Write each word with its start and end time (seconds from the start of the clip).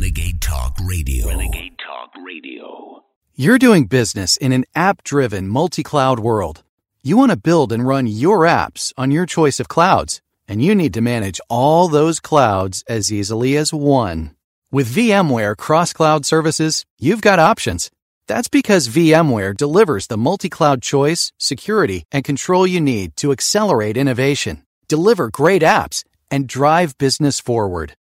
Renegade 0.00 0.40
Talk 0.40 0.78
Radio. 0.82 1.28
Renegade 1.28 1.76
Talk 1.78 2.10
Radio. 2.24 3.04
You're 3.34 3.58
doing 3.58 3.84
business 3.84 4.38
in 4.38 4.50
an 4.50 4.64
app 4.74 5.04
driven, 5.04 5.46
multi 5.46 5.82
cloud 5.82 6.18
world. 6.18 6.62
You 7.02 7.18
want 7.18 7.32
to 7.32 7.36
build 7.36 7.70
and 7.70 7.86
run 7.86 8.06
your 8.06 8.38
apps 8.38 8.94
on 8.96 9.10
your 9.10 9.26
choice 9.26 9.60
of 9.60 9.68
clouds, 9.68 10.22
and 10.48 10.64
you 10.64 10.74
need 10.74 10.94
to 10.94 11.02
manage 11.02 11.38
all 11.50 11.86
those 11.86 12.18
clouds 12.18 12.82
as 12.88 13.12
easily 13.12 13.58
as 13.58 13.74
one. 13.74 14.34
With 14.72 14.90
VMware 14.90 15.54
Cross 15.54 15.92
Cloud 15.92 16.24
Services, 16.24 16.86
you've 16.98 17.20
got 17.20 17.38
options. 17.38 17.90
That's 18.26 18.48
because 18.48 18.88
VMware 18.88 19.54
delivers 19.54 20.06
the 20.06 20.16
multi 20.16 20.48
cloud 20.48 20.80
choice, 20.80 21.30
security, 21.36 22.04
and 22.10 22.24
control 22.24 22.66
you 22.66 22.80
need 22.80 23.18
to 23.18 23.32
accelerate 23.32 23.98
innovation, 23.98 24.64
deliver 24.88 25.28
great 25.28 25.60
apps, 25.60 26.04
and 26.30 26.48
drive 26.48 26.96
business 26.96 27.38
forward. 27.38 27.92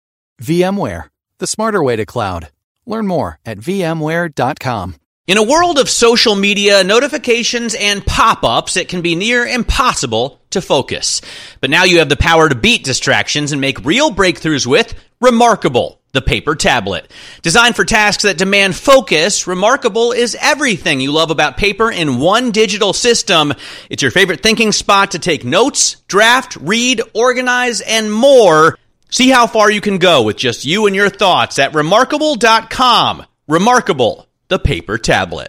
VMware, 0.40 1.08
the 1.38 1.46
smarter 1.46 1.82
way 1.82 1.96
to 1.96 2.06
cloud. 2.06 2.48
Learn 2.86 3.06
more 3.06 3.38
at 3.44 3.58
VMware.com. 3.58 4.96
In 5.26 5.36
a 5.36 5.42
world 5.42 5.78
of 5.78 5.90
social 5.90 6.34
media, 6.34 6.82
notifications, 6.82 7.74
and 7.74 8.04
pop 8.06 8.42
ups, 8.44 8.78
it 8.78 8.88
can 8.88 9.02
be 9.02 9.14
near 9.14 9.46
impossible 9.46 10.40
to 10.50 10.62
focus. 10.62 11.20
But 11.60 11.68
now 11.68 11.84
you 11.84 11.98
have 11.98 12.08
the 12.08 12.16
power 12.16 12.48
to 12.48 12.54
beat 12.54 12.82
distractions 12.82 13.52
and 13.52 13.60
make 13.60 13.84
real 13.84 14.10
breakthroughs 14.10 14.66
with 14.66 14.94
Remarkable, 15.20 16.00
the 16.12 16.22
paper 16.22 16.54
tablet. 16.54 17.10
Designed 17.42 17.76
for 17.76 17.84
tasks 17.84 18.22
that 18.22 18.38
demand 18.38 18.74
focus, 18.74 19.46
Remarkable 19.46 20.12
is 20.12 20.34
everything 20.40 21.00
you 21.00 21.12
love 21.12 21.30
about 21.30 21.58
paper 21.58 21.90
in 21.90 22.20
one 22.20 22.50
digital 22.50 22.94
system. 22.94 23.52
It's 23.90 24.00
your 24.00 24.12
favorite 24.12 24.42
thinking 24.42 24.72
spot 24.72 25.10
to 25.10 25.18
take 25.18 25.44
notes, 25.44 25.96
draft, 26.06 26.56
read, 26.56 27.02
organize, 27.12 27.82
and 27.82 28.10
more. 28.10 28.78
See 29.10 29.30
how 29.30 29.46
far 29.46 29.70
you 29.70 29.80
can 29.80 29.98
go 29.98 30.22
with 30.22 30.36
just 30.36 30.64
you 30.64 30.86
and 30.86 30.94
your 30.94 31.08
thoughts 31.08 31.58
at 31.58 31.74
remarkable.com. 31.74 33.24
Remarkable, 33.46 34.26
the 34.48 34.58
paper 34.58 34.98
tablet. 34.98 35.48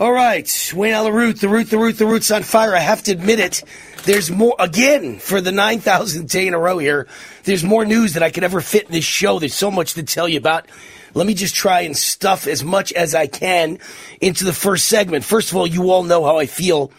All 0.00 0.12
right, 0.12 0.72
Wayne 0.74 0.94
Allyn 0.94 1.12
Root, 1.12 1.40
the 1.40 1.48
root, 1.48 1.68
the 1.68 1.78
root, 1.78 1.98
the 1.98 2.06
root's 2.06 2.30
on 2.30 2.42
fire. 2.42 2.74
I 2.74 2.80
have 2.80 3.02
to 3.04 3.12
admit 3.12 3.38
it. 3.38 3.62
There's 4.04 4.30
more, 4.30 4.56
again, 4.58 5.18
for 5.18 5.42
the 5.42 5.50
9,000th 5.50 6.30
day 6.30 6.46
in 6.46 6.54
a 6.54 6.58
row 6.58 6.78
here, 6.78 7.06
there's 7.44 7.62
more 7.62 7.84
news 7.84 8.14
that 8.14 8.22
I 8.22 8.30
could 8.30 8.42
ever 8.42 8.62
fit 8.62 8.86
in 8.86 8.92
this 8.92 9.04
show. 9.04 9.38
There's 9.38 9.54
so 9.54 9.70
much 9.70 9.94
to 9.94 10.02
tell 10.02 10.26
you 10.26 10.38
about. 10.38 10.66
Let 11.12 11.26
me 11.26 11.34
just 11.34 11.54
try 11.54 11.82
and 11.82 11.96
stuff 11.96 12.46
as 12.46 12.64
much 12.64 12.92
as 12.94 13.14
I 13.14 13.26
can 13.26 13.78
into 14.20 14.44
the 14.44 14.52
first 14.52 14.86
segment. 14.86 15.24
First 15.24 15.50
of 15.50 15.56
all, 15.56 15.66
you 15.66 15.90
all 15.90 16.02
know 16.02 16.24
how 16.24 16.38
I 16.38 16.46
feel 16.46 16.92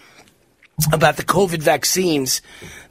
about 0.94 1.18
the 1.18 1.24
COVID 1.24 1.62
vaccines. 1.62 2.42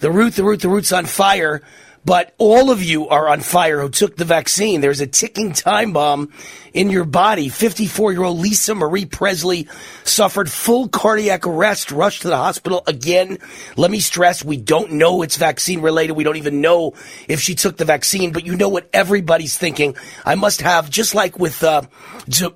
The 0.00 0.10
root, 0.10 0.34
the 0.34 0.44
root, 0.44 0.60
the 0.60 0.68
root's 0.68 0.92
on 0.92 1.06
fire. 1.06 1.62
But 2.04 2.34
all 2.38 2.70
of 2.70 2.82
you 2.82 3.08
are 3.08 3.28
on 3.28 3.40
fire 3.40 3.80
who 3.80 3.90
took 3.90 4.16
the 4.16 4.24
vaccine. 4.24 4.80
There's 4.80 5.00
a 5.00 5.06
ticking 5.06 5.52
time 5.52 5.92
bomb 5.92 6.32
in 6.72 6.90
your 6.90 7.04
body. 7.04 7.48
54 7.48 8.12
year 8.12 8.22
old 8.22 8.38
Lisa 8.38 8.74
Marie 8.74 9.04
Presley 9.04 9.68
suffered 10.04 10.50
full 10.50 10.88
cardiac 10.88 11.46
arrest, 11.46 11.90
rushed 11.90 12.22
to 12.22 12.28
the 12.28 12.36
hospital 12.36 12.82
again. 12.86 13.38
Let 13.76 13.90
me 13.90 14.00
stress, 14.00 14.44
we 14.44 14.56
don't 14.56 14.92
know 14.92 15.22
it's 15.22 15.36
vaccine 15.36 15.82
related. 15.82 16.14
We 16.14 16.24
don't 16.24 16.36
even 16.36 16.60
know 16.60 16.94
if 17.28 17.40
she 17.40 17.54
took 17.54 17.76
the 17.76 17.84
vaccine, 17.84 18.32
but 18.32 18.46
you 18.46 18.56
know 18.56 18.68
what 18.68 18.88
everybody's 18.92 19.56
thinking. 19.56 19.96
I 20.24 20.36
must 20.36 20.62
have, 20.62 20.90
just 20.90 21.14
like 21.14 21.38
with, 21.38 21.62
uh, 21.62 21.82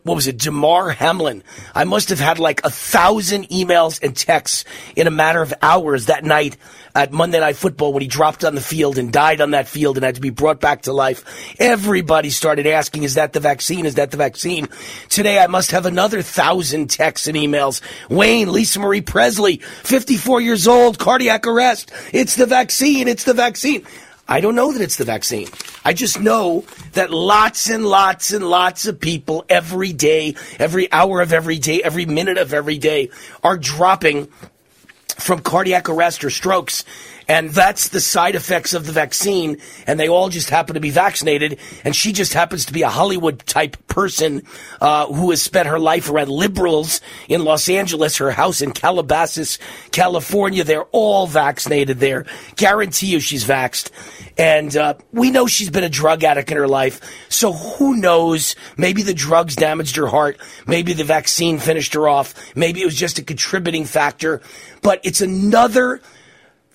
what 0.02 0.14
was 0.14 0.26
it, 0.26 0.38
Damar 0.38 0.90
Hamlin, 0.90 1.42
I 1.74 1.84
must 1.84 2.08
have 2.08 2.20
had 2.20 2.38
like 2.38 2.64
a 2.64 2.70
thousand 2.70 3.48
emails 3.48 4.02
and 4.02 4.16
texts 4.16 4.64
in 4.96 5.06
a 5.06 5.10
matter 5.10 5.42
of 5.42 5.52
hours 5.60 6.06
that 6.06 6.24
night 6.24 6.56
at 6.94 7.12
Monday 7.12 7.40
Night 7.40 7.56
Football 7.56 7.92
when 7.92 8.02
he 8.02 8.08
dropped 8.08 8.44
on 8.44 8.54
the 8.54 8.60
field 8.60 8.98
and 8.98 9.12
died 9.12 9.33
on 9.40 9.52
that 9.52 9.68
field 9.68 9.96
and 9.96 10.04
had 10.04 10.14
to 10.16 10.20
be 10.20 10.30
brought 10.30 10.60
back 10.60 10.82
to 10.82 10.92
life. 10.92 11.24
Everybody 11.58 12.30
started 12.30 12.66
asking, 12.66 13.02
is 13.02 13.14
that 13.14 13.32
the 13.32 13.40
vaccine? 13.40 13.86
Is 13.86 13.94
that 13.94 14.10
the 14.10 14.16
vaccine? 14.16 14.68
Today 15.08 15.38
I 15.38 15.46
must 15.46 15.70
have 15.70 15.86
another 15.86 16.22
thousand 16.22 16.90
texts 16.90 17.27
and 17.27 17.36
emails. 17.36 17.80
Wayne, 18.08 18.52
Lisa 18.52 18.80
Marie 18.80 19.00
Presley, 19.00 19.56
54 19.56 20.40
years 20.40 20.68
old, 20.68 20.98
cardiac 20.98 21.46
arrest. 21.46 21.92
It's 22.12 22.36
the 22.36 22.46
vaccine. 22.46 23.08
It's 23.08 23.24
the 23.24 23.34
vaccine. 23.34 23.86
I 24.27 24.40
don't 24.40 24.55
know 24.55 24.72
that 24.72 24.80
it's 24.80 24.96
the 24.96 25.05
vaccine. 25.05 25.48
I 25.84 25.92
just 25.92 26.18
know 26.18 26.64
that 26.92 27.11
lots 27.11 27.68
and 27.68 27.84
lots 27.84 28.33
and 28.33 28.48
lots 28.48 28.86
of 28.86 28.98
people 28.98 29.45
every 29.51 29.92
day, 29.92 30.34
every 30.58 30.90
hour 30.90 31.20
of 31.20 31.33
every 31.33 31.58
day, 31.58 31.83
every 31.83 32.06
minute 32.06 32.39
of 32.39 32.55
every 32.55 32.78
day 32.78 33.11
are 33.42 33.58
dropping 33.58 34.28
from 35.18 35.40
cardiac 35.40 35.89
arrest 35.89 36.24
or 36.24 36.30
strokes. 36.30 36.84
And 37.29 37.51
that's 37.51 37.89
the 37.89 38.01
side 38.01 38.35
effects 38.35 38.74
of 38.74 38.86
the 38.86 38.92
vaccine. 38.92 39.58
And 39.86 39.98
they 39.98 40.08
all 40.08 40.29
just 40.29 40.51
happen 40.51 40.74
to 40.74 40.80
be 40.80 40.90
vaccinated. 40.90 41.58
And 41.85 41.95
she 41.96 42.12
just 42.12 42.35
happens 42.35 42.67
to 42.67 42.73
be 42.73 42.83
a 42.83 42.89
Hollywood 42.89 43.40
type 43.46 43.77
person 43.86 44.42
uh, 44.80 45.07
who 45.07 45.30
has 45.30 45.40
spent 45.40 45.68
her 45.68 45.79
life 45.79 46.11
around 46.11 46.29
liberals 46.29 47.01
in 47.29 47.45
Los 47.45 47.68
Angeles, 47.68 48.18
her 48.18 48.30
house 48.30 48.61
in 48.61 48.73
Calabasas, 48.73 49.58
California. 49.90 50.64
They're 50.64 50.84
all 50.92 51.27
vaccinated 51.27 52.01
there. 52.01 52.27
Guarantee 52.57 53.07
you 53.07 53.20
she's 53.20 53.45
vaxxed. 53.45 53.90
And 54.36 54.77
uh, 54.77 54.95
we 55.13 55.30
know 55.30 55.46
she's 55.46 55.70
been 55.70 55.84
a 55.84 55.89
drug 55.89 56.24
addict 56.24 56.51
in 56.51 56.57
her 56.57 56.68
life. 56.68 57.01
So 57.29 57.52
who 57.52 57.96
knows? 57.96 58.57
Maybe 58.77 59.02
the 59.02 59.14
drugs 59.14 59.57
damaged 59.57 59.96
her 59.96 60.08
heart. 60.08 60.39
Maybe 60.67 60.92
the 60.92 61.05
vaccine 61.05 61.58
finished 61.58 61.95
her 61.95 62.08
off. 62.08 62.34
Maybe 62.57 62.83
it 62.83 62.84
was 62.84 62.96
just 62.96 63.18
a 63.18 63.23
contributing 63.23 63.84
factor. 63.84 64.42
But 64.83 65.01
it's 65.05 65.20
another 65.20 66.01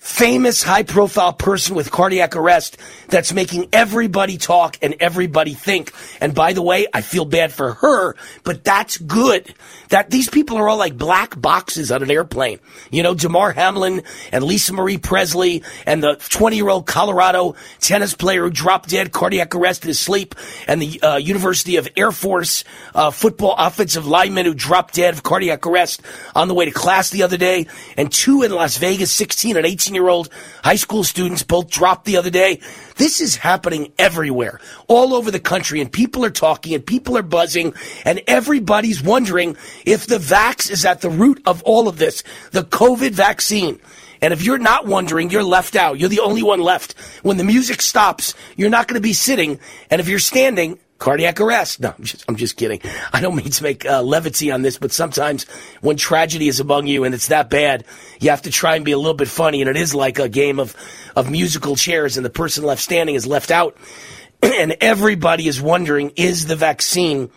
famous 0.00 0.62
high 0.62 0.82
profile 0.82 1.34
person 1.34 1.76
with 1.76 1.90
cardiac 1.90 2.34
arrest 2.34 2.78
that's 3.08 3.34
making 3.34 3.68
everybody 3.70 4.38
talk 4.38 4.78
and 4.80 4.96
everybody 4.98 5.52
think. 5.52 5.92
And 6.22 6.34
by 6.34 6.54
the 6.54 6.62
way, 6.62 6.86
I 6.94 7.02
feel 7.02 7.26
bad 7.26 7.52
for 7.52 7.74
her, 7.74 8.16
but 8.42 8.64
that's 8.64 8.96
good. 8.96 9.54
That 9.90 10.08
these 10.10 10.30
people 10.30 10.56
are 10.56 10.70
all 10.70 10.78
like 10.78 10.96
black 10.96 11.38
boxes 11.38 11.92
on 11.92 12.02
an 12.02 12.10
airplane. 12.10 12.60
You 12.90 13.02
know, 13.02 13.14
Damar 13.14 13.52
Hamlin 13.52 14.02
and 14.32 14.42
Lisa 14.42 14.72
Marie 14.72 14.96
Presley 14.96 15.62
and 15.84 16.02
the 16.02 16.16
20 16.30 16.56
year 16.56 16.70
old 16.70 16.86
Colorado 16.86 17.54
tennis 17.80 18.14
player 18.14 18.44
who 18.44 18.50
dropped 18.50 18.88
dead, 18.88 19.12
cardiac 19.12 19.54
arrest 19.54 19.84
in 19.84 19.88
his 19.88 19.98
sleep, 19.98 20.34
and 20.66 20.80
the 20.80 21.02
uh, 21.02 21.16
University 21.16 21.76
of 21.76 21.86
Air 21.94 22.10
Force 22.10 22.64
uh, 22.94 23.10
football 23.10 23.54
offensive 23.58 24.06
lineman 24.06 24.46
who 24.46 24.54
dropped 24.54 24.94
dead 24.94 25.12
of 25.12 25.22
cardiac 25.22 25.66
arrest 25.66 26.00
on 26.34 26.48
the 26.48 26.54
way 26.54 26.64
to 26.64 26.70
class 26.70 27.10
the 27.10 27.22
other 27.22 27.36
day, 27.36 27.66
and 27.98 28.10
two 28.10 28.42
in 28.42 28.50
Las 28.50 28.78
Vegas, 28.78 29.10
16 29.10 29.58
and 29.58 29.66
18 29.66 29.89
year 29.94 30.08
old 30.08 30.28
high 30.64 30.76
school 30.76 31.04
students 31.04 31.42
both 31.42 31.68
dropped 31.68 32.04
the 32.04 32.16
other 32.16 32.30
day. 32.30 32.60
This 32.96 33.20
is 33.20 33.36
happening 33.36 33.92
everywhere, 33.98 34.60
all 34.88 35.14
over 35.14 35.30
the 35.30 35.40
country, 35.40 35.80
and 35.80 35.90
people 35.90 36.24
are 36.24 36.30
talking 36.30 36.74
and 36.74 36.84
people 36.84 37.16
are 37.16 37.22
buzzing, 37.22 37.74
and 38.04 38.22
everybody's 38.26 39.02
wondering 39.02 39.56
if 39.84 40.06
the 40.06 40.18
vax 40.18 40.70
is 40.70 40.84
at 40.84 41.00
the 41.00 41.10
root 41.10 41.42
of 41.46 41.62
all 41.62 41.88
of 41.88 41.98
this, 41.98 42.22
the 42.52 42.62
COVID 42.62 43.12
vaccine. 43.12 43.80
And 44.22 44.32
if 44.32 44.42
you're 44.42 44.58
not 44.58 44.86
wondering, 44.86 45.30
you're 45.30 45.42
left 45.42 45.76
out. 45.76 45.98
You're 45.98 46.10
the 46.10 46.20
only 46.20 46.42
one 46.42 46.60
left. 46.60 46.94
When 47.22 47.38
the 47.38 47.44
music 47.44 47.80
stops, 47.80 48.34
you're 48.56 48.68
not 48.70 48.86
going 48.86 49.00
to 49.00 49.02
be 49.02 49.14
sitting. 49.14 49.58
And 49.88 50.00
if 50.00 50.08
you're 50.08 50.18
standing, 50.18 50.78
cardiac 51.00 51.40
arrest. 51.40 51.80
No, 51.80 51.92
I'm 51.96 52.04
just, 52.04 52.24
I'm 52.28 52.36
just 52.36 52.56
kidding. 52.56 52.80
I 53.12 53.20
don't 53.20 53.34
mean 53.34 53.50
to 53.50 53.62
make 53.64 53.84
uh, 53.84 54.02
levity 54.02 54.52
on 54.52 54.62
this, 54.62 54.78
but 54.78 54.92
sometimes 54.92 55.48
when 55.80 55.96
tragedy 55.96 56.46
is 56.46 56.60
among 56.60 56.86
you 56.86 57.02
and 57.02 57.14
it's 57.14 57.28
that 57.28 57.50
bad, 57.50 57.84
you 58.20 58.30
have 58.30 58.42
to 58.42 58.50
try 58.50 58.76
and 58.76 58.84
be 58.84 58.92
a 58.92 58.98
little 58.98 59.14
bit 59.14 59.26
funny. 59.26 59.62
And 59.62 59.68
it 59.68 59.76
is 59.76 59.94
like 59.94 60.20
a 60.20 60.28
game 60.28 60.60
of, 60.60 60.76
of 61.16 61.28
musical 61.28 61.74
chairs 61.74 62.16
and 62.16 62.24
the 62.24 62.30
person 62.30 62.62
left 62.62 62.82
standing 62.82 63.16
is 63.16 63.26
left 63.26 63.50
out. 63.50 63.76
and 64.42 64.76
everybody 64.80 65.48
is 65.48 65.60
wondering, 65.60 66.12
is 66.14 66.46
the 66.46 66.56
vaccine 66.56 67.30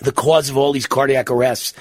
the 0.00 0.12
cause 0.12 0.48
of 0.48 0.56
all 0.56 0.72
these 0.72 0.86
cardiac 0.86 1.30
arrests 1.30 1.74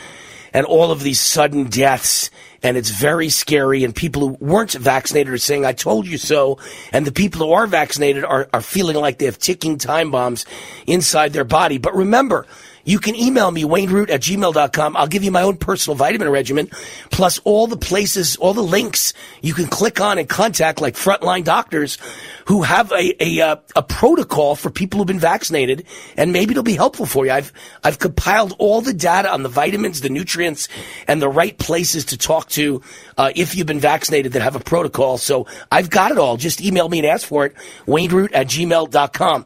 and 0.53 0.65
all 0.65 0.91
of 0.91 1.01
these 1.01 1.19
sudden 1.19 1.65
deaths? 1.65 2.29
And 2.63 2.77
it's 2.77 2.89
very 2.89 3.29
scary. 3.29 3.83
And 3.83 3.95
people 3.95 4.21
who 4.21 4.37
weren't 4.39 4.73
vaccinated 4.73 5.33
are 5.33 5.37
saying, 5.37 5.65
I 5.65 5.73
told 5.73 6.07
you 6.07 6.17
so. 6.17 6.59
And 6.91 7.05
the 7.05 7.11
people 7.11 7.45
who 7.45 7.53
are 7.53 7.67
vaccinated 7.67 8.23
are, 8.23 8.49
are 8.53 8.61
feeling 8.61 8.95
like 8.95 9.17
they 9.17 9.25
have 9.25 9.39
ticking 9.39 9.77
time 9.77 10.11
bombs 10.11 10.45
inside 10.85 11.33
their 11.33 11.43
body. 11.43 11.77
But 11.77 11.95
remember, 11.95 12.45
you 12.87 12.99
can 12.99 13.15
email 13.15 13.51
me, 13.51 13.63
wayneroot 13.63 14.09
at 14.09 14.21
gmail.com. 14.21 14.95
I'll 14.95 15.07
give 15.07 15.25
you 15.25 15.29
my 15.29 15.41
own 15.41 15.57
personal 15.57 15.97
vitamin 15.97 16.29
regimen, 16.29 16.69
plus 17.11 17.37
all 17.39 17.67
the 17.67 17.75
places, 17.75 18.37
all 18.37 18.53
the 18.53 18.63
links 18.63 19.13
you 19.41 19.53
can 19.53 19.67
click 19.67 19.99
on 19.99 20.17
and 20.17 20.27
contact 20.29 20.79
like 20.79 20.95
frontline 20.95 21.43
doctors 21.43 21.97
who 22.45 22.61
have 22.63 22.93
a, 22.93 23.21
a, 23.21 23.41
uh, 23.41 23.55
a 23.75 23.83
protocol 23.83 24.55
for 24.55 24.69
people 24.69 24.99
who've 24.99 25.07
been 25.07 25.19
vaccinated, 25.19 25.85
and 26.15 26.31
maybe 26.31 26.51
it'll 26.51 26.63
be 26.63 26.75
helpful 26.75 27.05
for 27.05 27.25
you. 27.25 27.31
I've, 27.33 27.51
I've 27.83 27.99
compiled 27.99 28.55
all 28.57 28.79
the 28.79 28.93
data 28.93 29.29
on 29.29 29.43
the 29.43 29.49
vitamins, 29.49 29.99
the 29.99 30.07
nutrients, 30.07 30.69
and 31.09 31.21
the 31.21 31.27
right 31.27 31.57
places 31.57 32.05
to 32.05 32.17
talk 32.17 32.47
to 32.51 32.81
uh, 33.17 33.33
if 33.35 33.53
you've 33.53 33.67
been 33.67 33.81
vaccinated 33.81 34.31
that 34.31 34.41
have 34.41 34.55
a 34.55 34.61
protocol. 34.61 35.17
So 35.17 35.45
I've 35.69 35.89
got 35.89 36.11
it 36.11 36.17
all. 36.17 36.37
Just 36.37 36.61
email 36.61 36.87
me 36.87 36.99
and 36.99 37.07
ask 37.07 37.27
for 37.27 37.45
it, 37.45 37.53
wayneroot 37.85 38.29
at 38.31 38.47
gmail.com. 38.47 39.45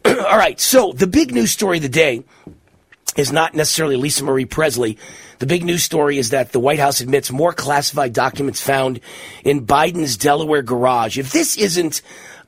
all 0.06 0.38
right, 0.38 0.58
so 0.58 0.92
the 0.92 1.06
big 1.06 1.34
news 1.34 1.50
story 1.50 1.76
of 1.76 1.82
the 1.82 1.88
day 1.90 2.24
is 3.18 3.32
not 3.32 3.52
necessarily 3.52 3.96
Lisa 3.96 4.24
Marie 4.24 4.46
Presley. 4.46 4.96
The 5.40 5.46
big 5.46 5.64
news 5.64 5.82
story 5.82 6.18
is 6.18 6.30
that 6.30 6.52
the 6.52 6.60
White 6.60 6.78
House 6.78 7.00
admits 7.00 7.30
more 7.30 7.52
classified 7.52 8.12
documents 8.12 8.62
found 8.62 9.00
in 9.44 9.66
Biden's 9.66 10.16
Delaware 10.16 10.62
garage. 10.62 11.18
If 11.18 11.32
this 11.32 11.58
isn't 11.58 12.00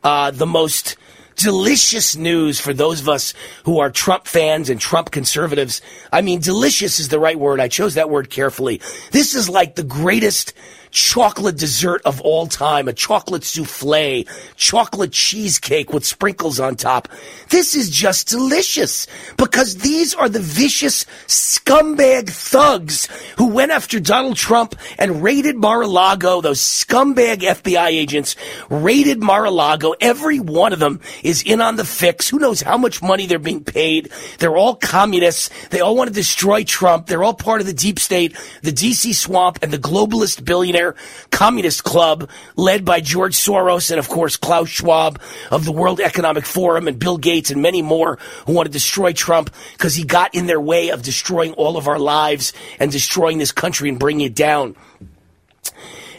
uh, 0.05 0.31
the 0.31 0.47
most 0.47 0.97
delicious 1.37 2.17
news 2.17 2.61
for 2.61 2.73
those 2.73 3.01
of 3.01 3.09
us 3.09 3.35
who 3.65 3.81
are 3.81 3.91
Trump 3.91 4.27
fans 4.27 4.69
and 4.69 4.79
Trump 4.81 5.11
conservatives. 5.11 5.81
I 6.13 6.21
mean, 6.21 6.41
delicious 6.41 7.01
is 7.01 7.09
the 7.09 7.19
right 7.19 7.39
word. 7.39 7.61
I 7.61 7.69
chose 7.69 7.95
that 7.95 8.11
word 8.11 8.29
carefully. 8.29 8.81
This 9.11 9.35
is 9.35 9.49
like 9.49 9.75
the 9.75 9.83
greatest 9.83 10.53
chocolate 10.91 11.57
dessert 11.57 12.03
of 12.05 12.21
all 12.21 12.47
time, 12.47 12.89
a 12.89 12.93
chocolate 12.93 13.45
souffle, 13.45 14.27
chocolate 14.57 15.13
cheesecake 15.13 15.93
with 15.93 16.05
sprinkles 16.05 16.61
on 16.61 16.77
top. 16.77 17.09
This 17.49 17.75
is 17.75 17.91
just 17.91 18.29
delicious 18.29 19.07
because 19.37 19.77
these 19.77 20.15
are 20.15 20.29
the 20.29 20.41
vicious 20.41 21.05
scumbag 21.27 22.31
thugs 22.31 23.09
who 23.37 23.49
went 23.49 23.73
after 23.73 24.01
Donald 24.01 24.37
Trump 24.37 24.75
and 24.99 25.23
raided 25.23 25.57
Mar-a-Lago. 25.57 26.41
Those 26.41 26.61
scumbag 26.61 27.41
FBI 27.41 27.89
agents 27.89 28.37
raided 28.69 29.23
Mar-a-Lago. 29.23 29.95
Every 30.01 30.41
one 30.41 30.73
of 30.73 30.79
them 30.79 31.01
is 31.23 31.43
in 31.43 31.61
on 31.61 31.77
the 31.77 31.85
fix. 31.85 32.29
Who 32.29 32.39
knows 32.39 32.63
how 32.63 32.79
much 32.79 33.03
money 33.03 33.27
they're 33.27 33.39
being 33.39 33.65
paid? 33.65 34.11
They're 34.39 34.57
all 34.57 34.75
communists. 34.75 35.51
They 35.69 35.81
all 35.81 35.97
want 35.97 36.09
to 36.09 36.15
destroy 36.15 36.65
Trump. 36.65 37.07
They're 37.07 37.23
all 37.23 37.35
part 37.35 37.61
of 37.61 37.67
the 37.67 37.73
deep 37.73 37.99
state, 37.99 38.37
the 38.63 38.73
DC 38.73 39.15
swamp, 39.15 39.59
and 39.63 39.73
the 39.73 39.79
globalist 39.79 40.45
billionaire 40.45 40.80
communist 41.31 41.85
club 41.85 42.29
led 42.57 42.85
by 42.85 43.01
George 43.01 43.35
Soros 43.35 43.91
and, 43.91 43.99
of 43.99 44.09
course, 44.09 44.37
Klaus 44.37 44.69
Schwab 44.69 45.21
of 45.51 45.65
the 45.65 45.73
World 45.73 46.01
Economic 46.01 46.45
Forum 46.45 46.89
and 46.89 46.99
Bill 46.99 47.19
Gates 47.19 47.51
and 47.51 47.63
many 47.63 47.83
more 47.83 48.19
who 48.47 48.53
want 48.53 48.67
to 48.67 48.73
destroy 48.73 49.13
Trump 49.13 49.51
because 49.73 49.95
he 49.95 50.05
got 50.05 50.35
in 50.35 50.47
their 50.47 50.61
way 50.61 50.91
of 50.91 51.03
destroying 51.03 51.53
all 51.55 51.77
of 51.77 51.89
our 51.89 51.99
lives 51.99 52.53
and 52.79 52.91
destroying 52.91 53.39
this 53.39 53.53
country 53.53 53.89
and 53.89 53.99
bringing 53.99 54.27
it 54.27 54.35
down. 54.35 54.77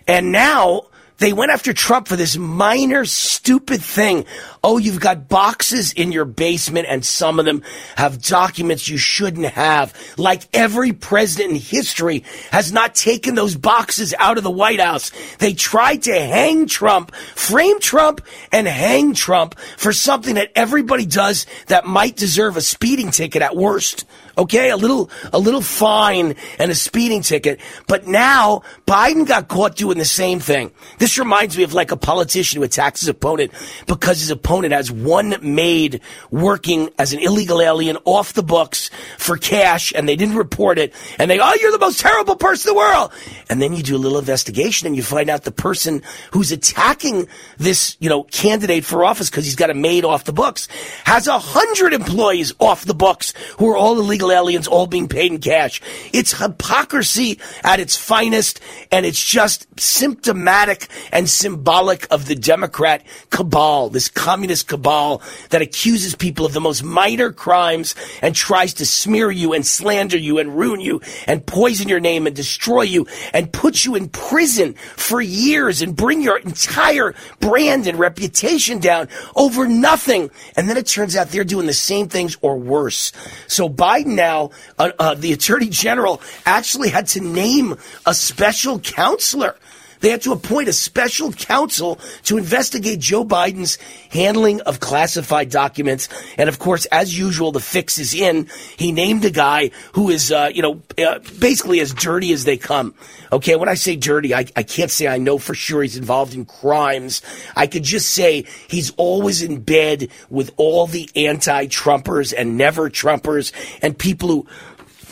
And 0.08 0.32
now 0.32 0.91
they 1.22 1.34
went 1.34 1.52
after 1.52 1.72
Trump 1.72 2.08
for 2.08 2.16
this 2.16 2.36
minor, 2.36 3.06
stupid 3.06 3.80
thing. 3.80 4.26
Oh, 4.64 4.80
you've 4.80 5.00
got 5.00 5.30
boxes 5.30 5.94
in 5.94 6.12
your 6.12 6.26
basement, 6.26 6.88
and 6.90 7.06
some 7.06 7.38
of 7.38 7.46
them 7.46 7.62
have 7.96 8.24
documents 8.24 8.90
you 8.90 8.98
shouldn't 8.98 9.46
have. 9.46 9.96
Like 10.18 10.48
every 10.52 10.94
president 10.94 11.52
in 11.52 11.58
history 11.58 12.24
has 12.50 12.72
not 12.72 12.96
taken 12.96 13.36
those 13.36 13.56
boxes 13.56 14.16
out 14.18 14.40
of 14.40 14.44
the 14.44 14.50
White 14.50 14.80
House. 14.80 15.12
They 15.38 15.54
tried 15.54 16.02
to 16.04 16.14
hang 16.20 16.66
Trump, 16.66 17.14
frame 17.14 17.80
Trump, 17.80 18.22
and 18.52 18.68
hang 18.68 19.14
Trump 19.14 19.60
for 19.78 19.94
something 19.94 20.36
that 20.36 20.52
everybody 20.56 21.06
does 21.06 21.46
that 21.68 21.86
might 21.86 22.16
deserve 22.16 22.58
a 22.58 22.62
speeding 22.62 23.12
ticket 23.12 23.44
at 23.44 23.56
worst. 23.56 24.06
Okay, 24.38 24.70
a 24.70 24.78
little 24.78 25.10
a 25.34 25.40
little 25.40 25.62
fine 25.62 26.36
and 26.60 26.72
a 26.72 26.76
speeding 26.76 27.22
ticket. 27.22 27.60
But 27.88 28.08
now 28.08 28.64
Biden 28.86 29.28
got 29.28 29.48
caught 29.48 29.76
doing 29.76 29.98
the 29.98 30.06
same 30.06 30.40
thing. 30.40 30.72
This 31.00 31.18
reminds 31.18 31.58
me 31.58 31.64
of 31.64 31.74
like 31.74 31.92
a 31.92 31.98
politician 31.98 32.60
who 32.60 32.64
attacks 32.64 33.02
his 33.02 33.10
opponent 33.10 33.52
because 33.88 34.20
his 34.20 34.30
opponent 34.30 34.74
has 34.74 34.92
one 34.92 35.36
maid 35.42 36.02
working 36.30 36.90
as 36.98 37.14
an 37.14 37.20
illegal 37.20 37.62
alien 37.62 37.98
off 38.06 38.34
the 38.34 38.44
books 38.44 38.90
for 39.18 39.38
cash 39.38 39.94
and 39.96 40.08
they 40.08 40.16
didn't 40.16 40.36
report 40.36 40.78
it 40.78 40.94
and 41.20 41.30
they 41.30 41.40
oh 41.40 41.54
you're 41.60 41.72
the 41.72 41.80
most 41.80 42.00
terrible 42.00 42.36
person 42.36 42.70
in 42.70 42.76
the 42.76 42.80
world. 42.80 43.12
And 43.50 43.62
then 43.62 43.74
you 43.74 43.84
do 43.84 43.96
a 43.96 44.00
little 44.00 44.20
investigation 44.20 44.88
and 44.88 44.96
you 44.96 45.04
find 45.04 45.30
out 45.30 45.44
the 45.44 45.52
person 45.52 46.02
who's 46.32 46.52
attacking 46.52 47.28
this, 47.58 47.98
you 48.00 48.10
know, 48.10 48.24
candidate 48.24 48.86
for 48.86 49.04
office 49.04 49.30
because 49.30 49.46
he's 49.46 49.56
got 49.56 49.70
a 49.70 49.74
maid 49.74 50.06
off 50.06 50.24
the 50.24 50.34
books 50.34 50.68
has 51.06 51.28
a 51.28 51.40
hundred 51.40 51.94
employees 51.94 52.54
off 52.60 52.86
the 52.86 52.94
books 52.94 53.34
who 53.58 53.70
are 53.70 53.78
all 53.78 54.00
illegal 54.00 54.21
illegal 54.22 54.32
aliens 54.32 54.68
all 54.68 54.88
being 54.88 55.08
paid 55.08 55.32
in 55.32 55.40
cash. 55.40 55.82
It's 56.14 56.38
hypocrisy 56.38 57.40
at 57.64 57.80
its 57.80 57.96
finest, 57.96 58.60
and 58.92 59.06
it's 59.06 59.24
just 59.24 59.68
symptomatic 59.80 60.88
and 61.12 61.30
symbolic 61.30 62.08
of 62.12 62.28
the 62.28 62.36
Democrat 62.36 63.04
cabal, 63.30 63.90
this 63.90 64.10
communist 64.10 64.68
cabal 64.68 65.22
that 65.50 65.62
accuses 65.62 66.16
people 66.16 66.46
of 66.46 66.54
the 66.54 66.62
most 66.62 66.84
minor 66.84 67.32
crimes 67.32 67.96
and 68.22 68.36
tries 68.36 68.74
to 68.76 68.86
smear 68.86 69.32
you 69.32 69.54
and 69.54 69.66
slander 69.66 70.18
you 70.18 70.40
and 70.40 70.58
ruin 70.58 70.82
you 70.82 71.02
and 71.28 71.46
poison 71.46 71.88
your 71.88 72.00
name 72.00 72.28
and 72.28 72.36
destroy 72.36 72.82
you 72.82 73.08
and 73.34 73.52
put 73.52 73.86
you 73.86 73.96
in 73.96 74.10
prison 74.10 74.74
for 74.74 75.22
years 75.22 75.82
and 75.82 75.96
bring 75.96 76.22
your 76.22 76.38
entire 76.38 77.14
brand 77.40 77.88
and 77.88 77.98
reputation 77.98 78.80
down 78.80 79.08
over 79.36 79.68
nothing. 79.68 80.30
And 80.56 80.70
then 80.70 80.78
it 80.78 80.88
turns 80.88 81.16
out 81.16 81.30
they're 81.30 81.44
doing 81.44 81.68
the 81.68 81.74
same 81.74 82.08
things 82.08 82.38
or 82.42 82.58
worse. 82.58 83.12
So 83.48 83.70
Biden 83.70 84.11
now, 84.16 84.52
uh, 84.78 84.92
uh, 85.00 85.14
the 85.16 85.34
attorney 85.34 85.70
general 85.70 86.22
actually 86.46 86.90
had 86.90 87.08
to 87.08 87.22
name 87.22 87.78
a 88.06 88.14
special 88.14 88.80
counselor. 88.80 89.56
They 90.02 90.10
had 90.10 90.22
to 90.24 90.34
appoint 90.34 90.68
a 90.68 90.74
special 90.74 91.32
counsel 91.32 92.00
to 92.24 92.38
investigate 92.38 93.00
Joe 93.00 93.24
Biden's 93.24 93.78
handling 94.10 94.62
of 94.62 94.80
classified 94.80 95.50
documents. 95.50 96.10
And 96.38 96.50
of 96.50 96.60
course, 96.60 96.86
as 96.88 97.18
usual, 97.18 97.52
the 97.52 97.60
fix 97.60 97.98
is 97.98 98.14
in. 98.14 98.50
He 98.78 98.92
named 98.92 99.24
a 99.26 99.32
guy 99.32 99.72
who 99.94 100.10
is, 100.10 100.32
uh, 100.32 100.50
you 100.54 100.62
know, 100.62 100.82
uh, 100.98 101.20
basically 101.40 101.80
as 101.80 101.94
dirty 101.94 102.34
as 102.34 102.44
they 102.44 102.58
come. 102.58 102.94
Okay, 103.32 103.56
when 103.56 103.70
I 103.70 103.76
say 103.76 103.96
dirty, 103.96 104.36
I, 104.36 104.46
I 104.56 104.64
can't 104.64 104.92
say 104.92 105.08
I 105.08 105.18
know 105.18 105.38
for 105.38 105.54
sure 105.54 105.82
he's 105.82 105.96
involved 105.96 106.34
in 106.34 106.46
crimes. 106.46 107.22
I 107.56 107.68
could 107.68 107.84
just 107.84 108.10
say 108.10 108.46
he's 108.68 108.92
always 108.98 109.42
in 109.42 109.62
bed 109.62 110.10
with 110.30 110.52
all 110.58 110.88
the 110.88 111.10
anti-Trumpers 111.16 112.34
and 112.38 112.58
never 112.58 112.90
Trumpers 112.90 113.54
and 113.82 113.98
people 113.98 114.28
who 114.28 114.48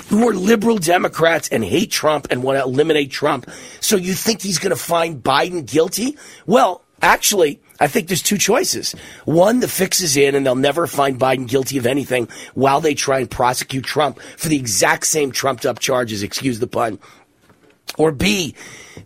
who 0.07 0.27
are 0.27 0.33
liberal 0.33 0.77
Democrats 0.77 1.49
and 1.49 1.63
hate 1.63 1.91
Trump 1.91 2.27
and 2.29 2.43
want 2.43 2.57
to 2.57 2.63
eliminate 2.63 3.11
Trump. 3.11 3.49
So 3.79 3.95
you 3.95 4.13
think 4.13 4.41
he's 4.41 4.59
going 4.59 4.75
to 4.75 4.81
find 4.81 5.21
Biden 5.21 5.69
guilty? 5.69 6.17
Well, 6.45 6.83
actually, 7.01 7.61
I 7.79 7.87
think 7.87 8.07
there's 8.07 8.23
two 8.23 8.37
choices. 8.37 8.93
One, 9.25 9.59
the 9.59 9.67
fix 9.67 10.01
is 10.01 10.17
in 10.17 10.35
and 10.35 10.45
they'll 10.45 10.55
never 10.55 10.87
find 10.87 11.19
Biden 11.19 11.47
guilty 11.47 11.77
of 11.77 11.85
anything 11.85 12.27
while 12.53 12.81
they 12.81 12.93
try 12.93 13.19
and 13.19 13.29
prosecute 13.29 13.85
Trump 13.85 14.19
for 14.19 14.49
the 14.49 14.57
exact 14.57 15.05
same 15.05 15.31
trumped 15.31 15.65
up 15.65 15.79
charges, 15.79 16.23
excuse 16.23 16.59
the 16.59 16.67
pun. 16.67 16.99
Or 17.97 18.11
B, 18.11 18.55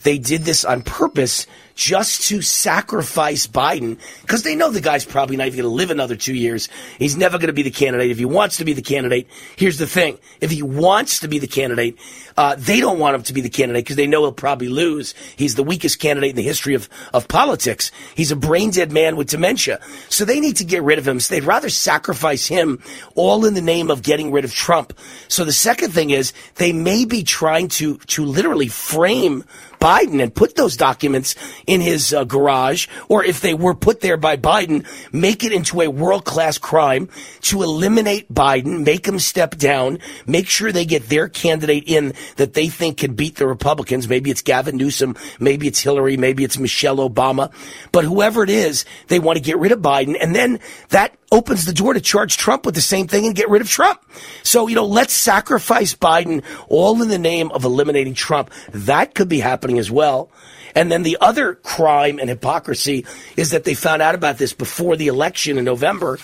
they 0.03 0.17
did 0.17 0.41
this 0.41 0.65
on 0.65 0.81
purpose 0.81 1.47
just 1.75 2.27
to 2.29 2.41
sacrifice 2.41 3.47
Biden 3.47 3.97
because 4.21 4.43
they 4.43 4.55
know 4.55 4.69
the 4.69 4.81
guy's 4.81 5.05
probably 5.05 5.37
not 5.37 5.47
even 5.47 5.59
going 5.59 5.69
to 5.69 5.75
live 5.75 5.91
another 5.91 6.15
two 6.15 6.35
years. 6.35 6.69
He's 6.99 7.17
never 7.17 7.37
going 7.37 7.47
to 7.47 7.53
be 7.53 7.63
the 7.63 7.71
candidate. 7.71 8.11
If 8.11 8.17
he 8.17 8.25
wants 8.25 8.57
to 8.57 8.65
be 8.65 8.73
the 8.73 8.81
candidate, 8.81 9.27
here's 9.55 9.77
the 9.77 9.87
thing. 9.87 10.17
If 10.41 10.51
he 10.51 10.61
wants 10.61 11.19
to 11.19 11.27
be 11.27 11.39
the 11.39 11.47
candidate, 11.47 11.97
uh, 12.37 12.55
they 12.57 12.79
don't 12.79 12.99
want 12.99 13.15
him 13.15 13.23
to 13.23 13.33
be 13.33 13.41
the 13.41 13.49
candidate 13.49 13.85
because 13.85 13.95
they 13.95 14.07
know 14.07 14.21
he'll 14.21 14.31
probably 14.31 14.69
lose. 14.69 15.13
He's 15.35 15.55
the 15.55 15.63
weakest 15.63 15.99
candidate 15.99 16.31
in 16.31 16.35
the 16.35 16.43
history 16.43 16.75
of, 16.75 16.89
of 17.13 17.27
politics. 17.27 17.91
He's 18.15 18.31
a 18.31 18.35
brain 18.35 18.71
dead 18.71 18.91
man 18.91 19.15
with 19.15 19.29
dementia. 19.29 19.79
So 20.09 20.25
they 20.25 20.39
need 20.39 20.57
to 20.57 20.65
get 20.65 20.83
rid 20.83 20.99
of 20.99 21.07
him. 21.07 21.19
So 21.19 21.33
they'd 21.33 21.43
rather 21.43 21.69
sacrifice 21.69 22.47
him 22.47 22.81
all 23.15 23.45
in 23.45 23.53
the 23.53 23.61
name 23.61 23.89
of 23.89 24.03
getting 24.03 24.31
rid 24.31 24.45
of 24.45 24.53
Trump. 24.53 24.93
So 25.27 25.45
the 25.45 25.51
second 25.51 25.91
thing 25.91 26.09
is 26.09 26.33
they 26.55 26.73
may 26.73 27.05
be 27.05 27.23
trying 27.23 27.67
to, 27.69 27.97
to 27.97 28.25
literally 28.25 28.67
frame 28.67 29.43
Biden 29.83 30.23
and 30.23 30.33
put 30.33 30.55
those 30.55 30.77
documents 30.77 31.35
in 31.67 31.81
his 31.81 32.13
uh, 32.13 32.23
garage, 32.23 32.87
or 33.09 33.21
if 33.21 33.41
they 33.41 33.53
were 33.53 33.75
put 33.75 33.99
there 33.99 34.15
by 34.15 34.37
Biden, 34.37 34.87
make 35.11 35.43
it 35.43 35.51
into 35.51 35.81
a 35.81 35.89
world 35.89 36.23
class 36.23 36.57
crime 36.57 37.09
to 37.41 37.63
eliminate 37.63 38.33
Biden, 38.33 38.85
make 38.85 39.05
him 39.05 39.19
step 39.19 39.57
down, 39.57 39.99
make 40.25 40.47
sure 40.47 40.71
they 40.71 40.85
get 40.85 41.09
their 41.09 41.27
candidate 41.27 41.83
in 41.85 42.13
that 42.37 42.53
they 42.53 42.69
think 42.69 42.99
can 42.99 43.13
beat 43.13 43.35
the 43.35 43.45
Republicans. 43.45 44.07
Maybe 44.07 44.31
it's 44.31 44.41
Gavin 44.41 44.77
Newsom, 44.77 45.17
maybe 45.37 45.67
it's 45.67 45.81
Hillary, 45.81 46.15
maybe 46.15 46.45
it's 46.45 46.57
Michelle 46.57 46.97
Obama, 46.97 47.51
but 47.91 48.05
whoever 48.05 48.41
it 48.41 48.49
is, 48.49 48.85
they 49.09 49.19
want 49.19 49.35
to 49.35 49.43
get 49.43 49.57
rid 49.57 49.73
of 49.73 49.79
Biden, 49.79 50.15
and 50.17 50.33
then 50.33 50.61
that 50.89 51.17
opens 51.33 51.65
the 51.65 51.73
door 51.73 51.93
to 51.93 51.99
charge 51.99 52.37
Trump 52.37 52.65
with 52.65 52.75
the 52.75 52.81
same 52.81 53.07
thing 53.07 53.25
and 53.25 53.35
get 53.35 53.49
rid 53.49 53.61
of 53.61 53.69
Trump. 53.69 53.99
So, 54.43 54.67
you 54.67 54.75
know, 54.75 54.85
let's 54.85 55.13
sacrifice 55.13 55.95
Biden 55.95 56.43
all 56.69 57.01
in 57.01 57.09
the 57.09 57.17
name 57.17 57.51
of 57.51 57.65
eliminating 57.65 58.13
Trump. 58.13 58.51
That 58.71 59.15
could 59.15 59.27
be 59.27 59.39
happening 59.39 59.79
as 59.79 59.89
well. 59.89 60.29
And 60.75 60.91
then 60.91 61.03
the 61.03 61.17
other 61.19 61.55
crime 61.55 62.19
and 62.19 62.29
hypocrisy 62.29 63.05
is 63.35 63.51
that 63.51 63.63
they 63.63 63.73
found 63.73 64.01
out 64.01 64.15
about 64.15 64.37
this 64.37 64.53
before 64.53 64.95
the 64.95 65.07
election 65.07 65.57
in 65.57 65.65
November 65.65 66.19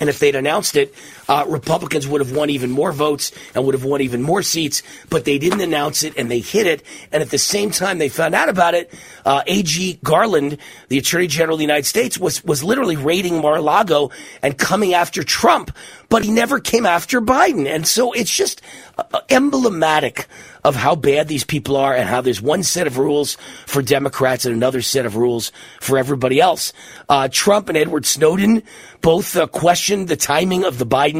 and 0.00 0.08
if 0.08 0.18
they'd 0.18 0.34
announced 0.34 0.76
it, 0.76 0.92
uh, 1.28 1.44
Republicans 1.48 2.06
would 2.06 2.20
have 2.20 2.32
won 2.32 2.50
even 2.50 2.70
more 2.70 2.92
votes 2.92 3.32
and 3.54 3.64
would 3.64 3.74
have 3.74 3.84
won 3.84 4.00
even 4.00 4.22
more 4.22 4.42
seats. 4.42 4.82
But 5.08 5.24
they 5.24 5.38
didn't 5.38 5.60
announce 5.60 6.02
it 6.02 6.16
and 6.16 6.30
they 6.30 6.40
hid 6.40 6.66
it. 6.66 6.82
And 7.10 7.22
at 7.22 7.30
the 7.30 7.38
same 7.38 7.70
time 7.70 7.98
they 7.98 8.08
found 8.08 8.34
out 8.34 8.48
about 8.48 8.74
it, 8.74 8.92
uh, 9.24 9.42
A.G. 9.46 10.00
Garland, 10.02 10.58
the 10.88 10.98
Attorney 10.98 11.26
General 11.26 11.54
of 11.54 11.58
the 11.58 11.64
United 11.64 11.86
States, 11.86 12.18
was 12.18 12.44
was 12.44 12.64
literally 12.64 12.96
raiding 12.96 13.40
Mar-a-Lago 13.40 14.10
and 14.42 14.58
coming 14.58 14.94
after 14.94 15.22
Trump, 15.22 15.74
but 16.08 16.24
he 16.24 16.30
never 16.30 16.60
came 16.60 16.86
after 16.86 17.20
Biden. 17.20 17.66
And 17.66 17.86
so 17.86 18.12
it's 18.12 18.34
just 18.34 18.60
uh, 18.98 19.20
emblematic 19.30 20.26
of 20.64 20.76
how 20.76 20.94
bad 20.94 21.26
these 21.26 21.44
people 21.44 21.76
are 21.76 21.94
and 21.94 22.08
how 22.08 22.20
there's 22.20 22.40
one 22.40 22.62
set 22.62 22.86
of 22.86 22.98
rules 22.98 23.36
for 23.66 23.82
Democrats 23.82 24.44
and 24.44 24.54
another 24.54 24.80
set 24.80 25.06
of 25.06 25.16
rules 25.16 25.50
for 25.80 25.98
everybody 25.98 26.40
else. 26.40 26.72
Uh, 27.08 27.28
Trump 27.30 27.68
and 27.68 27.76
Edward 27.76 28.06
Snowden 28.06 28.62
both 29.00 29.36
uh, 29.36 29.46
questioned 29.48 30.06
the 30.06 30.16
timing 30.16 30.64
of 30.64 30.78
the 30.78 30.86
Biden 30.86 31.11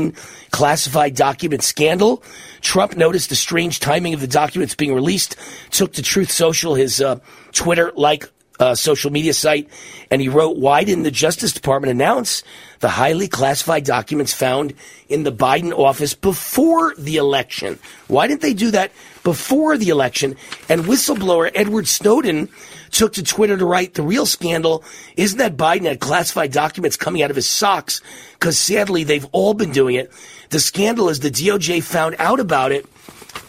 classified 0.51 1.15
document 1.15 1.63
scandal. 1.63 2.23
Trump 2.61 2.97
noticed 2.97 3.29
the 3.29 3.37
strange 3.37 3.81
timing 3.81 4.15
of 4.15 4.21
the 4.21 4.27
documents 4.27 4.75
being 4.75 4.95
released, 4.95 5.37
took 5.71 5.93
to 5.95 6.03
Truth 6.03 6.31
Social, 6.31 6.75
his 6.75 7.01
uh, 7.01 7.19
Twitter 7.53 7.93
like 7.97 8.29
uh, 8.61 8.75
social 8.75 9.11
media 9.11 9.35
site, 9.35 9.69
and 10.11 10.21
he 10.21 10.29
wrote, 10.29 10.57
"Why 10.57 10.85
didn't 10.85 11.05
the 11.05 11.11
Justice 11.11 11.53
Department 11.53 11.91
announce 11.91 12.43
the 12.81 12.89
highly 12.89 13.29
classified 13.29 13.85
documents 13.85 14.33
found 14.33 14.75
in 15.09 15.25
the 15.25 15.33
Biden 15.33 15.77
office 15.77 16.15
before 16.15 16.95
the 16.97 17.17
election? 17.17 17.79
Why 18.09 18.27
didn't 18.27 18.43
they 18.43 18.55
do 18.55 18.71
that 18.73 18.93
before 19.23 19.77
the 19.79 19.89
election?" 19.89 20.37
And 20.69 20.85
whistleblower 20.85 21.51
Edward 21.55 21.89
Snowden 21.89 22.49
took 22.91 23.15
to 23.15 23.23
Twitter 23.23 23.57
to 23.57 23.65
write, 23.65 23.95
"The 23.95 24.03
real 24.03 24.27
scandal 24.27 24.85
isn't 25.17 25.39
that 25.39 25.57
Biden 25.57 25.87
had 25.87 26.01
classified 26.01 26.53
documents 26.53 26.97
coming 26.97 27.23
out 27.23 27.31
of 27.31 27.37
his 27.37 27.49
socks, 27.49 28.01
because 28.35 28.59
sadly 28.59 29.03
they've 29.03 29.27
all 29.33 29.55
been 29.55 29.73
doing 29.73 29.97
it. 29.97 30.13
The 30.51 30.61
scandal 30.61 31.09
is 31.09 31.21
the 31.21 31.31
DOJ 31.31 31.81
found 31.81 32.17
out 32.19 32.39
about 32.39 32.71
it." 32.73 32.87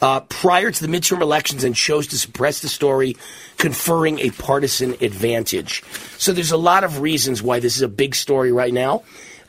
Uh, 0.02 0.20
prior 0.22 0.70
to 0.72 0.86
the 0.86 0.92
midterm 0.92 1.22
elections 1.22 1.64
and 1.64 1.76
chose 1.76 2.08
to 2.08 2.18
suppress 2.18 2.60
the 2.60 2.68
story 2.68 3.16
conferring 3.58 4.20
a 4.20 4.30
partisan 4.32 4.94
advantage. 5.02 5.84
So 6.18 6.34
there's 6.34 6.52
a 6.52 6.58
lot 6.58 6.84
of 6.84 7.00
reasons 7.00 7.42
why 7.42 7.60
this 7.60 7.76
is 7.76 7.82
a 7.82 7.88
big 7.88 8.16
story 8.16 8.52
right 8.52 8.74
now. 8.74 9.04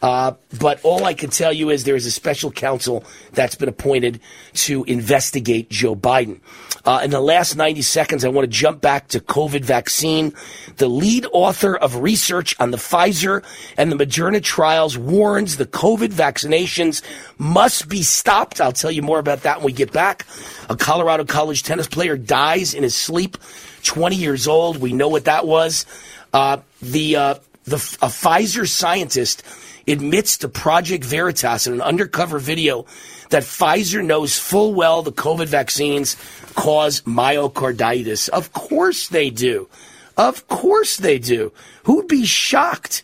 Uh, 0.05 0.35
but 0.61 0.85
all 0.85 1.07
I 1.07 1.15
can 1.15 1.31
tell 1.31 1.51
you 1.51 1.71
is 1.71 1.85
there 1.85 1.97
is 1.97 2.05
a 2.05 2.11
special 2.11 2.51
counsel 2.51 3.05
that's 3.33 3.55
been 3.55 3.71
appointed 3.71 4.21
to 4.53 4.85
investigate 4.85 5.71
Joe 5.71 5.97
Biden. 5.97 6.41
Uh, 6.85 7.01
in 7.03 7.11
the 7.11 7.23
last 7.23 7.57
90 7.57 7.81
seconds, 7.81 8.23
I 8.23 8.29
want 8.29 8.45
to 8.45 8.51
jump 8.51 8.83
back 8.83 9.09
to 9.09 9.21
COVID 9.21 9.65
vaccine. 9.65 10.35
The 10.77 10.89
lead 10.89 11.25
author 11.33 11.75
of 11.75 12.03
research 12.03 12.55
on 12.61 12.71
the 12.71 12.77
Pfizer 12.77 13.43
and 13.79 13.91
the 13.91 13.97
Moderna 13.97 14.43
trials 14.43 14.99
warns 14.99 15.57
the 15.57 15.65
COVID 15.65 16.11
vaccinations 16.13 17.01
must 17.39 17.89
be 17.89 18.03
stopped. 18.03 18.61
I'll 18.61 18.73
tell 18.73 18.91
you 18.91 19.01
more 19.01 19.19
about 19.19 19.45
that 19.45 19.61
when 19.61 19.65
we 19.65 19.73
get 19.73 19.91
back. 19.91 20.27
A 20.69 20.77
Colorado 20.77 21.25
College 21.25 21.63
tennis 21.63 21.87
player 21.87 22.19
dies 22.19 22.75
in 22.75 22.83
his 22.83 22.95
sleep 22.95 23.39
20 23.85 24.17
years 24.17 24.47
old. 24.47 24.83
We 24.83 24.93
know 24.93 25.09
what 25.09 25.25
that 25.25 25.47
was. 25.47 25.87
Uh, 26.35 26.59
the 26.83 27.17
uh, 27.17 27.35
the 27.65 27.77
a 27.77 28.09
Pfizer 28.09 28.69
scientist 28.69 29.43
admits 29.87 30.39
to 30.39 30.49
Project 30.49 31.05
Veritas 31.05 31.67
in 31.67 31.75
an 31.75 31.81
undercover 31.81 32.39
video 32.39 32.87
that 33.31 33.43
Pfizer 33.43 34.05
knows 34.05 34.39
full 34.39 34.75
well 34.75 35.03
the 35.03 35.13
COVID 35.13 35.47
vaccines 35.47 36.17
cause 36.55 37.01
myocarditis. 37.03 38.29
Of 38.29 38.53
course 38.53 39.09
they 39.09 39.31
do. 39.31 39.69
Of 40.17 40.47
course 40.47 40.97
they 40.97 41.19
do. 41.19 41.53
Who'd 41.85 42.09
be 42.09 42.25
shocked? 42.25 43.03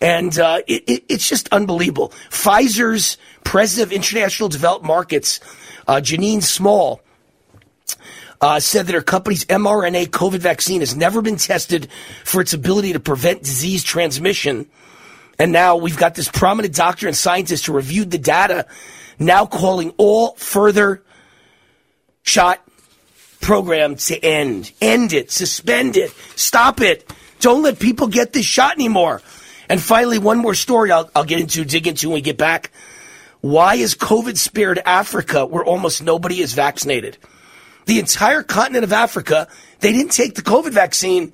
And 0.00 0.38
uh, 0.38 0.60
it, 0.66 0.84
it, 0.86 1.04
it's 1.08 1.28
just 1.28 1.48
unbelievable. 1.52 2.12
Pfizer's 2.30 3.18
president 3.44 3.88
of 3.88 3.92
international 3.92 4.48
developed 4.48 4.84
markets, 4.84 5.40
uh, 5.86 5.96
Janine 5.96 6.42
Small, 6.42 7.00
uh, 8.40 8.60
said 8.60 8.86
that 8.86 8.94
her 8.94 9.02
company's 9.02 9.44
mRNA 9.46 10.08
COVID 10.08 10.38
vaccine 10.38 10.80
has 10.80 10.96
never 10.96 11.22
been 11.22 11.36
tested 11.36 11.88
for 12.24 12.40
its 12.40 12.52
ability 12.52 12.92
to 12.92 13.00
prevent 13.00 13.42
disease 13.42 13.82
transmission. 13.82 14.68
And 15.38 15.52
now 15.52 15.76
we've 15.76 15.96
got 15.96 16.14
this 16.14 16.30
prominent 16.30 16.74
doctor 16.74 17.06
and 17.06 17.16
scientist 17.16 17.66
who 17.66 17.72
reviewed 17.72 18.10
the 18.10 18.18
data, 18.18 18.66
now 19.18 19.46
calling 19.46 19.92
all 19.96 20.34
further 20.36 21.02
shot 22.22 22.62
program 23.40 23.96
to 23.96 24.18
end. 24.24 24.72
End 24.80 25.12
it, 25.12 25.30
suspend 25.30 25.96
it, 25.96 26.10
stop 26.36 26.80
it. 26.80 27.12
Don't 27.40 27.62
let 27.62 27.78
people 27.78 28.08
get 28.08 28.32
this 28.32 28.46
shot 28.46 28.74
anymore. 28.74 29.22
And 29.68 29.80
finally, 29.80 30.18
one 30.18 30.38
more 30.38 30.54
story 30.54 30.90
I'll, 30.90 31.10
I'll 31.14 31.24
get 31.24 31.40
into, 31.40 31.64
dig 31.64 31.86
into 31.86 32.08
when 32.08 32.14
we 32.14 32.20
get 32.22 32.38
back. 32.38 32.70
Why 33.42 33.74
is 33.74 33.94
COVID 33.94 34.38
spared 34.38 34.80
Africa 34.84 35.44
where 35.44 35.64
almost 35.64 36.02
nobody 36.02 36.40
is 36.40 36.54
vaccinated? 36.54 37.18
the 37.86 38.00
entire 38.00 38.42
continent 38.42 38.84
of 38.84 38.92
Africa, 38.92 39.48
they 39.80 39.92
didn't 39.92 40.12
take 40.12 40.34
the 40.34 40.42
COVID 40.42 40.72
vaccine 40.72 41.32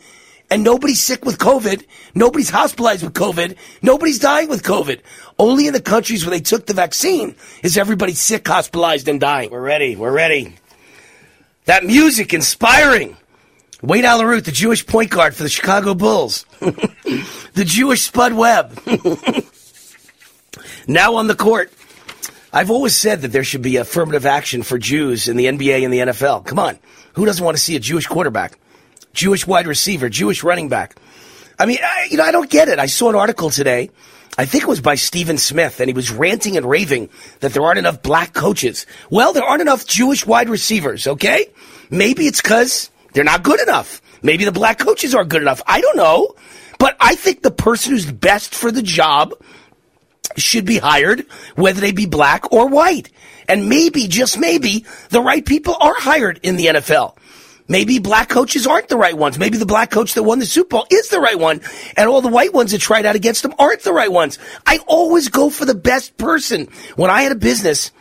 and 0.53 0.63
nobody's 0.63 1.01
sick 1.01 1.25
with 1.25 1.39
COVID. 1.39 1.83
Nobody's 2.15 2.51
hospitalized 2.51 3.03
with 3.03 3.15
COVID. 3.15 3.57
Nobody's 3.81 4.19
dying 4.19 4.51
with 4.51 4.63
COVID. 4.63 5.01
Only 5.39 5.67
in 5.67 5.73
the 5.73 5.81
countries 5.81 6.27
where 6.27 6.31
they 6.31 6.43
took 6.43 6.67
the 6.67 6.75
vaccine 6.75 7.37
is 7.63 7.79
everybody 7.79 8.13
sick, 8.13 8.47
hospitalized, 8.47 9.09
and 9.09 9.19
dying. 9.19 9.51
We're 9.51 9.63
ready. 9.63 9.97
We're 9.97 10.13
ready. 10.13 10.55
That 11.65 11.87
music 11.87 12.35
inspiring. 12.35 13.17
Wayne 13.81 14.05
Allyn 14.05 14.27
Root, 14.27 14.45
the 14.45 14.53
Jewish 14.53 14.87
point 14.87 15.11
guard 15.11 15.35
for 15.35 15.43
the 15.43 15.49
Chicago 15.49 15.95
Bulls. 15.95 16.45
the 16.61 17.65
Jewish 17.65 18.03
Spud 18.03 18.35
Webb. 18.35 18.79
now 20.87 21.15
on 21.15 21.29
the 21.29 21.35
court. 21.35 21.73
I've 22.53 22.71
always 22.71 22.95
said 22.95 23.23
that 23.23 23.29
there 23.29 23.43
should 23.43 23.63
be 23.63 23.79
affirmative 23.79 24.27
action 24.27 24.63
for 24.63 24.77
Jews 24.77 25.29
in 25.29 25.39
the 25.39 25.47
NBA 25.47 25.83
and 25.83 25.91
the 25.91 26.01
NFL. 26.01 26.45
Come 26.45 26.59
on. 26.59 26.79
Who 27.15 27.25
doesn't 27.25 27.43
want 27.43 27.57
to 27.57 27.63
see 27.63 27.75
a 27.75 27.81
Jewish 27.81 28.07
quarterback? 28.07 28.59
Jewish 29.13 29.47
wide 29.47 29.67
receiver, 29.67 30.09
Jewish 30.09 30.43
running 30.43 30.69
back. 30.69 30.97
I 31.59 31.67
mean, 31.67 31.79
I, 31.83 32.09
you 32.11 32.17
know, 32.17 32.25
I 32.25 32.33
don't 32.33 32.51
get 32.51 32.69
it. 32.69 32.79
I 32.79 32.87
saw 32.87 33.11
an 33.11 33.15
article 33.15 33.51
today. 33.51 33.91
I 34.39 34.47
think 34.47 34.65
it 34.65 34.69
was 34.69 34.81
by 34.81 34.95
Stephen 34.95 35.37
Smith, 35.37 35.79
and 35.81 35.89
he 35.89 35.95
was 35.95 36.11
ranting 36.11 36.57
and 36.57 36.65
raving 36.65 37.11
that 37.41 37.53
there 37.53 37.63
aren't 37.63 37.79
enough 37.79 38.03
black 38.03 38.33
coaches. 38.33 38.87
Well, 39.11 39.35
there 39.35 39.45
aren't 39.45 39.61
enough 39.61 39.87
Jewish 39.87 40.27
wide 40.27 40.49
receivers, 40.49 41.07
okay? 41.07 41.51
Maybe 41.91 42.27
it's 42.27 42.41
because 42.41 42.91
they're 43.13 43.25
not 43.25 43.43
good 43.43 43.61
enough. 43.61 44.01
Maybe 44.23 44.45
the 44.45 44.53
black 44.53 44.79
coaches 44.79 45.15
aren't 45.15 45.29
good 45.29 45.43
enough. 45.43 45.61
I 45.67 45.83
don't 45.83 45.97
know. 45.97 46.35
But 46.79 46.97
I 46.99 47.15
think 47.15 47.43
the 47.43 47.51
person 47.51 47.93
who's 47.93 48.11
best 48.11 48.55
for 48.55 48.73
the 48.73 48.83
job 48.83 49.35
should 50.37 50.65
be 50.65 50.79
hired, 50.79 51.27
whether 51.55 51.81
they 51.81 51.93
be 51.93 52.07
black 52.07 52.53
or 52.53 52.69
white. 52.69 53.11
And 53.49 53.69
maybe, 53.69 54.09
just 54.09 54.39
maybe, 54.39 54.87
the 55.11 55.21
right 55.21 55.45
people 55.45 55.77
are 55.79 55.95
hired 55.95 56.41
in 56.43 56.57
the 56.57 56.67
NFL. 56.67 57.17
Maybe 57.69 57.99
black 57.99 58.29
coaches 58.29 58.67
aren't 58.67 58.89
the 58.89 58.97
right 58.97 59.17
ones. 59.17 59.39
Maybe 59.39 59.59
the 59.59 59.67
black 59.67 59.91
coach 59.91 60.15
that 60.15 60.23
won 60.23 60.39
the 60.39 60.47
Super 60.47 60.69
Bowl 60.69 60.87
is 60.91 61.09
the 61.09 61.21
right 61.21 61.39
one, 61.39 61.61
and 61.97 62.09
all 62.09 62.21
the 62.21 62.29
white 62.29 62.53
ones 62.53 62.73
that 62.73 62.81
tried 62.81 63.07
out 63.07 63.17
against 63.17 63.45
him 63.45 63.55
aren't 63.59 63.83
the 63.83 63.93
right 63.93 64.11
ones. 64.11 64.39
I 64.67 64.79
always 64.87 65.29
go 65.29 65.51
for 65.51 65.65
the 65.65 65.75
best 65.75 66.17
person. 66.17 66.69
When 66.97 67.11
I 67.11 67.23
had 67.23 67.33
a 67.33 67.37
business, 67.37 67.93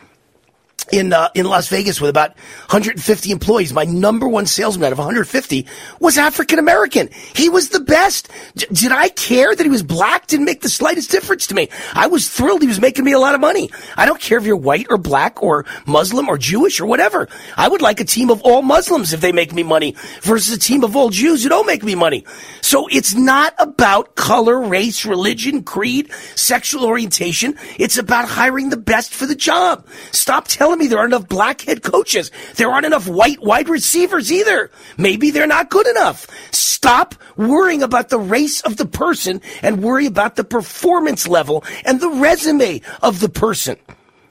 in 0.90 1.12
uh, 1.12 1.28
in 1.34 1.46
Las 1.46 1.68
Vegas 1.68 2.00
with 2.00 2.10
about 2.10 2.30
150 2.68 3.30
employees. 3.30 3.72
My 3.72 3.84
number 3.84 4.26
one 4.26 4.46
salesman 4.46 4.86
out 4.86 4.92
of 4.92 4.98
150 4.98 5.66
was 6.00 6.18
African 6.18 6.58
American. 6.58 7.08
He 7.34 7.48
was 7.48 7.68
the 7.68 7.80
best. 7.80 8.30
D- 8.56 8.66
did 8.72 8.92
I 8.92 9.08
care 9.10 9.54
that 9.54 9.62
he 9.62 9.70
was 9.70 9.82
black? 9.82 10.26
Didn't 10.26 10.46
make 10.46 10.62
the 10.62 10.68
slightest 10.68 11.10
difference 11.10 11.46
to 11.48 11.54
me. 11.54 11.68
I 11.94 12.06
was 12.06 12.28
thrilled 12.28 12.62
he 12.62 12.68
was 12.68 12.80
making 12.80 13.04
me 13.04 13.12
a 13.12 13.18
lot 13.18 13.34
of 13.34 13.40
money. 13.40 13.70
I 13.96 14.06
don't 14.06 14.20
care 14.20 14.38
if 14.38 14.44
you're 14.44 14.56
white 14.56 14.86
or 14.90 14.98
black 14.98 15.42
or 15.42 15.64
Muslim 15.86 16.28
or 16.28 16.38
Jewish 16.38 16.80
or 16.80 16.86
whatever. 16.86 17.28
I 17.56 17.68
would 17.68 17.82
like 17.82 18.00
a 18.00 18.04
team 18.04 18.30
of 18.30 18.40
all 18.42 18.62
Muslims 18.62 19.12
if 19.12 19.20
they 19.20 19.32
make 19.32 19.52
me 19.52 19.62
money 19.62 19.96
versus 20.22 20.54
a 20.54 20.58
team 20.58 20.84
of 20.84 20.96
all 20.96 21.10
Jews 21.10 21.42
who 21.42 21.48
don't 21.48 21.66
make 21.66 21.84
me 21.84 21.94
money. 21.94 22.24
So 22.60 22.88
it's 22.90 23.14
not 23.14 23.54
about 23.58 24.14
color, 24.14 24.60
race, 24.60 25.04
religion, 25.04 25.62
creed, 25.62 26.12
sexual 26.34 26.84
orientation. 26.84 27.56
It's 27.78 27.98
about 27.98 28.28
hiring 28.28 28.70
the 28.70 28.76
best 28.76 29.14
for 29.14 29.26
the 29.26 29.34
job. 29.34 29.86
Stop 30.12 30.48
telling 30.48 30.71
me 30.78 30.86
there 30.86 30.98
aren't 30.98 31.12
enough 31.12 31.28
black 31.28 31.62
head 31.62 31.82
coaches. 31.82 32.30
There 32.56 32.70
aren't 32.70 32.86
enough 32.86 33.08
white 33.08 33.42
wide 33.42 33.68
receivers 33.68 34.32
either. 34.32 34.70
Maybe 34.96 35.30
they're 35.30 35.46
not 35.46 35.70
good 35.70 35.86
enough. 35.86 36.26
Stop 36.52 37.14
worrying 37.36 37.82
about 37.82 38.08
the 38.08 38.18
race 38.18 38.60
of 38.62 38.76
the 38.76 38.86
person 38.86 39.40
and 39.62 39.82
worry 39.82 40.06
about 40.06 40.36
the 40.36 40.44
performance 40.44 41.28
level 41.28 41.64
and 41.84 42.00
the 42.00 42.10
resume 42.10 42.80
of 43.02 43.20
the 43.20 43.28
person. 43.28 43.76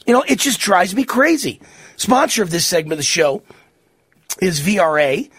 You 0.06 0.14
know, 0.14 0.24
it 0.28 0.40
just 0.40 0.60
drives 0.60 0.96
me 0.96 1.04
crazy. 1.04 1.62
Sponsor 1.96 2.44
of 2.44 2.50
this 2.50 2.66
segment 2.66 2.94
of 2.94 2.98
the 3.00 3.04
show 3.04 3.44
is 4.42 4.60
VRA, 4.60 5.30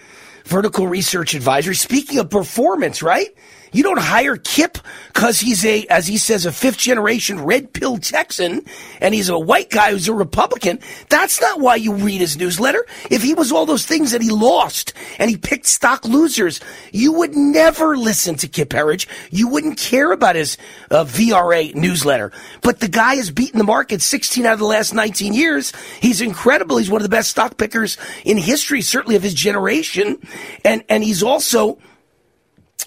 Vertical 0.44 0.86
Research 0.86 1.34
Advisory. 1.34 1.74
Speaking 1.74 2.18
of 2.18 2.30
performance, 2.30 3.02
right? 3.02 3.28
You 3.72 3.82
don't 3.82 3.98
hire 3.98 4.36
Kip 4.36 4.78
because 5.12 5.40
he's 5.40 5.64
a, 5.64 5.86
as 5.86 6.06
he 6.06 6.18
says, 6.18 6.46
a 6.46 6.52
fifth 6.52 6.78
generation 6.78 7.40
red 7.40 7.72
pill 7.72 7.96
Texan 7.98 8.64
and 9.00 9.14
he's 9.14 9.30
a 9.30 9.38
white 9.38 9.70
guy 9.70 9.92
who's 9.92 10.08
a 10.08 10.14
Republican. 10.14 10.78
That's 11.08 11.40
not 11.40 11.60
why 11.60 11.76
you 11.76 11.94
read 11.94 12.20
his 12.20 12.36
newsletter. 12.36 12.86
If 13.10 13.22
he 13.22 13.34
was 13.34 13.50
all 13.50 13.64
those 13.64 13.86
things 13.86 14.10
that 14.12 14.20
he 14.20 14.30
lost 14.30 14.92
and 15.18 15.30
he 15.30 15.36
picked 15.36 15.66
stock 15.66 16.04
losers, 16.04 16.60
you 16.92 17.12
would 17.14 17.34
never 17.34 17.96
listen 17.96 18.34
to 18.36 18.48
Kip 18.48 18.72
Herriage. 18.72 19.08
You 19.30 19.48
wouldn't 19.48 19.78
care 19.78 20.12
about 20.12 20.36
his 20.36 20.58
uh, 20.90 21.04
VRA 21.04 21.74
newsletter. 21.74 22.30
But 22.60 22.80
the 22.80 22.88
guy 22.88 23.16
has 23.16 23.30
beaten 23.30 23.58
the 23.58 23.64
market 23.64 24.02
16 24.02 24.44
out 24.44 24.54
of 24.54 24.58
the 24.58 24.66
last 24.66 24.92
19 24.92 25.32
years. 25.32 25.72
He's 26.00 26.20
incredible. 26.20 26.76
He's 26.76 26.90
one 26.90 27.00
of 27.00 27.04
the 27.04 27.16
best 27.16 27.30
stock 27.30 27.56
pickers 27.56 27.96
in 28.24 28.36
history, 28.36 28.82
certainly 28.82 29.16
of 29.16 29.22
his 29.22 29.34
generation. 29.34 30.18
And, 30.64 30.84
and 30.88 31.02
he's 31.02 31.22
also, 31.22 31.78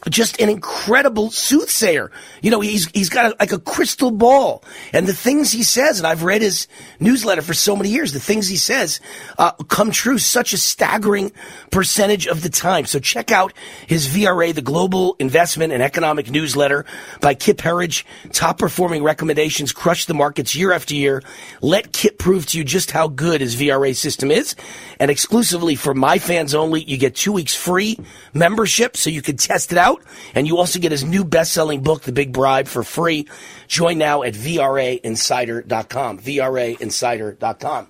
just 0.09 0.39
an 0.39 0.49
incredible 0.49 1.31
soothsayer. 1.31 2.11
You 2.41 2.51
know, 2.51 2.59
he's 2.59 2.87
he's 2.91 3.09
got 3.09 3.33
a, 3.33 3.35
like 3.39 3.51
a 3.51 3.59
crystal 3.59 4.11
ball, 4.11 4.63
and 4.93 5.07
the 5.07 5.13
things 5.13 5.51
he 5.51 5.63
says, 5.63 5.99
and 5.99 6.07
I've 6.07 6.23
read 6.23 6.41
his 6.41 6.67
newsletter 6.99 7.41
for 7.41 7.53
so 7.53 7.75
many 7.75 7.89
years. 7.89 8.13
The 8.13 8.19
things 8.19 8.47
he 8.47 8.57
says 8.57 8.99
uh, 9.37 9.51
come 9.51 9.91
true 9.91 10.17
such 10.17 10.53
a 10.53 10.57
staggering 10.57 11.31
percentage 11.71 12.27
of 12.27 12.43
the 12.43 12.49
time. 12.49 12.85
So 12.85 12.99
check 12.99 13.31
out 13.31 13.53
his 13.87 14.07
VRA, 14.07 14.53
the 14.53 14.61
Global 14.61 15.15
Investment 15.19 15.73
and 15.73 15.81
Economic 15.81 16.29
Newsletter 16.29 16.85
by 17.21 17.33
Kip 17.33 17.61
Herriage. 17.61 18.05
Top 18.31 18.59
performing 18.59 19.03
recommendations 19.03 19.71
crush 19.71 20.05
the 20.05 20.13
markets 20.13 20.55
year 20.55 20.71
after 20.71 20.93
year. 20.93 21.23
Let 21.61 21.91
Kip 21.91 22.19
prove 22.19 22.45
to 22.47 22.57
you 22.57 22.63
just 22.63 22.91
how 22.91 23.07
good 23.07 23.41
his 23.41 23.55
VRA 23.55 23.95
system 23.95 24.29
is, 24.31 24.55
and 24.99 25.09
exclusively 25.09 25.75
for 25.75 25.93
my 25.93 26.19
fans 26.19 26.53
only, 26.53 26.83
you 26.83 26.97
get 26.97 27.15
two 27.15 27.31
weeks 27.31 27.55
free 27.55 27.97
membership, 28.33 28.97
so 28.97 29.09
you 29.09 29.21
can 29.21 29.37
test 29.37 29.71
it 29.71 29.77
out 29.77 29.94
out. 29.95 30.03
And 30.33 30.47
you 30.47 30.57
also 30.57 30.79
get 30.79 30.91
his 30.91 31.03
new 31.03 31.23
best-selling 31.23 31.81
book, 31.81 32.03
The 32.03 32.11
Big 32.11 32.33
Bribe, 32.33 32.67
for 32.67 32.83
free. 32.83 33.27
Join 33.67 33.97
now 33.97 34.23
at 34.23 34.33
VRAinsider.com. 34.33 36.19
VRAinsider.com. 36.19 37.87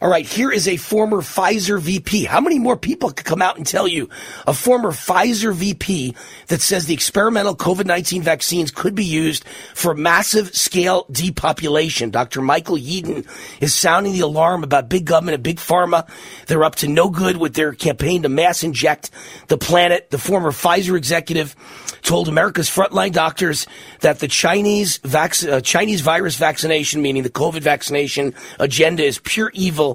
All 0.00 0.10
right, 0.10 0.26
here 0.26 0.52
is 0.52 0.68
a 0.68 0.76
former 0.76 1.22
Pfizer 1.22 1.80
VP. 1.80 2.24
How 2.24 2.40
many 2.40 2.58
more 2.58 2.76
people 2.76 3.10
could 3.10 3.24
come 3.24 3.40
out 3.40 3.56
and 3.56 3.66
tell 3.66 3.88
you 3.88 4.10
a 4.46 4.52
former 4.52 4.90
Pfizer 4.90 5.54
VP 5.54 6.14
that 6.48 6.60
says 6.60 6.84
the 6.84 6.92
experimental 6.92 7.56
COVID 7.56 7.86
19 7.86 8.20
vaccines 8.20 8.70
could 8.70 8.94
be 8.94 9.06
used 9.06 9.44
for 9.74 9.94
massive 9.94 10.54
scale 10.54 11.06
depopulation? 11.10 12.10
Dr. 12.10 12.42
Michael 12.42 12.76
Yeadon 12.76 13.26
is 13.62 13.74
sounding 13.74 14.12
the 14.12 14.20
alarm 14.20 14.64
about 14.64 14.90
big 14.90 15.06
government 15.06 15.36
and 15.36 15.42
big 15.42 15.56
pharma. 15.56 16.06
They're 16.46 16.64
up 16.64 16.74
to 16.76 16.88
no 16.88 17.08
good 17.08 17.38
with 17.38 17.54
their 17.54 17.72
campaign 17.72 18.22
to 18.24 18.28
mass 18.28 18.62
inject 18.62 19.10
the 19.48 19.56
planet. 19.56 20.10
The 20.10 20.18
former 20.18 20.50
Pfizer 20.50 20.96
executive 20.96 21.56
told 22.02 22.28
America's 22.28 22.70
frontline 22.70 23.12
doctors 23.12 23.66
that 24.00 24.20
the 24.20 24.28
Chinese 24.28 24.98
vac- 24.98 25.42
uh, 25.42 25.60
Chinese 25.60 26.02
virus 26.02 26.36
vaccination, 26.36 27.02
meaning 27.02 27.24
the 27.24 27.30
COVID 27.30 27.62
vaccination 27.62 28.34
agenda, 28.60 29.02
is 29.02 29.18
pure 29.18 29.50
evil. 29.54 29.85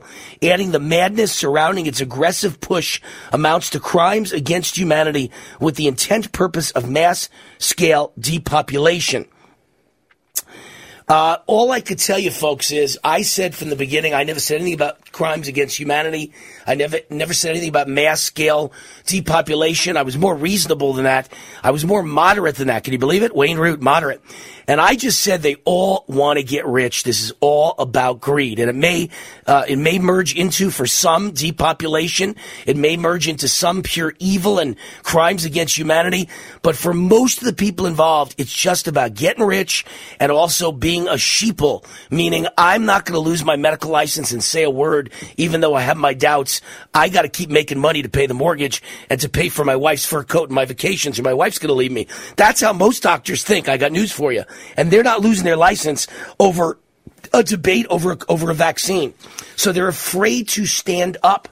Adding 0.42 0.72
the 0.72 0.80
madness 0.80 1.32
surrounding 1.32 1.86
its 1.86 2.02
aggressive 2.02 2.60
push 2.60 3.02
amounts 3.32 3.70
to 3.72 3.80
crimes 3.80 4.32
against 4.32 4.78
humanity 4.78 5.32
with 5.60 5.76
the 5.76 5.88
intent 5.88 6.32
purpose 6.32 6.72
of 6.72 6.90
mass 6.90 7.30
scale 7.58 8.14
depopulation. 8.18 9.26
Uh, 11.08 11.40
all 11.46 11.72
I 11.72 11.82
could 11.82 12.00
tell 12.00 12.20
you, 12.20 12.32
folks, 12.32 12.72
is 12.72 12.98
I 13.04 13.24
said 13.24 13.54
from 13.54 13.70
the 13.70 13.76
beginning 13.76 14.14
I 14.14 14.24
never 14.24 14.40
said 14.40 14.62
anything 14.62 14.76
about 14.76 15.01
crimes 15.12 15.48
against 15.48 15.78
humanity. 15.78 16.34
I 16.66 16.76
never 16.76 17.00
never 17.10 17.34
said 17.34 17.52
anything 17.52 17.70
about 17.70 17.88
mass 17.88 18.22
scale 18.22 18.72
depopulation. 19.06 19.98
I 19.98 20.04
was 20.04 20.18
more 20.18 20.36
reasonable 20.36 20.94
than 20.94 21.06
that. 21.06 21.30
I 21.64 21.72
was 21.72 21.86
more 21.86 22.04
moderate 22.04 22.56
than 22.56 22.68
that. 22.68 22.84
Can 22.84 22.94
you 22.94 23.00
believe 23.00 23.24
it? 23.24 23.36
Wayne 23.36 23.58
Root, 23.58 23.82
moderate. 23.82 24.22
And 24.68 24.80
I 24.80 24.96
just 24.96 25.22
said 25.22 25.42
they 25.42 25.56
all 25.66 26.06
want 26.08 26.38
to 26.38 26.44
get 26.44 26.66
rich. 26.66 27.04
This 27.04 27.24
is 27.24 27.34
all 27.40 27.76
about 27.78 28.22
greed, 28.22 28.60
and 28.60 28.70
it 28.70 28.76
may 28.76 29.10
uh, 29.46 29.66
it 29.68 29.78
may 29.78 30.00
merge 30.00 30.36
into 30.36 30.70
for 30.70 30.86
some 30.86 31.32
depopulation. 31.32 32.36
It 32.66 32.78
may 32.78 32.96
merge 32.96 33.28
into 33.28 33.48
some 33.48 33.82
pure 33.82 34.14
evil 34.20 34.60
and 34.60 34.76
crimes 35.04 35.46
against 35.46 35.78
humanity. 35.78 36.30
But 36.62 36.76
for 36.76 36.94
most 36.94 37.40
of 37.40 37.46
the 37.46 37.54
people 37.54 37.86
involved, 37.86 38.36
it's 38.38 38.54
just 38.54 38.88
about 38.88 39.16
getting 39.16 39.44
rich 39.44 39.84
and 40.20 40.32
also 40.32 40.72
being 40.72 41.08
a 41.08 41.14
sheeple, 41.14 41.84
meaning 42.10 42.48
I'm 42.58 42.86
not 42.86 43.06
going 43.06 43.22
to 43.22 43.30
lose 43.30 43.44
my 43.44 43.56
medical 43.56 43.92
license 43.92 44.32
and 44.32 44.44
say 44.44 44.64
a 44.64 44.70
word, 44.70 45.01
even 45.38 45.62
though 45.62 45.74
I 45.74 45.82
have 45.82 45.98
my 45.98 46.14
doubts. 46.14 46.62
I 46.94 47.10
got 47.10 47.24
to 47.24 47.30
keep 47.30 47.50
making 47.50 47.80
money 47.80 48.02
to 48.02 48.10
pay 48.10 48.28
the 48.28 48.34
mortgage 48.34 48.84
and 49.10 49.20
to 49.22 49.30
pay 49.30 49.50
for 49.50 49.66
my 49.66 49.76
wife's 49.76 50.06
fur 50.06 50.24
coat 50.24 50.50
and 50.50 50.56
my 50.56 50.66
vacations, 50.66 51.20
or 51.20 51.24
my 51.24 51.34
wife's 51.34 51.60
going 51.60 51.70
to 51.70 51.74
leave 51.74 51.92
me. 51.92 52.08
That's 52.36 52.62
how 52.62 52.74
most 52.74 53.04
doctors 53.04 53.44
think. 53.44 53.70
I 53.70 53.78
got 53.78 53.92
news 53.92 54.12
for 54.12 54.32
you 54.32 54.44
and 54.78 54.92
they're 54.92 55.04
not 55.04 55.22
losing 55.22 55.46
their 55.46 55.58
license 55.58 56.08
over 56.40 56.78
a 57.34 57.44
debate 57.44 57.86
over 57.90 58.18
over 58.28 58.50
a 58.50 58.54
vaccine. 58.54 59.14
So 59.56 59.72
they're 59.72 59.88
afraid 59.88 60.48
to 60.50 60.66
stand 60.66 61.18
up. 61.24 61.48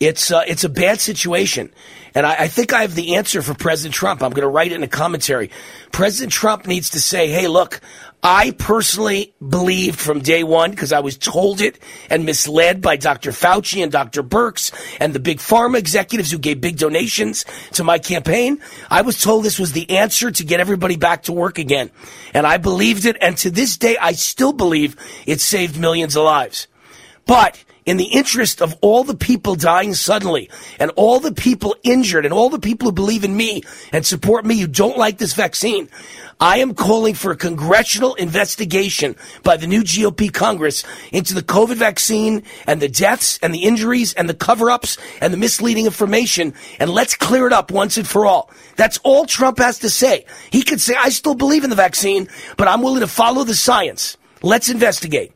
It's 0.00 0.30
uh, 0.30 0.42
it's 0.46 0.64
a 0.64 0.68
bad 0.68 1.00
situation, 1.00 1.72
and 2.14 2.26
I, 2.26 2.44
I 2.44 2.48
think 2.48 2.72
I 2.72 2.82
have 2.82 2.94
the 2.94 3.16
answer 3.16 3.40
for 3.42 3.54
President 3.54 3.94
Trump. 3.94 4.22
I'm 4.22 4.30
going 4.30 4.42
to 4.42 4.48
write 4.48 4.72
it 4.72 4.76
in 4.76 4.82
a 4.82 4.88
commentary. 4.88 5.50
President 5.92 6.32
Trump 6.32 6.66
needs 6.66 6.90
to 6.90 7.00
say, 7.00 7.28
"Hey, 7.28 7.46
look, 7.46 7.80
I 8.24 8.52
personally 8.52 9.34
believed 9.46 9.98
from 9.98 10.20
day 10.20 10.44
one 10.44 10.70
because 10.70 10.92
I 10.92 11.00
was 11.00 11.18
told 11.18 11.60
it 11.60 11.80
and 12.08 12.24
misled 12.24 12.80
by 12.80 12.94
Dr. 12.94 13.32
Fauci 13.32 13.82
and 13.82 13.90
Dr. 13.90 14.22
Birx 14.22 14.72
and 15.00 15.12
the 15.12 15.18
big 15.18 15.38
pharma 15.38 15.78
executives 15.78 16.30
who 16.30 16.38
gave 16.38 16.60
big 16.60 16.78
donations 16.78 17.44
to 17.72 17.82
my 17.82 17.98
campaign. 17.98 18.60
I 18.88 19.02
was 19.02 19.20
told 19.20 19.44
this 19.44 19.58
was 19.58 19.72
the 19.72 19.90
answer 19.90 20.30
to 20.30 20.44
get 20.44 20.60
everybody 20.60 20.94
back 20.94 21.24
to 21.24 21.32
work 21.32 21.58
again. 21.58 21.90
And 22.32 22.46
I 22.46 22.58
believed 22.58 23.06
it. 23.06 23.16
And 23.20 23.36
to 23.38 23.50
this 23.50 23.76
day, 23.76 23.96
I 24.00 24.12
still 24.12 24.52
believe 24.52 24.94
it 25.26 25.40
saved 25.40 25.76
millions 25.76 26.14
of 26.14 26.22
lives. 26.22 26.68
But 27.26 27.62
in 27.84 27.96
the 27.96 28.04
interest 28.04 28.62
of 28.62 28.76
all 28.80 29.04
the 29.04 29.16
people 29.16 29.54
dying 29.54 29.94
suddenly 29.94 30.48
and 30.78 30.90
all 30.96 31.18
the 31.20 31.32
people 31.32 31.76
injured 31.82 32.24
and 32.24 32.32
all 32.32 32.48
the 32.48 32.58
people 32.58 32.86
who 32.86 32.92
believe 32.92 33.24
in 33.24 33.36
me 33.36 33.62
and 33.92 34.06
support 34.06 34.44
me 34.44 34.58
who 34.58 34.66
don't 34.66 34.96
like 34.96 35.18
this 35.18 35.34
vaccine, 35.34 35.88
I 36.40 36.58
am 36.58 36.74
calling 36.74 37.14
for 37.14 37.32
a 37.32 37.36
congressional 37.36 38.14
investigation 38.14 39.16
by 39.42 39.56
the 39.56 39.66
new 39.66 39.82
GOP 39.82 40.32
Congress 40.32 40.84
into 41.12 41.34
the 41.34 41.42
COVID 41.42 41.76
vaccine 41.76 42.42
and 42.66 42.80
the 42.80 42.88
deaths 42.88 43.38
and 43.42 43.54
the 43.54 43.64
injuries 43.64 44.14
and 44.14 44.28
the 44.28 44.34
cover 44.34 44.70
ups 44.70 44.98
and 45.20 45.32
the 45.32 45.36
misleading 45.36 45.86
information. 45.86 46.54
And 46.78 46.90
let's 46.90 47.16
clear 47.16 47.46
it 47.46 47.52
up 47.52 47.70
once 47.70 47.96
and 47.96 48.06
for 48.06 48.26
all. 48.26 48.50
That's 48.76 48.98
all 49.04 49.26
Trump 49.26 49.58
has 49.58 49.80
to 49.80 49.90
say. 49.90 50.24
He 50.50 50.62
could 50.62 50.80
say, 50.80 50.94
I 50.98 51.10
still 51.10 51.34
believe 51.34 51.64
in 51.64 51.70
the 51.70 51.76
vaccine, 51.76 52.28
but 52.56 52.68
I'm 52.68 52.82
willing 52.82 53.00
to 53.00 53.08
follow 53.08 53.44
the 53.44 53.54
science. 53.54 54.16
Let's 54.42 54.68
investigate. 54.68 55.32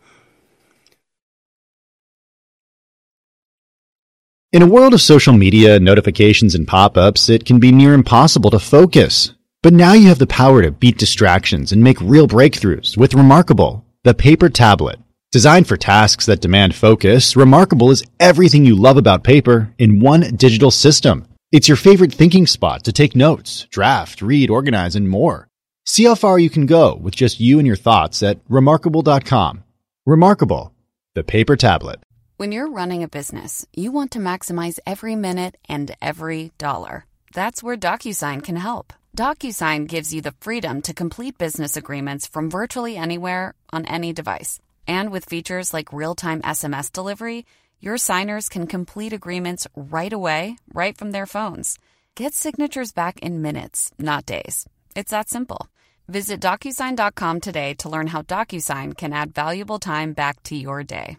In 4.53 4.63
a 4.63 4.67
world 4.67 4.95
of 4.95 5.01
social 5.01 5.33
media, 5.33 5.81
notifications, 5.81 6.55
and 6.55 6.69
pop 6.69 6.97
ups, 6.97 7.29
it 7.29 7.45
can 7.45 7.59
be 7.59 7.73
near 7.73 7.95
impossible 7.95 8.51
to 8.51 8.61
focus. 8.61 9.35
But 9.61 9.73
now 9.73 9.93
you 9.93 10.07
have 10.07 10.21
the 10.21 10.27
power 10.29 10.63
to 10.63 10.71
beat 10.71 10.99
distractions 10.99 11.73
and 11.73 11.83
make 11.83 12.01
real 12.01 12.29
breakthroughs 12.29 12.97
with 12.97 13.15
Remarkable, 13.15 13.85
the 14.05 14.15
paper 14.15 14.49
tablet. 14.49 15.01
Designed 15.33 15.67
for 15.67 15.77
tasks 15.77 16.27
that 16.27 16.41
demand 16.41 16.77
focus, 16.77 17.35
Remarkable 17.35 17.91
is 17.91 18.05
everything 18.21 18.65
you 18.65 18.77
love 18.77 18.97
about 18.97 19.25
paper 19.25 19.75
in 19.79 19.99
one 19.99 20.37
digital 20.37 20.71
system. 20.71 21.27
It's 21.51 21.67
your 21.67 21.77
favorite 21.77 22.15
thinking 22.15 22.47
spot 22.47 22.85
to 22.85 22.93
take 22.93 23.17
notes, 23.17 23.67
draft, 23.71 24.23
read, 24.23 24.49
organize, 24.49 24.95
and 24.95 25.11
more. 25.11 25.49
See 25.87 26.05
how 26.05 26.15
far 26.15 26.39
you 26.39 26.51
can 26.51 26.67
go 26.67 26.95
with 26.95 27.17
just 27.17 27.41
you 27.41 27.59
and 27.59 27.67
your 27.67 27.75
thoughts 27.75 28.23
at 28.23 28.39
remarkable.com. 28.49 29.65
Remarkable, 30.07 30.73
the 31.17 31.25
paper 31.25 31.57
tablet. 31.57 31.99
When 32.38 32.53
you're 32.53 32.70
running 32.70 33.03
a 33.03 33.09
business, 33.09 33.66
you 33.75 33.90
want 33.90 34.11
to 34.11 34.18
maximize 34.18 34.79
every 34.87 35.16
minute 35.16 35.57
and 35.70 35.96
every 36.03 36.53
dollar. 36.59 37.07
That's 37.33 37.62
where 37.62 37.79
DocuSign 37.79 38.42
can 38.42 38.57
help. 38.57 38.92
DocuSign 39.16 39.88
gives 39.88 40.12
you 40.12 40.20
the 40.20 40.35
freedom 40.40 40.83
to 40.83 40.92
complete 40.92 41.38
business 41.38 41.79
agreements 41.79 42.27
from 42.27 42.51
virtually 42.51 42.99
anywhere 42.99 43.55
on 43.72 43.87
any 43.87 44.12
device. 44.12 44.61
And 44.87 45.11
with 45.11 45.25
features 45.25 45.72
like 45.72 45.94
real 45.94 46.14
time 46.14 46.42
SMS 46.42 46.92
delivery, 46.92 47.46
your 47.81 47.96
signers 47.96 48.51
can 48.51 48.66
complete 48.66 49.14
agreements 49.14 49.66
right 49.75 50.12
away, 50.12 50.59
right 50.75 50.94
from 50.94 51.12
their 51.12 51.25
phones. 51.25 51.79
Get 52.16 52.35
signatures 52.35 52.92
back 52.92 53.18
in 53.20 53.40
minutes, 53.40 53.92
not 53.99 54.27
days. 54.27 54.66
It's 54.94 55.11
that 55.11 55.31
simple. 55.31 55.70
Visit 56.07 56.42
DocuSign.com 56.42 57.40
today 57.40 57.72
to 57.79 57.88
learn 57.88 58.09
how 58.09 58.20
DocuSign 58.20 58.94
can 58.94 59.14
add 59.14 59.35
valuable 59.35 59.79
time 59.79 60.12
back 60.12 60.42
to 60.42 60.55
your 60.55 60.83
day. 60.83 61.16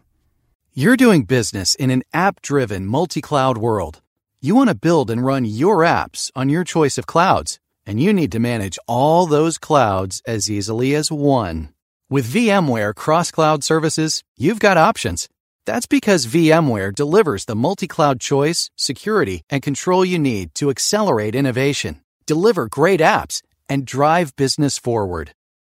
You're 0.80 0.96
doing 0.96 1.24
business 1.24 1.74
in 1.74 1.90
an 1.90 2.04
app 2.14 2.40
driven, 2.44 2.86
multi 2.86 3.20
cloud 3.20 3.58
world. 3.58 4.00
You 4.40 4.54
want 4.54 4.70
to 4.70 4.76
build 4.76 5.10
and 5.10 5.26
run 5.26 5.44
your 5.44 5.78
apps 5.78 6.30
on 6.36 6.50
your 6.50 6.64
choice 6.64 7.00
of 7.00 7.08
clouds, 7.08 7.58
and 7.88 8.00
you 8.00 8.14
need 8.14 8.32
to 8.34 8.40
manage 8.40 8.78
all 8.88 9.26
those 9.26 9.58
clouds 9.58 10.22
as 10.28 10.52
easily 10.52 10.94
as 10.94 11.12
one. 11.12 11.70
With 12.12 12.32
VMware 12.32 12.94
Cross 12.94 13.32
Cloud 13.32 13.64
Services, 13.64 14.24
you've 14.38 14.60
got 14.60 14.78
options. 14.78 15.28
That's 15.66 15.88
because 15.88 16.28
VMware 16.28 16.94
delivers 16.94 17.46
the 17.46 17.56
multi 17.56 17.88
cloud 17.88 18.20
choice, 18.20 18.70
security, 18.76 19.42
and 19.50 19.64
control 19.64 20.06
you 20.06 20.20
need 20.20 20.54
to 20.54 20.70
accelerate 20.70 21.34
innovation, 21.34 22.02
deliver 22.28 22.68
great 22.68 23.00
apps, 23.00 23.42
and 23.68 23.84
drive 23.84 24.36
business 24.36 24.78
forward. 24.78 25.32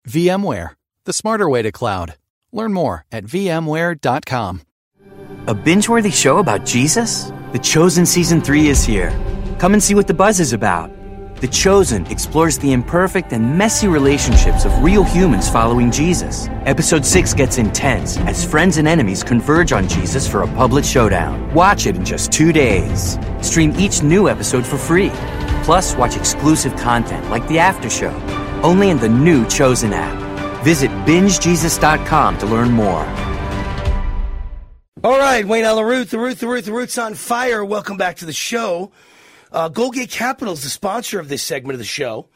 VMware, 0.08 0.76
the 1.04 1.12
smarter 1.12 1.50
way 1.50 1.62
to 1.62 1.74
cloud. 1.74 2.16
Learn 2.54 2.72
more 2.72 3.04
at 3.12 3.26
VMware.com. 3.26 4.62
A 5.46 5.54
binge 5.54 5.90
worthy 5.90 6.10
show 6.10 6.38
about 6.38 6.66
Jesus? 6.66 7.34
The 7.52 7.60
Chosen 7.60 8.06
Season 8.06 8.40
3 8.40 8.70
is 8.70 8.82
here. 8.86 9.12
Come 9.60 9.74
and 9.74 9.84
see 9.84 9.94
what 9.94 10.08
the 10.08 10.14
buzz 10.14 10.40
is 10.40 10.54
about. 10.54 10.90
The 11.42 11.50
Chosen 11.50 12.06
explores 12.06 12.58
the 12.60 12.72
imperfect 12.72 13.34
and 13.34 13.58
messy 13.58 13.90
relationships 13.90 14.64
of 14.64 14.72
real 14.82 15.04
humans 15.04 15.50
following 15.50 15.92
Jesus. 15.92 16.48
Episode 16.66 17.06
6 17.06 17.34
gets 17.34 17.58
intense 17.58 18.16
as 18.20 18.46
friends 18.46 18.78
and 18.78 18.88
enemies 18.88 19.22
converge 19.22 19.74
on 19.74 19.90
Jesus 19.90 20.26
for 20.26 20.44
a 20.44 20.48
public 20.56 20.86
showdown. 20.86 21.54
Watch 21.54 21.88
it 21.88 21.98
in 21.98 22.06
just 22.06 22.32
two 22.32 22.54
days. 22.54 23.20
Stream 23.42 23.74
each 23.78 24.02
new 24.02 24.30
episode 24.30 24.66
for 24.66 24.78
free. 24.78 25.12
Plus, 25.66 25.94
watch 25.98 26.16
exclusive 26.16 26.74
content 26.78 27.30
like 27.30 27.46
the 27.50 27.60
after 27.60 27.90
show, 27.90 28.14
only 28.64 28.92
in 28.92 28.98
the 28.98 29.10
new 29.10 29.46
Chosen 29.50 29.92
app. 29.92 30.64
Visit 30.64 30.90
bingejesus.com 31.06 32.38
to 32.38 32.46
learn 32.46 32.72
more. 32.72 33.33
All 35.06 35.20
right, 35.20 35.46
Wayne 35.46 35.66
Allyn 35.66 35.86
Root, 35.86 36.12
the 36.12 36.18
Root, 36.18 36.40
the 36.40 36.48
Root, 36.48 36.64
the 36.64 36.72
Root's 36.72 36.98
on 36.98 37.16
fire. 37.16 37.66
Welcome 37.66 37.98
back 37.98 38.16
to 38.18 38.26
the 38.26 38.32
show. 38.32 38.94
Uh, 39.52 39.68
Goldgate 39.68 40.10
Capital 40.10 40.54
is 40.54 40.64
the 40.64 40.70
sponsor 40.70 41.20
of 41.20 41.28
this 41.28 41.44
segment 41.44 41.74
of 41.74 41.80
the 41.80 41.84
show. 41.84 42.28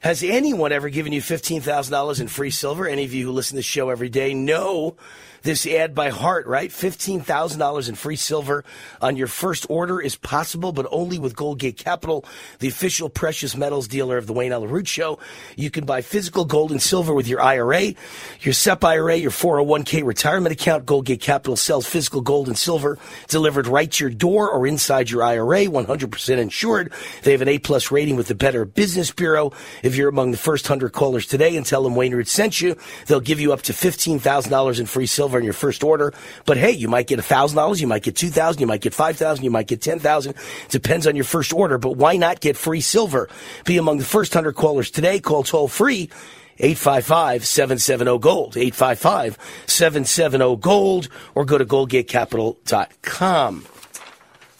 Has 0.00 0.24
anyone 0.24 0.72
ever 0.72 0.88
given 0.88 1.12
you 1.12 1.20
$15,000 1.20 2.20
in 2.20 2.26
free 2.26 2.50
silver? 2.50 2.88
Any 2.88 3.04
of 3.04 3.14
you 3.14 3.26
who 3.26 3.30
listen 3.30 3.54
to 3.54 3.58
the 3.60 3.62
show 3.62 3.88
every 3.88 4.08
day 4.08 4.34
know 4.34 4.96
this 5.42 5.66
ad 5.66 5.94
by 5.94 6.10
heart, 6.10 6.46
right? 6.46 6.70
$15,000 6.70 7.88
in 7.88 7.94
free 7.94 8.16
silver 8.16 8.64
on 9.00 9.16
your 9.16 9.26
first 9.26 9.66
order 9.68 10.00
is 10.00 10.16
possible, 10.16 10.72
but 10.72 10.86
only 10.90 11.18
with 11.18 11.36
Goldgate 11.36 11.76
Capital, 11.76 12.24
the 12.60 12.68
official 12.68 13.08
precious 13.08 13.56
metals 13.56 13.88
dealer 13.88 14.16
of 14.16 14.26
the 14.26 14.32
Wayne 14.32 14.52
Allyn 14.52 14.70
Root 14.70 14.88
Show. 14.88 15.18
You 15.56 15.70
can 15.70 15.84
buy 15.84 16.00
physical 16.00 16.44
gold 16.44 16.70
and 16.70 16.80
silver 16.80 17.12
with 17.12 17.26
your 17.26 17.40
IRA, 17.40 17.94
your 18.40 18.54
SEP 18.54 18.84
IRA, 18.84 19.16
your 19.16 19.30
401k 19.30 20.04
retirement 20.04 20.52
account. 20.52 20.86
Goldgate 20.86 21.20
Capital 21.20 21.56
sells 21.56 21.86
physical 21.86 22.20
gold 22.20 22.48
and 22.48 22.56
silver 22.56 22.98
delivered 23.28 23.66
right 23.66 23.90
to 23.90 24.04
your 24.04 24.10
door 24.10 24.50
or 24.50 24.66
inside 24.66 25.10
your 25.10 25.22
IRA, 25.22 25.64
100% 25.66 26.38
insured. 26.38 26.92
They 27.22 27.32
have 27.32 27.42
an 27.42 27.48
A 27.48 27.58
plus 27.58 27.90
rating 27.90 28.16
with 28.16 28.28
the 28.28 28.34
Better 28.34 28.64
Business 28.64 29.10
Bureau. 29.10 29.52
If 29.82 29.96
you're 29.96 30.08
among 30.08 30.30
the 30.30 30.36
first 30.36 30.68
100 30.68 30.92
callers 30.92 31.26
today 31.26 31.56
and 31.56 31.66
tell 31.66 31.82
them 31.82 31.94
Wayne 31.94 32.14
Root 32.14 32.28
sent 32.28 32.60
you, 32.60 32.76
they'll 33.06 33.20
give 33.20 33.40
you 33.40 33.52
up 33.52 33.62
to 33.62 33.72
$15,000 33.72 34.80
in 34.80 34.86
free 34.86 35.06
silver 35.06 35.31
on 35.38 35.44
your 35.44 35.52
first 35.52 35.84
order. 35.84 36.12
But 36.44 36.56
hey, 36.56 36.72
you 36.72 36.88
might 36.88 37.06
get 37.06 37.18
$1,000, 37.18 37.80
you 37.80 37.86
might 37.86 38.02
get 38.02 38.16
2000 38.16 38.60
you 38.60 38.66
might 38.66 38.80
get 38.80 38.94
5000 38.94 39.44
you 39.44 39.50
might 39.50 39.66
get 39.66 39.80
10000 39.80 40.34
Depends 40.68 41.06
on 41.06 41.16
your 41.16 41.24
first 41.24 41.52
order, 41.52 41.78
but 41.78 41.96
why 41.96 42.16
not 42.16 42.40
get 42.40 42.56
free 42.56 42.80
silver? 42.80 43.28
Be 43.64 43.76
among 43.76 43.98
the 43.98 44.04
first 44.04 44.34
100 44.34 44.54
callers 44.54 44.90
today. 44.90 45.20
Call 45.20 45.42
toll 45.42 45.68
free 45.68 46.10
855-770-GOLD, 46.58 48.54
855-770-GOLD, 48.54 51.08
or 51.34 51.44
go 51.44 51.58
to 51.58 51.64
goldgatecapital.com. 51.64 53.66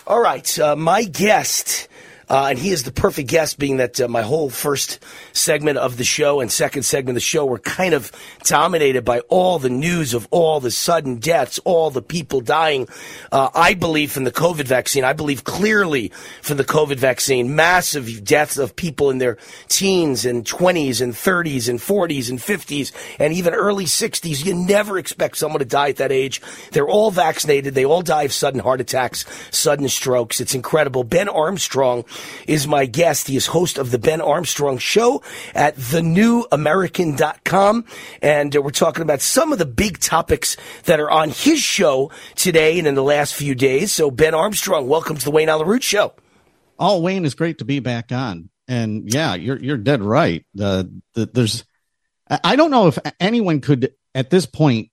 All 0.07 0.21
right, 0.21 0.59
uh, 0.59 0.75
my 0.75 1.05
guest 1.05 1.89
uh, 2.29 2.47
and 2.51 2.59
he 2.59 2.71
is 2.71 2.85
the 2.85 2.93
perfect 2.93 3.29
guest, 3.29 3.59
being 3.59 3.79
that 3.79 4.01
uh, 4.01 4.09
my 4.09 4.23
whole 4.23 4.51
first 4.51 4.99
segment 5.33 5.79
of 5.79 5.97
the 5.97 6.05
show 6.05 6.41
and 6.41 6.51
second 6.51 6.83
segment 6.85 7.11
of 7.11 7.15
the 7.17 7.21
show 7.21 7.45
were 7.45 7.59
kind 7.59 7.95
of 7.95 8.13
dominated 8.45 9.05
by 9.05 9.21
all 9.29 9.59
the 9.59 9.71
news 9.71 10.15
of 10.15 10.27
all 10.31 10.61
the 10.61 10.71
sudden 10.71 11.17
deaths, 11.17 11.59
all 11.65 11.91
the 11.91 12.03
people 12.03 12.41
dying. 12.41 12.89
Uh, 13.31 13.51
I 13.55 13.75
believe 13.75 14.13
from 14.13 14.25
the 14.25 14.33
COVID 14.33 14.65
vaccine. 14.65 15.05
I 15.05 15.13
believe 15.13 15.45
clearly 15.45 16.09
from 16.41 16.57
the 16.57 16.65
COVID 16.65 16.97
vaccine, 16.97 17.55
massive 17.57 18.25
deaths 18.25 18.59
of 18.59 18.77
people 18.77 19.11
in 19.11 19.19
their 19.19 19.39
teens 19.69 20.25
and 20.25 20.45
20s 20.45 21.01
and 21.01 21.13
30s 21.13 21.69
and 21.69 21.79
40s 21.79 22.31
and 22.31 22.39
50s 22.39 22.93
and 23.19 23.33
even 23.33 23.55
early 23.55 23.85
60s. 23.85 24.45
You 24.45 24.55
never 24.55 24.99
expect 24.99 25.37
someone 25.37 25.61
to 25.61 25.65
die 25.65 25.91
at 25.91 25.97
that 25.97 26.13
age. 26.13 26.41
They're 26.73 26.89
all 26.89 27.11
vaccinated. 27.11 27.75
They 27.75 27.85
all 27.85 28.03
die 28.03 28.25
of 28.25 28.33
sudden 28.33 28.61
heart 28.61 28.81
attacks, 28.81 29.25
sudden 29.51 29.89
strokes. 29.89 30.41
It's 30.41 30.55
incredible. 30.55 31.05
Ben 31.05 31.29
Armstrong 31.29 32.05
is 32.47 32.67
my 32.67 32.87
guest. 32.87 33.29
He 33.29 33.37
is 33.37 33.47
host 33.47 33.79
of 33.79 33.91
the 33.91 33.99
Ben 33.99 34.21
Armstrong 34.21 34.79
Show 34.79 35.23
at 35.55 35.77
thenewamerican.com. 35.77 37.85
And 38.21 38.57
uh, 38.57 38.63
we're 38.63 38.71
talking 38.71 39.03
about 39.03 39.21
some 39.21 39.53
of 39.53 39.59
the 39.59 39.67
big 39.67 39.99
topics 39.99 40.57
that 40.85 41.01
are 41.01 41.11
on 41.11 41.31
his 41.31 41.61
show 41.61 42.11
today 42.35 42.79
and 42.79 42.87
in 42.87 42.95
the 42.95 43.03
last 43.03 43.35
few 43.35 43.55
days. 43.55 43.93
So, 43.93 44.11
Ben 44.11 44.35
Armstrong, 44.35 44.89
welcome 44.89 45.17
to 45.17 45.25
the 45.25 45.31
Wayne 45.31 45.49
Allyn 45.49 45.67
Root 45.67 45.83
Show. 45.83 46.13
Oh, 46.79 47.01
Wayne, 47.01 47.25
is 47.25 47.35
great 47.35 47.59
to 47.59 47.65
be 47.65 47.81
back 47.81 48.13
on. 48.13 48.51
And 48.69 49.13
yeah, 49.13 49.35
you're 49.35 49.59
you're 49.59 49.77
dead 49.77 50.03
right. 50.03 50.47
The, 50.55 50.91
the 51.15 51.27
there's 51.27 51.65
I 52.29 52.57
don't 52.57 52.71
know 52.71 52.87
if 52.87 52.99
anyone 53.21 53.61
could 53.61 53.93
at 54.15 54.31
this 54.31 54.47
point 54.47 54.91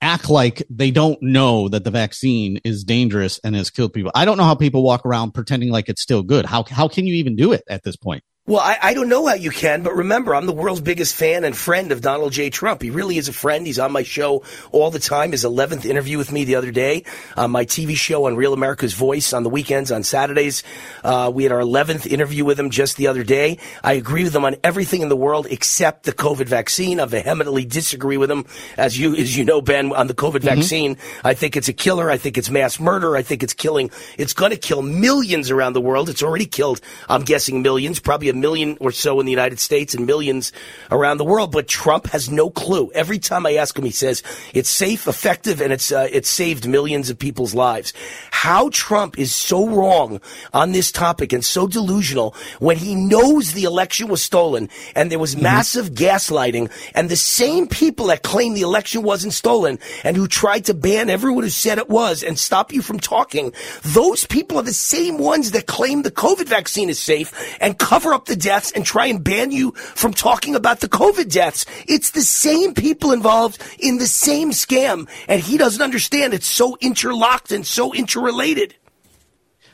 act 0.00 0.28
like 0.28 0.62
they 0.70 0.90
don't 0.90 1.20
know 1.22 1.68
that 1.68 1.84
the 1.84 1.90
vaccine 1.90 2.58
is 2.64 2.84
dangerous 2.84 3.40
and 3.42 3.54
has 3.54 3.70
killed 3.70 3.92
people. 3.92 4.12
I 4.14 4.24
don't 4.24 4.36
know 4.36 4.44
how 4.44 4.54
people 4.54 4.82
walk 4.82 5.06
around 5.06 5.32
pretending 5.32 5.70
like 5.70 5.88
it's 5.88 6.02
still 6.02 6.22
good. 6.22 6.46
How 6.46 6.64
how 6.64 6.88
can 6.88 7.06
you 7.06 7.14
even 7.14 7.36
do 7.36 7.52
it 7.52 7.62
at 7.68 7.82
this 7.82 7.96
point? 7.96 8.22
Well, 8.48 8.60
I, 8.60 8.78
I, 8.80 8.94
don't 8.94 9.08
know 9.08 9.26
how 9.26 9.34
you 9.34 9.50
can, 9.50 9.82
but 9.82 9.96
remember, 9.96 10.32
I'm 10.32 10.46
the 10.46 10.52
world's 10.52 10.80
biggest 10.80 11.16
fan 11.16 11.42
and 11.42 11.56
friend 11.56 11.90
of 11.90 12.00
Donald 12.00 12.32
J. 12.32 12.48
Trump. 12.48 12.80
He 12.80 12.90
really 12.90 13.18
is 13.18 13.26
a 13.26 13.32
friend. 13.32 13.66
He's 13.66 13.80
on 13.80 13.90
my 13.90 14.04
show 14.04 14.44
all 14.70 14.92
the 14.92 15.00
time. 15.00 15.32
His 15.32 15.44
11th 15.44 15.84
interview 15.84 16.16
with 16.16 16.30
me 16.30 16.44
the 16.44 16.54
other 16.54 16.70
day 16.70 17.02
on 17.36 17.50
my 17.50 17.64
TV 17.64 17.96
show 17.96 18.26
on 18.26 18.36
Real 18.36 18.52
America's 18.52 18.94
Voice 18.94 19.32
on 19.32 19.42
the 19.42 19.48
weekends, 19.50 19.90
on 19.90 20.04
Saturdays. 20.04 20.62
Uh, 21.02 21.28
we 21.34 21.42
had 21.42 21.50
our 21.50 21.58
11th 21.58 22.06
interview 22.06 22.44
with 22.44 22.56
him 22.56 22.70
just 22.70 22.96
the 22.96 23.08
other 23.08 23.24
day. 23.24 23.58
I 23.82 23.94
agree 23.94 24.22
with 24.22 24.36
him 24.36 24.44
on 24.44 24.54
everything 24.62 25.02
in 25.02 25.08
the 25.08 25.16
world 25.16 25.48
except 25.50 26.04
the 26.04 26.12
COVID 26.12 26.46
vaccine. 26.46 27.00
I 27.00 27.06
vehemently 27.06 27.64
disagree 27.64 28.16
with 28.16 28.30
him, 28.30 28.46
as 28.76 28.96
you, 28.96 29.16
as 29.16 29.36
you 29.36 29.44
know, 29.44 29.60
Ben, 29.60 29.92
on 29.92 30.06
the 30.06 30.14
COVID 30.14 30.42
mm-hmm. 30.42 30.60
vaccine. 30.60 30.98
I 31.24 31.34
think 31.34 31.56
it's 31.56 31.66
a 31.66 31.72
killer. 31.72 32.12
I 32.12 32.16
think 32.16 32.38
it's 32.38 32.48
mass 32.48 32.78
murder. 32.78 33.16
I 33.16 33.22
think 33.22 33.42
it's 33.42 33.54
killing, 33.54 33.90
it's 34.16 34.34
going 34.34 34.52
to 34.52 34.56
kill 34.56 34.82
millions 34.82 35.50
around 35.50 35.72
the 35.72 35.80
world. 35.80 36.08
It's 36.08 36.22
already 36.22 36.46
killed, 36.46 36.80
I'm 37.08 37.24
guessing, 37.24 37.60
millions, 37.62 37.98
probably 37.98 38.28
a 38.28 38.35
million 38.40 38.76
or 38.80 38.92
so 38.92 39.20
in 39.20 39.26
the 39.26 39.32
United 39.32 39.60
States 39.60 39.94
and 39.94 40.06
millions 40.06 40.52
around 40.90 41.18
the 41.18 41.24
world. 41.24 41.52
But 41.52 41.68
Trump 41.68 42.06
has 42.08 42.30
no 42.30 42.50
clue. 42.50 42.90
Every 42.94 43.18
time 43.18 43.46
I 43.46 43.54
ask 43.54 43.78
him, 43.78 43.84
he 43.84 43.90
says 43.90 44.22
it's 44.54 44.68
safe, 44.68 45.06
effective, 45.06 45.60
and 45.60 45.72
it's 45.72 45.92
uh, 45.92 46.08
it's 46.10 46.28
saved 46.28 46.68
millions 46.68 47.10
of 47.10 47.18
people's 47.18 47.54
lives. 47.54 47.92
How 48.30 48.70
Trump 48.70 49.18
is 49.18 49.34
so 49.34 49.68
wrong 49.68 50.20
on 50.52 50.72
this 50.72 50.92
topic 50.92 51.32
and 51.32 51.44
so 51.44 51.66
delusional 51.66 52.34
when 52.58 52.76
he 52.76 52.94
knows 52.94 53.52
the 53.52 53.64
election 53.64 54.08
was 54.08 54.22
stolen 54.22 54.68
and 54.94 55.10
there 55.10 55.18
was 55.18 55.34
mm-hmm. 55.34 55.44
massive 55.44 55.90
gaslighting, 55.90 56.70
and 56.94 57.08
the 57.08 57.16
same 57.16 57.66
people 57.66 58.06
that 58.06 58.22
claim 58.22 58.54
the 58.54 58.62
election 58.62 59.02
wasn't 59.02 59.32
stolen 59.32 59.78
and 60.04 60.16
who 60.16 60.28
tried 60.28 60.64
to 60.66 60.74
ban 60.74 61.10
everyone 61.10 61.44
who 61.44 61.50
said 61.50 61.78
it 61.78 61.88
was 61.88 62.22
and 62.22 62.38
stop 62.38 62.72
you 62.72 62.82
from 62.82 63.00
talking, 63.00 63.52
those 63.82 64.26
people 64.26 64.58
are 64.58 64.62
the 64.62 64.72
same 64.72 65.18
ones 65.18 65.52
that 65.52 65.66
claim 65.66 66.02
the 66.02 66.10
COVID 66.10 66.46
vaccine 66.46 66.88
is 66.88 66.98
safe 66.98 67.56
and 67.60 67.78
cover 67.78 68.12
up 68.12 68.25
the 68.26 68.36
deaths 68.36 68.72
and 68.72 68.84
try 68.84 69.06
and 69.06 69.24
ban 69.24 69.50
you 69.50 69.72
from 69.72 70.12
talking 70.12 70.54
about 70.54 70.80
the 70.80 70.88
COVID 70.88 71.30
deaths. 71.30 71.66
It's 71.88 72.10
the 72.10 72.20
same 72.20 72.74
people 72.74 73.12
involved 73.12 73.62
in 73.78 73.98
the 73.98 74.06
same 74.06 74.50
scam, 74.50 75.08
and 75.28 75.40
he 75.40 75.58
doesn't 75.58 75.82
understand 75.82 76.34
it's 76.34 76.46
so 76.46 76.76
interlocked 76.80 77.52
and 77.52 77.66
so 77.66 77.94
interrelated. 77.94 78.74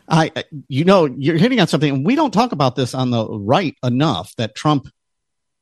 I, 0.08 0.30
you 0.68 0.84
know, 0.84 1.06
you're 1.06 1.36
hitting 1.38 1.60
on 1.60 1.68
something. 1.68 1.94
And 1.94 2.06
we 2.06 2.14
don't 2.14 2.34
talk 2.34 2.52
about 2.52 2.76
this 2.76 2.94
on 2.94 3.10
the 3.10 3.26
right 3.26 3.76
enough 3.82 4.34
that 4.36 4.54
Trump, 4.54 4.88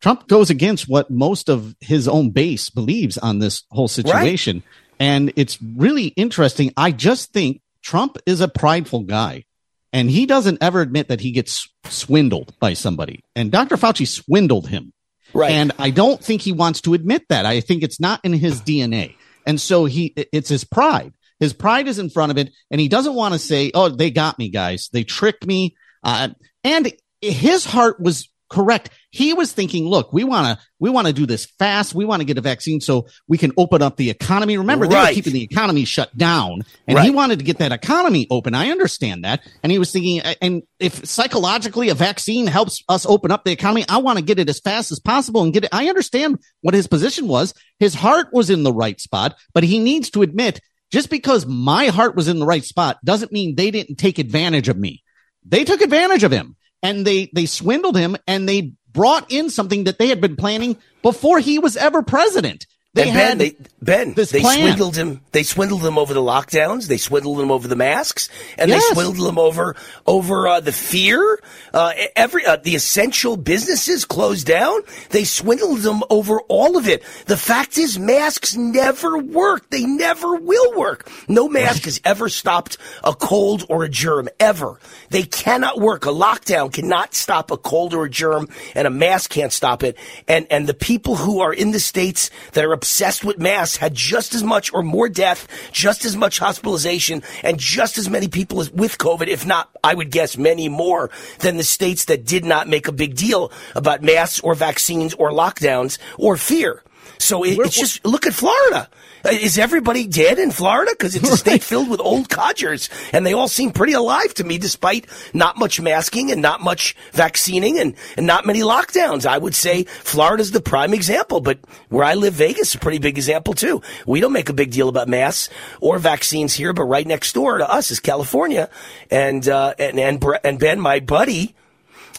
Trump 0.00 0.29
goes 0.29 0.50
against 0.50 0.88
what 0.88 1.11
most 1.11 1.48
of 1.48 1.76
his 1.81 2.09
own 2.09 2.31
base 2.31 2.70
believes 2.70 3.18
on 3.18 3.38
this 3.38 3.64
whole 3.70 3.88
situation. 3.88 4.57
Right. 4.57 4.64
And 4.98 5.33
it's 5.37 5.61
really 5.62 6.07
interesting. 6.09 6.72
I 6.76 6.90
just 6.90 7.33
think 7.33 7.62
Trump 7.83 8.18
is 8.26 8.40
a 8.40 8.48
prideful 8.48 9.00
guy 9.05 9.44
and 9.92 10.11
he 10.11 10.26
doesn't 10.26 10.62
ever 10.62 10.81
admit 10.81 11.09
that 11.09 11.20
he 11.20 11.33
gets 11.33 11.68
swindled 11.87 12.55
by 12.61 12.74
somebody. 12.74 13.24
And 13.35 13.50
Dr. 13.50 13.76
Fauci 13.76 14.07
swindled 14.07 14.68
him. 14.68 14.92
Right. 15.33 15.53
And 15.53 15.72
I 15.79 15.90
don't 15.90 16.22
think 16.22 16.42
he 16.42 16.53
wants 16.53 16.81
to 16.83 16.94
admit 16.94 17.24
that. 17.29 17.46
I 17.46 17.61
think 17.61 17.83
it's 17.83 18.00
not 18.00 18.20
in 18.24 18.33
his 18.33 18.61
DNA. 18.61 19.16
And 19.46 19.61
so 19.61 19.85
he, 19.85 20.12
it's 20.16 20.48
his 20.48 20.64
pride. 20.64 21.12
His 21.38 21.53
pride 21.53 21.88
is 21.88 21.98
in 21.98 22.11
front 22.11 22.31
of 22.31 22.38
it. 22.38 22.50
And 22.70 22.81
he 22.81 22.88
doesn't 22.88 23.14
want 23.14 23.35
to 23.35 23.38
say, 23.38 23.70
Oh, 23.74 23.88
they 23.88 24.11
got 24.11 24.38
me, 24.38 24.48
guys. 24.50 24.88
They 24.92 25.05
tricked 25.05 25.46
me. 25.46 25.76
Uh, 26.03 26.31
and 26.64 26.92
his 27.20 27.64
heart 27.64 28.00
was 28.00 28.29
correct. 28.51 28.91
He 29.11 29.33
was 29.33 29.53
thinking, 29.53 29.87
look, 29.87 30.13
we 30.13 30.25
want 30.25 30.47
to, 30.47 30.65
we 30.79 30.91
want 30.91 31.07
to 31.07 31.13
do 31.13 31.25
this 31.25 31.47
fast. 31.47 31.95
We 31.95 32.05
want 32.05 32.21
to 32.21 32.25
get 32.25 32.37
a 32.37 32.43
vaccine 32.43 32.81
so 32.81 33.07
we 33.27 33.39
can 33.39 33.53
open 33.57 33.81
up 33.81 33.97
the 33.97 34.11
economy. 34.11 34.59
Remember, 34.59 34.87
right. 34.87 34.91
they 34.91 35.11
were 35.11 35.15
keeping 35.15 35.33
the 35.33 35.43
economy 35.43 35.85
shut 35.85 36.17
down 36.17 36.63
and 36.87 36.97
right. 36.97 37.05
he 37.05 37.11
wanted 37.11 37.39
to 37.39 37.45
get 37.45 37.59
that 37.59 37.73
economy 37.73 38.27
open. 38.31 38.55
I 38.55 38.71
understand 38.71 39.25
that. 39.25 39.41
And 39.63 39.73
he 39.73 39.79
was 39.79 39.91
thinking, 39.91 40.21
and 40.21 40.63
if 40.79 41.07
psychologically 41.07 41.89
a 41.89 41.95
vaccine 41.95 42.47
helps 42.47 42.85
us 42.89 43.07
open 43.07 43.31
up 43.31 43.45
the 43.45 43.53
economy, 43.53 43.85
I 43.89 43.99
want 43.99 44.19
to 44.19 44.25
get 44.25 44.39
it 44.39 44.49
as 44.49 44.61
fast 44.61 44.93
as 44.93 45.01
possible 45.01 45.43
and 45.43 45.53
get 45.53 45.65
it. 45.65 45.71
I 45.73 45.89
understand 45.89 46.39
what 46.61 46.75
his 46.75 46.87
position 46.87 47.29
was. 47.29 47.55
His 47.79 47.95
heart 47.95 48.29
was 48.33 48.51
in 48.51 48.63
the 48.63 48.73
right 48.73 49.01
spot, 49.01 49.37
but 49.55 49.65
he 49.65 49.79
needs 49.79 50.11
to 50.11 50.23
admit 50.23 50.61
just 50.91 51.09
because 51.09 51.47
my 51.47 51.87
heart 51.87 52.17
was 52.17 52.29
in 52.29 52.41
the 52.41 52.47
right 52.47 52.65
spot 52.65 52.99
doesn't 53.05 53.33
mean 53.33 53.55
they 53.55 53.71
didn't 53.71 53.97
take 53.97 54.19
advantage 54.19 54.69
of 54.69 54.77
me. 54.77 55.03
They 55.45 55.65
took 55.65 55.81
advantage 55.81 56.25
of 56.25 56.33
him 56.33 56.57
and 56.83 57.07
they 57.07 57.31
they 57.35 57.47
swindled 57.47 57.97
him 57.97 58.16
and 58.27 58.49
they 58.49 58.73
brought 58.93 59.31
in 59.31 59.51
something 59.51 59.85
that 59.85 59.99
they 59.99 60.09
had 60.09 60.21
been 60.21 60.37
planning 60.37 60.77
before 61.03 61.38
he 61.38 61.59
was 61.59 61.77
ever 61.77 62.03
president. 62.03 62.66
They 62.92 63.05
and 63.05 63.14
Ben, 63.14 63.38
they, 63.38 63.57
Ben, 63.81 64.14
they 64.14 64.40
plan. 64.40 64.59
swindled 64.59 64.96
him. 64.96 65.20
They 65.31 65.44
swindled 65.44 65.87
him 65.87 65.96
over 65.96 66.12
the 66.12 66.20
lockdowns. 66.20 66.88
They 66.88 66.96
swindled 66.96 67.40
him 67.40 67.53
over 67.53 67.68
the 67.68 67.76
masks, 67.76 68.29
and 68.59 68.68
yes. 68.68 68.83
they 68.83 68.94
swindled 68.94 69.29
him 69.29 69.38
over 69.38 69.76
over 70.09 70.48
uh, 70.48 70.59
the 70.59 70.72
fear. 70.72 71.40
Uh, 71.72 71.92
every 72.16 72.44
uh, 72.44 72.57
the 72.57 72.74
essential 72.74 73.37
businesses 73.37 74.05
closed 74.05 74.48
down. 74.48 74.81
They 75.11 75.22
swindled 75.22 75.79
them 75.79 76.03
over 76.11 76.40
all 76.48 76.76
of 76.76 76.88
it. 76.88 77.05
The 77.26 77.37
fact 77.37 77.79
is, 77.79 77.96
masks 77.96 78.57
never 78.57 79.18
work. 79.18 79.70
They 79.70 79.85
never 79.85 80.35
will 80.35 80.76
work. 80.76 81.09
No 81.29 81.48
mask 81.48 81.85
has 81.85 82.00
ever 82.05 82.29
stopped 82.29 82.76
a 83.05 83.14
cold 83.14 83.66
or 83.68 83.85
a 83.85 83.88
germ 83.88 84.29
ever. 84.40 84.81
They 85.11 85.22
cannot 85.22 85.79
work. 85.79 86.07
A 86.07 86.09
lockdown 86.09 86.72
cannot 86.72 87.14
stop 87.14 87.53
a 87.53 87.57
cold 87.57 87.94
or 87.94 88.07
a 88.07 88.11
germ, 88.11 88.48
and 88.74 88.88
a 88.88 88.90
mask 88.90 89.31
can't 89.31 89.53
stop 89.53 89.85
it. 89.85 89.96
And 90.26 90.48
and 90.50 90.66
the 90.66 90.74
people 90.74 91.14
who 91.14 91.38
are 91.38 91.55
in 91.55 91.70
the 91.70 91.79
states 91.79 92.33
that 92.50 92.64
are 92.64 92.80
obsessed 92.81 93.27
with 93.27 93.38
masks 93.38 93.77
had 93.77 93.95
just 93.95 94.35
as 94.35 94.43
much 94.43 94.73
or 94.73 94.83
more 94.83 95.07
death, 95.07 95.47
just 95.71 96.07
as 96.07 96.16
much 96.16 96.38
hospitalization, 96.38 97.23
and 97.43 97.59
just 97.59 97.99
as 97.99 98.09
many 98.09 98.27
people 98.27 98.57
with 98.73 98.97
COVID, 98.97 99.27
if 99.27 99.45
not, 99.45 99.69
I 99.85 99.93
would 99.93 100.11
guess 100.11 100.38
many 100.38 100.71
more 100.71 101.11
than 101.40 101.59
the 101.59 101.62
states 101.62 102.07
that 102.07 102.25
did 102.25 102.47
not 102.47 102.69
make 102.69 102.88
a 102.88 102.93
big 102.93 103.16
deal 103.16 103.53
about 103.75 104.03
masks 104.03 104.40
or 104.40 104.55
vaccines 104.55 105.12
or 105.12 105.31
lockdowns 105.31 105.99
or 106.16 106.38
fear. 106.38 106.83
So 107.21 107.45
it, 107.45 107.59
it's 107.59 107.77
just 107.77 108.05
look 108.05 108.27
at 108.27 108.35
Florida. 108.35 108.89
Uh, 109.25 109.31
is 109.33 109.59
everybody 109.59 110.07
dead 110.07 110.39
in 110.39 110.51
Florida? 110.51 110.93
Because 110.93 111.15
it's 111.15 111.31
a 111.31 111.37
state 111.45 111.63
filled 111.63 111.91
with 111.91 112.01
old 112.01 112.29
codgers, 112.29 112.89
and 113.13 113.27
they 113.27 113.35
all 113.35 113.49
seem 113.49 113.71
pretty 113.71 113.93
alive 113.93 114.33
to 114.35 114.45
me, 114.45 114.59
despite 114.59 115.07
not 115.35 115.59
much 115.59 115.81
masking 115.81 116.31
and 116.33 116.41
not 116.41 116.63
much 116.63 116.97
vaccinating 117.13 117.79
and, 117.79 117.95
and 118.17 118.27
not 118.27 118.47
many 118.47 118.61
lockdowns. 118.61 119.27
I 119.27 119.37
would 119.37 119.55
say 119.55 119.85
Florida's 119.85 120.51
the 120.51 120.63
prime 120.63 120.95
example, 120.95 121.41
but 121.41 121.59
where 121.89 122.05
I 122.05 122.15
live, 122.15 122.35
Vegas, 122.35 122.71
is 122.71 122.75
a 122.77 122.79
pretty 122.79 122.99
big 122.99 123.19
example 123.19 123.55
too. 123.55 123.83
We 124.07 124.21
don't 124.21 124.33
make 124.33 124.49
a 124.49 124.55
big 124.55 124.71
deal 124.71 124.89
about 124.89 125.09
masks 125.09 125.53
or 125.81 125.99
vaccines 125.99 126.55
here, 126.55 126.73
but 126.73 126.85
right 126.85 127.07
next 127.07 127.35
door 127.35 127.59
to 127.59 127.71
us 127.71 127.91
is 127.91 128.01
California, 128.01 128.71
and 129.11 129.47
uh, 129.47 129.75
and 129.79 130.01
and, 130.01 130.25
and 130.43 130.59
Ben, 130.59 130.81
my 130.81 131.01
buddy 131.01 131.55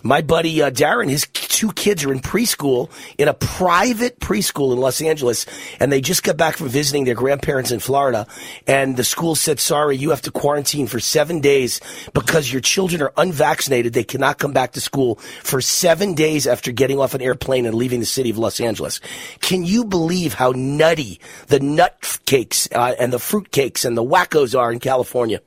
my 0.03 0.21
buddy 0.21 0.61
uh, 0.61 0.71
Darren, 0.71 1.09
his 1.09 1.25
two 1.61 1.71
kids 1.73 2.03
are 2.03 2.11
in 2.11 2.19
preschool 2.19 2.89
in 3.19 3.27
a 3.27 3.35
private 3.35 4.19
preschool 4.19 4.73
in 4.73 4.79
Los 4.79 4.99
Angeles, 4.99 5.45
and 5.79 5.91
they 5.91 6.01
just 6.01 6.23
got 6.23 6.35
back 6.35 6.57
from 6.57 6.69
visiting 6.69 7.03
their 7.03 7.13
grandparents 7.13 7.69
in 7.69 7.79
Florida. 7.79 8.25
And 8.65 8.97
the 8.97 9.03
school 9.03 9.35
said, 9.35 9.59
"Sorry, 9.59 9.95
you 9.95 10.09
have 10.09 10.23
to 10.23 10.31
quarantine 10.31 10.87
for 10.87 10.99
seven 10.99 11.39
days 11.39 11.79
because 12.15 12.51
your 12.51 12.61
children 12.61 12.99
are 13.03 13.13
unvaccinated. 13.15 13.93
They 13.93 14.03
cannot 14.03 14.39
come 14.39 14.53
back 14.53 14.71
to 14.71 14.81
school 14.81 15.19
for 15.43 15.61
seven 15.61 16.15
days 16.15 16.47
after 16.47 16.71
getting 16.71 16.99
off 16.99 17.13
an 17.13 17.21
airplane 17.21 17.67
and 17.67 17.75
leaving 17.75 17.99
the 17.99 18.07
city 18.07 18.31
of 18.31 18.39
Los 18.39 18.59
Angeles." 18.59 18.99
Can 19.41 19.63
you 19.63 19.85
believe 19.85 20.33
how 20.33 20.53
nutty 20.55 21.19
the 21.45 21.59
nut 21.59 22.17
cakes 22.25 22.67
uh, 22.73 22.95
and 22.97 23.13
the 23.13 23.19
fruit 23.19 23.51
cakes 23.51 23.85
and 23.85 23.95
the 23.95 24.03
wackos 24.03 24.57
are 24.57 24.71
in 24.71 24.79
California? 24.79 25.41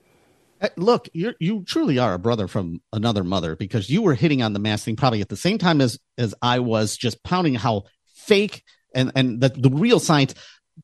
Look, 0.76 1.08
you 1.12 1.34
you 1.40 1.64
truly 1.64 1.98
are 1.98 2.14
a 2.14 2.18
brother 2.18 2.48
from 2.48 2.80
another 2.92 3.24
mother 3.24 3.56
because 3.56 3.90
you 3.90 4.02
were 4.02 4.14
hitting 4.14 4.42
on 4.42 4.52
the 4.52 4.58
mask 4.58 4.84
thing 4.84 4.96
probably 4.96 5.20
at 5.20 5.28
the 5.28 5.36
same 5.36 5.58
time 5.58 5.80
as 5.80 5.98
as 6.18 6.34
I 6.42 6.60
was 6.60 6.96
just 6.96 7.22
pounding 7.22 7.54
how 7.54 7.84
fake 8.14 8.62
and 8.94 9.12
and 9.14 9.40
the, 9.40 9.48
the 9.48 9.70
real 9.70 10.00
science. 10.00 10.34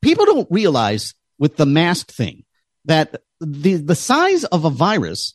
People 0.00 0.24
don't 0.24 0.48
realize 0.50 1.14
with 1.38 1.56
the 1.56 1.66
mask 1.66 2.10
thing 2.10 2.44
that 2.86 3.22
the 3.40 3.74
the 3.74 3.94
size 3.94 4.44
of 4.44 4.64
a 4.64 4.70
virus, 4.70 5.34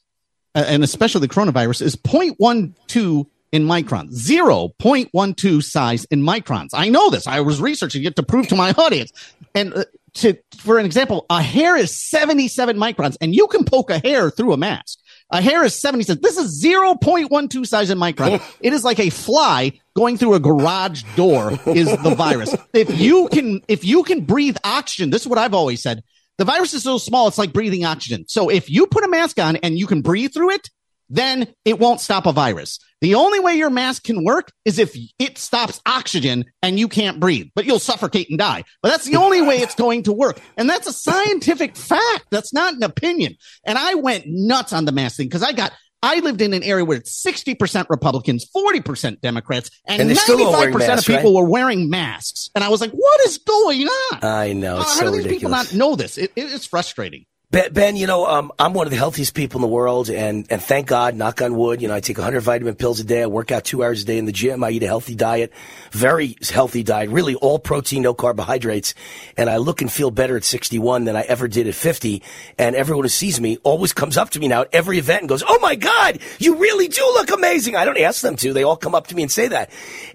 and 0.54 0.84
especially 0.84 1.22
the 1.22 1.34
coronavirus, 1.34 1.82
is 1.82 1.96
0.12 1.96 3.28
in 3.52 3.64
microns, 3.64 4.14
0.12 4.28 5.64
size 5.64 6.06
in 6.06 6.22
microns. 6.22 6.70
I 6.74 6.90
know 6.90 7.10
this. 7.10 7.26
I 7.26 7.40
was 7.42 7.62
researching 7.62 8.04
it 8.04 8.16
to 8.18 8.24
prove 8.24 8.48
to 8.50 8.56
my 8.56 8.72
audience. 8.78 9.12
And 9.54 9.74
uh, 9.74 9.86
to, 10.16 10.38
for 10.58 10.78
an 10.80 10.86
example, 10.86 11.26
a 11.30 11.42
hair 11.42 11.76
is 11.76 12.00
77 12.10 12.78
microns 12.78 13.18
and 13.22 13.36
you 13.36 13.48
can 13.48 13.66
poke 13.66 13.90
a 13.92 14.00
hair 14.00 14.30
through 14.30 14.54
a 14.54 14.58
mask. 14.58 15.00
A 15.32 15.42
hair 15.42 15.64
is 15.64 15.80
77. 15.80 16.22
This 16.22 16.38
is 16.38 16.64
0.12 16.64 17.66
size 17.66 17.90
in 17.90 17.98
micron. 17.98 18.40
Oh. 18.40 18.56
it 18.62 18.74
is 18.74 18.84
like 18.84 19.00
a 19.00 19.10
fly 19.10 19.74
going 19.96 20.18
through 20.18 20.36
a 20.36 20.40
garage 20.40 21.04
door 21.16 21.52
is 21.66 21.90
the 22.04 22.16
virus. 22.18 22.56
If 22.74 23.00
you 23.00 23.28
can, 23.30 23.62
if 23.68 23.84
you 23.84 24.04
can 24.04 24.22
breathe 24.22 24.58
oxygen, 24.64 25.10
this 25.10 25.22
is 25.22 25.28
what 25.28 25.40
I've 25.40 25.54
always 25.54 25.82
said. 25.82 26.04
The 26.38 26.46
virus 26.46 26.74
is 26.74 26.84
so 26.84 26.98
small, 26.98 27.28
it's 27.28 27.38
like 27.38 27.54
breathing 27.54 27.86
oxygen. 27.86 28.26
So 28.28 28.50
if 28.50 28.70
you 28.70 28.88
put 28.88 29.04
a 29.04 29.08
mask 29.08 29.40
on 29.40 29.56
and 29.58 29.78
you 29.80 29.88
can 29.88 30.02
breathe 30.02 30.34
through 30.34 30.52
it, 30.52 30.70
then 31.10 31.48
it 31.64 31.80
won't 31.80 32.02
stop 32.02 32.26
a 32.26 32.32
virus. 32.32 32.80
The 33.02 33.16
only 33.16 33.40
way 33.40 33.56
your 33.56 33.70
mask 33.70 34.04
can 34.04 34.24
work 34.24 34.52
is 34.64 34.80
if 34.80 34.96
it 35.20 35.38
stops 35.38 35.80
oxygen 35.86 36.46
and 36.62 36.80
you 36.80 36.88
can't 36.88 37.20
breathe, 37.20 37.48
but 37.54 37.66
you'll 37.66 37.80
suffocate 37.80 38.30
and 38.30 38.40
die. 38.40 38.64
But 38.82 38.90
that's 38.90 39.06
the 39.06 39.18
only 39.18 39.42
way 39.42 39.58
it's 39.58 39.76
going 39.76 40.04
to 40.04 40.14
work. 40.14 40.40
And 40.58 40.70
that's 40.70 40.88
a 40.88 40.94
scientific 40.94 41.76
fact. 41.76 42.26
That's 42.32 42.54
not 42.54 42.74
an 42.74 42.84
opinion. 42.84 43.36
And 43.64 43.78
I 43.78 43.96
went 43.96 44.26
nuts 44.28 44.74
on 44.74 44.86
the 44.86 44.92
mask 44.92 45.18
thing 45.18 45.28
because 45.28 45.44
I 45.44 45.52
got, 45.52 45.72
I 46.02 46.20
lived 46.20 46.42
in 46.42 46.54
an 46.54 46.64
area 46.64 46.86
where 46.86 46.98
it's 46.98 47.24
60% 47.24 47.88
Republicans, 47.90 48.50
40% 48.56 49.22
Democrats, 49.22 49.70
and, 49.88 50.02
and 50.02 50.10
95% 50.12 50.78
masks, 50.78 51.08
of 51.10 51.16
people 51.16 51.34
right? 51.34 51.42
were 51.44 51.50
wearing 51.50 51.90
masks. 51.90 52.50
And 52.56 52.64
I 52.64 52.70
was 52.70 52.82
like, 52.82 52.92
what 52.92 53.22
is 53.26 53.38
going 53.40 53.88
on? 53.88 54.20
I 54.24 54.54
know. 54.54 54.80
It's 54.82 54.94
how 54.94 55.00
so 55.00 55.06
do 55.06 55.12
these 55.12 55.26
ridiculous. 55.26 55.40
people 55.40 55.50
not 55.50 55.74
know 55.74 55.96
this? 55.96 56.18
It, 56.18 56.32
it, 56.36 56.54
it's 56.54 56.66
frustrating. 56.66 57.26
Ben, 57.52 57.72
ben, 57.72 57.96
you 57.96 58.08
know, 58.08 58.26
um, 58.26 58.52
I'm 58.58 58.74
one 58.74 58.88
of 58.88 58.92
the 58.92 58.98
healthiest 58.98 59.36
people 59.36 59.60
in 59.60 59.62
the 59.62 59.68
world, 59.68 60.10
and, 60.10 60.48
and 60.50 60.62
thank 60.62 60.88
God, 60.88 61.14
knock 61.16 61.44
on 61.44 61.56
wood, 61.56 61.80
you 61.80 61.88
know, 61.88 61.94
I 61.94 62.00
take 62.00 62.18
100 62.18 62.42
vitamin 62.42 62.74
pills 62.74 63.00
a 63.00 63.04
day. 63.04 63.22
I 63.22 63.28
work 63.28 63.52
out 63.52 63.64
two 63.64 63.84
hours 63.84 64.02
a 64.02 64.06
day 64.06 64.18
in 64.18 64.26
the 64.26 64.32
gym. 64.32 64.64
I 64.64 64.72
eat 64.72 64.82
a 64.82 64.88
healthy 64.88 65.14
diet, 65.14 65.54
very 65.92 66.36
healthy 66.50 66.82
diet, 66.82 67.12
really 67.12 67.36
all 67.36 67.60
protein, 67.60 68.02
no 68.02 68.16
carbohydrates. 68.16 68.96
And 69.38 69.48
I 69.48 69.58
look 69.58 69.82
and 69.82 69.92
feel 69.92 70.10
better 70.10 70.36
at 70.36 70.44
61 70.44 71.06
than 71.06 71.16
I 71.16 71.22
ever 71.22 71.48
did 71.48 71.68
at 71.68 71.76
50. 71.76 72.24
And 72.58 72.76
everyone 72.76 73.06
who 73.06 73.10
sees 73.10 73.40
me 73.40 73.58
always 73.58 73.94
comes 73.94 74.18
up 74.18 74.32
to 74.32 74.40
me 74.40 74.48
now 74.48 74.62
at 74.62 74.70
every 74.74 74.98
event 74.98 75.22
and 75.22 75.30
goes, 75.30 75.44
Oh 75.48 75.60
my 75.62 75.76
God, 75.76 76.20
you 76.40 76.56
really 76.56 76.88
do 76.88 77.02
look 77.14 77.30
amazing. 77.30 77.76
I 77.76 77.86
don't 77.86 78.00
ask 78.00 78.22
them 78.22 78.38
to. 78.38 78.54
They 78.54 78.64
all 78.64 78.76
come 78.76 78.96
up 78.96 79.08
to 79.08 79.16
me 79.16 79.22
and 79.22 79.32
say 79.32 79.50
that. 79.50 79.70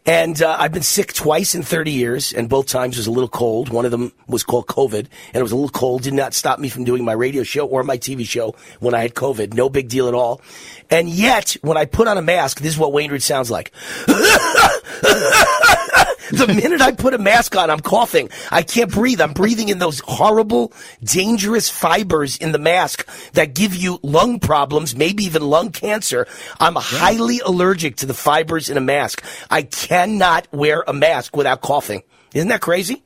And 0.04 0.42
uh, 0.42 0.56
I've 0.58 0.72
been 0.72 0.82
sick 0.82 1.12
twice 1.12 1.54
in 1.54 1.62
30 1.62 1.92
years, 1.92 2.32
and 2.32 2.48
both 2.48 2.66
times 2.66 2.96
was 2.96 3.06
a 3.06 3.12
little 3.12 3.28
cold. 3.28 3.68
One 3.68 3.84
of 3.84 3.92
them 3.92 4.12
was 4.26 4.42
called 4.42 4.66
COVID, 4.66 4.98
and 4.98 5.36
it 5.36 5.42
was 5.42 5.52
a 5.52 5.56
little 5.56 5.70
cold. 5.70 6.02
Did 6.02 6.14
not 6.14 6.34
stop 6.34 6.58
me 6.58 6.68
from 6.68 6.84
doing 6.84 7.04
my 7.04 7.19
radio 7.20 7.44
show 7.44 7.66
or 7.66 7.84
my 7.84 7.98
TV 7.98 8.26
show 8.26 8.56
when 8.80 8.94
I 8.94 9.02
had 9.02 9.14
COVID. 9.14 9.54
No 9.54 9.68
big 9.68 9.88
deal 9.88 10.08
at 10.08 10.14
all. 10.14 10.40
And 10.90 11.08
yet, 11.08 11.56
when 11.62 11.76
I 11.76 11.84
put 11.84 12.08
on 12.08 12.18
a 12.18 12.22
mask, 12.22 12.60
this 12.60 12.72
is 12.72 12.78
what 12.78 12.92
Wayne 12.92 13.12
Root 13.12 13.22
sounds 13.22 13.50
like. 13.50 13.70
the 16.30 16.46
minute 16.48 16.80
I 16.80 16.92
put 16.92 17.14
a 17.14 17.18
mask 17.18 17.56
on, 17.56 17.70
I'm 17.70 17.80
coughing. 17.80 18.30
I 18.50 18.62
can't 18.62 18.90
breathe. 18.90 19.20
I'm 19.20 19.32
breathing 19.32 19.68
in 19.68 19.78
those 19.78 20.00
horrible, 20.00 20.72
dangerous 21.02 21.68
fibers 21.68 22.36
in 22.36 22.52
the 22.52 22.58
mask 22.58 23.08
that 23.32 23.54
give 23.54 23.74
you 23.74 23.98
lung 24.02 24.40
problems, 24.40 24.96
maybe 24.96 25.24
even 25.24 25.42
lung 25.42 25.70
cancer. 25.70 26.26
I'm 26.58 26.74
yeah. 26.74 26.80
highly 26.82 27.40
allergic 27.40 27.96
to 27.96 28.06
the 28.06 28.14
fibers 28.14 28.70
in 28.70 28.76
a 28.76 28.80
mask. 28.80 29.24
I 29.50 29.62
cannot 29.62 30.48
wear 30.52 30.82
a 30.86 30.92
mask 30.92 31.36
without 31.36 31.60
coughing. 31.60 32.02
Isn't 32.34 32.48
that 32.48 32.60
crazy? 32.60 33.02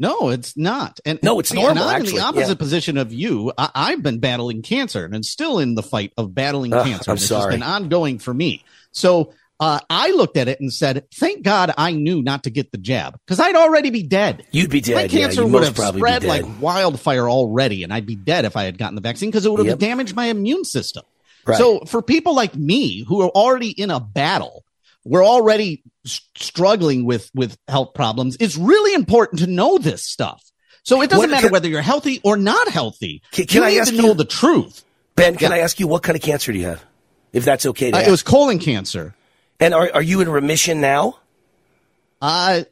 No, 0.00 0.30
it's 0.30 0.56
not. 0.56 0.98
And 1.04 1.22
no, 1.22 1.40
it's 1.40 1.52
normal. 1.52 1.72
And 1.72 1.78
I'm 1.78 2.00
actually. 2.00 2.12
in 2.12 2.16
the 2.16 2.22
opposite 2.22 2.48
yeah. 2.48 2.54
position 2.54 2.96
of 2.96 3.12
you. 3.12 3.52
I, 3.58 3.90
have 3.90 4.02
been 4.02 4.18
battling 4.18 4.62
cancer 4.62 5.04
and 5.04 5.24
still 5.24 5.58
in 5.58 5.74
the 5.74 5.82
fight 5.82 6.14
of 6.16 6.34
battling 6.34 6.72
Ugh, 6.72 6.86
cancer. 6.86 7.10
I'm 7.10 7.16
it's 7.18 7.26
sorry. 7.26 7.52
been 7.52 7.62
ongoing 7.62 8.18
for 8.18 8.32
me. 8.32 8.64
So 8.92 9.34
uh, 9.60 9.78
I 9.90 10.12
looked 10.12 10.38
at 10.38 10.48
it 10.48 10.58
and 10.58 10.72
said, 10.72 11.04
"Thank 11.14 11.42
God 11.42 11.74
I 11.76 11.92
knew 11.92 12.22
not 12.22 12.44
to 12.44 12.50
get 12.50 12.72
the 12.72 12.78
jab 12.78 13.18
because 13.26 13.38
I'd 13.40 13.54
already 13.54 13.90
be 13.90 14.02
dead. 14.02 14.46
You'd 14.52 14.70
be 14.70 14.80
dead. 14.80 14.94
My 14.94 15.06
cancer 15.06 15.42
yeah, 15.42 15.48
would 15.48 15.64
have 15.64 15.76
spread 15.76 16.24
like 16.24 16.46
wildfire 16.60 17.28
already, 17.28 17.84
and 17.84 17.92
I'd 17.92 18.06
be 18.06 18.16
dead 18.16 18.46
if 18.46 18.56
I 18.56 18.64
had 18.64 18.78
gotten 18.78 18.94
the 18.94 19.02
vaccine 19.02 19.28
because 19.28 19.44
it 19.44 19.50
would 19.50 19.58
have 19.58 19.66
yep. 19.66 19.78
damaged 19.78 20.16
my 20.16 20.26
immune 20.26 20.64
system. 20.64 21.04
Right. 21.46 21.58
So 21.58 21.80
for 21.80 22.00
people 22.00 22.34
like 22.34 22.54
me 22.54 23.04
who 23.04 23.20
are 23.20 23.28
already 23.28 23.68
in 23.70 23.90
a 23.90 24.00
battle, 24.00 24.64
we're 25.04 25.24
already 25.24 25.82
struggling 26.04 27.04
with 27.04 27.30
with 27.34 27.56
health 27.68 27.94
problems. 27.94 28.36
It's 28.40 28.56
really 28.56 28.94
important 28.94 29.40
to 29.40 29.46
know 29.46 29.78
this 29.78 30.04
stuff. 30.04 30.42
So 30.82 31.02
it 31.02 31.10
doesn't 31.10 31.18
what, 31.18 31.30
matter 31.30 31.46
can, 31.48 31.52
whether 31.52 31.68
you're 31.68 31.82
healthy 31.82 32.20
or 32.24 32.36
not 32.36 32.68
healthy. 32.68 33.22
Can, 33.32 33.46
can 33.46 33.62
you 33.62 33.66
I 33.66 33.70
need 33.70 33.78
ask 33.80 33.94
to 33.94 34.00
know 34.00 34.14
the 34.14 34.24
truth? 34.24 34.84
Ben, 35.14 35.36
can 35.36 35.50
yeah. 35.50 35.58
I 35.58 35.60
ask 35.60 35.78
you 35.78 35.86
what 35.86 36.02
kind 36.02 36.16
of 36.16 36.22
cancer 36.22 36.52
do 36.52 36.58
you 36.58 36.66
have? 36.66 36.84
If 37.32 37.44
that's 37.44 37.66
okay. 37.66 37.92
Uh, 37.92 38.00
it 38.00 38.10
was 38.10 38.22
colon 38.22 38.58
cancer. 38.58 39.14
And 39.58 39.74
are 39.74 39.90
are 39.92 40.02
you 40.02 40.20
in 40.20 40.28
remission 40.28 40.80
now? 40.80 41.18
Uh 42.20 42.62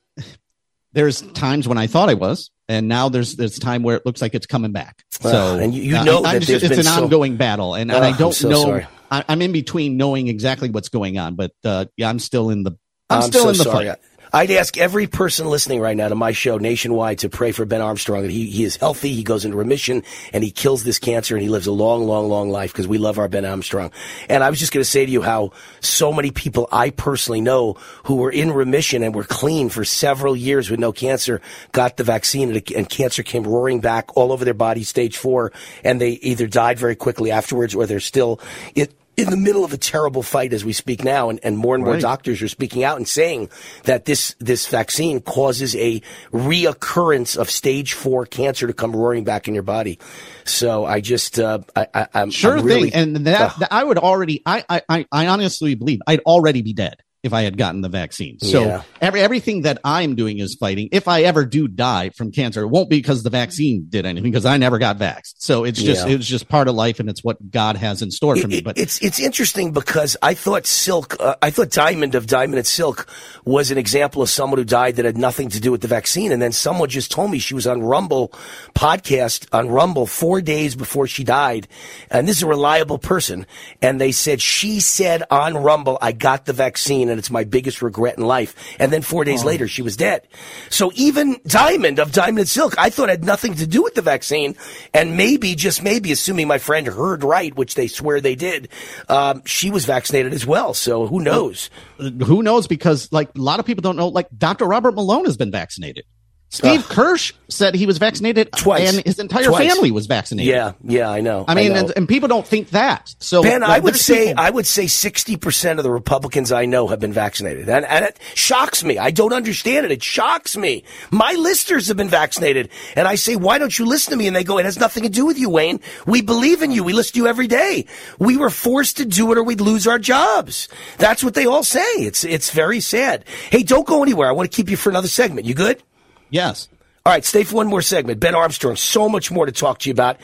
there's 0.92 1.20
times 1.20 1.68
when 1.68 1.78
I 1.78 1.86
thought 1.86 2.08
I 2.08 2.14
was, 2.14 2.50
and 2.68 2.88
now 2.88 3.08
there's 3.08 3.36
there's 3.36 3.58
time 3.58 3.82
where 3.82 3.96
it 3.96 4.06
looks 4.06 4.22
like 4.22 4.34
it's 4.34 4.46
coming 4.46 4.72
back. 4.72 5.04
Uh, 5.22 5.30
so 5.30 5.58
and 5.58 5.74
you, 5.74 5.82
you 5.82 6.04
know 6.04 6.24
I, 6.24 6.34
that 6.34 6.42
just, 6.42 6.64
it's 6.64 6.78
an 6.78 6.84
so... 6.84 7.04
ongoing 7.04 7.36
battle, 7.36 7.74
and, 7.74 7.92
and 7.92 8.04
I 8.04 8.16
don't 8.16 8.32
so 8.32 8.48
know. 8.48 8.62
Sorry. 8.62 8.86
I, 9.10 9.24
am 9.28 9.42
in 9.42 9.52
between 9.52 9.96
knowing 9.96 10.28
exactly 10.28 10.70
what's 10.70 10.88
going 10.88 11.18
on, 11.18 11.34
but 11.34 11.52
uh, 11.64 11.86
yeah, 11.96 12.08
I'm 12.08 12.18
still 12.18 12.50
in 12.50 12.62
the 12.62 12.72
I'm, 13.10 13.22
I'm 13.22 13.22
still 13.22 13.44
so 13.44 13.48
in 13.50 13.56
the 13.56 13.64
sorry. 13.64 13.86
fight. 13.88 13.98
I'd 14.32 14.50
ask 14.50 14.76
every 14.76 15.06
person 15.06 15.46
listening 15.46 15.80
right 15.80 15.96
now 15.96 16.08
to 16.08 16.14
my 16.14 16.32
show 16.32 16.58
nationwide 16.58 17.18
to 17.20 17.28
pray 17.28 17.52
for 17.52 17.64
Ben 17.64 17.80
Armstrong. 17.80 18.22
That 18.22 18.30
he, 18.30 18.50
he 18.50 18.64
is 18.64 18.76
healthy, 18.76 19.14
he 19.14 19.22
goes 19.22 19.44
into 19.44 19.56
remission, 19.56 20.02
and 20.32 20.44
he 20.44 20.50
kills 20.50 20.84
this 20.84 20.98
cancer 20.98 21.34
and 21.34 21.42
he 21.42 21.48
lives 21.48 21.66
a 21.66 21.72
long, 21.72 22.04
long, 22.04 22.28
long 22.28 22.50
life 22.50 22.72
because 22.72 22.86
we 22.86 22.98
love 22.98 23.18
our 23.18 23.28
Ben 23.28 23.44
Armstrong. 23.44 23.90
And 24.28 24.44
I 24.44 24.50
was 24.50 24.58
just 24.58 24.72
going 24.72 24.82
to 24.82 24.90
say 24.90 25.06
to 25.06 25.10
you 25.10 25.22
how 25.22 25.52
so 25.80 26.12
many 26.12 26.30
people 26.30 26.68
I 26.70 26.90
personally 26.90 27.40
know 27.40 27.74
who 28.04 28.16
were 28.16 28.30
in 28.30 28.52
remission 28.52 29.02
and 29.02 29.14
were 29.14 29.24
clean 29.24 29.68
for 29.68 29.84
several 29.84 30.36
years 30.36 30.70
with 30.70 30.80
no 30.80 30.92
cancer 30.92 31.40
got 31.72 31.96
the 31.96 32.04
vaccine 32.04 32.54
and, 32.54 32.72
and 32.72 32.88
cancer 32.88 33.22
came 33.22 33.44
roaring 33.44 33.80
back 33.80 34.16
all 34.16 34.32
over 34.32 34.44
their 34.44 34.54
body, 34.54 34.82
stage 34.82 35.16
four, 35.16 35.52
and 35.84 36.00
they 36.00 36.10
either 36.10 36.46
died 36.46 36.78
very 36.78 36.96
quickly 36.96 37.30
afterwards 37.30 37.74
or 37.74 37.86
they're 37.86 38.00
still, 38.00 38.40
it, 38.74 38.92
in 39.18 39.30
the 39.30 39.36
middle 39.36 39.64
of 39.64 39.72
a 39.72 39.76
terrible 39.76 40.22
fight 40.22 40.52
as 40.52 40.64
we 40.64 40.72
speak 40.72 41.04
now, 41.04 41.28
and, 41.30 41.40
and 41.42 41.58
more 41.58 41.74
and 41.74 41.84
more 41.84 41.94
right. 41.94 42.02
doctors 42.02 42.40
are 42.42 42.48
speaking 42.48 42.84
out 42.84 42.96
and 42.96 43.08
saying 43.08 43.50
that 43.84 44.04
this 44.04 44.34
this 44.38 44.66
vaccine 44.68 45.20
causes 45.20 45.74
a 45.76 46.00
reoccurrence 46.32 47.36
of 47.36 47.50
stage 47.50 47.92
four 47.92 48.24
cancer 48.26 48.66
to 48.66 48.72
come 48.72 48.94
roaring 48.94 49.24
back 49.24 49.48
in 49.48 49.54
your 49.54 49.62
body. 49.62 49.98
So 50.44 50.84
I 50.84 51.00
just 51.00 51.38
uh, 51.38 51.60
I, 51.74 52.06
am 52.14 52.30
sure 52.30 52.58
I'm 52.58 52.64
really, 52.64 52.90
thing, 52.90 53.16
and 53.16 53.26
that, 53.26 53.40
uh, 53.40 53.58
that, 53.58 53.72
I 53.72 53.84
would 53.84 53.98
already 53.98 54.42
I, 54.46 54.64
I 54.88 55.06
I 55.10 55.26
honestly 55.26 55.74
believe 55.74 56.00
I'd 56.06 56.20
already 56.20 56.62
be 56.62 56.72
dead 56.72 57.02
if 57.28 57.32
I 57.32 57.42
had 57.42 57.56
gotten 57.56 57.80
the 57.82 57.88
vaccine. 57.88 58.38
So 58.40 58.64
Yeah. 58.64 58.82
every, 59.00 59.20
everything 59.20 59.62
that 59.62 59.78
I'm 59.84 60.16
doing 60.16 60.38
is 60.40 60.56
fighting. 60.58 60.88
If 60.90 61.06
I 61.06 61.22
ever 61.22 61.44
do 61.44 61.68
die 61.68 62.10
from 62.16 62.32
cancer, 62.32 62.62
it 62.62 62.68
won't 62.68 62.90
be 62.90 62.96
because 62.96 63.22
the 63.22 63.30
vaccine 63.30 63.86
did 63.88 64.04
anything 64.06 64.30
because 64.32 64.44
I 64.46 64.56
never 64.56 64.78
got 64.78 64.98
vaxxed. 64.98 65.34
So 65.38 65.62
it's 65.64 65.80
just 65.80 66.06
Yeah. 66.06 66.14
it's 66.14 66.26
just 66.26 66.48
part 66.48 66.66
of 66.66 66.74
life 66.74 66.98
and 67.00 67.08
it's 67.08 67.22
what 67.22 67.36
God 67.50 67.76
has 67.76 68.02
in 68.02 68.10
store 68.10 68.34
for 68.36 68.42
It- 68.42 68.48
me. 68.48 68.60
But 68.60 68.76
it's 68.78 69.00
it's 69.00 69.20
interesting 69.20 69.72
because 69.72 70.16
I 70.22 70.34
thought 70.34 70.66
Silk, 70.66 71.16
uh, 71.20 71.36
I 71.40 71.50
thought 71.50 71.70
Diamond 71.70 72.14
of 72.16 72.26
Diamond 72.26 72.58
and 72.58 72.66
Silk 72.66 73.06
was 73.44 73.70
an 73.70 73.78
example 73.78 74.22
of 74.22 74.28
someone 74.30 74.58
who 74.58 74.64
died 74.64 74.96
that 74.96 75.04
had 75.04 75.16
nothing 75.18 75.48
to 75.50 75.60
do 75.60 75.70
with 75.70 75.82
the 75.82 75.88
vaccine, 75.88 76.32
and 76.32 76.40
then 76.42 76.52
someone 76.52 76.88
just 76.88 77.10
told 77.10 77.30
me 77.30 77.38
she 77.38 77.54
was 77.54 77.66
on 77.66 77.82
Rumble 77.82 78.32
podcast 78.74 79.46
on 79.52 79.68
Rumble 79.68 80.06
four 80.06 80.40
days 80.40 80.74
before 80.74 81.06
she 81.06 81.24
died, 81.24 81.68
and 82.10 82.26
this 82.26 82.38
is 82.38 82.42
a 82.42 82.46
reliable 82.46 82.98
person, 82.98 83.46
and 83.82 84.00
they 84.00 84.12
said 84.12 84.40
she 84.40 84.80
said 84.80 85.22
on 85.30 85.54
Rumble, 85.56 85.98
"I 86.00 86.12
got 86.12 86.46
the 86.46 86.52
vaccine, 86.52 87.08
and 87.08 87.17
it's 87.18 87.30
my 87.30 87.44
biggest 87.44 87.82
regret 87.82 88.18
in 88.18 88.24
life," 88.24 88.54
and 88.78 88.92
then 88.92 89.02
four 89.02 89.24
days 89.24 89.44
later 89.44 89.68
she 89.68 89.82
was 89.82 89.96
dead. 89.96 90.22
So 90.70 90.90
even 90.94 91.36
Diamond 91.46 91.98
of 91.98 92.12
Diamond 92.12 92.40
and 92.40 92.48
Silk, 92.48 92.74
I 92.78 92.90
thought 92.90 93.08
had 93.08 93.24
nothing 93.24 93.54
to 93.56 93.66
do 93.66 93.82
with 93.82 93.94
the 93.94 94.02
vaccine, 94.02 94.56
and 94.94 95.16
maybe 95.16 95.54
just 95.54 95.82
maybe, 95.82 96.12
assuming 96.12 96.48
my 96.48 96.58
friend 96.58 96.86
heard 96.86 97.24
right, 97.24 97.54
which 97.56 97.74
they 97.74 97.88
swear 97.88 98.20
they 98.20 98.34
did, 98.34 98.68
um, 99.08 99.42
she 99.44 99.70
was 99.70 99.84
vaccinated 99.84 100.32
as 100.32 100.46
well. 100.46 100.74
So 100.74 101.06
who 101.06 101.20
knows? 101.20 101.70
who 101.98 102.42
knows? 102.42 102.66
Because 102.66 103.10
like 103.12 103.34
a 103.34 103.40
lot 103.40 103.60
of 103.60 103.66
people 103.66 103.82
don't 103.82 103.96
know, 103.96 104.08
like 104.08 104.28
Dr. 104.36 104.66
Robert 104.66 104.94
Malone 104.94 105.24
has 105.24 105.36
been 105.36 105.50
vaccinated. 105.50 106.04
Steve 106.50 106.88
Kirsch 106.88 107.34
said 107.48 107.74
he 107.74 107.84
was 107.84 107.98
vaccinated 107.98 108.50
Twice. 108.52 108.96
and 108.96 109.04
his 109.06 109.18
entire 109.18 109.44
Twice. 109.44 109.70
family 109.70 109.90
was 109.90 110.06
vaccinated. 110.06 110.50
Yeah, 110.52 110.72
yeah, 110.82 111.10
I 111.10 111.20
know. 111.20 111.44
I 111.46 111.54
mean, 111.54 111.72
know. 111.72 111.78
and, 111.80 111.92
and 111.96 112.08
people 112.08 112.28
don't 112.28 112.46
think 112.46 112.70
that. 112.70 113.14
So 113.20 113.42
Ben, 113.42 113.60
like, 113.60 113.70
I 113.70 113.78
would 113.80 113.96
say 113.96 114.28
people- 114.28 114.44
I 114.44 114.48
would 114.50 114.66
say 114.66 114.86
sixty 114.86 115.36
percent 115.36 115.78
of 115.78 115.82
the 115.82 115.90
Republicans 115.90 116.50
I 116.50 116.64
know 116.64 116.88
have 116.88 117.00
been 117.00 117.12
vaccinated, 117.12 117.68
and, 117.68 117.84
and 117.84 118.04
it 118.04 118.18
shocks 118.34 118.82
me. 118.82 118.96
I 118.98 119.10
don't 119.10 119.32
understand 119.34 119.84
it. 119.86 119.92
It 119.92 120.02
shocks 120.02 120.56
me. 120.56 120.84
My 121.10 121.32
listeners 121.32 121.88
have 121.88 121.98
been 121.98 122.08
vaccinated, 122.08 122.70
and 122.96 123.06
I 123.06 123.16
say, 123.16 123.36
"Why 123.36 123.58
don't 123.58 123.78
you 123.78 123.84
listen 123.84 124.12
to 124.12 124.16
me?" 124.16 124.26
And 124.26 124.34
they 124.34 124.44
go, 124.44 124.58
"It 124.58 124.64
has 124.64 124.78
nothing 124.78 125.02
to 125.02 125.10
do 125.10 125.26
with 125.26 125.38
you, 125.38 125.50
Wayne. 125.50 125.80
We 126.06 126.22
believe 126.22 126.62
in 126.62 126.70
you. 126.70 126.82
We 126.82 126.94
listen 126.94 127.12
to 127.14 127.18
you 127.20 127.26
every 127.26 127.46
day. 127.46 127.84
We 128.18 128.38
were 128.38 128.50
forced 128.50 128.96
to 128.98 129.04
do 129.04 129.30
it, 129.32 129.38
or 129.38 129.42
we'd 129.42 129.60
lose 129.60 129.86
our 129.86 129.98
jobs." 129.98 130.68
That's 130.96 131.22
what 131.22 131.34
they 131.34 131.44
all 131.44 131.62
say. 131.62 131.80
It's 131.98 132.24
it's 132.24 132.50
very 132.50 132.80
sad. 132.80 133.24
Hey, 133.50 133.62
don't 133.62 133.86
go 133.86 134.02
anywhere. 134.02 134.28
I 134.28 134.32
want 134.32 134.50
to 134.50 134.56
keep 134.56 134.70
you 134.70 134.76
for 134.78 134.88
another 134.88 135.08
segment. 135.08 135.46
You 135.46 135.54
good? 135.54 135.82
Yes. 136.30 136.68
All 137.08 137.14
right, 137.14 137.24
stay 137.24 137.42
for 137.42 137.56
one 137.56 137.68
more 137.68 137.80
segment. 137.80 138.20
Ben 138.20 138.34
Armstrong, 138.34 138.76
so 138.76 139.08
much 139.08 139.30
more 139.30 139.46
to 139.46 139.52
talk 139.52 139.78
to 139.78 139.88
you 139.88 139.94
about. 139.94 140.18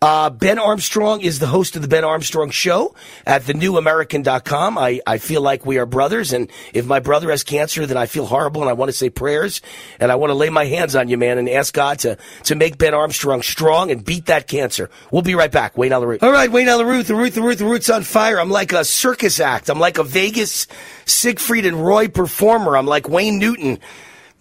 Uh, 0.00 0.30
ben 0.30 0.58
Armstrong 0.58 1.20
is 1.20 1.38
the 1.38 1.46
host 1.46 1.76
of 1.76 1.82
the 1.82 1.88
Ben 1.88 2.02
Armstrong 2.02 2.48
Show 2.48 2.94
at 3.26 3.42
thenewamerican.com. 3.42 4.78
I, 4.78 5.02
I 5.06 5.18
feel 5.18 5.42
like 5.42 5.66
we 5.66 5.76
are 5.76 5.84
brothers, 5.84 6.32
and 6.32 6.50
if 6.72 6.86
my 6.86 6.98
brother 6.98 7.30
has 7.30 7.44
cancer, 7.44 7.84
then 7.84 7.98
I 7.98 8.06
feel 8.06 8.24
horrible, 8.24 8.62
and 8.62 8.70
I 8.70 8.72
want 8.72 8.88
to 8.88 8.96
say 8.96 9.10
prayers, 9.10 9.60
and 9.98 10.10
I 10.10 10.14
want 10.14 10.30
to 10.30 10.34
lay 10.34 10.48
my 10.48 10.64
hands 10.64 10.96
on 10.96 11.08
you, 11.08 11.18
man, 11.18 11.36
and 11.36 11.46
ask 11.46 11.74
God 11.74 11.98
to, 11.98 12.16
to 12.44 12.54
make 12.54 12.78
Ben 12.78 12.94
Armstrong 12.94 13.42
strong 13.42 13.90
and 13.90 14.02
beat 14.02 14.24
that 14.26 14.48
cancer. 14.48 14.88
We'll 15.10 15.20
be 15.20 15.34
right 15.34 15.52
back. 15.52 15.76
Wayne 15.76 15.92
Allyn 15.92 16.08
Root. 16.08 16.22
All 16.22 16.32
right, 16.32 16.50
Wayne 16.50 16.70
Allyn 16.70 16.86
Root, 16.86 17.06
the 17.06 17.14
root, 17.14 17.34
the 17.34 17.42
root, 17.42 17.58
the 17.58 17.66
root's 17.66 17.90
on 17.90 18.02
fire. 18.02 18.40
I'm 18.40 18.48
like 18.48 18.72
a 18.72 18.82
circus 18.82 19.40
act. 19.40 19.68
I'm 19.68 19.78
like 19.78 19.98
a 19.98 20.04
Vegas 20.04 20.68
Siegfried 21.04 21.66
and 21.66 21.84
Roy 21.84 22.08
performer. 22.08 22.78
I'm 22.78 22.86
like 22.86 23.10
Wayne 23.10 23.38
Newton. 23.38 23.78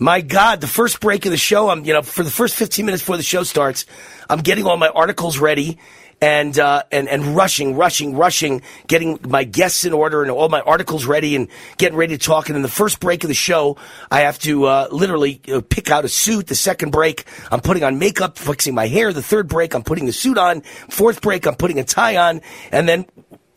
My 0.02 0.22
God, 0.22 0.62
the 0.62 0.68
first 0.68 1.02
break 1.02 1.26
of 1.26 1.32
the 1.32 1.38
show, 1.38 1.70
I'm, 1.70 1.84
you 1.84 1.92
know, 1.92 2.02
for 2.02 2.24
the 2.24 2.32
first 2.32 2.56
15 2.56 2.86
minutes 2.86 3.04
before 3.04 3.18
the 3.18 3.24
show 3.24 3.44
starts, 3.44 3.86
I'm 4.30 4.40
getting 4.40 4.66
all 4.66 4.78
my 4.78 4.88
articles 4.88 5.40
ready 5.40 5.78
and, 6.22 6.58
uh, 6.58 6.84
and, 6.90 7.10
and 7.10 7.36
rushing, 7.36 7.76
rushing, 7.76 8.16
rushing, 8.16 8.62
getting 8.88 9.20
my 9.28 9.44
guests 9.44 9.84
in 9.84 9.92
order 9.92 10.22
and 10.22 10.32
all 10.32 10.48
my 10.48 10.62
articles 10.62 11.06
ready 11.06 11.36
and 11.36 11.50
getting 11.78 11.98
ready 11.98 12.18
to 12.18 12.26
talk. 12.26 12.48
And 12.48 12.56
in 12.56 12.62
the 12.62 12.70
first 12.70 13.02
break 13.02 13.26
of 13.26 13.28
the 13.28 13.34
show, 13.34 13.76
I 14.10 14.22
have 14.22 14.40
to, 14.40 14.68
uh, 14.68 14.88
literally 14.90 15.42
pick 15.68 15.92
out 15.92 16.06
a 16.06 16.10
suit. 16.10 16.48
The 16.48 16.56
second 16.56 16.92
break, 16.92 17.26
I'm 17.52 17.60
putting 17.60 17.84
on 17.84 18.00
makeup, 18.00 18.38
fixing 18.38 18.74
my 18.74 18.88
hair. 18.88 19.12
The 19.12 19.22
third 19.22 19.50
break, 19.50 19.74
I'm 19.74 19.84
putting 19.84 20.06
the 20.06 20.14
suit 20.14 20.38
on. 20.38 20.62
Fourth 20.90 21.20
break, 21.22 21.46
I'm 21.46 21.56
putting 21.56 21.78
a 21.78 21.84
tie 21.84 22.16
on. 22.16 22.40
And 22.72 22.88
then 22.88 23.06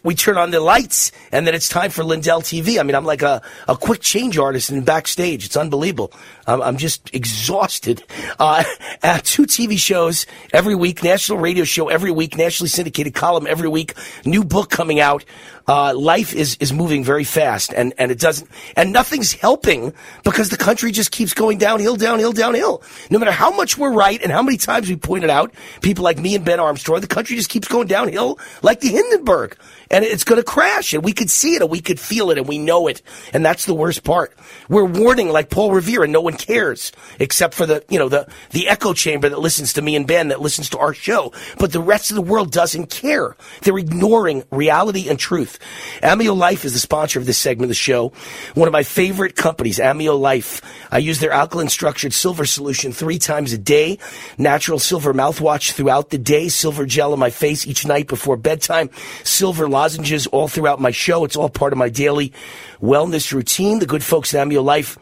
we 0.02 0.14
turn 0.14 0.36
on 0.36 0.50
the 0.50 0.60
lights 0.60 1.12
and 1.30 1.46
then 1.46 1.54
it's 1.54 1.68
time 1.68 1.90
for 1.90 2.04
Lindell 2.04 2.42
TV. 2.42 2.78
I 2.78 2.82
mean, 2.82 2.94
I'm 2.94 3.04
like 3.04 3.22
a, 3.22 3.42
a 3.68 3.76
quick 3.76 4.00
change 4.00 4.38
artist 4.38 4.70
in 4.70 4.82
backstage. 4.82 5.46
It's 5.46 5.56
unbelievable. 5.56 6.12
I'm, 6.46 6.62
I'm 6.62 6.76
just 6.76 7.14
exhausted. 7.14 8.02
Uh, 8.38 8.62
two 9.22 9.44
TV 9.44 9.78
shows 9.78 10.26
every 10.52 10.74
week, 10.74 11.02
national 11.02 11.38
radio 11.38 11.64
show 11.64 11.88
every 11.88 12.10
week, 12.10 12.36
nationally 12.36 12.68
syndicated 12.68 13.14
column 13.14 13.46
every 13.46 13.68
week, 13.68 13.94
new 14.24 14.44
book 14.44 14.70
coming 14.70 15.00
out. 15.00 15.24
Uh, 15.68 15.94
life 15.94 16.34
is, 16.34 16.56
is 16.58 16.72
moving 16.72 17.04
very 17.04 17.22
fast 17.22 17.72
and, 17.72 17.94
and 17.96 18.10
it 18.10 18.18
doesn't, 18.18 18.50
and 18.74 18.92
nothing's 18.92 19.32
helping 19.32 19.94
because 20.24 20.48
the 20.48 20.56
country 20.56 20.90
just 20.90 21.12
keeps 21.12 21.34
going 21.34 21.56
downhill, 21.56 21.94
downhill, 21.94 22.32
downhill. 22.32 22.82
No 23.10 23.20
matter 23.20 23.30
how 23.30 23.54
much 23.54 23.78
we're 23.78 23.92
right 23.92 24.20
and 24.20 24.32
how 24.32 24.42
many 24.42 24.56
times 24.56 24.88
we 24.88 24.96
pointed 24.96 25.30
out, 25.30 25.54
people 25.80 26.02
like 26.02 26.18
me 26.18 26.34
and 26.34 26.44
Ben 26.44 26.58
Armstrong, 26.58 27.00
the 27.00 27.06
country 27.06 27.36
just 27.36 27.48
keeps 27.48 27.68
going 27.68 27.86
downhill 27.86 28.40
like 28.62 28.80
the 28.80 28.88
Hindenburg 28.88 29.56
and 29.92 30.04
it's 30.04 30.24
going 30.24 30.40
to 30.40 30.44
crash 30.44 30.94
and 30.94 31.04
we 31.04 31.12
could 31.12 31.30
see 31.30 31.54
it 31.54 31.62
and 31.62 31.70
we 31.70 31.80
could 31.80 32.00
feel 32.00 32.30
it 32.30 32.38
and 32.38 32.48
we 32.48 32.58
know 32.58 32.88
it. 32.88 33.02
And 33.32 33.44
that's 33.44 33.66
the 33.66 33.74
worst 33.74 34.02
part. 34.02 34.34
We're 34.68 34.84
warning 34.84 35.28
like 35.28 35.50
Paul 35.50 35.72
Revere 35.72 36.02
and 36.02 36.12
no 36.12 36.22
one 36.22 36.31
cares 36.38 36.92
except 37.18 37.54
for 37.54 37.66
the, 37.66 37.84
you 37.88 37.98
know, 37.98 38.08
the, 38.08 38.26
the 38.50 38.68
echo 38.68 38.92
chamber 38.92 39.28
that 39.28 39.38
listens 39.38 39.72
to 39.74 39.82
me 39.82 39.96
and 39.96 40.06
Ben 40.06 40.28
that 40.28 40.40
listens 40.40 40.70
to 40.70 40.78
our 40.78 40.94
show. 40.94 41.32
But 41.58 41.72
the 41.72 41.80
rest 41.80 42.10
of 42.10 42.14
the 42.14 42.22
world 42.22 42.50
doesn't 42.50 42.90
care. 42.90 43.36
They're 43.62 43.78
ignoring 43.78 44.44
reality 44.50 45.08
and 45.08 45.18
truth. 45.18 45.58
Amio 46.02 46.36
Life 46.36 46.64
is 46.64 46.72
the 46.72 46.78
sponsor 46.78 47.18
of 47.18 47.26
this 47.26 47.38
segment 47.38 47.64
of 47.64 47.70
the 47.70 47.74
show. 47.74 48.12
One 48.54 48.68
of 48.68 48.72
my 48.72 48.82
favorite 48.82 49.36
companies, 49.36 49.78
Amio 49.78 50.18
Life. 50.18 50.60
I 50.90 50.98
use 50.98 51.20
their 51.20 51.32
alkaline 51.32 51.68
structured 51.68 52.12
silver 52.12 52.44
solution 52.44 52.92
three 52.92 53.18
times 53.18 53.52
a 53.52 53.58
day. 53.58 53.98
Natural 54.38 54.78
silver 54.78 55.14
mouthwash 55.14 55.72
throughout 55.72 56.10
the 56.10 56.18
day. 56.18 56.48
Silver 56.48 56.86
gel 56.86 57.12
on 57.12 57.18
my 57.18 57.30
face 57.30 57.66
each 57.66 57.86
night 57.86 58.08
before 58.08 58.36
bedtime. 58.36 58.90
Silver 59.24 59.68
lozenges 59.68 60.26
all 60.26 60.48
throughout 60.48 60.80
my 60.80 60.90
show. 60.90 61.24
It's 61.24 61.36
all 61.36 61.48
part 61.48 61.72
of 61.72 61.78
my 61.78 61.88
daily 61.88 62.32
wellness 62.80 63.32
routine. 63.32 63.78
The 63.78 63.86
good 63.86 64.04
folks 64.04 64.34
at 64.34 64.46
Amio 64.46 64.62
Life 64.62 64.98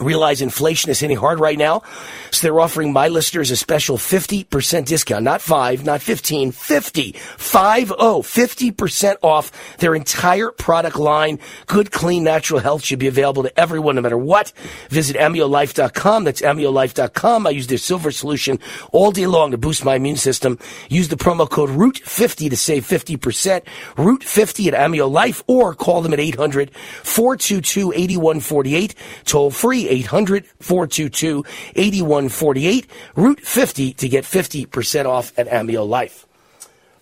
realize 0.00 0.40
inflation 0.42 0.90
is 0.90 1.00
hitting 1.00 1.16
hard 1.16 1.40
right 1.40 1.58
now. 1.58 1.82
So 2.30 2.46
they're 2.46 2.60
offering 2.60 2.92
my 2.92 3.08
listeners 3.08 3.50
a 3.50 3.56
special 3.56 3.98
50% 3.98 4.86
discount. 4.86 5.24
Not 5.24 5.40
5, 5.40 5.84
not 5.84 6.02
15, 6.02 6.52
50. 6.52 7.12
5 7.12 7.88
50% 7.88 9.16
off 9.22 9.76
their 9.78 9.94
entire 9.94 10.50
product 10.50 10.96
line. 10.96 11.38
Good, 11.66 11.90
clean, 11.90 12.24
natural 12.24 12.60
health 12.60 12.84
should 12.84 12.98
be 12.98 13.06
available 13.06 13.42
to 13.44 13.60
everyone 13.60 13.96
no 13.96 14.02
matter 14.02 14.18
what. 14.18 14.52
Visit 14.88 15.16
amiolife.com. 15.16 16.24
That's 16.24 16.42
amiolife.com. 16.42 17.46
I 17.46 17.50
use 17.50 17.66
their 17.66 17.78
silver 17.78 18.10
solution 18.10 18.58
all 18.92 19.12
day 19.12 19.26
long 19.26 19.50
to 19.52 19.58
boost 19.58 19.84
my 19.84 19.96
immune 19.96 20.16
system. 20.16 20.58
Use 20.88 21.08
the 21.08 21.16
promo 21.16 21.48
code 21.48 21.70
ROOT50 21.70 22.50
to 22.50 22.56
save 22.56 22.86
50%. 22.86 23.62
ROOT50 23.96 24.72
at 24.72 24.74
Amio 24.74 25.10
Life 25.10 25.42
or 25.46 25.74
call 25.74 26.02
them 26.02 26.12
at 26.12 26.20
800 26.20 26.74
422 26.74 27.92
8148. 27.92 28.94
Toll 29.24 29.50
free 29.50 29.83
800 29.88 30.46
422 30.60 31.44
8148. 31.76 32.86
Root 33.16 33.40
50 33.40 33.92
to 33.94 34.08
get 34.08 34.24
50% 34.24 35.06
off 35.06 35.32
at 35.38 35.48
Amio 35.48 35.88
Life. 35.88 36.26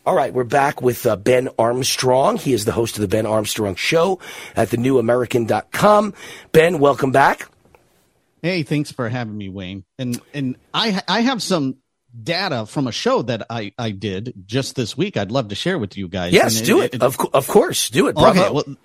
All 0.05 0.17
right, 0.17 0.33
we're 0.35 0.43
back 0.43 0.83
with 0.83 1.07
uh, 1.07 1.15
Ben 1.15 1.49
Armstrong. 1.59 2.37
He 2.37 2.53
is 2.53 2.65
the 2.65 2.73
host 2.73 2.97
of 2.97 3.03
the 3.03 3.09
Ben 3.09 3.25
Armstrong 3.25 3.77
Show 3.77 4.19
at 4.57 4.69
thenewamerican.com. 4.71 6.15
Ben, 6.51 6.79
welcome 6.81 7.13
back. 7.13 7.49
Hey, 8.43 8.65
thanks 8.65 8.91
for 8.91 9.09
having 9.09 9.39
me, 9.39 9.49
Wayne. 9.49 9.85
And 9.99 10.21
and 10.35 10.57
I 10.75 11.01
I 11.07 11.21
have 11.21 11.41
some 11.41 11.77
data 12.21 12.67
from 12.67 12.89
a 12.89 12.93
show 12.93 13.23
that 13.23 13.47
I 13.49 13.73
I 13.79 13.93
did 13.93 14.35
just 14.45 14.75
this 14.75 14.97
week. 14.97 15.17
I'd 15.17 15.31
love 15.31 15.49
to 15.49 15.55
share 15.55 15.79
with 15.79 15.97
you 15.97 16.09
guys. 16.09 16.33
Yes, 16.33 16.59
And 16.59 16.67
do 16.67 16.81
it. 16.81 17.01
Of, 17.01 17.17
of 17.33 17.47
course, 17.47 17.89
do 17.89 18.09
it. 18.09 18.17
Bravo. 18.17 18.41
Okay, 18.41 18.51
well, 18.51 18.77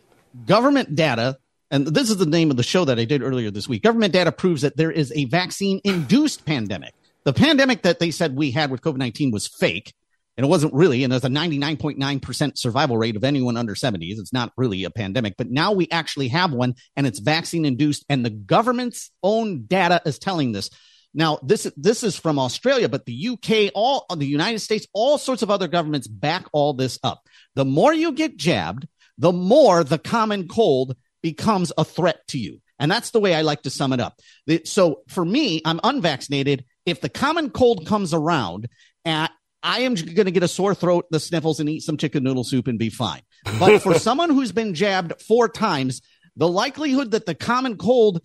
government 0.46 0.96
data, 0.96 1.40
and 1.70 1.88
this 1.88 2.10
is 2.10 2.18
the 2.18 2.26
name 2.26 2.52
of 2.52 2.58
the 2.58 2.64
show 2.64 2.86
that 2.86 3.00
I 3.00 3.06
did 3.06 3.22
earlier 3.22 3.52
this 3.52 3.68
week. 3.68 3.84
Government 3.84 4.14
data 4.14 4.32
proves 4.32 4.62
that 4.62 4.78
there 4.78 4.92
is 4.92 5.12
a 5.16 5.26
vaccine 5.26 5.82
induced 5.84 6.46
pandemic. 6.46 6.94
The 7.26 7.34
pandemic 7.34 7.82
that 7.82 8.00
they 8.00 8.12
said 8.12 8.36
we 8.36 8.52
had 8.52 8.72
with 8.72 8.82
COVID 8.82 8.98
19 8.98 9.32
was 9.32 9.48
fake, 9.48 9.94
and 10.38 10.46
it 10.46 10.50
wasn't 10.50 10.74
really. 10.74 11.04
And 11.04 11.12
there's 11.12 11.26
a 11.26 11.30
99.9% 11.30 12.58
survival 12.58 12.98
rate 12.98 13.18
of 13.18 13.26
anyone 13.26 13.58
under 13.58 13.76
70s. 13.76 14.18
It's 14.18 14.32
not 14.32 14.54
really 14.56 14.86
a 14.86 14.90
pandemic, 14.90 15.36
but 15.38 15.50
now 15.50 15.74
we 15.74 15.90
actually 15.92 16.30
have 16.30 16.54
one, 16.54 16.76
and 16.96 17.06
it's 17.06 17.20
vaccine 17.20 17.66
induced, 17.66 18.06
and 18.08 18.24
the 18.24 18.30
government's 18.30 19.12
own 19.22 19.66
data 19.66 20.02
is 20.06 20.20
telling 20.20 20.54
this. 20.54 20.70
Now, 21.14 21.40
this 21.42 21.70
this 21.76 22.04
is 22.04 22.16
from 22.16 22.40
Australia, 22.40 22.88
but 22.88 23.06
the 23.06 23.30
UK, 23.30 23.72
all 23.74 24.06
the 24.16 24.26
United 24.26 24.60
States, 24.60 24.88
all 24.94 25.18
sorts 25.18 25.42
of 25.42 25.50
other 25.50 25.68
governments 25.68 26.08
back 26.08 26.46
all 26.54 26.74
this 26.74 27.00
up. 27.04 27.24
The 27.56 27.66
more 27.66 27.94
you 27.94 28.14
get 28.14 28.38
jabbed, 28.38 28.88
the 29.18 29.34
more 29.34 29.84
the 29.84 29.98
common 29.98 30.48
cold 30.48 30.96
becomes 31.22 31.72
a 31.78 31.84
threat 31.84 32.20
to 32.30 32.38
you. 32.38 32.62
And 32.80 32.92
that's 32.92 33.12
the 33.12 33.20
way 33.20 33.34
I 33.34 33.42
like 33.42 33.64
to 33.64 33.70
sum 33.70 33.94
it 33.94 34.00
up. 34.00 34.20
So 34.66 35.02
for 35.08 35.26
me, 35.26 35.62
I'm 35.66 35.80
unvaccinated. 35.84 36.66
If 36.86 37.02
the 37.02 37.10
common 37.10 37.50
cold 37.50 37.88
comes 37.88 38.14
around, 38.14 38.70
uh, 39.06 39.28
I 39.64 39.80
am 39.80 39.96
going 39.96 40.26
to 40.26 40.32
get 40.32 40.44
a 40.44 40.48
sore 40.48 40.76
throat, 40.76 41.06
the 41.10 41.20
sniffles, 41.20 41.60
and 41.60 41.68
eat 41.68 41.82
some 41.82 41.98
chicken 41.98 42.24
noodle 42.24 42.44
soup 42.44 42.68
and 42.68 42.78
be 42.78 42.90
fine. 42.90 43.22
But 43.60 43.82
for 43.82 43.94
someone 44.00 44.30
who's 44.30 44.52
been 44.52 44.76
jabbed 44.76 45.20
four 45.22 45.50
times, 45.50 46.02
the 46.36 46.48
likelihood 46.48 47.12
that 47.12 47.26
the 47.26 47.36
common 47.36 47.78
cold 47.78 48.22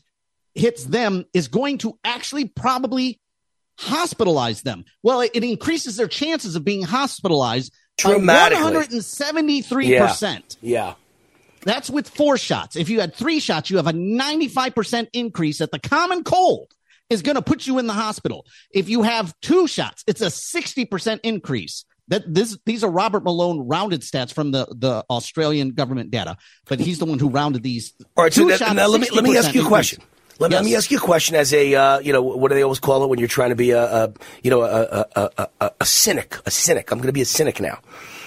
hits 0.55 0.85
them 0.85 1.25
is 1.33 1.49
going 1.49 1.79
to 1.79 1.99
actually 2.05 2.45
probably 2.45 3.19
hospitalize 3.81 4.63
them. 4.63 4.85
Well, 5.03 5.23
it, 5.23 5.31
it 5.35 5.45
increases 5.45 5.97
their 5.97 6.09
chances 6.09 6.57
of 6.57 6.65
being 6.65 6.83
hospitalized 6.83 7.73
dramatically. 7.97 8.63
One 8.63 8.73
hundred 8.75 8.93
and 8.93 9.05
seventy-three 9.05 9.99
percent. 9.99 10.59
Yeah. 10.61 10.95
That's 11.65 11.89
with 11.91 12.09
four 12.09 12.37
shots. 12.37 12.77
If 12.77 12.89
you 12.89 13.01
had 13.01 13.15
three 13.15 13.41
shots, 13.41 13.71
you 13.71 13.77
have 13.77 13.87
a 13.87 13.93
ninety-five 13.93 14.75
percent 14.75 15.09
increase 15.13 15.61
at 15.61 15.71
the 15.71 15.79
common 15.79 16.25
cold 16.25 16.73
is 17.11 17.23
going 17.23 17.37
to 17.37 17.43
put 17.43 17.67
you 17.67 17.79
in 17.79 17.87
the 17.87 17.93
hospital. 17.93 18.47
If 18.73 18.89
you 18.89 19.03
have 19.03 19.35
two 19.41 19.67
shots, 19.67 20.03
it's 20.07 20.21
a 20.21 20.31
sixty 20.31 20.85
percent 20.85 21.21
increase. 21.23 21.85
That 22.09 22.23
this 22.27 22.59
these 22.67 22.83
are 22.83 22.91
Robert 22.91 23.23
Malone 23.23 23.69
rounded 23.69 24.01
stats 24.03 24.33
from 24.33 24.51
the 24.51 24.67
the 24.71 25.05
Australian 25.09 25.71
government 25.71 26.11
data, 26.11 26.37
but 26.67 26.81
he's 26.81 26.99
the 26.99 27.07
one 27.07 27.19
who 27.19 27.29
rounded 27.29 27.63
these. 27.63 27.93
All 28.17 28.25
right, 28.25 28.33
so 28.33 28.45
now, 28.45 28.73
now 28.73 28.89
let 28.89 29.01
me 29.01 29.09
let 29.13 29.23
me 29.25 29.37
ask 29.37 29.55
you 29.55 29.65
a 29.65 29.69
question. 29.69 30.03
Let, 30.39 30.51
yes. 30.51 30.59
let, 30.59 30.65
me 30.65 30.75
ask 30.75 30.91
you 30.91 30.97
a 30.97 31.01
question 31.01 31.37
as 31.37 31.53
a, 31.53 31.75
uh, 31.75 31.99
you 32.01 32.13
know, 32.13 32.23
what 32.23 32.49
do 32.49 32.55
they 32.57 32.63
always 32.63 32.81
call 32.81 33.05
it 33.05 33.09
when 33.09 33.21
you're 33.21 33.29
trying 33.29 33.51
to 33.51 33.55
be 33.55 33.71
a, 33.71 33.85
a 33.85 34.13
you 34.43 34.51
know, 34.51 34.63
a, 34.63 35.07
a, 35.15 35.31
a, 35.61 35.71
a, 35.81 35.85
cynic, 35.85 36.37
a 36.47 36.51
cynic. 36.51 36.91
I'm 36.91 36.99
going 36.99 37.09
to 37.09 37.13
be 37.13 37.21
a 37.21 37.27
cynic 37.27 37.61
now. 37.61 37.79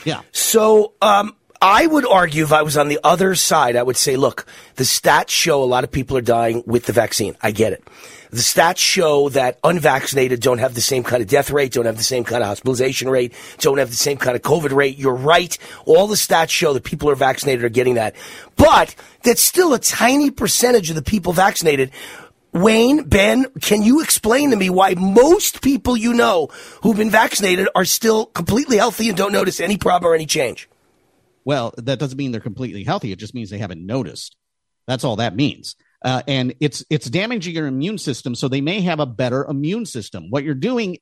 Yeah. 0.05 0.21
So, 0.31 0.93
um, 1.01 1.35
I 1.67 1.87
would 1.87 2.05
argue 2.05 2.43
if 2.43 2.53
I 2.53 2.61
was 2.61 2.77
on 2.77 2.89
the 2.89 2.99
other 3.03 3.33
side, 3.33 3.75
I 3.75 3.81
would 3.81 3.97
say, 3.97 4.17
look, 4.17 4.45
the 4.75 4.83
stats 4.83 5.29
show 5.29 5.63
a 5.63 5.65
lot 5.65 5.83
of 5.83 5.91
people 5.91 6.15
are 6.15 6.21
dying 6.21 6.61
with 6.67 6.85
the 6.85 6.93
vaccine. 6.93 7.35
I 7.41 7.49
get 7.49 7.73
it. 7.73 7.83
The 8.29 8.37
stats 8.37 8.77
show 8.77 9.29
that 9.29 9.57
unvaccinated 9.63 10.41
don't 10.41 10.59
have 10.59 10.75
the 10.75 10.81
same 10.81 11.01
kind 11.01 11.23
of 11.23 11.27
death 11.27 11.49
rate, 11.49 11.71
don't 11.71 11.87
have 11.87 11.97
the 11.97 12.03
same 12.03 12.23
kind 12.23 12.43
of 12.43 12.49
hospitalization 12.49 13.09
rate, 13.09 13.33
don't 13.57 13.79
have 13.79 13.89
the 13.89 13.95
same 13.95 14.17
kind 14.17 14.35
of 14.35 14.43
COVID 14.43 14.75
rate. 14.75 14.99
You're 14.99 15.15
right. 15.15 15.57
All 15.87 16.05
the 16.05 16.13
stats 16.13 16.51
show 16.51 16.71
that 16.73 16.83
people 16.83 17.07
who 17.07 17.13
are 17.13 17.15
vaccinated 17.15 17.65
are 17.65 17.69
getting 17.69 17.95
that. 17.95 18.15
But 18.57 18.93
that's 19.23 19.41
still 19.41 19.73
a 19.73 19.79
tiny 19.79 20.29
percentage 20.29 20.91
of 20.91 20.95
the 20.95 21.01
people 21.01 21.33
vaccinated 21.33 21.89
Wayne, 22.53 23.05
Ben, 23.05 23.47
can 23.59 23.81
you 23.81 24.01
explain 24.01 24.51
to 24.51 24.55
me 24.55 24.69
why 24.69 24.93
most 24.93 25.63
people 25.63 25.97
you 25.97 26.13
know 26.13 26.47
who've 26.83 26.95
been 26.95 27.09
vaccinated 27.09 27.67
are 27.73 27.85
still 27.85 28.27
completely 28.27 28.77
healthy 28.77 29.09
and 29.09 29.17
don't 29.17 29.33
notice 29.33 29.59
any 29.59 29.77
problem 29.77 30.11
or 30.11 30.15
any 30.15 30.27
change? 30.27 30.69
Well, 31.45 31.73
that 31.77 31.99
doesn't 31.99 32.17
mean 32.17 32.31
they're 32.31 32.41
completely 32.41 32.83
healthy. 32.83 33.11
It 33.11 33.19
just 33.19 33.35
means 33.35 33.49
they 33.49 33.59
haven't 33.59 33.85
noticed. 33.85 34.35
That's 34.87 35.03
all 35.03 35.17
that 35.17 35.35
means. 35.35 35.75
Uh, 36.03 36.21
and 36.27 36.53
it's 36.59 36.83
it's 36.89 37.09
damaging 37.09 37.55
your 37.55 37.67
immune 37.67 37.97
system, 37.97 38.35
so 38.35 38.47
they 38.47 38.61
may 38.61 38.81
have 38.81 38.99
a 38.99 39.05
better 39.05 39.45
immune 39.45 39.85
system. 39.85 40.29
What 40.29 40.43
you're 40.43 40.53
doing, 40.53 40.97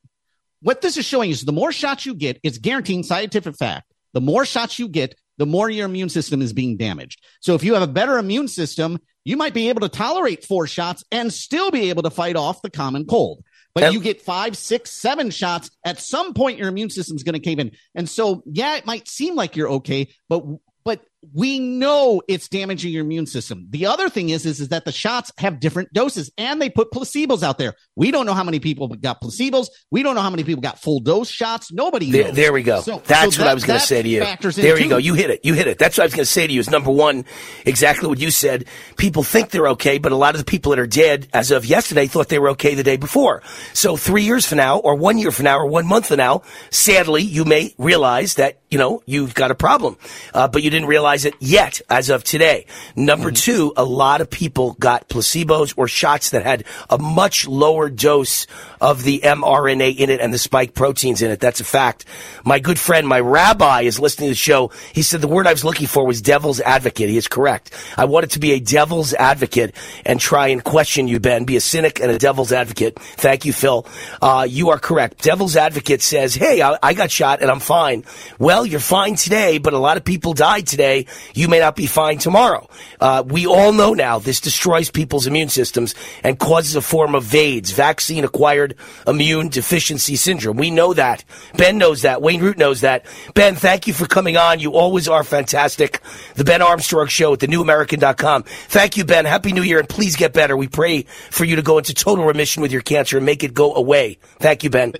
what 0.62 0.82
this 0.82 0.98
is 0.98 1.06
showing 1.06 1.32
is 1.32 1.44
the 1.44 1.52
more 1.52 1.72
shots 1.72 2.06
you 2.06 2.14
get, 2.14 2.40
it's 2.44 2.58
guaranteeing 2.58 3.04
scientific 3.04 3.58
fact. 3.58 3.92
The 4.14 4.22
more 4.22 4.46
shots 4.46 4.80
you 4.80 4.88
get, 4.88 5.16
the 5.38 5.46
more 5.46 5.70
your 5.70 5.88
immune 5.88 6.10
system 6.10 6.42
is 6.42 6.54
being 6.54 6.78
damaged. 6.78 7.22
So 7.42 7.56
if 7.56 7.64
you 7.64 7.74
have 7.74 7.84
a 7.84 7.88
better 7.88 8.18
immune 8.18 8.48
system, 8.48 9.00
you 9.26 9.36
might 9.36 9.54
be 9.54 9.70
able 9.70 9.82
to 9.82 9.90
tolerate 9.90 10.46
four 10.46 10.68
shots 10.68 11.04
and 11.12 11.34
still 11.34 11.72
be 11.72 11.90
able 11.90 12.04
to 12.04 12.10
fight 12.10 12.36
off 12.36 12.62
the 12.62 12.70
common 12.70 13.06
cold. 13.06 13.44
But 13.76 13.92
you 13.94 14.00
get 14.00 14.22
five, 14.22 14.56
six, 14.56 14.92
seven 14.92 15.32
shots. 15.32 15.72
At 15.84 16.00
some 16.00 16.34
point, 16.34 16.60
your 16.60 16.68
immune 16.68 16.92
system 16.92 17.16
is 17.16 17.24
going 17.24 17.34
to 17.34 17.40
cave 17.40 17.58
in. 17.58 17.72
And 17.96 18.08
so, 18.08 18.44
yeah, 18.46 18.76
it 18.76 18.86
might 18.86 19.08
seem 19.08 19.36
like 19.36 19.56
you're 19.56 19.70
okay, 19.70 20.10
but 20.30 20.44
but 20.84 21.04
we 21.34 21.60
know 21.60 22.22
it's 22.28 22.48
damaging 22.50 22.92
your 22.92 23.04
immune 23.04 23.26
system. 23.26 23.68
The 23.70 23.86
other 23.86 24.10
thing 24.10 24.30
is, 24.30 24.46
is, 24.46 24.60
is 24.60 24.70
that 24.70 24.86
the 24.86 24.92
shots 24.92 25.32
have 25.38 25.60
different 25.60 25.94
doses 25.94 26.32
and 26.38 26.62
they 26.62 26.70
put 26.70 26.92
placebos 26.92 27.44
out 27.44 27.58
there. 27.58 27.76
We 27.96 28.12
don't 28.12 28.26
know 28.26 28.34
how 28.34 28.44
many 28.44 28.60
people 28.60 28.88
got 28.88 29.22
placebos. 29.22 29.68
We 29.92 30.04
don't 30.04 30.16
know 30.16 30.22
how 30.22 30.30
many 30.30 30.44
people 30.44 30.62
got 30.62 30.80
full 30.80 31.00
dose 31.00 31.30
shots. 31.30 31.72
Nobody 31.72 32.12
there, 32.12 32.32
there, 32.32 32.54
we 32.54 32.64
go. 32.64 32.82
So, 32.82 33.02
That's 33.06 33.36
so 33.36 33.42
what 33.42 33.46
that, 33.46 33.48
I 33.48 33.54
was 33.54 33.64
going 33.64 33.80
to 33.80 33.86
say 33.86 34.02
to 34.02 34.10
you. 34.10 34.20
There 34.52 34.80
you 34.80 34.90
go. 34.90 34.98
You 34.98 35.14
hit 35.14 35.30
it. 35.30 35.42
You 35.44 35.54
hit 35.54 35.68
it. 35.68 35.78
That's 35.80 35.98
what 35.98 36.04
I 36.04 36.06
was 36.08 36.16
going 36.16 36.26
to 36.26 36.32
say 36.32 36.48
to 36.48 36.54
you 36.54 36.60
is 36.60 36.70
number 36.70 36.92
one, 36.92 37.26
exactly 37.66 38.10
what 38.10 38.20
you 38.20 38.32
said. 38.32 38.66
People 38.98 39.24
think 39.24 39.52
they're 39.52 39.70
okay, 39.70 40.00
but 40.00 40.12
a 40.12 40.16
lot 40.18 40.36
of 40.36 40.40
the 40.40 40.46
people 40.46 40.72
that 40.72 40.80
are 40.80 40.88
dead 40.88 41.28
as 41.34 41.52
of 41.52 41.66
yesterday 41.66 42.08
thought 42.08 42.30
they 42.30 42.40
were 42.40 42.50
okay 42.50 42.76
the 42.76 42.84
day 42.84 42.98
before. 42.98 43.44
So 43.74 43.96
three 43.96 44.24
years 44.24 44.46
from 44.46 44.58
now 44.58 44.80
or 44.80 44.96
one 44.96 45.18
year 45.18 45.32
from 45.32 45.46
now 45.46 45.60
or 45.60 45.68
one 45.68 45.88
month 45.88 46.08
from 46.08 46.18
now, 46.18 46.42
sadly, 46.70 47.22
you 47.22 47.46
may 47.46 47.74
realize 47.78 48.36
that, 48.36 48.60
you 48.70 48.78
know, 48.78 49.02
you've 49.06 49.34
got 49.34 49.52
a 49.52 49.56
problem. 49.56 49.98
Uh, 50.34 50.48
but 50.48 50.64
you 50.64 50.70
didn't 50.70 50.88
realize 50.88 51.13
it 51.26 51.36
yet 51.40 51.82
as 51.90 52.10
of 52.10 52.24
today. 52.24 52.66
Number 52.96 53.32
mm-hmm. 53.32 53.36
two, 53.36 53.74
a 53.78 53.84
lot 53.84 54.22
of 54.22 54.30
people 54.30 54.74
got 54.80 55.08
placebos 55.08 55.74
or 55.78 55.88
shots 55.88 56.32
that 56.32 56.44
had 56.44 56.66
a 56.90 56.98
much 56.98 57.48
lower 57.48 57.90
dose 57.90 58.48
of 58.84 59.02
the 59.04 59.22
mRNA 59.24 59.96
in 59.96 60.10
it 60.10 60.20
and 60.20 60.34
the 60.34 60.38
spike 60.38 60.74
proteins 60.74 61.22
in 61.22 61.32
it. 61.32 61.40
That's 61.40 61.62
a 61.62 61.64
fact. 61.64 62.04
My 62.44 62.60
good 62.60 62.78
friend, 62.78 63.08
my 63.08 63.22
rabbi 63.22 63.84
is 63.84 63.98
listening 63.98 64.28
to 64.28 64.32
the 64.32 64.36
show. 64.36 64.72
He 64.92 65.02
said 65.02 65.22
the 65.22 65.28
word 65.30 65.48
I 65.48 65.54
was 65.54 65.64
looking 65.64 65.88
for 65.88 66.06
was 66.06 66.22
devil's 66.22 66.60
advocate. 66.60 67.08
He 67.08 67.16
is 67.16 67.30
correct. 67.30 67.72
I 67.98 68.04
wanted 68.04 68.32
to 68.32 68.40
be 68.40 68.52
a 68.52 68.60
devil's 68.60 69.14
advocate 69.14 69.74
and 70.06 70.20
try 70.20 70.50
and 70.50 70.62
question 70.62 71.08
you, 71.08 71.22
Ben, 71.22 71.46
be 71.46 71.56
a 71.56 71.62
cynic 71.62 72.02
and 72.02 72.12
a 72.12 72.18
devil's 72.18 72.52
advocate. 72.52 73.00
Thank 73.00 73.46
you, 73.46 73.54
Phil. 73.54 73.88
Uh, 74.22 74.46
you 74.50 74.72
are 74.72 74.80
correct. 74.80 75.24
Devil's 75.24 75.56
advocate 75.56 76.02
says, 76.02 76.36
Hey, 76.36 76.62
I, 76.62 76.78
I 76.84 76.94
got 76.94 77.10
shot 77.10 77.42
and 77.42 77.50
I'm 77.50 77.62
fine. 77.62 78.04
Well, 78.38 78.66
you're 78.66 78.82
fine 78.82 79.16
today, 79.16 79.60
but 79.60 79.72
a 79.72 79.78
lot 79.78 79.96
of 79.96 80.04
people 80.04 80.34
died 80.34 80.68
today. 80.68 81.06
You 81.34 81.48
may 81.48 81.60
not 81.60 81.78
be 81.78 81.86
fine 81.86 82.18
tomorrow. 82.18 82.68
Uh, 83.00 83.24
we 83.26 83.48
all 83.48 83.72
know 83.72 83.94
now 83.94 84.20
this 84.20 84.42
destroys 84.42 84.92
people's 84.92 85.26
immune 85.26 85.48
systems 85.48 85.96
and 86.22 86.38
causes 86.38 86.76
a 86.76 86.82
form 86.82 87.16
of 87.16 87.34
AIDS, 87.34 87.72
vaccine 87.72 88.26
acquired 88.26 88.73
immune 89.08 89.50
deficiency 89.50 90.16
syndrome. 90.16 90.58
We 90.58 90.72
know 90.72 90.94
that. 90.94 91.24
Ben 91.58 91.78
knows 91.78 92.04
that. 92.04 92.22
Wayne 92.22 92.42
Root 92.42 92.58
knows 92.58 92.82
that. 92.82 93.06
Ben, 93.34 93.56
thank 93.56 93.88
you 93.88 93.94
for 93.94 94.06
coming 94.08 94.38
on. 94.38 94.60
You 94.60 94.74
always 94.74 95.08
are 95.08 95.24
fantastic. 95.24 96.02
The 96.36 96.44
Ben 96.44 96.62
Armstrong 96.62 97.08
Show 97.08 97.34
at 97.34 97.40
thenewamerican.com. 97.40 98.44
Thank 98.44 98.98
you, 98.98 99.06
Ben. 99.06 99.26
Happy 99.26 99.52
New 99.52 99.64
Year 99.64 99.80
and 99.80 99.90
please 99.90 100.16
get 100.16 100.34
better. 100.34 100.56
We 100.58 100.68
pray 100.68 101.04
for 101.04 101.46
you 101.46 101.56
to 101.56 101.62
go 101.62 101.78
into 101.78 101.94
total 101.94 102.26
remission 102.26 102.62
with 102.62 102.72
your 102.72 102.82
cancer 102.82 103.18
and 103.18 103.26
make 103.26 103.44
it 103.44 103.54
go 103.54 103.74
away. 103.76 104.20
Thank 104.40 104.64
you, 104.64 104.70
Ben. 104.70 104.94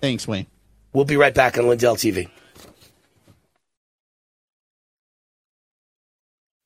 Thanks, 0.00 0.26
Wayne. 0.26 0.46
We'll 0.92 1.04
be 1.04 1.16
right 1.16 1.34
back 1.34 1.58
on 1.58 1.68
Lindell 1.68 1.96
TV. 1.96 2.28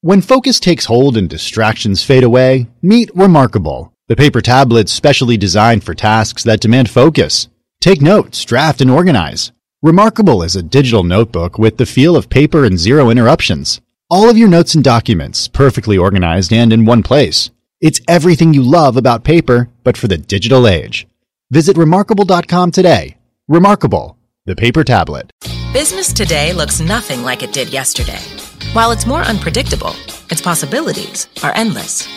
When 0.02 0.20
focus 0.20 0.60
takes 0.60 0.84
hold 0.84 1.16
and 1.16 1.28
distractions 1.28 2.04
fade 2.04 2.22
away, 2.22 2.68
meet 2.80 3.10
Remarkable, 3.16 3.92
the 4.08 4.16
paper 4.16 4.40
tablet 4.40 4.88
specially 4.88 5.36
designed 5.36 5.82
for 5.82 5.94
tasks 5.94 6.44
that 6.44 6.60
demand 6.60 6.88
focus. 6.88 7.48
Take 7.80 8.00
notes, 8.00 8.44
draft, 8.44 8.80
and 8.80 8.90
organize. 8.90 9.50
Remarkable 9.82 10.42
is 10.42 10.54
a 10.54 10.62
digital 10.62 11.02
notebook 11.02 11.58
with 11.58 11.76
the 11.76 11.86
feel 11.86 12.16
of 12.16 12.30
paper 12.30 12.64
and 12.64 12.78
zero 12.78 13.10
interruptions. 13.10 13.80
All 14.08 14.30
of 14.30 14.38
your 14.38 14.48
notes 14.48 14.76
and 14.76 14.84
documents 14.84 15.48
perfectly 15.48 15.98
organized 15.98 16.52
and 16.52 16.72
in 16.72 16.84
one 16.84 17.02
place. 17.02 17.50
It's 17.80 18.00
everything 18.06 18.54
you 18.54 18.62
love 18.62 18.96
about 18.96 19.24
paper, 19.24 19.68
but 19.82 19.96
for 19.96 20.06
the 20.06 20.18
digital 20.18 20.68
age. 20.68 21.06
Visit 21.50 21.76
remarkable.com 21.76 22.70
today. 22.70 23.16
Remarkable, 23.48 24.16
the 24.44 24.56
paper 24.56 24.84
tablet. 24.84 25.30
Business 25.72 26.12
today 26.12 26.52
looks 26.52 26.80
nothing 26.80 27.22
like 27.22 27.42
it 27.42 27.52
did 27.52 27.68
yesterday. 27.70 28.22
While 28.72 28.92
it's 28.92 29.06
more 29.06 29.22
unpredictable, 29.22 29.94
its 30.30 30.40
possibilities 30.40 31.28
are 31.42 31.52
endless. 31.54 32.08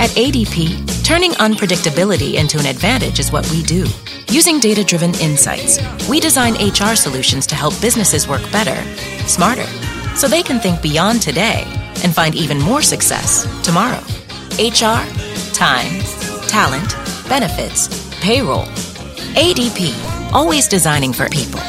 At 0.00 0.10
ADP, 0.10 1.04
turning 1.04 1.32
unpredictability 1.32 2.34
into 2.34 2.58
an 2.58 2.66
advantage 2.66 3.18
is 3.20 3.32
what 3.32 3.48
we 3.50 3.62
do. 3.62 3.86
Using 4.28 4.60
data 4.60 4.84
driven 4.84 5.14
insights, 5.14 5.78
we 6.08 6.20
design 6.20 6.54
HR 6.54 6.94
solutions 6.96 7.46
to 7.46 7.54
help 7.54 7.80
businesses 7.80 8.28
work 8.28 8.42
better, 8.50 8.76
smarter, 9.26 9.66
so 10.14 10.28
they 10.28 10.42
can 10.42 10.60
think 10.60 10.82
beyond 10.82 11.22
today 11.22 11.62
and 12.02 12.14
find 12.14 12.34
even 12.34 12.58
more 12.58 12.82
success 12.82 13.46
tomorrow. 13.62 14.02
HR, 14.58 15.02
time, 15.54 16.00
talent, 16.48 16.96
benefits, 17.28 17.88
payroll. 18.20 18.66
ADP, 19.34 20.32
always 20.32 20.68
designing 20.68 21.12
for 21.12 21.28
people. 21.28 21.60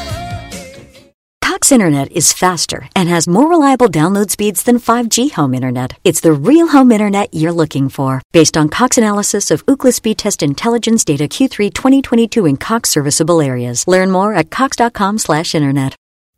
Internet 1.71 2.11
is 2.11 2.33
faster 2.33 2.89
and 2.95 3.07
has 3.09 3.27
more 3.27 3.47
reliable 3.47 3.87
download 3.87 4.29
speeds 4.29 4.63
than 4.63 4.79
5G 4.79 5.31
home 5.31 5.53
internet. 5.53 5.97
It's 6.03 6.19
the 6.19 6.33
real 6.33 6.67
home 6.67 6.91
internet 6.91 7.33
you're 7.33 7.51
looking 7.51 7.89
for. 7.89 8.21
Based 8.31 8.57
on 8.57 8.69
Cox 8.69 8.97
analysis 8.97 9.51
of 9.51 9.65
Ookla 9.65 9.93
speed 9.93 10.17
test 10.17 10.43
intelligence 10.43 11.05
data 11.05 11.25
Q3 11.25 11.73
2022 11.73 12.45
in 12.45 12.57
Cox 12.57 12.89
serviceable 12.89 13.41
areas. 13.41 13.87
Learn 13.87 14.11
more 14.11 14.33
at 14.33 14.49
cox.com/internet. 14.49 15.95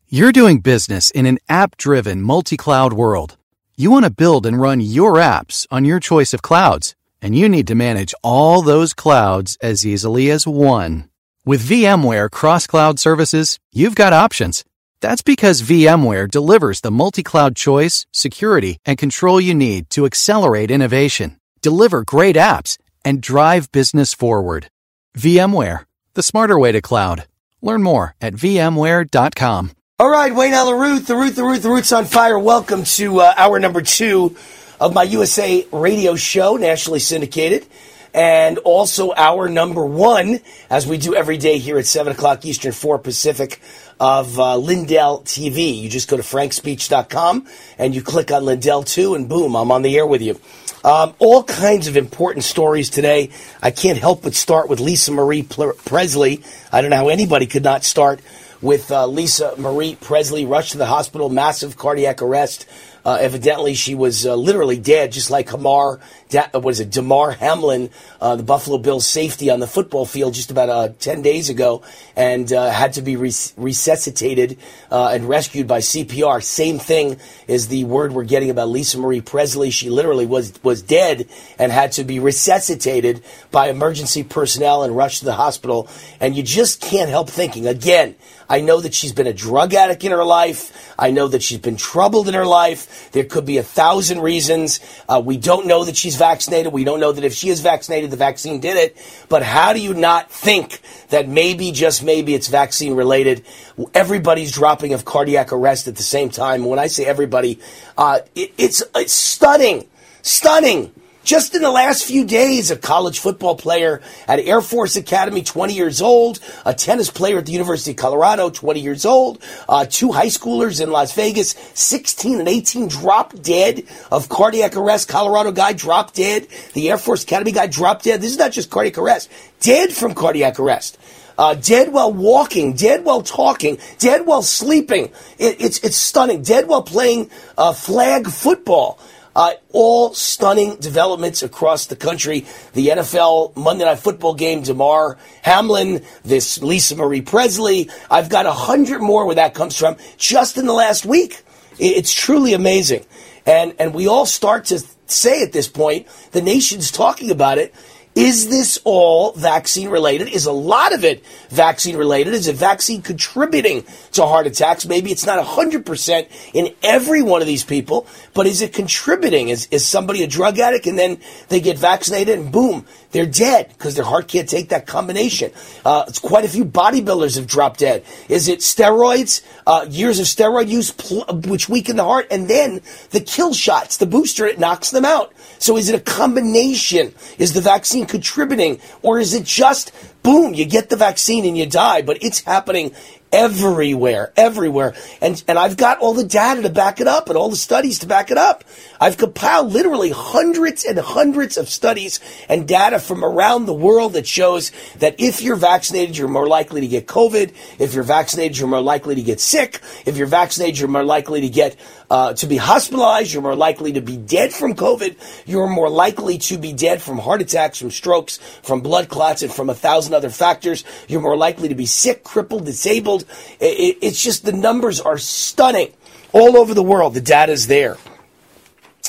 You're 0.10 0.32
doing 0.32 0.60
business 0.60 1.10
in 1.10 1.26
an 1.26 1.40
app-driven 1.50 2.22
multi-cloud 2.22 2.94
world. 2.94 3.38
You 3.76 3.92
want 3.92 4.06
to 4.06 4.12
build 4.12 4.46
and 4.46 4.62
run 4.62 4.80
your 4.82 5.14
apps 5.14 5.68
on 5.70 5.84
your 5.84 6.00
choice 6.00 6.34
of 6.34 6.42
clouds, 6.42 6.96
and 7.22 7.36
you 7.36 7.50
need 7.50 7.68
to 7.68 7.76
manage 7.76 8.14
all 8.24 8.62
those 8.62 8.94
clouds 8.94 9.58
as 9.62 9.86
easily 9.86 10.32
as 10.32 10.48
one. 10.48 11.10
With 11.46 11.68
VMware 11.68 12.30
Cross 12.32 12.68
Cloud 12.68 13.00
Services, 13.00 13.60
you've 13.74 13.96
got 13.96 14.14
options 14.14 14.64
that's 15.02 15.22
because 15.22 15.62
VMware 15.62 16.30
delivers 16.30 16.82
the 16.82 16.92
multi 16.92 17.24
cloud 17.24 17.56
choice, 17.56 18.06
security, 18.12 18.80
and 18.86 18.98
control 18.98 19.40
you 19.40 19.54
need 19.54 19.90
to 19.92 20.06
accelerate 20.06 20.72
innovation, 20.72 21.40
deliver 21.62 22.04
great 22.04 22.36
apps, 22.36 22.78
and 23.06 23.22
drive 23.22 23.72
business 23.72 24.14
forward. 24.14 24.70
VMware, 25.18 25.86
the 26.14 26.24
smarter 26.24 26.58
way 26.60 26.72
to 26.72 26.82
cloud. 26.82 27.26
Learn 27.62 27.84
more 27.84 28.16
at 28.22 28.34
VMware.com. 28.34 29.72
All 30.00 30.10
right, 30.10 30.34
Wayne 30.34 30.54
Root, 30.54 31.08
the 31.08 31.16
Root, 31.16 31.36
the 31.36 31.44
Root, 31.44 31.64
the 31.64 31.70
Root's 31.70 31.92
on 31.92 32.06
fire. 32.06 32.38
Welcome 32.38 32.84
to 32.84 33.22
uh, 33.22 33.34
hour 33.36 33.60
number 33.60 33.82
two 33.82 34.36
of 34.80 34.94
my 34.94 35.04
USA 35.04 35.66
radio 35.72 36.16
show, 36.16 36.56
nationally 36.56 37.00
syndicated, 37.00 37.66
and 38.14 38.58
also 38.60 39.14
our 39.16 39.50
number 39.50 39.86
one, 39.86 40.40
as 40.70 40.88
we 40.88 40.98
do 40.98 41.16
every 41.16 41.38
day 41.38 41.58
here 41.58 41.78
at 41.78 41.86
7 41.86 42.14
o'clock 42.14 42.46
Eastern, 42.46 42.72
4 42.72 43.00
Pacific, 43.00 43.62
of 44.00 44.40
uh, 44.40 44.58
Lindell 44.58 45.22
TV. 45.22 45.80
You 45.80 45.90
just 45.90 46.10
go 46.10 46.18
to 46.18 46.24
frankspeech.com 46.24 47.48
and 47.78 47.96
you 47.96 48.02
click 48.02 48.32
on 48.32 48.46
Lindell 48.46 48.84
2, 48.84 49.16
and 49.16 49.28
boom, 49.28 49.56
I'm 49.56 49.72
on 49.72 49.82
the 49.82 49.98
air 49.98 50.06
with 50.06 50.22
you. 50.22 50.40
Um, 50.84 51.14
all 51.20 51.44
kinds 51.44 51.88
of 51.88 51.98
important 51.98 52.46
stories 52.46 52.90
today. 52.90 53.32
I 53.62 53.72
can't 53.72 53.98
help 53.98 54.24
but 54.24 54.36
start 54.36 54.70
with 54.70 54.80
Lisa 54.80 55.12
Marie 55.12 55.44
Presley. 55.44 56.44
I 56.72 56.82
don't 56.82 56.92
know 56.92 56.98
how 56.98 57.10
anybody 57.10 57.48
could 57.48 57.64
not 57.64 57.84
start 57.84 58.22
with 58.62 58.92
uh, 58.92 59.06
Lisa 59.06 59.54
Marie 59.58 59.96
Presley 59.96 60.46
rushed 60.46 60.72
to 60.72 60.78
the 60.78 60.86
hospital, 60.86 61.30
massive 61.30 61.78
cardiac 61.78 62.22
arrest. 62.22 62.68
Uh, 63.08 63.18
evidently, 63.22 63.74
she 63.74 63.96
was 63.96 64.26
uh, 64.26 64.36
literally 64.36 64.78
dead, 64.78 65.14
just 65.14 65.32
like 65.32 65.48
Hamar, 65.48 66.02
da- 66.28 66.50
what 66.52 66.72
is 66.72 66.82
it, 66.82 66.90
Damar 66.90 67.32
Hamlin, 67.32 67.90
uh, 68.20 68.36
the 68.36 68.44
Buffalo 68.44 68.78
Bills 68.78 69.06
safety 69.06 69.50
on 69.50 69.62
the 69.62 69.66
football 69.66 70.06
field 70.06 70.34
just 70.34 70.52
about 70.52 70.68
uh, 70.68 70.90
10 71.00 71.22
days 71.22 71.50
ago, 71.50 71.84
and 72.18 72.52
uh, 72.52 72.70
had 72.70 72.92
to 72.94 73.02
be 73.02 73.16
res- 73.16 73.54
resuscitated 73.56 74.58
uh, 74.92 75.12
and 75.14 75.30
rescued 75.30 75.68
by 75.68 75.80
CPR. 75.80 76.44
Same 76.44 76.80
thing 76.80 77.18
is 77.48 77.70
the 77.70 77.86
word 77.86 78.12
we're 78.12 78.26
getting 78.26 78.50
about 78.50 78.68
Lisa 78.68 78.98
Marie 78.98 79.22
Presley. 79.22 79.70
She 79.70 79.90
literally 79.90 80.26
was, 80.26 80.62
was 80.62 80.82
dead 80.82 81.30
and 81.58 81.72
had 81.72 81.94
to 81.94 82.04
be 82.04 82.20
resuscitated 82.20 83.24
by 83.52 83.70
emergency 83.70 84.26
personnel 84.26 84.84
and 84.84 84.98
rushed 84.98 85.20
to 85.20 85.26
the 85.26 85.36
hospital. 85.36 85.88
And 86.20 86.36
you 86.36 86.44
just 86.44 86.82
can't 86.82 87.10
help 87.10 87.30
thinking, 87.30 87.68
again, 87.68 88.16
I 88.50 88.62
know 88.62 88.80
that 88.82 88.94
she's 88.94 89.12
been 89.12 89.28
a 89.28 89.34
drug 89.34 89.74
addict 89.74 90.04
in 90.04 90.12
her 90.12 90.24
life. 90.24 90.94
I 90.98 91.12
know 91.12 91.28
that 91.28 91.44
she's 91.44 91.60
been 91.60 91.76
troubled 91.76 92.28
in 92.28 92.34
her 92.34 92.46
life. 92.46 93.12
There 93.12 93.24
could 93.24 93.46
be 93.46 93.58
a 93.58 93.64
thousand 93.64 94.22
reasons. 94.22 94.80
Uh, 95.08 95.22
we 95.24 95.38
don't 95.38 95.68
know 95.68 95.84
that 95.84 95.98
she's 95.98 96.16
vaccinated. 96.16 96.72
We 96.72 96.84
don't 96.84 97.00
know 97.00 97.12
that 97.12 97.24
if 97.24 97.34
she 97.34 97.50
is 97.50 97.60
vaccinated, 97.60 98.12
the 98.12 98.18
vaccine 98.18 98.60
did 98.60 98.78
it. 98.78 98.98
But 99.30 99.44
how 99.44 99.74
do 99.74 99.80
you 99.80 99.94
not 99.94 100.32
think 100.32 100.82
that 101.10 101.28
maybe, 101.28 101.72
just 101.72 102.04
maybe, 102.04 102.34
it's 102.34 102.48
vaccine 102.48 102.96
related? 102.96 103.46
Everybody's 103.94 104.52
dropping 104.52 104.94
of 104.94 105.06
cardiac 105.06 105.52
arrest 105.52 105.88
at 105.88 105.96
the 105.96 106.04
same 106.04 106.30
time. 106.30 106.66
When 106.66 106.80
I 106.80 106.88
say 106.88 107.06
everybody, 107.06 107.60
uh, 107.98 108.20
it, 108.36 108.54
it's, 108.58 108.84
it's 108.96 109.14
stunning. 109.14 109.88
Stunning. 110.22 110.94
Just 111.28 111.54
in 111.54 111.62
the 111.62 111.70
last 111.70 112.06
few 112.06 112.24
days, 112.24 112.72
a 112.72 112.78
college 112.78 113.20
football 113.20 113.58
player 113.58 114.02
at 114.30 114.40
Air 114.40 114.62
Force 114.62 114.96
Academy, 114.96 115.44
20 115.44 115.74
years 115.74 116.02
old, 116.02 116.40
a 116.66 116.74
tennis 116.74 117.10
player 117.10 117.40
at 117.40 117.46
the 117.46 117.52
University 117.52 117.92
of 117.92 117.98
Colorado, 117.98 118.50
20 118.50 118.80
years 118.80 119.06
old, 119.06 119.44
uh, 119.68 119.86
two 119.90 120.14
high 120.14 120.28
schoolers 120.28 120.82
in 120.82 120.90
Las 120.90 121.14
Vegas, 121.16 121.50
16 121.74 122.40
and 122.40 122.48
18 122.48 122.88
dropped 122.88 123.44
dead 123.44 123.84
of 124.10 124.30
cardiac 124.30 124.78
arrest. 124.78 125.10
Colorado 125.10 125.52
guy 125.52 125.74
dropped 125.74 126.16
dead. 126.16 126.48
The 126.74 126.90
Air 126.92 126.98
Force 126.98 127.24
Academy 127.24 127.52
guy 127.52 127.68
dropped 127.68 128.06
dead. 128.06 128.22
This 128.22 128.32
is 128.32 128.38
not 128.38 128.54
just 128.54 128.70
cardiac 128.70 128.98
arrest, 128.98 129.30
dead 129.60 129.92
from 129.92 130.14
cardiac 130.14 130.62
arrest. 130.62 130.98
Uh, 131.38 131.56
dead 131.56 131.92
while 131.92 132.14
walking, 132.14 132.74
dead 132.74 133.04
while 133.04 133.22
talking, 133.22 133.78
dead 134.00 134.26
while 134.26 134.42
sleeping. 134.42 135.12
It, 135.38 135.60
it's 135.60 135.80
it's 135.80 135.98
stunning. 135.98 136.42
Dead 136.42 136.70
while 136.70 136.84
playing 136.84 137.30
uh, 137.58 137.74
flag 137.74 138.28
football. 138.28 138.98
Uh, 139.38 139.54
all 139.72 140.16
stunning 140.16 140.78
developments 140.78 141.44
across 141.44 141.86
the 141.86 141.96
country. 141.96 142.48
The 142.74 142.88
NFL 142.88 143.56
Monday 143.56 143.86
Night 143.86 144.00
Football 144.00 144.34
game, 144.34 144.64
Damar 144.64 145.20
Hamlin, 145.44 146.04
this 146.24 146.60
Lisa 146.64 146.96
Marie 146.96 147.22
Presley. 147.22 147.88
I've 148.10 148.30
got 148.30 148.48
a 148.48 148.52
hundred 148.52 149.00
more 149.00 149.28
where 149.28 149.36
that 149.36 149.54
comes 149.54 149.78
from 149.78 149.98
just 150.18 150.58
in 150.58 150.66
the 150.66 150.74
last 150.74 151.06
week. 151.06 151.44
It's 151.78 152.12
truly 152.12 152.54
amazing. 152.54 153.06
And, 153.46 153.76
and 153.78 153.94
we 153.94 154.08
all 154.08 154.26
start 154.26 154.66
to 154.66 154.84
say 155.06 155.44
at 155.44 155.54
this 155.54 155.68
point, 155.68 156.08
the 156.32 156.42
nation's 156.42 156.92
talking 156.92 157.30
about 157.30 157.60
it. 157.60 157.76
Is 158.18 158.50
this 158.50 158.80
all 158.84 159.34
vaccine 159.34 159.90
related? 159.90 160.30
Is 160.30 160.48
a 160.48 160.52
lot 160.52 160.92
of 160.92 161.04
it 161.04 161.24
vaccine 161.50 161.96
related? 161.96 162.34
Is 162.34 162.48
it 162.48 162.56
vaccine 162.56 163.04
contributing 163.04 163.86
to 164.14 164.26
heart 164.26 164.48
attacks? 164.48 164.88
Maybe 164.88 165.12
it's 165.12 165.28
not 165.28 165.46
100% 165.46 166.28
in 166.56 166.74
every 166.82 167.22
one 167.22 167.42
of 167.42 167.48
these 167.48 167.64
people, 167.64 168.08
but 168.34 168.48
is 168.48 168.64
it 168.64 168.74
contributing? 168.74 169.50
Is, 169.50 169.68
is 169.70 169.86
somebody 169.86 170.24
a 170.24 170.28
drug 170.28 170.58
addict 170.58 170.88
and 170.88 170.98
then 170.98 171.20
they 171.50 171.60
get 171.60 171.78
vaccinated 171.78 172.40
and 172.40 172.52
boom, 172.52 172.88
they're 173.18 173.26
dead 173.26 173.70
because 173.70 173.96
their 173.96 174.06
heart 174.06 174.28
can't 174.28 174.48
take 174.48 174.70
that 174.70 174.86
combination? 174.86 175.52
Uh, 175.84 176.06
it's 176.08 176.20
quite 176.20 176.46
a 176.46 176.48
few 176.48 176.64
bodybuilders 176.64 177.36
have 177.36 177.48
dropped 177.48 177.80
dead. 177.80 178.06
Is 178.30 178.48
it 178.48 178.60
steroids, 178.60 179.42
uh, 179.66 179.88
years 179.90 180.20
of 180.20 180.28
steroid 180.28 180.68
use, 180.68 180.92
pl- 180.92 181.26
which 181.48 181.68
weaken 181.68 181.96
the 181.96 182.04
heart, 182.04 182.28
and 182.30 182.48
then 182.48 182.82
the 183.10 183.20
kill 183.20 183.56
shots, 183.56 183.98
the 183.98 184.06
booster, 184.06 184.46
it 184.46 184.60
knocks 184.60 184.92
them 184.92 185.04
out? 185.04 185.34
So 185.58 185.78
is 185.78 185.90
it 185.90 185.96
a 185.96 186.00
combination? 186.00 187.16
Is 187.40 187.54
the 187.54 187.62
vaccine 187.62 188.06
contributing? 188.06 188.80
Or 189.02 189.18
is 189.18 189.34
it 189.34 189.46
just, 189.46 189.92
boom, 190.22 190.54
you 190.54 190.66
get 190.66 190.90
the 190.90 190.96
vaccine 190.96 191.44
and 191.46 191.58
you 191.58 191.66
die? 191.66 192.04
But 192.04 192.22
it's 192.22 192.42
happening 192.42 192.94
everywhere, 193.32 194.32
everywhere. 194.36 194.94
And, 195.22 195.42
and 195.48 195.60
I've 195.60 195.78
got 195.78 196.00
all 196.00 196.14
the 196.14 196.24
data 196.24 196.62
to 196.62 196.70
back 196.70 197.00
it 197.00 197.08
up 197.08 197.30
and 197.30 197.38
all 197.38 197.50
the 197.50 197.56
studies 197.56 198.00
to 198.00 198.08
back 198.08 198.32
it 198.32 198.38
up. 198.38 198.64
I've 199.00 199.18
compiled 199.18 199.72
literally 199.72 200.12
hundreds 200.12 200.86
and 200.86 200.98
hundreds 200.98 201.58
of 201.58 201.70
studies 201.70 202.20
and 202.50 202.68
data 202.68 203.00
from 203.00 203.24
around 203.24 203.66
the 203.66 203.74
world 203.74 204.14
that 204.14 204.28
shows 204.28 204.72
that 205.00 205.16
if 205.20 205.42
you're 205.42 205.56
vaccinated, 205.56 206.18
you're 206.18 206.28
more 206.28 206.48
likely 206.48 206.82
to 206.82 206.88
get 206.88 207.08
COVID. 207.08 207.54
If 207.80 207.94
you're 207.94 208.04
vaccinated, 208.04 208.58
you're 208.58 208.68
more 208.68 208.82
likely 208.82 209.16
to 209.16 209.22
get 209.22 209.40
sick. 209.40 209.82
If 210.06 210.18
you're 210.18 210.28
vaccinated, 210.28 210.80
you're 210.80 210.90
more 210.90 211.04
likely 211.04 211.42
to 211.42 211.50
get 211.50 211.76
uh, 212.10 212.34
to 212.34 212.48
be 212.48 212.58
hospitalized. 212.58 213.34
You're 213.34 213.42
more 213.42 213.56
likely 213.56 213.94
to 213.94 214.02
be 214.02 214.18
dead 214.18 214.54
from 214.54 214.76
COVID. 214.76 215.18
You're 215.46 215.68
more 215.68 215.90
likely 215.90 216.38
to 216.40 216.58
be 216.58 216.74
dead 216.74 217.02
from 217.02 217.18
heart 217.18 217.42
attacks, 217.42 217.80
from 217.80 217.92
strokes, 217.92 218.38
from 218.64 218.82
blood 218.82 219.10
clots, 219.10 219.42
and 219.42 219.52
from 219.52 219.70
a 219.70 219.74
thousand 219.74 220.14
other 220.14 220.30
factors. 220.30 220.84
You're 221.08 221.22
more 221.22 221.38
likely 221.38 221.70
to 221.70 221.76
be 221.76 221.86
sick, 221.86 222.24
crippled, 222.24 222.66
disabled. 222.66 223.26
It, 223.60 223.66
it, 223.66 223.98
it's 224.02 224.22
just 224.22 224.46
the 224.46 224.52
numbers 224.52 225.00
are 225.00 225.18
stunning 225.18 225.94
all 226.34 226.58
over 226.58 226.74
the 226.74 226.84
world. 226.84 227.14
The 227.14 227.22
data 227.22 227.52
is 227.52 227.68
there. 227.68 227.98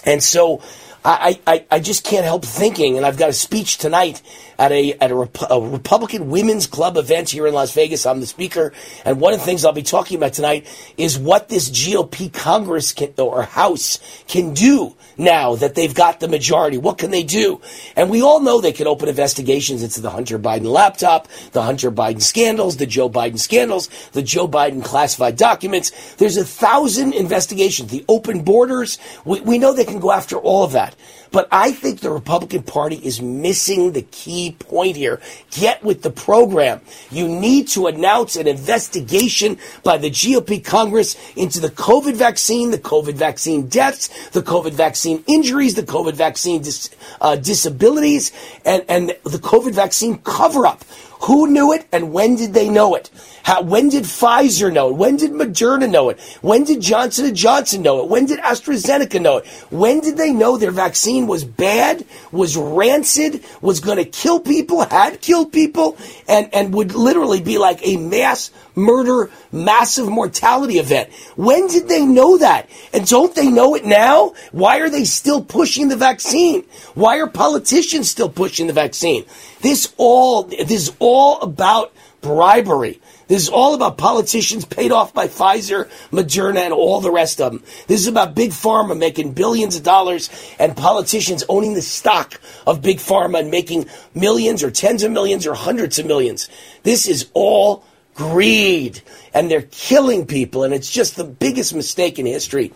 And 0.05 0.23
so 0.23 0.63
I, 1.05 1.41
I, 1.47 1.65
I 1.71 1.81
just 1.81 2.05
can't 2.05 2.25
help 2.25 2.45
thinking, 2.45 2.97
and 2.97 3.07
I've 3.07 3.17
got 3.17 3.31
a 3.31 3.33
speech 3.33 3.79
tonight 3.79 4.21
at 4.59 4.73
a 4.73 4.95
at 4.95 5.11
a, 5.11 5.15
Rep- 5.15 5.51
a, 5.51 5.61
Republican 5.61 6.29
Women's 6.29 6.67
Club 6.67 6.97
event 6.97 7.31
here 7.31 7.47
in 7.47 7.55
Las 7.55 7.73
Vegas. 7.73 8.05
I'm 8.05 8.21
the 8.21 8.27
speaker, 8.27 8.73
and 9.05 9.21
one 9.21 9.33
of 9.33 9.39
the 9.39 9.47
things 9.47 9.65
I'll 9.65 9.73
be 9.73 9.83
talking 9.83 10.17
about 10.17 10.33
tonight 10.33 10.67
is 10.97 11.19
what 11.19 11.49
this 11.49 11.71
GOP 11.71 12.33
Congress 12.33 12.93
can, 12.93 13.15
or 13.17 13.43
House 13.43 14.01
can 14.27 14.55
do 14.55 14.97
now 15.17 15.55
that 15.57 15.75
they've 15.75 15.95
got 15.95 16.21
the 16.21 16.29
majority. 16.29 16.79
What 16.79 16.99
can 16.99 17.11
they 17.11 17.23
do? 17.23 17.61
And 17.97 18.11
we 18.11 18.23
all 18.23 18.41
know 18.41 18.61
they 18.61 18.73
can 18.73 18.87
open 18.87 19.09
investigations 19.09 19.83
into 19.83 20.01
the 20.01 20.11
Hunter 20.11 20.39
Biden 20.39 20.65
laptop, 20.65 21.29
the 21.53 21.63
Hunter 21.63 21.91
Biden 21.91 22.23
scandals, 22.23 22.77
the 22.77 22.87
Joe 22.87 23.09
Biden 23.09 23.39
scandals, 23.39 23.89
the 24.13 24.23
Joe 24.23 24.49
Biden 24.49 24.85
classified 24.85 25.37
documents. 25.37 26.15
There's 26.17 26.37
a 26.37 26.45
thousand 26.45 27.15
investigations. 27.15 27.91
The 27.91 28.05
open 28.09 28.43
borders. 28.43 28.99
We, 29.25 29.41
we 29.41 29.59
know 29.59 29.73
they 29.73 29.85
can 29.85 30.01
go 30.01 30.13
after 30.13 30.37
all 30.37 30.65
of 30.65 30.73
that. 30.73 30.95
But 31.31 31.49
I 31.51 31.73
think 31.73 32.01
the 32.01 32.11
Republican 32.11 32.63
Party 32.63 32.97
is 32.97 33.21
missing 33.21 33.93
the 33.93 34.03
key 34.03 34.57
point 34.59 34.97
here. 34.97 35.21
Get 35.51 35.83
with 35.83 36.03
the 36.03 36.11
program. 36.11 36.81
You 37.11 37.29
need 37.29 37.69
to 37.69 37.87
announce 37.87 38.37
an 38.37 38.47
investigation 38.47 39.59
by 39.83 39.99
the 39.99 40.11
GOP 40.11 40.65
Congress 40.65 41.17
into 41.37 41.61
the 41.61 41.71
COVID 41.71 42.15
vaccine, 42.15 42.71
the 42.71 42.79
COVID 42.79 43.15
vaccine 43.15 43.69
deaths, 43.69 44.31
the 44.31 44.43
COVID 44.43 44.73
vaccine 44.73 45.23
injuries, 45.27 45.75
the 45.75 45.83
COVID 45.83 46.15
vaccine 46.15 46.63
dis, 46.63 46.91
uh, 47.21 47.37
disabilities, 47.37 48.33
and, 48.65 48.85
and 48.89 49.09
the 49.25 49.39
COVID 49.39 49.75
vaccine 49.75 50.19
cover 50.19 50.67
up. 50.67 50.85
Who 51.23 51.49
knew 51.49 51.73
it 51.73 51.87
and 51.93 52.13
when 52.13 52.37
did 52.37 52.55
they 52.55 52.69
know 52.69 52.95
it? 52.95 53.11
How, 53.49 53.63
when 53.63 53.89
did 53.89 54.05
Pfizer 54.05 54.71
know 54.71 54.91
it? 54.91 54.97
When 54.97 55.17
did 55.17 55.31
Moderna 55.31 55.91
know 55.91 56.11
it? 56.11 56.21
When 56.43 56.65
did 56.65 56.83
Johnson 56.83 57.35
& 57.35 57.35
Johnson 57.35 57.81
know 57.81 58.03
it? 58.03 58.09
When 58.11 58.27
did 58.27 58.41
AstraZeneca 58.41 59.23
know 59.23 59.39
it? 59.39 59.47
When 59.71 60.01
did 60.01 60.19
they 60.19 60.35
know 60.35 60.59
their 60.59 60.71
vaccine 60.71 61.27
was 61.27 61.45
bad, 61.45 62.05
was 62.31 62.59
rancid, 62.59 63.43
was 63.63 63.81
going 63.81 63.97
to 63.97 64.05
kill 64.05 64.39
people, 64.39 64.85
had 64.85 65.23
killed 65.23 65.51
people, 65.51 65.97
and, 66.29 66.53
and 66.53 66.75
would 66.75 66.95
literally 66.95 67.41
be 67.41 67.57
like 67.57 67.81
a 67.87 67.97
mass 67.97 68.51
murder, 68.75 69.31
massive 69.51 70.09
mortality 70.09 70.79
event? 70.79 71.11
When 71.37 71.69
did 71.69 71.89
they 71.89 72.05
know 72.05 72.37
that? 72.37 72.69
And 72.93 73.07
don't 73.07 73.35
they 73.35 73.51
know 73.51 73.75
it 73.75 73.87
now? 73.87 74.35
Why 74.53 74.81
are 74.81 74.91
they 74.91 75.05
still 75.05 75.43
pushing 75.43 75.89
the 75.89 75.97
vaccine? 75.97 76.65
Why 76.95 77.19
are 77.19 77.29
politicians 77.29 78.11
still 78.11 78.29
pushing 78.29 78.67
the 78.67 78.75
vaccine? 78.75 79.25
This 79.61 79.95
all, 79.97 80.45
this 80.45 80.71
is 80.71 80.97
all 81.09 81.41
about 81.41 81.93
bribery. 82.21 83.01
This 83.29 83.43
is 83.43 83.49
all 83.49 83.75
about 83.75 83.99
politicians 83.99 84.65
paid 84.65 84.91
off 84.91 85.13
by 85.13 85.29
Pfizer, 85.29 85.89
Moderna, 86.11 86.61
and 86.65 86.73
all 86.73 87.01
the 87.01 87.11
rest 87.11 87.41
of 87.41 87.53
them. 87.53 87.63
This 87.87 88.01
is 88.01 88.07
about 88.07 88.35
Big 88.35 88.51
Pharma 88.51 88.97
making 88.97 89.33
billions 89.33 89.77
of 89.77 89.83
dollars 89.83 90.31
and 90.59 90.77
politicians 90.77 91.45
owning 91.49 91.75
the 91.75 91.83
stock 91.83 92.41
of 92.67 92.81
Big 92.81 92.99
Pharma 92.99 93.41
and 93.41 93.51
making 93.51 93.87
millions 94.15 94.63
or 94.63 94.71
tens 94.71 95.03
of 95.03 95.11
millions 95.13 95.47
or 95.47 95.55
hundreds 95.55 95.99
of 95.99 96.07
millions. 96.07 96.49
This 96.83 97.07
is 97.07 97.31
all 97.35 97.85
greed. 98.15 99.03
And 99.35 99.51
they're 99.51 99.69
killing 99.71 100.27
people, 100.27 100.65
and 100.65 100.73
it's 100.73 100.91
just 100.91 101.17
the 101.17 101.25
biggest 101.25 101.75
mistake 101.75 102.19
in 102.19 102.27
history. 102.27 102.73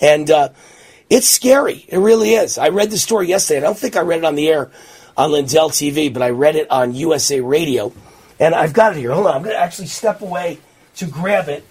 And, 0.00 0.30
uh, 0.30 0.48
It's 1.10 1.28
scary. 1.28 1.84
It 1.88 1.98
really 1.98 2.32
is. 2.32 2.58
I 2.58 2.70
read 2.70 2.90
the 2.90 2.98
story 2.98 3.28
yesterday. 3.28 3.60
I 3.60 3.66
don't 3.68 3.78
think 3.78 3.94
I 3.94 4.00
read 4.00 4.20
it 4.20 4.24
on 4.24 4.36
the 4.36 4.48
air 4.48 4.70
on 5.16 5.32
Lindell 5.32 5.70
TV, 5.70 6.12
but 6.12 6.22
I 6.22 6.30
read 6.30 6.56
it 6.56 6.70
on 6.70 6.94
USA 6.94 7.40
Radio. 7.40 7.92
And 8.40 8.54
I've 8.54 8.72
got 8.72 8.96
it 8.96 8.98
here. 8.98 9.12
Hold 9.12 9.26
on. 9.26 9.34
I'm 9.34 9.42
going 9.42 9.54
to 9.54 9.60
actually 9.60 9.86
step 9.86 10.20
away 10.20 10.58
to 10.96 11.06
grab 11.06 11.48
it. 11.48 11.64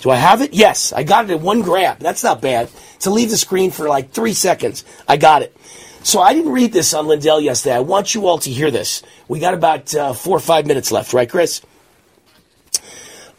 Do 0.00 0.10
I 0.10 0.16
have 0.16 0.40
it? 0.40 0.54
Yes. 0.54 0.92
I 0.92 1.02
got 1.02 1.24
it 1.24 1.30
in 1.30 1.42
one 1.42 1.62
grab. 1.62 1.98
That's 1.98 2.22
not 2.22 2.40
bad. 2.40 2.70
To 3.00 3.10
leave 3.10 3.30
the 3.30 3.36
screen 3.36 3.70
for 3.70 3.88
like 3.88 4.12
three 4.12 4.32
seconds. 4.32 4.84
I 5.06 5.16
got 5.16 5.42
it. 5.42 5.56
So 6.02 6.20
I 6.20 6.32
didn't 6.32 6.52
read 6.52 6.72
this 6.72 6.94
on 6.94 7.06
Lindell 7.06 7.40
yesterday. 7.40 7.76
I 7.76 7.80
want 7.80 8.14
you 8.14 8.26
all 8.26 8.38
to 8.38 8.50
hear 8.50 8.70
this. 8.70 9.02
We 9.26 9.40
got 9.40 9.54
about 9.54 9.94
uh, 9.94 10.12
four 10.14 10.36
or 10.36 10.40
five 10.40 10.66
minutes 10.66 10.90
left, 10.90 11.12
right, 11.12 11.28
Chris? 11.28 11.60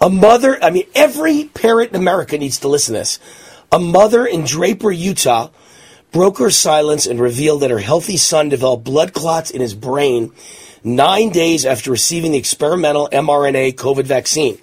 A 0.01 0.09
mother, 0.09 0.61
I 0.63 0.69
mean, 0.69 0.85
every 0.93 1.45
parent 1.45 1.91
in 1.91 1.95
America 1.95 2.37
needs 2.37 2.59
to 2.59 2.67
listen 2.67 2.93
to 2.93 2.99
this. 2.99 3.19
A 3.71 3.79
mother 3.79 4.25
in 4.25 4.45
Draper, 4.45 4.91
Utah, 4.91 5.49
broke 6.11 6.39
her 6.39 6.49
silence 6.49 7.05
and 7.05 7.19
revealed 7.19 7.61
that 7.61 7.71
her 7.71 7.79
healthy 7.79 8.17
son 8.17 8.49
developed 8.49 8.83
blood 8.83 9.13
clots 9.13 9.51
in 9.51 9.61
his 9.61 9.73
brain 9.73 10.31
nine 10.83 11.29
days 11.29 11.65
after 11.65 11.91
receiving 11.91 12.31
the 12.31 12.37
experimental 12.37 13.09
mRNA 13.11 13.75
COVID 13.75 14.05
vaccine. 14.05 14.57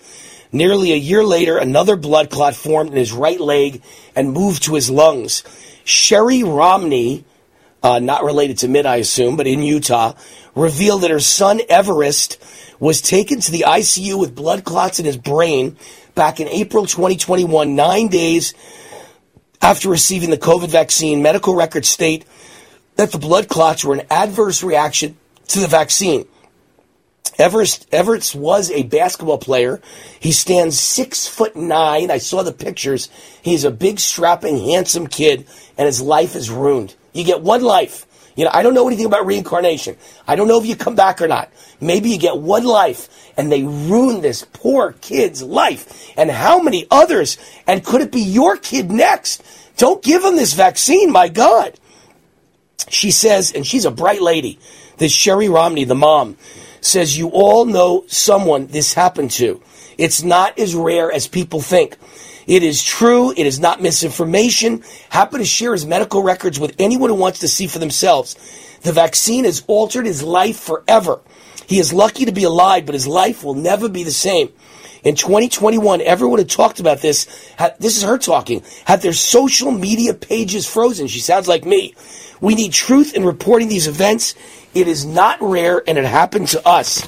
Nearly 0.52 0.92
a 0.92 0.96
year 0.96 1.24
later, 1.24 1.58
another 1.58 1.96
blood 1.96 2.30
clot 2.30 2.54
formed 2.54 2.90
in 2.90 2.96
his 2.96 3.12
right 3.12 3.40
leg 3.40 3.82
and 4.14 4.32
moved 4.32 4.64
to 4.64 4.74
his 4.74 4.90
lungs. 4.90 5.42
Sherry 5.84 6.42
Romney, 6.42 7.24
uh, 7.82 7.98
not 7.98 8.24
related 8.24 8.58
to 8.58 8.68
Mitt, 8.68 8.86
I 8.86 8.96
assume, 8.96 9.36
but 9.36 9.46
in 9.46 9.62
Utah, 9.62 10.14
revealed 10.54 11.02
that 11.02 11.10
her 11.10 11.20
son 11.20 11.60
Everest 11.68 12.42
was 12.80 13.00
taken 13.00 13.40
to 13.40 13.52
the 13.52 13.64
ICU 13.66 14.18
with 14.18 14.34
blood 14.34 14.64
clots 14.64 14.98
in 14.98 15.04
his 15.04 15.16
brain 15.16 15.76
back 16.14 16.40
in 16.40 16.48
April 16.48 16.86
2021, 16.86 17.76
nine 17.76 18.08
days 18.08 18.54
after 19.60 19.88
receiving 19.88 20.30
the 20.30 20.38
COVID 20.38 20.68
vaccine. 20.68 21.22
Medical 21.22 21.54
records 21.54 21.88
state 21.88 22.24
that 22.96 23.12
the 23.12 23.18
blood 23.18 23.48
clots 23.48 23.84
were 23.84 23.94
an 23.94 24.06
adverse 24.10 24.62
reaction 24.62 25.16
to 25.48 25.60
the 25.60 25.66
vaccine. 25.66 26.26
Everest 27.38 27.86
Everett 27.92 28.34
was 28.34 28.70
a 28.70 28.84
basketball 28.84 29.38
player. 29.38 29.80
He 30.18 30.32
stands 30.32 30.78
six 30.78 31.26
foot 31.26 31.54
nine. 31.54 32.10
I 32.10 32.18
saw 32.18 32.42
the 32.42 32.52
pictures. 32.52 33.10
He's 33.42 33.64
a 33.64 33.70
big, 33.70 34.00
strapping, 34.00 34.58
handsome 34.58 35.06
kid, 35.06 35.46
and 35.76 35.86
his 35.86 36.00
life 36.00 36.34
is 36.34 36.50
ruined. 36.50 36.94
You 37.12 37.24
get 37.24 37.42
one 37.42 37.62
life. 37.62 38.06
You 38.36 38.44
know, 38.44 38.50
I 38.52 38.62
don't 38.62 38.74
know 38.74 38.86
anything 38.86 39.06
about 39.06 39.26
reincarnation. 39.26 39.96
I 40.28 40.36
don't 40.36 40.46
know 40.46 40.60
if 40.60 40.66
you 40.66 40.76
come 40.76 40.94
back 40.94 41.22
or 41.22 41.26
not. 41.26 41.50
Maybe 41.80 42.10
you 42.10 42.18
get 42.18 42.38
one 42.38 42.64
life, 42.64 43.08
and 43.36 43.50
they 43.50 43.62
ruin 43.62 44.20
this 44.20 44.46
poor 44.52 44.92
kid's 45.00 45.42
life. 45.42 46.12
And 46.16 46.30
how 46.30 46.60
many 46.60 46.86
others? 46.90 47.38
And 47.66 47.84
could 47.84 48.02
it 48.02 48.12
be 48.12 48.20
your 48.20 48.56
kid 48.56 48.92
next? 48.92 49.42
Don't 49.78 50.02
give 50.02 50.22
him 50.22 50.36
this 50.36 50.52
vaccine, 50.52 51.10
my 51.10 51.28
God. 51.28 51.78
She 52.88 53.10
says, 53.10 53.52
and 53.52 53.66
she's 53.66 53.84
a 53.84 53.90
bright 53.90 54.22
lady. 54.22 54.58
This 54.98 55.12
Sherry 55.12 55.48
Romney, 55.48 55.84
the 55.84 55.94
mom 55.94 56.36
says 56.80 57.18
you 57.18 57.28
all 57.28 57.64
know 57.64 58.04
someone 58.06 58.66
this 58.68 58.94
happened 58.94 59.30
to. 59.32 59.62
It's 59.98 60.22
not 60.22 60.58
as 60.58 60.74
rare 60.74 61.10
as 61.10 61.26
people 61.26 61.60
think. 61.60 61.96
It 62.46 62.62
is 62.62 62.82
true. 62.82 63.32
It 63.36 63.46
is 63.46 63.58
not 63.58 63.82
misinformation. 63.82 64.84
Happy 65.08 65.38
to 65.38 65.44
share 65.44 65.72
his 65.72 65.84
medical 65.84 66.22
records 66.22 66.60
with 66.60 66.76
anyone 66.78 67.10
who 67.10 67.16
wants 67.16 67.40
to 67.40 67.48
see 67.48 67.66
for 67.66 67.78
themselves. 67.78 68.36
The 68.82 68.92
vaccine 68.92 69.44
has 69.44 69.64
altered 69.66 70.06
his 70.06 70.22
life 70.22 70.58
forever. 70.58 71.20
He 71.66 71.80
is 71.80 71.92
lucky 71.92 72.24
to 72.26 72.32
be 72.32 72.44
alive, 72.44 72.86
but 72.86 72.94
his 72.94 73.06
life 73.06 73.42
will 73.42 73.54
never 73.54 73.88
be 73.88 74.04
the 74.04 74.12
same. 74.12 74.52
In 75.02 75.14
2021, 75.14 76.00
everyone 76.00 76.38
had 76.38 76.48
talked 76.48 76.80
about 76.80 77.00
this, 77.00 77.26
had, 77.56 77.76
this 77.78 77.96
is 77.96 78.02
her 78.02 78.18
talking, 78.18 78.62
had 78.84 79.02
their 79.02 79.12
social 79.12 79.70
media 79.70 80.14
pages 80.14 80.68
frozen. 80.68 81.06
She 81.06 81.20
sounds 81.20 81.48
like 81.48 81.64
me. 81.64 81.94
We 82.40 82.54
need 82.54 82.72
truth 82.72 83.14
in 83.14 83.24
reporting 83.24 83.68
these 83.68 83.86
events. 83.86 84.34
It 84.74 84.88
is 84.88 85.04
not 85.04 85.38
rare, 85.40 85.82
and 85.86 85.96
it 85.98 86.04
happened 86.04 86.48
to 86.48 86.66
us. 86.66 87.06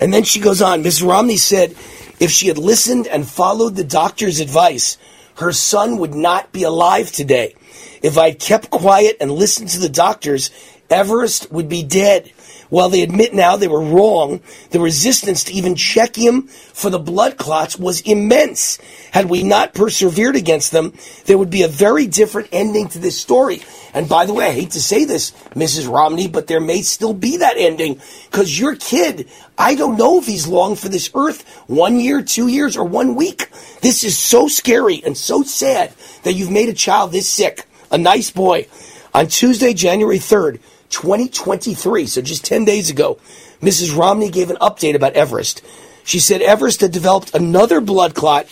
And 0.00 0.12
then 0.12 0.22
she 0.22 0.40
goes 0.40 0.62
on. 0.62 0.82
Ms. 0.82 1.02
Romney 1.02 1.36
said 1.36 1.74
if 2.20 2.30
she 2.30 2.48
had 2.48 2.58
listened 2.58 3.06
and 3.06 3.28
followed 3.28 3.76
the 3.76 3.84
doctor's 3.84 4.40
advice, 4.40 4.98
her 5.36 5.52
son 5.52 5.98
would 5.98 6.14
not 6.14 6.52
be 6.52 6.64
alive 6.64 7.12
today. 7.12 7.54
If 8.02 8.18
I 8.18 8.30
had 8.30 8.40
kept 8.40 8.70
quiet 8.70 9.16
and 9.20 9.30
listened 9.30 9.68
to 9.70 9.78
the 9.78 9.88
doctors, 9.88 10.50
Everest 10.90 11.50
would 11.52 11.68
be 11.68 11.82
dead. 11.82 12.32
While 12.68 12.90
they 12.90 13.02
admit 13.02 13.32
now 13.32 13.56
they 13.56 13.68
were 13.68 13.82
wrong, 13.82 14.40
the 14.70 14.80
resistance 14.80 15.44
to 15.44 15.52
even 15.52 15.74
check 15.74 16.16
him 16.16 16.42
for 16.42 16.90
the 16.90 16.98
blood 16.98 17.38
clots 17.38 17.78
was 17.78 18.02
immense. 18.02 18.78
Had 19.10 19.26
we 19.26 19.42
not 19.42 19.74
persevered 19.74 20.36
against 20.36 20.72
them, 20.72 20.92
there 21.24 21.38
would 21.38 21.50
be 21.50 21.62
a 21.62 21.68
very 21.68 22.06
different 22.06 22.48
ending 22.52 22.88
to 22.88 22.98
this 22.98 23.20
story. 23.20 23.62
And 23.94 24.08
by 24.08 24.26
the 24.26 24.34
way, 24.34 24.46
I 24.46 24.52
hate 24.52 24.72
to 24.72 24.82
say 24.82 25.04
this, 25.04 25.30
Mrs. 25.54 25.90
Romney, 25.90 26.28
but 26.28 26.46
there 26.46 26.60
may 26.60 26.82
still 26.82 27.14
be 27.14 27.38
that 27.38 27.56
ending 27.56 28.00
because 28.30 28.58
your 28.58 28.76
kid, 28.76 29.28
I 29.56 29.74
don't 29.74 29.96
know 29.96 30.18
if 30.18 30.26
he's 30.26 30.46
long 30.46 30.76
for 30.76 30.88
this 30.88 31.10
earth, 31.14 31.48
one 31.66 31.98
year, 31.98 32.22
two 32.22 32.48
years, 32.48 32.76
or 32.76 32.84
one 32.84 33.14
week. 33.14 33.48
This 33.80 34.04
is 34.04 34.18
so 34.18 34.46
scary 34.46 35.02
and 35.04 35.16
so 35.16 35.42
sad 35.42 35.92
that 36.24 36.34
you've 36.34 36.50
made 36.50 36.68
a 36.68 36.74
child 36.74 37.12
this 37.12 37.28
sick, 37.28 37.66
a 37.90 37.96
nice 37.96 38.30
boy. 38.30 38.66
On 39.14 39.26
Tuesday, 39.26 39.72
January 39.72 40.18
3rd, 40.18 40.60
2023, 40.90 42.06
so 42.06 42.22
just 42.22 42.44
10 42.44 42.64
days 42.64 42.90
ago, 42.90 43.18
Mrs. 43.60 43.96
Romney 43.96 44.30
gave 44.30 44.50
an 44.50 44.56
update 44.56 44.94
about 44.94 45.14
Everest. 45.14 45.62
She 46.04 46.18
said 46.18 46.40
Everest 46.40 46.80
had 46.80 46.92
developed 46.92 47.34
another 47.34 47.80
blood 47.80 48.14
clot 48.14 48.46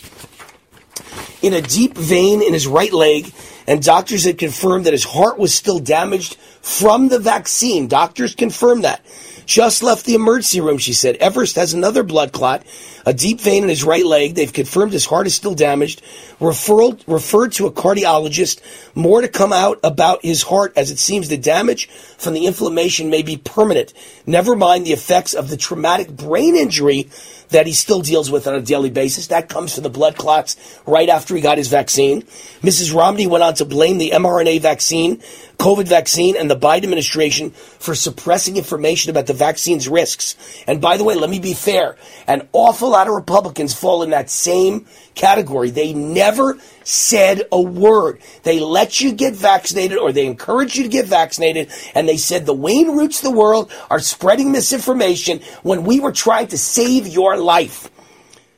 in 1.41 1.53
a 1.53 1.61
deep 1.61 1.95
vein 1.95 2.41
in 2.41 2.53
his 2.53 2.67
right 2.67 2.93
leg, 2.93 3.31
and 3.67 3.83
doctors 3.83 4.23
had 4.23 4.37
confirmed 4.37 4.85
that 4.85 4.93
his 4.93 5.03
heart 5.03 5.37
was 5.37 5.53
still 5.53 5.79
damaged 5.79 6.35
from 6.61 7.09
the 7.09 7.19
vaccine. 7.19 7.87
Doctors 7.87 8.33
confirmed 8.33 8.85
that. 8.85 9.05
Just 9.45 9.81
left 9.81 10.05
the 10.05 10.13
emergency 10.13 10.59
room, 10.59 10.77
she 10.77 10.91
said. 10.91 11.15
Everest 11.17 11.55
has 11.55 11.73
another 11.73 12.03
blood 12.03 12.33
clot, 12.33 12.65
a 13.05 13.13
deep 13.13 13.39
vein 13.39 13.63
in 13.63 13.69
his 13.69 13.83
right 13.85 14.05
leg. 14.05 14.35
They've 14.35 14.51
confirmed 14.51 14.91
his 14.91 15.05
heart 15.05 15.25
is 15.25 15.35
still 15.35 15.55
damaged. 15.55 16.01
Referred, 16.41 17.01
referred 17.07 17.53
to 17.53 17.65
a 17.65 17.71
cardiologist. 17.71 18.59
More 18.93 19.21
to 19.21 19.29
come 19.29 19.53
out 19.53 19.79
about 19.85 20.23
his 20.23 20.43
heart 20.43 20.73
as 20.75 20.91
it 20.91 20.99
seems 20.99 21.29
the 21.29 21.37
damage 21.37 21.87
from 21.87 22.33
the 22.33 22.45
inflammation 22.45 23.09
may 23.09 23.21
be 23.21 23.37
permanent. 23.37 23.93
Never 24.25 24.53
mind 24.53 24.85
the 24.85 24.91
effects 24.91 25.33
of 25.33 25.49
the 25.49 25.55
traumatic 25.55 26.09
brain 26.09 26.57
injury 26.57 27.09
that 27.49 27.67
he 27.67 27.73
still 27.73 28.01
deals 28.01 28.29
with 28.29 28.47
on 28.47 28.55
a 28.55 28.61
daily 28.61 28.89
basis. 28.89 29.27
That 29.27 29.49
comes 29.49 29.73
from 29.73 29.83
the 29.83 29.89
blood 29.89 30.15
clots 30.15 30.79
right 30.85 31.09
after 31.09 31.35
he 31.35 31.41
got 31.41 31.57
his 31.57 31.67
vaccine. 31.67 32.23
Mrs. 32.61 32.93
Romney 32.93 33.27
went 33.27 33.43
on 33.43 33.53
to 33.55 33.65
blame 33.65 33.97
the 33.97 34.11
mRNA 34.11 34.61
vaccine, 34.61 35.17
COVID 35.57 35.87
vaccine, 35.87 36.35
and 36.37 36.49
the 36.49 36.55
Biden 36.55 36.83
administration 36.83 37.51
for 37.51 37.95
suppressing 37.95 38.57
information 38.57 39.09
about 39.09 39.27
the 39.27 39.33
vaccine's 39.33 39.87
risks. 39.87 40.35
And 40.67 40.81
by 40.81 40.97
the 40.97 41.03
way, 41.03 41.15
let 41.15 41.29
me 41.29 41.39
be 41.39 41.53
fair. 41.53 41.95
An 42.27 42.47
awful 42.53 42.89
lot 42.89 43.07
of 43.07 43.13
Republicans 43.13 43.73
fall 43.73 44.03
in 44.03 44.11
that 44.11 44.29
same 44.29 44.85
category. 45.15 45.69
They 45.69 45.93
never 45.93 46.57
said 46.87 47.41
a 47.51 47.61
word. 47.61 48.21
They 48.43 48.61
let 48.61 49.01
you 49.01 49.11
get 49.11 49.35
vaccinated 49.35 49.97
or 49.97 50.13
they 50.13 50.25
encourage 50.25 50.77
you 50.77 50.83
to 50.83 50.89
get 50.89 51.05
vaccinated. 51.05 51.69
And 51.93 52.07
they 52.07 52.15
said 52.15 52.45
the 52.45 52.53
Wayne 52.53 52.95
Roots 52.95 53.17
of 53.17 53.23
the 53.25 53.37
world 53.37 53.69
are 53.89 53.99
spreading 53.99 54.53
misinformation 54.53 55.41
when 55.63 55.83
we 55.83 55.99
were 55.99 56.13
trying 56.13 56.47
to 56.47 56.57
save 56.57 57.05
your 57.05 57.35
life. 57.35 57.89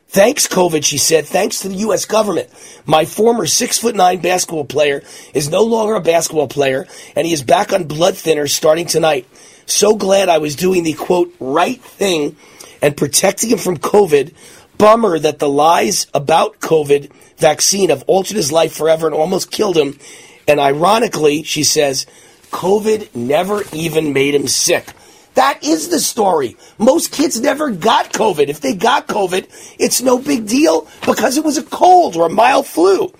Thanks, 0.09 0.47
COVID, 0.47 0.85
she 0.85 0.99
said. 0.99 1.25
Thanks 1.25 1.61
to 1.61 1.69
the 1.69 1.75
U.S. 1.75 2.05
government. 2.05 2.49
My 2.85 3.05
former 3.05 3.47
six 3.47 3.77
foot 3.79 3.95
nine 3.95 4.21
basketball 4.21 4.65
player 4.65 5.03
is 5.33 5.49
no 5.49 5.63
longer 5.63 5.95
a 5.95 6.01
basketball 6.01 6.47
player, 6.47 6.87
and 7.15 7.27
he 7.27 7.33
is 7.33 7.43
back 7.43 7.73
on 7.73 7.83
blood 7.83 8.15
thinners 8.15 8.49
starting 8.49 8.87
tonight. 8.87 9.27
So 9.67 9.95
glad 9.95 10.29
I 10.29 10.39
was 10.39 10.55
doing 10.55 10.83
the 10.83 10.93
quote 10.93 11.35
right 11.39 11.79
thing 11.79 12.37
and 12.81 12.97
protecting 12.97 13.51
him 13.51 13.59
from 13.59 13.77
COVID. 13.77 14.33
Bummer 14.79 15.19
that 15.19 15.39
the 15.39 15.49
lies 15.49 16.07
about 16.13 16.59
COVID 16.61 17.11
vaccine 17.37 17.89
have 17.89 18.03
altered 18.07 18.37
his 18.37 18.51
life 18.51 18.73
forever 18.73 19.05
and 19.05 19.15
almost 19.15 19.51
killed 19.51 19.77
him. 19.77 19.99
And 20.47 20.59
ironically, 20.59 21.43
she 21.43 21.63
says, 21.63 22.07
COVID 22.49 23.13
never 23.13 23.63
even 23.73 24.13
made 24.13 24.33
him 24.33 24.47
sick. 24.47 24.87
That 25.35 25.63
is 25.63 25.89
the 25.89 25.99
story. 25.99 26.55
Most 26.77 27.11
kids 27.11 27.39
never 27.39 27.69
got 27.71 28.13
COVID. 28.13 28.47
If 28.47 28.61
they 28.61 28.73
got 28.73 29.07
COVID, 29.07 29.75
it's 29.77 30.01
no 30.01 30.17
big 30.17 30.47
deal 30.47 30.87
because 31.05 31.37
it 31.37 31.43
was 31.43 31.57
a 31.57 31.63
cold 31.63 32.15
or 32.15 32.25
a 32.25 32.29
mild 32.29 32.65
flu. 32.65 33.13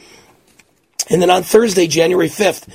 And 1.10 1.22
then 1.22 1.30
on 1.30 1.44
Thursday, 1.44 1.88
January 1.88 2.30
5th, 2.30 2.68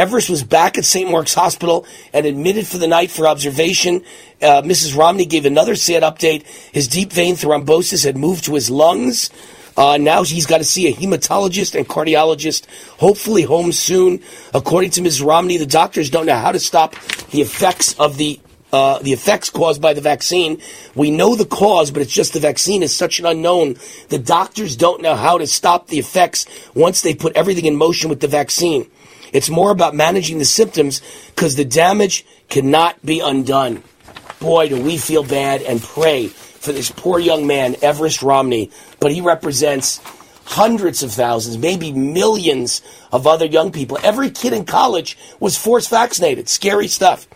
Everest 0.00 0.30
was 0.30 0.42
back 0.42 0.78
at 0.78 0.86
St. 0.86 1.10
Mark's 1.10 1.34
Hospital 1.34 1.84
and 2.14 2.24
admitted 2.24 2.66
for 2.66 2.78
the 2.78 2.88
night 2.88 3.10
for 3.10 3.26
observation. 3.26 4.02
Uh, 4.40 4.62
Mrs. 4.62 4.96
Romney 4.96 5.26
gave 5.26 5.44
another 5.44 5.76
sad 5.76 6.02
update. 6.02 6.46
His 6.72 6.88
deep 6.88 7.12
vein 7.12 7.34
thrombosis 7.34 8.02
had 8.02 8.16
moved 8.16 8.44
to 8.46 8.54
his 8.54 8.70
lungs. 8.70 9.28
Uh, 9.76 9.98
now 9.98 10.22
he's 10.22 10.46
got 10.46 10.56
to 10.56 10.64
see 10.64 10.88
a 10.88 10.94
hematologist 10.94 11.74
and 11.74 11.86
cardiologist, 11.86 12.64
hopefully 12.96 13.42
home 13.42 13.72
soon. 13.72 14.22
According 14.54 14.92
to 14.92 15.02
Ms. 15.02 15.20
Romney, 15.20 15.58
the 15.58 15.66
doctors 15.66 16.08
don't 16.08 16.24
know 16.24 16.38
how 16.38 16.52
to 16.52 16.58
stop 16.58 16.94
the 17.32 17.42
effects 17.42 17.92
of 17.98 18.16
the 18.16 18.40
uh, 18.72 19.00
the 19.00 19.12
effects 19.12 19.50
caused 19.50 19.82
by 19.82 19.92
the 19.92 20.00
vaccine. 20.00 20.62
We 20.94 21.10
know 21.10 21.34
the 21.34 21.44
cause, 21.44 21.90
but 21.90 22.02
it's 22.02 22.12
just 22.12 22.32
the 22.32 22.40
vaccine 22.40 22.84
is 22.84 22.94
such 22.94 23.18
an 23.18 23.26
unknown. 23.26 23.76
The 24.08 24.18
doctors 24.18 24.76
don't 24.76 25.02
know 25.02 25.16
how 25.16 25.38
to 25.38 25.46
stop 25.46 25.88
the 25.88 25.98
effects 25.98 26.46
once 26.72 27.02
they 27.02 27.14
put 27.14 27.36
everything 27.36 27.66
in 27.66 27.74
motion 27.74 28.08
with 28.08 28.20
the 28.20 28.28
vaccine. 28.28 28.88
It's 29.32 29.50
more 29.50 29.70
about 29.70 29.94
managing 29.94 30.38
the 30.38 30.44
symptoms 30.44 31.02
because 31.34 31.56
the 31.56 31.64
damage 31.64 32.24
cannot 32.48 33.04
be 33.04 33.20
undone. 33.20 33.82
Boy, 34.40 34.68
do 34.68 34.80
we 34.80 34.96
feel 34.96 35.22
bad 35.22 35.62
and 35.62 35.80
pray 35.80 36.28
for 36.28 36.72
this 36.72 36.90
poor 36.90 37.18
young 37.18 37.46
man, 37.46 37.76
Everest 37.82 38.22
Romney, 38.22 38.70
but 38.98 39.12
he 39.12 39.20
represents 39.20 40.00
hundreds 40.44 41.02
of 41.02 41.12
thousands, 41.12 41.58
maybe 41.58 41.92
millions 41.92 42.82
of 43.12 43.26
other 43.26 43.46
young 43.46 43.70
people. 43.70 43.98
Every 44.02 44.30
kid 44.30 44.52
in 44.52 44.64
college 44.64 45.16
was 45.38 45.56
force 45.56 45.86
vaccinated. 45.86 46.48
Scary 46.48 46.88
stuff. 46.88 47.28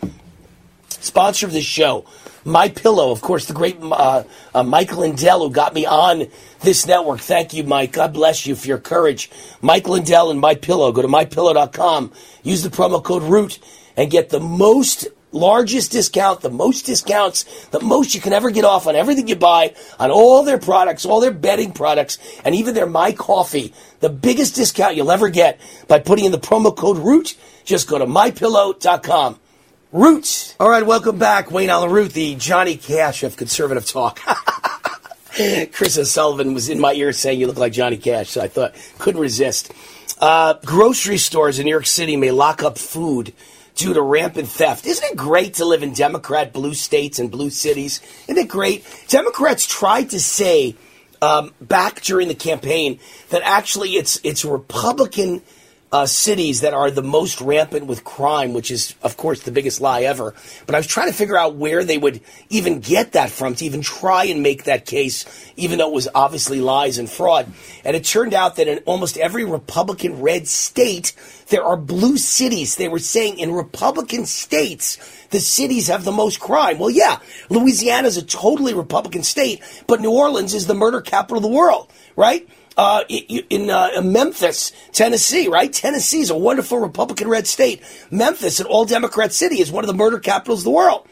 Sponsor 0.88 1.46
of 1.46 1.52
this 1.52 1.64
show, 1.64 2.06
My 2.44 2.68
Pillow, 2.68 3.10
of 3.10 3.22
course, 3.22 3.46
the 3.46 3.54
great 3.54 3.78
uh, 3.80 4.24
uh, 4.54 4.62
Michael 4.62 5.00
Lindell, 5.00 5.40
who 5.40 5.50
got 5.50 5.72
me 5.72 5.86
on 5.86 6.26
this 6.60 6.86
network. 6.86 7.20
Thank 7.20 7.54
you, 7.54 7.64
Mike. 7.64 7.92
God 7.92 8.12
bless 8.12 8.46
you 8.46 8.54
for 8.54 8.66
your 8.66 8.78
courage. 8.78 9.30
Mike 9.62 9.88
Lindell 9.88 10.30
and 10.30 10.40
My 10.40 10.54
Pillow. 10.54 10.92
Go 10.92 11.02
to 11.02 11.08
mypillow.com. 11.08 12.12
Use 12.42 12.62
the 12.62 12.68
promo 12.68 13.02
code 13.02 13.22
ROOT 13.22 13.58
and 13.96 14.10
get 14.10 14.28
the 14.28 14.40
most 14.40 15.06
largest 15.32 15.90
discount, 15.90 16.42
the 16.42 16.50
most 16.50 16.86
discounts, 16.86 17.66
the 17.68 17.80
most 17.80 18.14
you 18.14 18.20
can 18.20 18.32
ever 18.32 18.50
get 18.50 18.64
off 18.64 18.86
on 18.86 18.94
everything 18.94 19.26
you 19.26 19.36
buy, 19.36 19.74
on 19.98 20.10
all 20.10 20.44
their 20.44 20.58
products, 20.58 21.04
all 21.04 21.20
their 21.20 21.32
bedding 21.32 21.72
products, 21.72 22.18
and 22.44 22.54
even 22.54 22.74
their 22.74 22.86
My 22.86 23.12
Coffee. 23.12 23.74
The 24.00 24.10
biggest 24.10 24.54
discount 24.54 24.96
you'll 24.96 25.10
ever 25.10 25.28
get 25.28 25.60
by 25.88 25.98
putting 25.98 26.26
in 26.26 26.32
the 26.32 26.38
promo 26.38 26.76
code 26.76 26.98
ROOT. 26.98 27.36
Just 27.64 27.88
go 27.88 27.98
to 27.98 28.06
mypillow.com. 28.06 29.40
Roots. 29.94 30.56
All 30.58 30.68
right, 30.68 30.84
welcome 30.84 31.18
back. 31.18 31.52
Wayne 31.52 31.70
Allyn 31.70 31.88
Root, 31.88 32.14
the 32.14 32.34
Johnny 32.34 32.76
Cash 32.76 33.22
of 33.22 33.36
conservative 33.36 33.86
talk. 33.86 34.18
Chris 35.72 35.96
O'Sullivan 35.96 36.52
was 36.52 36.68
in 36.68 36.80
my 36.80 36.94
ear 36.94 37.12
saying 37.12 37.38
you 37.38 37.46
look 37.46 37.58
like 37.58 37.72
Johnny 37.72 37.96
Cash, 37.96 38.30
so 38.30 38.40
I 38.40 38.48
thought, 38.48 38.74
couldn't 38.98 39.20
resist. 39.20 39.72
Uh, 40.18 40.54
grocery 40.64 41.16
stores 41.16 41.60
in 41.60 41.66
New 41.66 41.70
York 41.70 41.86
City 41.86 42.16
may 42.16 42.32
lock 42.32 42.64
up 42.64 42.76
food 42.76 43.34
due 43.76 43.94
to 43.94 44.02
rampant 44.02 44.48
theft. 44.48 44.84
Isn't 44.84 45.12
it 45.12 45.16
great 45.16 45.54
to 45.54 45.64
live 45.64 45.84
in 45.84 45.92
Democrat 45.92 46.52
blue 46.52 46.74
states 46.74 47.20
and 47.20 47.30
blue 47.30 47.50
cities? 47.50 48.00
Isn't 48.26 48.38
it 48.38 48.48
great? 48.48 48.84
Democrats 49.06 49.64
tried 49.64 50.10
to 50.10 50.18
say 50.18 50.74
um, 51.22 51.54
back 51.60 52.00
during 52.00 52.26
the 52.26 52.34
campaign 52.34 52.98
that 53.30 53.42
actually 53.44 53.90
it's 53.90 54.18
it's 54.24 54.44
Republican 54.44 55.42
uh, 55.94 56.06
cities 56.06 56.62
that 56.62 56.74
are 56.74 56.90
the 56.90 57.04
most 57.04 57.40
rampant 57.40 57.86
with 57.86 58.02
crime, 58.02 58.52
which 58.52 58.72
is, 58.72 58.96
of 59.04 59.16
course, 59.16 59.42
the 59.42 59.52
biggest 59.52 59.80
lie 59.80 60.02
ever. 60.02 60.34
But 60.66 60.74
I 60.74 60.78
was 60.78 60.88
trying 60.88 61.06
to 61.06 61.14
figure 61.14 61.36
out 61.36 61.54
where 61.54 61.84
they 61.84 61.98
would 61.98 62.20
even 62.50 62.80
get 62.80 63.12
that 63.12 63.30
from 63.30 63.54
to 63.54 63.64
even 63.64 63.80
try 63.80 64.24
and 64.24 64.42
make 64.42 64.64
that 64.64 64.86
case, 64.86 65.24
even 65.54 65.78
though 65.78 65.90
it 65.90 65.94
was 65.94 66.08
obviously 66.12 66.60
lies 66.60 66.98
and 66.98 67.08
fraud. 67.08 67.46
And 67.84 67.94
it 67.94 68.02
turned 68.04 68.34
out 68.34 68.56
that 68.56 68.66
in 68.66 68.78
almost 68.86 69.16
every 69.18 69.44
Republican 69.44 70.20
red 70.20 70.48
state, 70.48 71.14
there 71.50 71.62
are 71.62 71.76
blue 71.76 72.16
cities. 72.16 72.74
They 72.74 72.88
were 72.88 72.98
saying 72.98 73.38
in 73.38 73.52
Republican 73.52 74.26
states, 74.26 74.98
the 75.30 75.38
cities 75.38 75.86
have 75.86 76.02
the 76.02 76.10
most 76.10 76.40
crime. 76.40 76.80
Well, 76.80 76.90
yeah, 76.90 77.20
Louisiana 77.50 78.08
is 78.08 78.16
a 78.16 78.24
totally 78.24 78.74
Republican 78.74 79.22
state, 79.22 79.62
but 79.86 80.00
New 80.00 80.10
Orleans 80.10 80.54
is 80.54 80.66
the 80.66 80.74
murder 80.74 81.00
capital 81.00 81.36
of 81.36 81.44
the 81.44 81.56
world, 81.56 81.88
right? 82.16 82.48
Uh, 82.76 83.04
in 83.08 83.70
uh, 83.70 84.00
Memphis, 84.02 84.72
Tennessee, 84.92 85.48
right? 85.48 85.72
Tennessee 85.72 86.20
is 86.20 86.30
a 86.30 86.36
wonderful 86.36 86.78
Republican 86.78 87.28
red 87.28 87.46
state. 87.46 87.82
Memphis, 88.10 88.60
an 88.60 88.66
all 88.66 88.84
Democrat 88.84 89.32
city, 89.32 89.60
is 89.60 89.70
one 89.70 89.84
of 89.84 89.88
the 89.88 89.94
murder 89.94 90.18
capitals 90.18 90.60
of 90.60 90.64
the 90.64 90.70
world. 90.70 91.06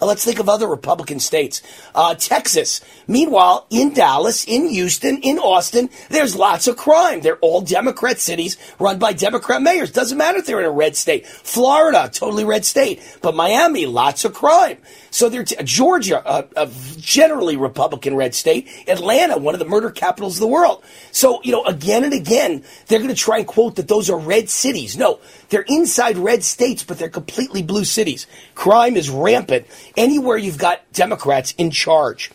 Let's 0.00 0.24
think 0.24 0.38
of 0.38 0.48
other 0.48 0.68
Republican 0.68 1.18
states. 1.18 1.60
Uh, 1.92 2.14
Texas. 2.14 2.80
Meanwhile, 3.08 3.66
in 3.68 3.94
Dallas, 3.94 4.44
in 4.46 4.68
Houston, 4.68 5.18
in 5.22 5.38
Austin, 5.38 5.90
there's 6.08 6.36
lots 6.36 6.68
of 6.68 6.76
crime. 6.76 7.20
They're 7.20 7.38
all 7.38 7.62
Democrat 7.62 8.20
cities 8.20 8.56
run 8.78 9.00
by 9.00 9.12
Democrat 9.12 9.60
mayors. 9.60 9.90
Doesn't 9.90 10.16
matter 10.16 10.38
if 10.38 10.46
they're 10.46 10.60
in 10.60 10.66
a 10.66 10.70
red 10.70 10.94
state. 10.94 11.26
Florida, 11.26 12.08
totally 12.12 12.44
red 12.44 12.64
state. 12.64 13.02
But 13.22 13.34
Miami, 13.34 13.86
lots 13.86 14.24
of 14.24 14.34
crime. 14.34 14.78
So 15.10 15.28
they're 15.28 15.44
t- 15.44 15.56
Georgia, 15.64 16.22
a, 16.24 16.46
a, 16.56 16.70
generally 16.96 17.56
Republican 17.56 18.14
red 18.14 18.34
state. 18.34 18.68
Atlanta, 18.86 19.38
one 19.38 19.54
of 19.54 19.58
the 19.58 19.64
murder 19.64 19.90
capitals 19.90 20.36
of 20.36 20.40
the 20.40 20.48
world. 20.48 20.82
So, 21.12 21.40
you 21.42 21.52
know, 21.52 21.64
again 21.64 22.04
and 22.04 22.12
again, 22.12 22.64
they're 22.86 22.98
going 22.98 23.08
to 23.08 23.14
try 23.14 23.38
and 23.38 23.46
quote 23.46 23.76
that 23.76 23.88
those 23.88 24.10
are 24.10 24.18
red 24.18 24.50
cities. 24.50 24.96
No, 24.96 25.20
they're 25.48 25.64
inside 25.68 26.18
red 26.18 26.44
states, 26.44 26.82
but 26.82 26.98
they're 26.98 27.08
completely 27.08 27.62
blue 27.62 27.84
cities. 27.84 28.26
Crime 28.54 28.96
is 28.96 29.08
rampant 29.08 29.66
anywhere 29.96 30.36
you've 30.36 30.58
got 30.58 30.90
Democrats 30.92 31.54
in 31.56 31.70
charge. 31.70 32.30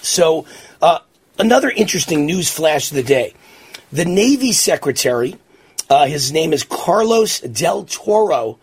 So, 0.00 0.46
uh, 0.80 0.98
another 1.38 1.70
interesting 1.70 2.26
news 2.26 2.50
flash 2.50 2.90
of 2.90 2.96
the 2.96 3.02
day. 3.02 3.34
The 3.92 4.04
Navy 4.04 4.52
Secretary, 4.52 5.36
uh, 5.90 6.06
his 6.06 6.32
name 6.32 6.52
is 6.52 6.64
Carlos 6.64 7.40
Del 7.40 7.84
Toro, 7.84 8.58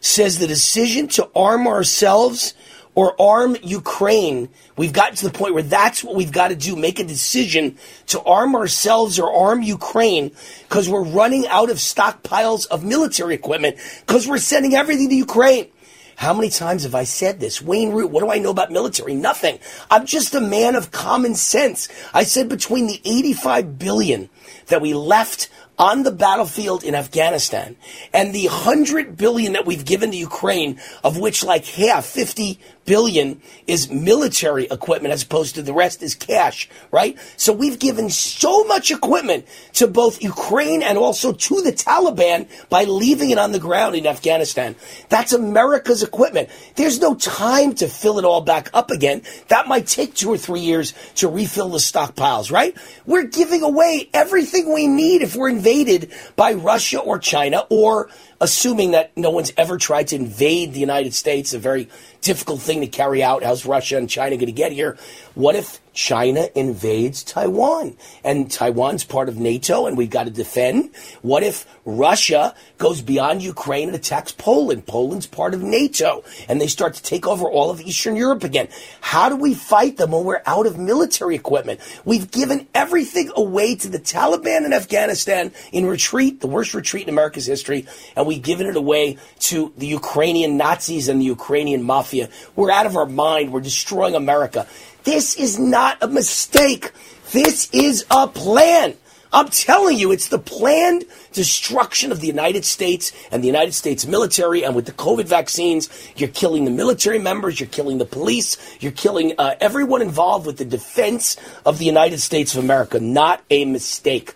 says 0.00 0.38
the 0.38 0.46
decision 0.46 1.08
to 1.08 1.28
arm 1.34 1.66
ourselves 1.66 2.54
or 2.94 3.20
arm 3.20 3.56
Ukraine, 3.62 4.48
we've 4.76 4.92
gotten 4.92 5.14
to 5.16 5.24
the 5.28 5.38
point 5.38 5.54
where 5.54 5.62
that's 5.62 6.02
what 6.02 6.16
we've 6.16 6.32
got 6.32 6.48
to 6.48 6.56
do 6.56 6.74
make 6.74 6.98
a 6.98 7.04
decision 7.04 7.78
to 8.06 8.20
arm 8.22 8.56
ourselves 8.56 9.20
or 9.20 9.32
arm 9.32 9.62
Ukraine 9.62 10.32
because 10.68 10.88
we're 10.88 11.04
running 11.04 11.46
out 11.46 11.70
of 11.70 11.76
stockpiles 11.76 12.66
of 12.66 12.84
military 12.84 13.34
equipment 13.34 13.76
because 14.04 14.26
we're 14.26 14.38
sending 14.38 14.74
everything 14.74 15.08
to 15.10 15.14
Ukraine. 15.14 15.68
How 16.16 16.34
many 16.34 16.50
times 16.50 16.82
have 16.82 16.96
I 16.96 17.04
said 17.04 17.38
this? 17.38 17.62
Wayne 17.62 17.92
Root, 17.92 18.10
what 18.10 18.24
do 18.24 18.30
I 18.32 18.38
know 18.38 18.50
about 18.50 18.72
military? 18.72 19.14
Nothing. 19.14 19.60
I'm 19.88 20.04
just 20.04 20.34
a 20.34 20.40
man 20.40 20.74
of 20.74 20.90
common 20.90 21.36
sense. 21.36 21.88
I 22.12 22.24
said 22.24 22.48
between 22.48 22.88
the 22.88 23.00
85 23.04 23.78
billion 23.78 24.28
that 24.66 24.82
we 24.82 24.94
left 24.94 25.48
on 25.78 26.02
the 26.02 26.10
battlefield 26.10 26.82
in 26.82 26.94
Afghanistan 26.94 27.76
and 28.12 28.34
the 28.34 28.46
100 28.46 29.16
billion 29.16 29.52
that 29.52 29.66
we've 29.66 29.84
given 29.84 30.10
to 30.10 30.16
Ukraine, 30.16 30.80
of 31.04 31.18
which 31.18 31.44
like 31.44 31.64
half, 31.64 32.04
50 32.04 32.58
billion 32.88 33.42
is 33.66 33.90
military 33.90 34.64
equipment 34.64 35.12
as 35.12 35.22
opposed 35.22 35.56
to 35.56 35.62
the 35.62 35.74
rest 35.74 36.02
is 36.02 36.14
cash, 36.14 36.70
right? 36.90 37.18
So 37.36 37.52
we've 37.52 37.78
given 37.78 38.08
so 38.08 38.64
much 38.64 38.90
equipment 38.90 39.44
to 39.74 39.86
both 39.86 40.22
Ukraine 40.22 40.82
and 40.82 40.96
also 40.96 41.34
to 41.34 41.60
the 41.60 41.72
Taliban 41.72 42.48
by 42.70 42.84
leaving 42.84 43.28
it 43.28 43.36
on 43.36 43.52
the 43.52 43.58
ground 43.58 43.94
in 43.94 44.06
Afghanistan. 44.06 44.74
That's 45.10 45.34
America's 45.34 46.02
equipment. 46.02 46.48
There's 46.76 46.98
no 46.98 47.14
time 47.14 47.74
to 47.74 47.88
fill 47.88 48.18
it 48.18 48.24
all 48.24 48.40
back 48.40 48.70
up 48.72 48.90
again. 48.90 49.20
That 49.48 49.68
might 49.68 49.86
take 49.86 50.14
two 50.14 50.30
or 50.30 50.38
three 50.38 50.60
years 50.60 50.94
to 51.16 51.28
refill 51.28 51.68
the 51.68 51.78
stockpiles, 51.78 52.50
right? 52.50 52.74
We're 53.04 53.26
giving 53.26 53.62
away 53.62 54.08
everything 54.14 54.72
we 54.72 54.86
need 54.86 55.20
if 55.20 55.36
we're 55.36 55.50
invaded 55.50 56.10
by 56.36 56.54
Russia 56.54 57.00
or 57.00 57.18
China 57.18 57.66
or 57.68 58.08
assuming 58.40 58.92
that 58.92 59.16
no 59.16 59.30
one's 59.30 59.52
ever 59.56 59.78
tried 59.78 60.08
to 60.08 60.16
invade 60.16 60.72
the 60.72 60.80
United 60.80 61.14
States, 61.14 61.52
a 61.54 61.58
very 61.58 61.88
difficult 62.20 62.60
thing 62.60 62.80
to 62.80 62.86
carry 62.86 63.22
out. 63.22 63.42
How's 63.42 63.66
Russia 63.66 63.96
and 63.96 64.08
China 64.08 64.36
going 64.36 64.46
to 64.46 64.52
get 64.52 64.72
here? 64.72 64.96
What 65.34 65.54
if 65.54 65.80
China 65.98 66.48
invades 66.54 67.24
Taiwan 67.24 67.96
and 68.22 68.48
Taiwan's 68.48 69.02
part 69.02 69.28
of 69.28 69.36
NATO 69.36 69.86
and 69.86 69.96
we've 69.96 70.10
got 70.10 70.24
to 70.24 70.30
defend? 70.30 70.90
What 71.22 71.42
if 71.42 71.66
Russia 71.84 72.54
goes 72.76 73.02
beyond 73.02 73.42
Ukraine 73.42 73.88
and 73.88 73.96
attacks 73.96 74.30
Poland? 74.30 74.86
Poland's 74.86 75.26
part 75.26 75.54
of 75.54 75.62
NATO 75.62 76.22
and 76.48 76.60
they 76.60 76.68
start 76.68 76.94
to 76.94 77.02
take 77.02 77.26
over 77.26 77.50
all 77.50 77.70
of 77.70 77.80
Eastern 77.80 78.14
Europe 78.14 78.44
again. 78.44 78.68
How 79.00 79.28
do 79.28 79.34
we 79.34 79.54
fight 79.54 79.96
them 79.96 80.12
when 80.12 80.24
we're 80.24 80.42
out 80.46 80.66
of 80.66 80.78
military 80.78 81.34
equipment? 81.34 81.80
We've 82.04 82.30
given 82.30 82.68
everything 82.74 83.32
away 83.34 83.74
to 83.76 83.88
the 83.88 83.98
Taliban 83.98 84.66
in 84.66 84.72
Afghanistan 84.72 85.50
in 85.72 85.86
retreat, 85.86 86.40
the 86.40 86.46
worst 86.46 86.74
retreat 86.74 87.08
in 87.08 87.14
America's 87.14 87.46
history, 87.46 87.86
and 88.14 88.24
we've 88.28 88.42
given 88.42 88.66
it 88.66 88.76
away 88.76 89.18
to 89.40 89.72
the 89.76 89.86
Ukrainian 89.86 90.56
Nazis 90.56 91.08
and 91.08 91.20
the 91.20 91.24
Ukrainian 91.24 91.82
mafia. 91.82 92.28
We're 92.54 92.70
out 92.70 92.86
of 92.86 92.96
our 92.96 93.06
mind. 93.06 93.52
We're 93.52 93.60
destroying 93.60 94.14
America. 94.14 94.66
This 95.04 95.36
is 95.36 95.58
not 95.58 96.02
a 96.02 96.06
mistake. 96.06 96.92
This 97.32 97.68
is 97.72 98.04
a 98.10 98.28
plan. 98.28 98.94
I'm 99.32 99.48
telling 99.48 99.98
you, 99.98 100.10
it's 100.12 100.28
the 100.28 100.38
planned 100.38 101.04
destruction 101.32 102.12
of 102.12 102.20
the 102.20 102.26
United 102.26 102.64
States 102.64 103.12
and 103.30 103.42
the 103.42 103.46
United 103.46 103.72
States 103.74 104.06
military. 104.06 104.64
And 104.64 104.74
with 104.74 104.86
the 104.86 104.92
COVID 104.92 105.26
vaccines, 105.26 105.88
you're 106.16 106.30
killing 106.30 106.64
the 106.64 106.70
military 106.70 107.18
members, 107.18 107.60
you're 107.60 107.68
killing 107.68 107.98
the 107.98 108.06
police, 108.06 108.56
you're 108.80 108.92
killing 108.92 109.34
uh, 109.38 109.54
everyone 109.60 110.00
involved 110.00 110.46
with 110.46 110.56
the 110.56 110.64
defense 110.64 111.36
of 111.66 111.78
the 111.78 111.84
United 111.84 112.20
States 112.20 112.54
of 112.54 112.64
America. 112.64 113.00
Not 113.00 113.42
a 113.50 113.66
mistake. 113.66 114.34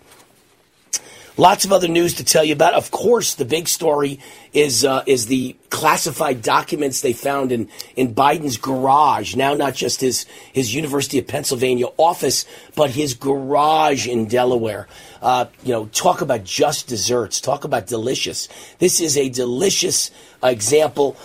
Lots 1.35 1.65
of 1.65 1.71
other 1.71 1.87
news 1.87 2.13
to 2.15 2.23
tell 2.23 2.43
you 2.43 2.53
about. 2.53 2.75
Of 2.75 2.91
course, 2.91 3.33
the 3.33 3.45
big 3.45 3.67
story 3.67 4.19
is 4.53 4.85
uh, 4.85 5.03
is 5.07 5.25
the 5.25 5.55
classified 5.71 6.43
documents 6.43 7.01
they 7.01 7.13
found 7.13 7.51
in 7.51 7.69
in 7.95 8.13
Biden's 8.13 8.57
garage. 8.57 9.35
Now, 9.35 9.55
not 9.55 9.73
just 9.73 10.01
his 10.01 10.27
his 10.51 10.75
University 10.75 11.17
of 11.17 11.25
Pennsylvania 11.25 11.87
office, 11.97 12.45
but 12.75 12.91
his 12.91 13.15
garage 13.15 14.07
in 14.07 14.27
Delaware. 14.27 14.87
Uh, 15.23 15.45
you 15.63 15.71
know, 15.71 15.85
talk 15.87 16.21
about 16.21 16.43
just 16.43 16.87
desserts. 16.87 17.41
Talk 17.41 17.63
about 17.63 17.87
delicious. 17.87 18.47
This 18.77 19.01
is 19.01 19.17
a 19.17 19.29
delicious 19.29 20.11
example 20.43 21.17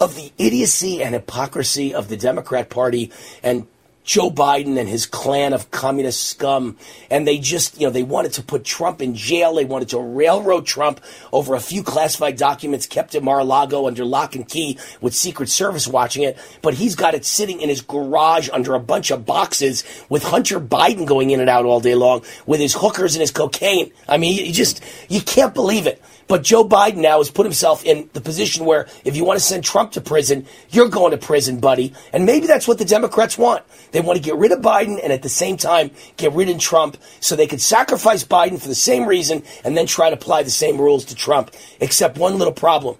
of 0.00 0.16
the 0.16 0.32
idiocy 0.38 1.02
and 1.04 1.14
hypocrisy 1.14 1.94
of 1.94 2.08
the 2.08 2.16
Democrat 2.16 2.68
Party 2.68 3.12
and 3.44 3.68
Joe 4.06 4.30
Biden 4.30 4.78
and 4.78 4.88
his 4.88 5.04
clan 5.04 5.52
of 5.52 5.70
communist 5.72 6.24
scum. 6.24 6.78
And 7.10 7.26
they 7.26 7.38
just, 7.38 7.78
you 7.78 7.86
know, 7.86 7.92
they 7.92 8.04
wanted 8.04 8.32
to 8.34 8.42
put 8.42 8.64
Trump 8.64 9.02
in 9.02 9.16
jail. 9.16 9.56
They 9.56 9.64
wanted 9.64 9.88
to 9.90 9.98
railroad 9.98 10.64
Trump 10.64 11.00
over 11.32 11.54
a 11.54 11.60
few 11.60 11.82
classified 11.82 12.36
documents 12.36 12.86
kept 12.86 13.16
at 13.16 13.24
Mar-a-Lago 13.24 13.88
under 13.88 14.04
lock 14.04 14.36
and 14.36 14.48
key 14.48 14.78
with 15.00 15.12
Secret 15.12 15.48
Service 15.48 15.88
watching 15.88 16.22
it. 16.22 16.38
But 16.62 16.74
he's 16.74 16.94
got 16.94 17.14
it 17.14 17.24
sitting 17.24 17.60
in 17.60 17.68
his 17.68 17.80
garage 17.80 18.48
under 18.52 18.74
a 18.74 18.80
bunch 18.80 19.10
of 19.10 19.26
boxes 19.26 19.82
with 20.08 20.22
Hunter 20.22 20.60
Biden 20.60 21.04
going 21.04 21.30
in 21.30 21.40
and 21.40 21.50
out 21.50 21.64
all 21.66 21.80
day 21.80 21.96
long 21.96 22.22
with 22.46 22.60
his 22.60 22.74
hookers 22.74 23.16
and 23.16 23.20
his 23.20 23.32
cocaine. 23.32 23.92
I 24.08 24.18
mean, 24.18 24.46
you 24.46 24.52
just, 24.52 24.84
you 25.08 25.20
can't 25.20 25.52
believe 25.52 25.88
it. 25.88 26.00
But 26.28 26.42
Joe 26.42 26.64
Biden 26.64 26.96
now 26.96 27.18
has 27.18 27.30
put 27.30 27.46
himself 27.46 27.84
in 27.84 28.10
the 28.12 28.20
position 28.20 28.64
where 28.64 28.88
if 29.04 29.16
you 29.16 29.24
want 29.24 29.38
to 29.38 29.44
send 29.44 29.64
Trump 29.64 29.92
to 29.92 30.00
prison, 30.00 30.46
you're 30.70 30.88
going 30.88 31.12
to 31.12 31.18
prison, 31.18 31.60
buddy. 31.60 31.92
And 32.12 32.26
maybe 32.26 32.46
that's 32.46 32.66
what 32.66 32.78
the 32.78 32.84
Democrats 32.84 33.38
want. 33.38 33.64
They 33.92 34.00
want 34.00 34.16
to 34.16 34.22
get 34.22 34.36
rid 34.36 34.50
of 34.50 34.60
Biden 34.60 34.98
and 35.02 35.12
at 35.12 35.22
the 35.22 35.28
same 35.28 35.56
time 35.56 35.90
get 36.16 36.32
rid 36.32 36.48
of 36.48 36.58
Trump 36.58 36.96
so 37.20 37.36
they 37.36 37.46
could 37.46 37.60
sacrifice 37.60 38.24
Biden 38.24 38.60
for 38.60 38.68
the 38.68 38.74
same 38.74 39.06
reason 39.06 39.44
and 39.64 39.76
then 39.76 39.86
try 39.86 40.10
to 40.10 40.16
apply 40.16 40.42
the 40.42 40.50
same 40.50 40.78
rules 40.78 41.04
to 41.06 41.14
Trump. 41.14 41.52
Except 41.80 42.18
one 42.18 42.38
little 42.38 42.52
problem. 42.52 42.96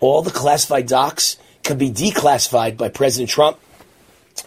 All 0.00 0.22
the 0.22 0.30
classified 0.30 0.86
docs 0.86 1.36
can 1.62 1.78
be 1.78 1.90
declassified 1.90 2.76
by 2.76 2.88
President 2.88 3.30
Trump 3.30 3.58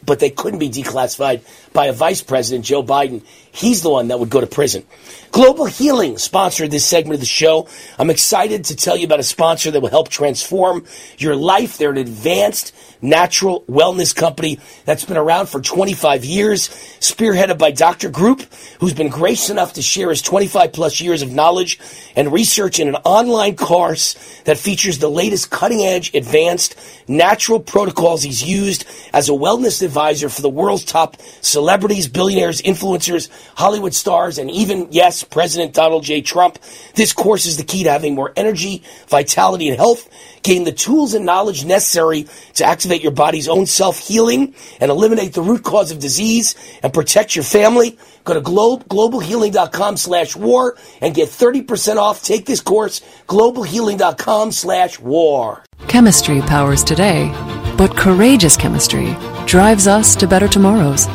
but 0.06 0.20
they 0.20 0.30
couldn't 0.30 0.60
be 0.60 0.70
declassified 0.70 1.42
by 1.74 1.88
a 1.88 1.94
vice 1.94 2.22
president, 2.22 2.66
Joe 2.66 2.84
Biden. 2.84 3.24
He's 3.52 3.82
the 3.82 3.90
one 3.90 4.10
that 4.10 4.20
would 4.20 4.30
go 4.30 4.42
to 4.42 4.48
prison. 4.48 4.86
Global 5.32 5.66
Healing 5.66 6.18
sponsored 6.18 6.72
this 6.72 6.86
segment 6.86 7.16
of 7.16 7.20
the 7.20 7.26
show. 7.26 7.68
I'm 7.98 8.10
excited 8.10 8.66
to 8.66 8.76
tell 8.76 8.96
you 8.98 9.06
about 9.06 9.20
a 9.20 9.24
sponsor 9.24 9.72
that 9.72 9.82
will 9.82 9.90
help 9.90 10.10
transform 10.10 10.86
your 11.18 11.36
life. 11.36 11.78
They're 11.78 11.92
an 11.92 11.98
advanced 11.98 12.74
natural 13.02 13.62
wellness 13.64 14.16
company 14.16 14.60
that's 14.86 15.06
been 15.06 15.18
around 15.18 15.48
for 15.48 15.62
25 15.62 16.26
years, 16.26 16.70
spearheaded 17.00 17.58
by 17.58 17.72
Dr. 17.72 18.10
Group, 18.10 18.42
who's 18.80 18.94
been 18.94 19.10
gracious 19.10 19.50
enough 19.50 19.74
to 19.74 19.82
share 19.82 20.10
his 20.10 20.22
25 20.22 20.74
plus 20.74 21.02
years 21.02 21.22
of 21.22 21.32
knowledge 21.32 21.80
and 22.16 22.32
research 22.32 22.80
in 22.80 22.88
an 22.88 22.96
online 23.06 23.56
course 23.56 24.16
that 24.44 24.58
features 24.58 25.00
the 25.00 25.10
latest 25.10 25.50
cutting 25.50 25.82
edge, 25.82 26.14
advanced 26.14 26.76
natural 27.08 27.60
protocols 27.60 28.24
he's 28.24 28.44
used 28.44 28.86
as 29.14 29.30
a 29.30 29.34
wellness 29.34 29.82
advisor 29.82 30.30
for 30.30 30.42
the 30.42 30.50
world's 30.50 30.84
top 30.84 31.18
celebrities, 31.42 32.08
billionaires, 32.08 32.62
influencers, 32.62 33.30
Hollywood 33.56 33.94
stars, 33.94 34.38
and 34.38 34.50
even, 34.52 34.88
yes, 34.92 35.24
President 35.24 35.74
Donald 35.74 36.04
J. 36.04 36.22
Trump. 36.22 36.60
This 36.96 37.14
course 37.14 37.46
is 37.46 37.58
the 37.58 37.64
key 37.64 37.84
to 37.84 37.92
having 37.92 38.16
more 38.16 38.34
energy, 38.36 38.84
vitality, 39.08 39.70
and 39.70 39.78
health. 39.78 40.10
Gain 40.44 40.64
the 40.64 40.72
tools 40.72 41.14
and 41.14 41.26
knowledge 41.26 41.66
necessary 41.66 42.28
to 42.56 42.66
activate 42.66 42.89
your 42.98 43.12
body's 43.12 43.48
own 43.48 43.66
self 43.66 44.00
healing 44.00 44.54
and 44.80 44.92
eliminate 44.92 45.34
the 45.34 45.42
root 45.42 45.64
cause 45.64 45.92
of 45.92 46.00
disease 46.00 46.56
and 46.84 46.94
protect 46.94 47.36
your 47.36 47.44
family. 47.44 47.98
Go 48.24 48.34
to 48.34 48.42
globe, 48.42 48.88
globalhealing.com 48.90 49.98
slash 49.98 50.36
war 50.36 50.76
and 51.02 51.16
get 51.16 51.30
30% 51.30 51.98
off. 51.98 52.24
Take 52.24 52.46
this 52.46 52.62
course, 52.62 53.02
globalhealing.com 53.28 54.52
slash 54.52 55.00
war. 55.00 55.64
Chemistry 55.88 56.42
powers 56.42 56.84
today, 56.84 57.30
but 57.78 57.96
courageous 57.96 58.58
chemistry 58.58 59.16
drives 59.46 59.88
us 59.88 60.16
to 60.18 60.28
better 60.28 60.48
tomorrows. 60.48 61.06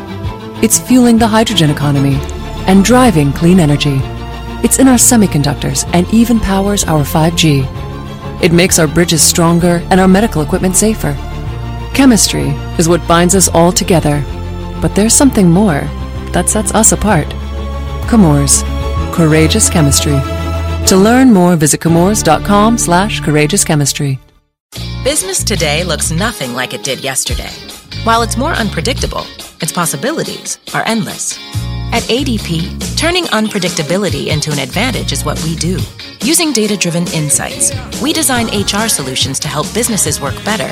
It's 0.62 0.78
fueling 0.78 1.18
the 1.18 1.26
hydrogen 1.28 1.70
economy 1.70 2.14
and 2.66 2.84
driving 2.84 3.32
clean 3.32 3.60
energy. 3.60 3.98
It's 4.64 4.78
in 4.78 4.88
our 4.88 4.96
semiconductors 4.96 5.88
and 5.92 6.06
even 6.12 6.40
powers 6.40 6.84
our 6.84 7.04
5G. 7.04 7.84
It 8.42 8.52
makes 8.52 8.78
our 8.78 8.86
bridges 8.88 9.22
stronger 9.22 9.86
and 9.90 10.00
our 10.00 10.08
medical 10.08 10.42
equipment 10.42 10.74
safer. 10.74 11.14
Chemistry 11.94 12.48
is 12.76 12.88
what 12.88 13.06
binds 13.06 13.36
us 13.36 13.48
all 13.48 13.70
together, 13.70 14.22
but 14.82 14.96
there's 14.96 15.14
something 15.14 15.48
more 15.48 15.80
that 16.32 16.48
sets 16.48 16.74
us 16.74 16.90
apart. 16.90 17.28
Chemours, 18.10 18.64
courageous 19.14 19.70
chemistry. 19.70 20.18
To 20.88 20.96
learn 20.96 21.32
more, 21.32 21.54
visit 21.54 21.80
chemours.com 21.80 22.78
slash 22.78 23.20
courageous 23.20 23.64
chemistry. 23.64 24.18
Business 25.04 25.44
today 25.44 25.84
looks 25.84 26.10
nothing 26.10 26.52
like 26.52 26.74
it 26.74 26.82
did 26.82 26.98
yesterday. 26.98 27.50
While 28.02 28.22
it's 28.22 28.36
more 28.36 28.52
unpredictable, 28.52 29.24
its 29.62 29.70
possibilities 29.70 30.58
are 30.74 30.82
endless. 30.86 31.38
At 31.92 32.02
ADP, 32.04 32.96
turning 32.96 33.24
unpredictability 33.26 34.26
into 34.26 34.50
an 34.50 34.58
advantage 34.58 35.12
is 35.12 35.24
what 35.24 35.40
we 35.44 35.54
do. 35.54 35.78
Using 36.22 36.52
data 36.52 36.76
driven 36.76 37.06
insights, 37.12 37.72
we 38.02 38.12
design 38.12 38.46
HR 38.46 38.88
solutions 38.88 39.38
to 39.38 39.48
help 39.48 39.72
businesses 39.72 40.20
work 40.20 40.34
better, 40.44 40.68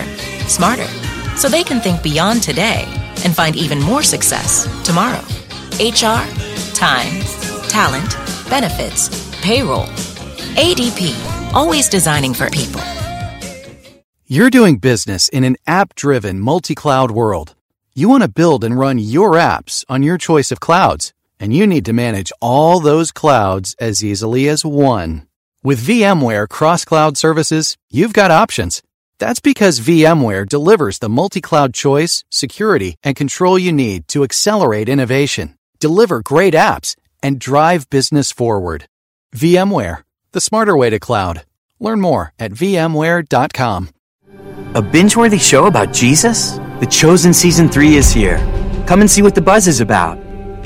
smarter, 0.48 0.88
so 1.36 1.48
they 1.48 1.64
can 1.64 1.80
think 1.80 2.02
beyond 2.02 2.42
today 2.42 2.84
and 3.24 3.34
find 3.34 3.56
even 3.56 3.80
more 3.80 4.02
success 4.02 4.66
tomorrow. 4.84 5.22
HR, 5.80 6.26
time, 6.74 7.20
talent, 7.68 8.16
benefits, 8.48 9.08
payroll. 9.40 9.86
ADP, 10.56 11.52
always 11.54 11.88
designing 11.88 12.34
for 12.34 12.50
people. 12.50 12.80
You're 14.26 14.50
doing 14.50 14.78
business 14.78 15.28
in 15.28 15.44
an 15.44 15.56
app 15.66 15.94
driven 15.94 16.40
multi 16.40 16.74
cloud 16.74 17.10
world. 17.10 17.54
You 17.94 18.08
want 18.08 18.22
to 18.22 18.28
build 18.28 18.64
and 18.64 18.78
run 18.78 18.98
your 18.98 19.32
apps 19.32 19.84
on 19.88 20.02
your 20.02 20.16
choice 20.16 20.50
of 20.50 20.60
clouds, 20.60 21.12
and 21.38 21.52
you 21.52 21.66
need 21.66 21.84
to 21.84 21.92
manage 21.92 22.32
all 22.40 22.80
those 22.80 23.12
clouds 23.12 23.76
as 23.78 24.02
easily 24.02 24.48
as 24.48 24.64
one. 24.64 25.26
With 25.62 25.86
VMware 25.86 26.48
Cross 26.48 26.86
Cloud 26.86 27.18
Services, 27.18 27.76
you've 27.90 28.14
got 28.14 28.30
options. 28.30 28.82
That's 29.22 29.38
because 29.38 29.78
VMware 29.78 30.48
delivers 30.48 30.98
the 30.98 31.08
multi 31.08 31.40
cloud 31.40 31.74
choice, 31.74 32.24
security, 32.28 32.96
and 33.04 33.14
control 33.14 33.56
you 33.56 33.72
need 33.72 34.08
to 34.08 34.24
accelerate 34.24 34.88
innovation, 34.88 35.54
deliver 35.78 36.22
great 36.22 36.54
apps, 36.54 36.96
and 37.22 37.38
drive 37.38 37.88
business 37.88 38.32
forward. 38.32 38.86
VMware, 39.36 40.02
the 40.32 40.40
smarter 40.40 40.76
way 40.76 40.90
to 40.90 40.98
cloud. 40.98 41.44
Learn 41.78 42.00
more 42.00 42.32
at 42.36 42.50
VMware.com. 42.50 43.90
A 44.74 44.82
binge 44.82 45.14
worthy 45.14 45.38
show 45.38 45.66
about 45.66 45.92
Jesus? 45.92 46.58
The 46.80 46.88
Chosen 46.90 47.32
Season 47.32 47.68
3 47.68 47.94
is 47.94 48.10
here. 48.10 48.38
Come 48.88 49.02
and 49.02 49.08
see 49.08 49.22
what 49.22 49.36
the 49.36 49.40
buzz 49.40 49.68
is 49.68 49.80
about. 49.80 50.18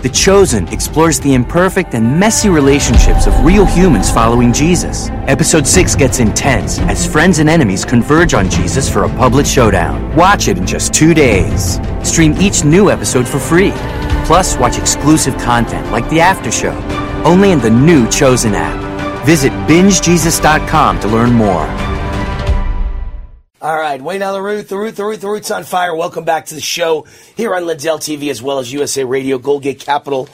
The 0.02 0.10
Chosen 0.10 0.68
explores 0.68 1.18
the 1.20 1.32
imperfect 1.32 1.94
and 1.94 2.20
messy 2.20 2.50
relationships 2.50 3.26
of 3.26 3.44
real 3.44 3.64
humans 3.64 4.10
following 4.10 4.52
Jesus. 4.52 5.08
Episode 5.26 5.66
6 5.66 5.96
gets 5.96 6.18
intense 6.20 6.78
as 6.80 7.06
friends 7.10 7.38
and 7.38 7.48
enemies 7.48 7.82
converge 7.84 8.34
on 8.34 8.50
Jesus 8.50 8.90
for 8.92 9.04
a 9.04 9.08
public 9.08 9.46
showdown. 9.46 10.14
Watch 10.14 10.48
it 10.48 10.58
in 10.58 10.66
just 10.66 10.92
two 10.92 11.14
days. 11.14 11.80
Stream 12.04 12.34
each 12.38 12.62
new 12.62 12.90
episode 12.90 13.26
for 13.26 13.38
free. 13.38 13.72
Plus, 14.26 14.58
watch 14.58 14.76
exclusive 14.78 15.36
content 15.38 15.90
like 15.90 16.08
the 16.10 16.20
after 16.20 16.52
show, 16.52 16.74
only 17.24 17.52
in 17.52 17.58
the 17.60 17.70
new 17.70 18.06
Chosen 18.10 18.54
app. 18.54 19.24
Visit 19.24 19.50
bingejesus.com 19.66 21.00
to 21.00 21.08
learn 21.08 21.32
more. 21.32 21.66
All 23.66 23.76
right, 23.76 24.00
Wayne 24.00 24.22
Allyn 24.22 24.44
Root, 24.44 24.68
the 24.68 24.78
Root, 24.78 24.94
the 24.94 25.04
Root, 25.04 25.20
the 25.20 25.28
Root's 25.28 25.50
on 25.50 25.64
fire. 25.64 25.92
Welcome 25.92 26.22
back 26.22 26.46
to 26.46 26.54
the 26.54 26.60
show 26.60 27.04
here 27.36 27.52
on 27.52 27.66
Lindell 27.66 27.98
TV 27.98 28.30
as 28.30 28.40
well 28.40 28.60
as 28.60 28.72
USA 28.72 29.02
Radio. 29.02 29.40
Goldgate 29.40 29.80
Capital 29.80 30.28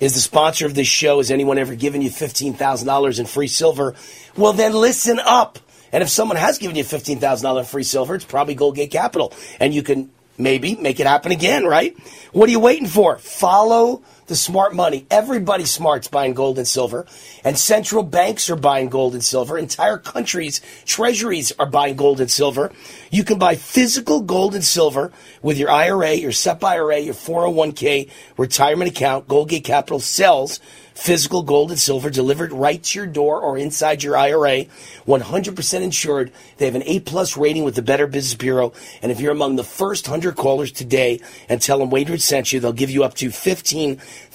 is 0.00 0.14
the 0.14 0.22
sponsor 0.22 0.64
of 0.64 0.74
this 0.74 0.88
show. 0.88 1.18
Has 1.18 1.30
anyone 1.30 1.58
ever 1.58 1.74
given 1.74 2.00
you 2.00 2.08
$15,000 2.08 3.20
in 3.20 3.26
free 3.26 3.46
silver? 3.46 3.94
Well, 4.38 4.54
then 4.54 4.72
listen 4.72 5.20
up. 5.22 5.58
And 5.92 6.02
if 6.02 6.08
someone 6.08 6.38
has 6.38 6.56
given 6.56 6.76
you 6.76 6.82
$15,000 6.82 7.58
in 7.58 7.64
free 7.66 7.82
silver, 7.82 8.14
it's 8.14 8.24
probably 8.24 8.56
Goldgate 8.56 8.90
Capital. 8.90 9.34
And 9.60 9.74
you 9.74 9.82
can 9.82 10.10
maybe 10.38 10.74
make 10.74 10.98
it 10.98 11.06
happen 11.06 11.30
again, 11.30 11.66
right? 11.66 11.94
What 12.32 12.48
are 12.48 12.52
you 12.52 12.60
waiting 12.60 12.88
for? 12.88 13.18
Follow 13.18 14.02
the 14.28 14.36
smart 14.36 14.74
money. 14.74 15.06
Everybody 15.10 15.64
smart's 15.64 16.06
buying 16.06 16.34
gold 16.34 16.58
and 16.58 16.68
silver, 16.68 17.06
and 17.42 17.58
central 17.58 18.02
banks 18.02 18.48
are 18.48 18.56
buying 18.56 18.88
gold 18.88 19.14
and 19.14 19.24
silver. 19.24 19.58
Entire 19.58 19.98
countries, 19.98 20.60
treasuries 20.84 21.50
are 21.58 21.66
buying 21.66 21.96
gold 21.96 22.20
and 22.20 22.30
silver. 22.30 22.70
You 23.10 23.24
can 23.24 23.38
buy 23.38 23.54
physical 23.54 24.20
gold 24.20 24.54
and 24.54 24.64
silver 24.64 25.12
with 25.40 25.58
your 25.58 25.70
IRA, 25.70 26.14
your 26.14 26.32
SEP 26.32 26.62
IRA, 26.62 26.98
your 26.98 27.14
401k 27.14 28.10
retirement 28.36 28.90
account. 28.90 29.28
Goldgate 29.28 29.64
Capital 29.64 30.00
sells 30.00 30.60
physical 30.98 31.44
gold 31.44 31.70
and 31.70 31.78
silver 31.78 32.10
delivered 32.10 32.52
right 32.52 32.82
to 32.82 32.98
your 32.98 33.06
door 33.06 33.40
or 33.40 33.56
inside 33.56 34.02
your 34.02 34.16
IRA, 34.16 34.66
100% 35.06 35.80
insured. 35.80 36.32
They 36.56 36.64
have 36.64 36.74
an 36.74 36.82
A 36.86 36.98
plus 37.00 37.36
rating 37.36 37.62
with 37.62 37.76
the 37.76 37.82
Better 37.82 38.08
Business 38.08 38.34
Bureau. 38.34 38.72
And 39.00 39.12
if 39.12 39.20
you're 39.20 39.32
among 39.32 39.54
the 39.56 39.64
first 39.64 40.08
100 40.08 40.34
callers 40.34 40.72
today 40.72 41.20
and 41.48 41.62
tell 41.62 41.78
them 41.78 41.90
Wade 41.90 42.20
sent 42.20 42.52
you, 42.52 42.58
they'll 42.58 42.72
give 42.72 42.90
you 42.90 43.04
up 43.04 43.14
to 43.14 43.30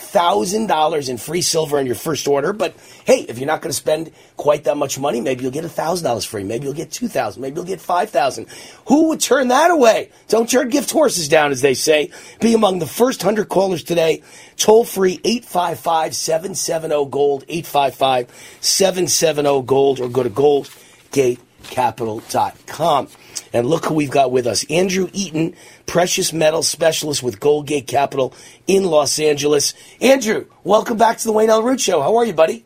$15,000 0.03 1.09
in 1.09 1.17
free 1.17 1.41
silver 1.41 1.79
on 1.79 1.85
your 1.85 1.95
first 1.95 2.27
order. 2.27 2.51
But 2.53 2.75
hey, 3.05 3.21
if 3.21 3.39
you're 3.39 3.47
not 3.47 3.61
going 3.61 3.71
to 3.71 3.77
spend 3.77 4.11
quite 4.37 4.65
that 4.65 4.77
much 4.77 4.99
money, 4.99 5.21
maybe 5.21 5.41
you'll 5.43 5.51
get 5.51 5.65
$1,000 5.65 6.27
free. 6.27 6.43
Maybe 6.43 6.65
you'll 6.65 6.73
get 6.73 6.91
2000 6.91 7.41
Maybe 7.41 7.55
you'll 7.55 7.65
get 7.65 7.81
5000 7.81 8.45
Who 8.87 9.09
would 9.09 9.19
turn 9.19 9.47
that 9.47 9.71
away? 9.71 10.11
Don't 10.27 10.47
turn 10.49 10.69
gift 10.69 10.91
horses 10.91 11.27
down, 11.27 11.51
as 11.51 11.61
they 11.61 11.73
say. 11.73 12.11
Be 12.39 12.53
among 12.53 12.77
the 12.79 12.85
first 12.85 13.23
100 13.23 13.49
callers 13.49 13.83
today. 13.83 14.21
Toll 14.57 14.83
free 14.83 15.19
855 15.23 16.15
770 16.15 17.09
Gold, 17.09 17.45
855 17.47 18.29
770 18.61 19.63
Gold, 19.63 19.99
or 19.99 20.09
go 20.09 20.21
to 20.23 20.29
goldgatecapital.com. 20.29 23.07
And 23.53 23.67
look 23.67 23.85
who 23.85 23.93
we've 23.93 24.09
got 24.09 24.31
with 24.31 24.47
us 24.47 24.65
Andrew 24.69 25.09
Eaton, 25.13 25.55
precious 25.85 26.33
metal 26.33 26.63
specialist 26.63 27.21
with 27.21 27.39
Goldgate 27.39 27.87
Capital 27.87 28.33
in 28.67 28.83
Los 28.83 29.19
Angeles. 29.19 29.75
Andrew, 30.01 30.47
welcome 30.63 30.97
back 30.97 31.19
to 31.19 31.23
the 31.23 31.31
Wayne 31.31 31.51
Allyn 31.51 31.65
Root 31.65 31.79
Show. 31.79 32.01
How 32.01 32.17
are 32.17 32.25
you, 32.25 32.33
buddy? 32.33 32.65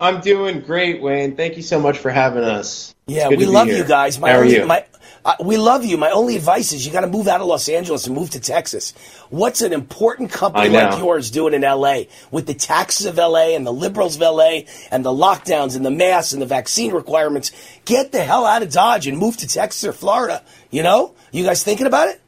I'm 0.00 0.20
doing 0.20 0.60
great, 0.60 1.02
Wayne. 1.02 1.34
Thank 1.34 1.56
you 1.56 1.62
so 1.62 1.80
much 1.80 1.98
for 1.98 2.10
having 2.10 2.44
us. 2.44 2.94
Yeah, 3.08 3.28
we 3.28 3.46
love 3.46 3.66
you 3.66 3.84
guys. 3.84 4.20
My 4.20 4.30
How 4.30 4.38
are 4.38 4.44
you? 4.44 4.64
My, 4.64 4.84
uh, 5.28 5.34
we 5.40 5.58
love 5.58 5.84
you. 5.84 5.98
My 5.98 6.10
only 6.10 6.36
advice 6.36 6.72
is 6.72 6.86
you 6.86 6.90
got 6.90 7.02
to 7.02 7.06
move 7.06 7.28
out 7.28 7.42
of 7.42 7.46
Los 7.46 7.68
Angeles 7.68 8.06
and 8.06 8.16
move 8.16 8.30
to 8.30 8.40
Texas. 8.40 8.94
What's 9.28 9.60
an 9.60 9.74
important 9.74 10.30
company 10.30 10.70
like 10.70 10.98
yours 10.98 11.30
doing 11.30 11.52
in 11.52 11.60
LA 11.60 12.04
with 12.30 12.46
the 12.46 12.54
taxes 12.54 13.04
of 13.04 13.18
LA 13.18 13.54
and 13.54 13.66
the 13.66 13.72
liberals 13.72 14.16
of 14.16 14.22
LA 14.22 14.60
and 14.90 15.04
the 15.04 15.10
lockdowns 15.10 15.76
and 15.76 15.84
the 15.84 15.90
masks 15.90 16.32
and 16.32 16.40
the 16.40 16.46
vaccine 16.46 16.92
requirements? 16.92 17.52
Get 17.84 18.10
the 18.10 18.24
hell 18.24 18.46
out 18.46 18.62
of 18.62 18.72
Dodge 18.72 19.06
and 19.06 19.18
move 19.18 19.36
to 19.36 19.46
Texas 19.46 19.84
or 19.84 19.92
Florida. 19.92 20.42
You 20.70 20.82
know, 20.82 21.14
you 21.30 21.44
guys 21.44 21.62
thinking 21.62 21.86
about 21.86 22.08
it? 22.08 22.22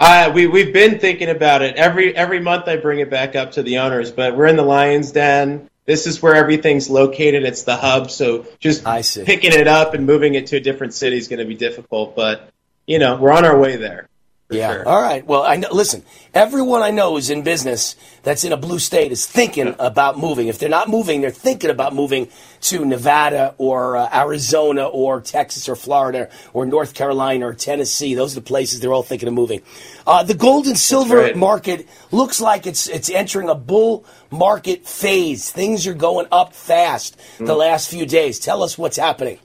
Uh, 0.00 0.32
we 0.34 0.46
we've 0.46 0.72
been 0.72 0.98
thinking 0.98 1.28
about 1.28 1.60
it 1.60 1.76
every 1.76 2.16
every 2.16 2.40
month. 2.40 2.68
I 2.68 2.78
bring 2.78 3.00
it 3.00 3.10
back 3.10 3.36
up 3.36 3.52
to 3.52 3.62
the 3.62 3.78
owners, 3.80 4.10
but 4.10 4.34
we're 4.34 4.46
in 4.46 4.56
the 4.56 4.62
Lions 4.62 5.12
Den. 5.12 5.68
This 5.84 6.06
is 6.06 6.22
where 6.22 6.34
everything's 6.34 6.88
located. 6.88 7.44
It's 7.44 7.64
the 7.64 7.76
hub. 7.76 8.10
So 8.10 8.46
just 8.60 8.84
picking 8.84 9.52
it 9.52 9.66
up 9.66 9.94
and 9.94 10.06
moving 10.06 10.34
it 10.34 10.48
to 10.48 10.56
a 10.56 10.60
different 10.60 10.94
city 10.94 11.16
is 11.16 11.28
going 11.28 11.40
to 11.40 11.44
be 11.44 11.56
difficult. 11.56 12.14
But 12.14 12.50
you 12.86 12.98
know, 12.98 13.16
we're 13.16 13.32
on 13.32 13.44
our 13.44 13.58
way 13.58 13.76
there. 13.76 14.08
Yeah. 14.54 14.72
Sure. 14.72 14.88
All 14.88 15.00
right. 15.00 15.26
Well, 15.26 15.42
I 15.42 15.56
know, 15.56 15.68
listen. 15.72 16.02
Everyone 16.34 16.80
I 16.80 16.90
know 16.90 17.18
is 17.18 17.28
in 17.28 17.42
business 17.42 17.94
that's 18.22 18.42
in 18.42 18.52
a 18.52 18.56
blue 18.56 18.78
state 18.78 19.12
is 19.12 19.26
thinking 19.26 19.74
about 19.78 20.18
moving. 20.18 20.48
If 20.48 20.58
they're 20.58 20.68
not 20.68 20.88
moving, 20.88 21.20
they're 21.20 21.30
thinking 21.30 21.68
about 21.68 21.94
moving 21.94 22.28
to 22.62 22.84
Nevada 22.86 23.54
or 23.58 23.98
uh, 23.98 24.08
Arizona 24.12 24.86
or 24.86 25.20
Texas 25.20 25.68
or 25.68 25.76
Florida 25.76 26.30
or 26.54 26.64
North 26.64 26.94
Carolina 26.94 27.48
or 27.48 27.54
Tennessee. 27.54 28.14
Those 28.14 28.32
are 28.32 28.40
the 28.40 28.46
places 28.46 28.80
they're 28.80 28.92
all 28.92 29.02
thinking 29.02 29.28
of 29.28 29.34
moving. 29.34 29.60
Uh, 30.06 30.22
the 30.22 30.34
gold 30.34 30.66
and 30.66 30.78
silver 30.78 31.16
right. 31.16 31.36
market 31.36 31.86
looks 32.10 32.40
like 32.40 32.66
it's 32.66 32.88
it's 32.88 33.10
entering 33.10 33.50
a 33.50 33.54
bull 33.54 34.06
market 34.30 34.86
phase. 34.86 35.50
Things 35.50 35.86
are 35.86 35.94
going 35.94 36.26
up 36.32 36.54
fast 36.54 37.18
mm. 37.38 37.46
the 37.46 37.54
last 37.54 37.90
few 37.90 38.06
days. 38.06 38.38
Tell 38.38 38.62
us 38.62 38.78
what's 38.78 38.96
happening. 38.96 39.38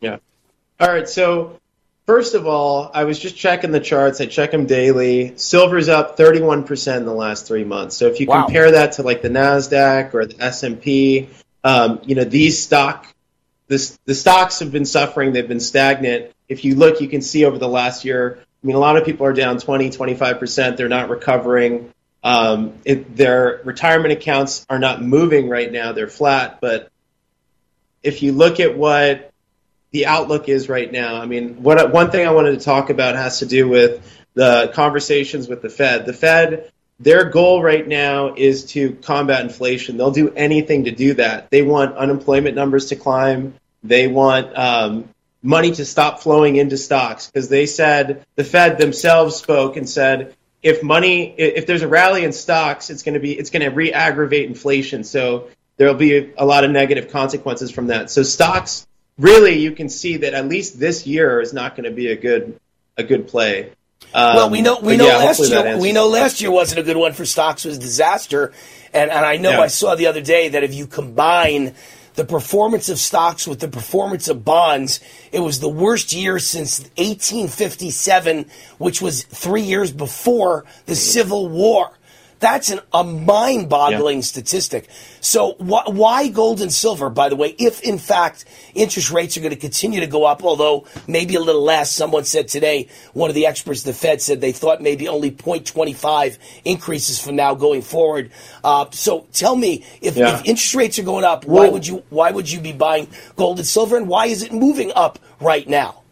Yeah. 0.00 0.18
All 0.80 0.88
right. 0.88 1.08
So 1.08 1.60
First 2.06 2.34
of 2.34 2.46
all, 2.46 2.88
I 2.94 3.02
was 3.02 3.18
just 3.18 3.36
checking 3.36 3.72
the 3.72 3.80
charts. 3.80 4.20
I 4.20 4.26
check 4.26 4.52
them 4.52 4.66
daily. 4.66 5.36
Silver's 5.36 5.88
up 5.88 6.16
31% 6.16 6.96
in 6.98 7.04
the 7.04 7.12
last 7.12 7.48
three 7.48 7.64
months. 7.64 7.96
So 7.96 8.06
if 8.06 8.20
you 8.20 8.28
wow. 8.28 8.44
compare 8.44 8.70
that 8.70 8.92
to 8.92 9.02
like 9.02 9.22
the 9.22 9.28
Nasdaq 9.28 10.14
or 10.14 10.24
the 10.24 10.40
S&P, 10.40 11.28
um, 11.64 12.00
you 12.04 12.14
know 12.14 12.22
these 12.22 12.62
stock, 12.62 13.12
this, 13.66 13.98
the 14.04 14.14
stocks 14.14 14.60
have 14.60 14.70
been 14.70 14.84
suffering. 14.84 15.32
They've 15.32 15.48
been 15.48 15.58
stagnant. 15.58 16.32
If 16.48 16.64
you 16.64 16.76
look, 16.76 17.00
you 17.00 17.08
can 17.08 17.22
see 17.22 17.44
over 17.44 17.58
the 17.58 17.68
last 17.68 18.04
year. 18.04 18.38
I 18.40 18.66
mean, 18.66 18.76
a 18.76 18.80
lot 18.80 18.96
of 18.96 19.04
people 19.04 19.26
are 19.26 19.32
down 19.32 19.58
20, 19.58 19.90
25%. 19.90 20.76
They're 20.76 20.88
not 20.88 21.10
recovering. 21.10 21.92
Um, 22.22 22.74
it, 22.84 23.16
their 23.16 23.60
retirement 23.64 24.12
accounts 24.12 24.64
are 24.70 24.78
not 24.78 25.02
moving 25.02 25.48
right 25.48 25.70
now. 25.70 25.90
They're 25.90 26.06
flat. 26.06 26.60
But 26.60 26.88
if 28.04 28.22
you 28.22 28.30
look 28.30 28.60
at 28.60 28.78
what 28.78 29.32
the 29.96 30.04
outlook 30.04 30.50
is 30.50 30.68
right 30.68 30.92
now. 30.92 31.16
I 31.22 31.24
mean, 31.24 31.62
what 31.62 31.90
one 31.90 32.10
thing 32.10 32.26
I 32.26 32.30
wanted 32.32 32.58
to 32.58 32.62
talk 32.62 32.90
about 32.90 33.16
has 33.16 33.38
to 33.38 33.46
do 33.46 33.66
with 33.66 34.02
the 34.34 34.70
conversations 34.74 35.48
with 35.48 35.62
the 35.62 35.70
Fed. 35.70 36.04
The 36.04 36.12
Fed, 36.12 36.70
their 37.00 37.30
goal 37.30 37.62
right 37.62 37.88
now 37.88 38.34
is 38.34 38.66
to 38.72 38.92
combat 38.96 39.40
inflation. 39.40 39.96
They'll 39.96 40.10
do 40.10 40.30
anything 40.34 40.84
to 40.84 40.90
do 40.90 41.14
that. 41.14 41.48
They 41.48 41.62
want 41.62 41.96
unemployment 41.96 42.54
numbers 42.54 42.90
to 42.90 42.96
climb. 42.96 43.54
They 43.82 44.06
want 44.06 44.54
um, 44.54 45.08
money 45.42 45.70
to 45.70 45.86
stop 45.86 46.20
flowing 46.20 46.56
into 46.56 46.76
stocks 46.76 47.28
because 47.30 47.48
they 47.48 47.64
said 47.64 48.26
the 48.34 48.44
Fed 48.44 48.76
themselves 48.76 49.36
spoke 49.36 49.78
and 49.78 49.88
said 49.88 50.36
if 50.62 50.82
money 50.82 51.34
if 51.38 51.66
there's 51.66 51.80
a 51.80 51.88
rally 51.88 52.22
in 52.22 52.34
stocks, 52.34 52.90
it's 52.90 53.02
going 53.02 53.14
to 53.14 53.20
be 53.20 53.32
it's 53.32 53.48
going 53.48 53.62
to 53.62 53.70
re-aggravate 53.70 54.46
inflation. 54.46 55.04
So 55.04 55.48
there'll 55.78 55.94
be 55.94 56.34
a 56.36 56.44
lot 56.44 56.64
of 56.64 56.70
negative 56.70 57.10
consequences 57.10 57.70
from 57.70 57.86
that. 57.86 58.10
So 58.10 58.22
stocks 58.24 58.86
really 59.18 59.58
you 59.58 59.72
can 59.72 59.88
see 59.88 60.18
that 60.18 60.34
at 60.34 60.48
least 60.48 60.78
this 60.78 61.06
year 61.06 61.40
is 61.40 61.52
not 61.52 61.76
going 61.76 61.84
to 61.84 61.94
be 61.94 62.08
a 62.08 62.16
good 62.16 62.58
a 62.96 63.02
good 63.02 63.28
play. 63.28 63.72
Um, 64.14 64.36
well, 64.36 64.50
we 64.50 64.62
know 64.62 64.78
we 64.80 64.96
know 64.96 65.06
yeah, 65.06 65.16
last 65.16 65.48
year 65.48 65.78
we 65.78 65.92
know 65.92 66.08
last 66.08 66.40
year 66.40 66.50
wasn't 66.50 66.80
a 66.80 66.82
good 66.82 66.96
one 66.96 67.12
for 67.12 67.24
stocks 67.24 67.64
was 67.64 67.76
a 67.76 67.80
disaster, 67.80 68.52
and 68.92 69.10
and 69.10 69.24
I 69.24 69.36
know 69.36 69.52
yeah. 69.52 69.60
I 69.60 69.66
saw 69.68 69.94
the 69.94 70.06
other 70.06 70.20
day 70.20 70.50
that 70.50 70.62
if 70.62 70.74
you 70.74 70.86
combine 70.86 71.74
the 72.14 72.24
performance 72.24 72.88
of 72.88 72.98
stocks 72.98 73.46
with 73.46 73.60
the 73.60 73.68
performance 73.68 74.28
of 74.28 74.44
bonds, 74.44 75.00
it 75.32 75.40
was 75.40 75.60
the 75.60 75.68
worst 75.68 76.14
year 76.14 76.38
since 76.38 76.80
1857, 76.96 78.46
which 78.78 79.02
was 79.02 79.24
three 79.24 79.62
years 79.62 79.92
before 79.92 80.64
the 80.86 80.96
Civil 80.96 81.48
War. 81.48 81.92
That's 82.46 82.70
an, 82.70 82.78
a 82.92 83.02
mind 83.02 83.68
boggling 83.68 84.18
yeah. 84.18 84.22
statistic. 84.22 84.88
So, 85.20 85.54
wh- 85.54 85.88
why 85.88 86.28
gold 86.28 86.60
and 86.60 86.72
silver, 86.72 87.10
by 87.10 87.28
the 87.28 87.34
way, 87.34 87.48
if 87.58 87.80
in 87.80 87.98
fact 87.98 88.44
interest 88.72 89.10
rates 89.10 89.36
are 89.36 89.40
going 89.40 89.52
to 89.52 89.58
continue 89.58 89.98
to 89.98 90.06
go 90.06 90.22
up, 90.22 90.44
although 90.44 90.86
maybe 91.08 91.34
a 91.34 91.40
little 91.40 91.64
less? 91.64 91.90
Someone 91.90 92.22
said 92.22 92.46
today, 92.46 92.86
one 93.14 93.30
of 93.30 93.34
the 93.34 93.46
experts, 93.46 93.82
the 93.82 93.92
Fed, 93.92 94.22
said 94.22 94.40
they 94.40 94.52
thought 94.52 94.80
maybe 94.80 95.08
only 95.08 95.32
0.25 95.32 96.38
increases 96.64 97.20
from 97.20 97.34
now 97.34 97.56
going 97.56 97.82
forward. 97.82 98.30
Uh, 98.62 98.86
so, 98.92 99.26
tell 99.32 99.56
me, 99.56 99.84
if, 100.00 100.16
yeah. 100.16 100.38
if, 100.38 100.44
interest 100.44 100.76
rates 100.76 101.00
are 101.00 101.02
going 101.02 101.24
up, 101.24 101.46
why 101.46 101.68
would 101.68 101.84
you 101.84 102.04
why 102.10 102.30
would 102.30 102.48
you 102.48 102.60
be 102.60 102.72
buying 102.72 103.08
gold 103.34 103.58
and 103.58 103.66
silver, 103.66 103.96
and 103.96 104.06
why 104.06 104.26
is 104.26 104.44
it 104.44 104.52
moving 104.52 104.92
up 104.94 105.18
right 105.40 105.68
now? 105.68 106.04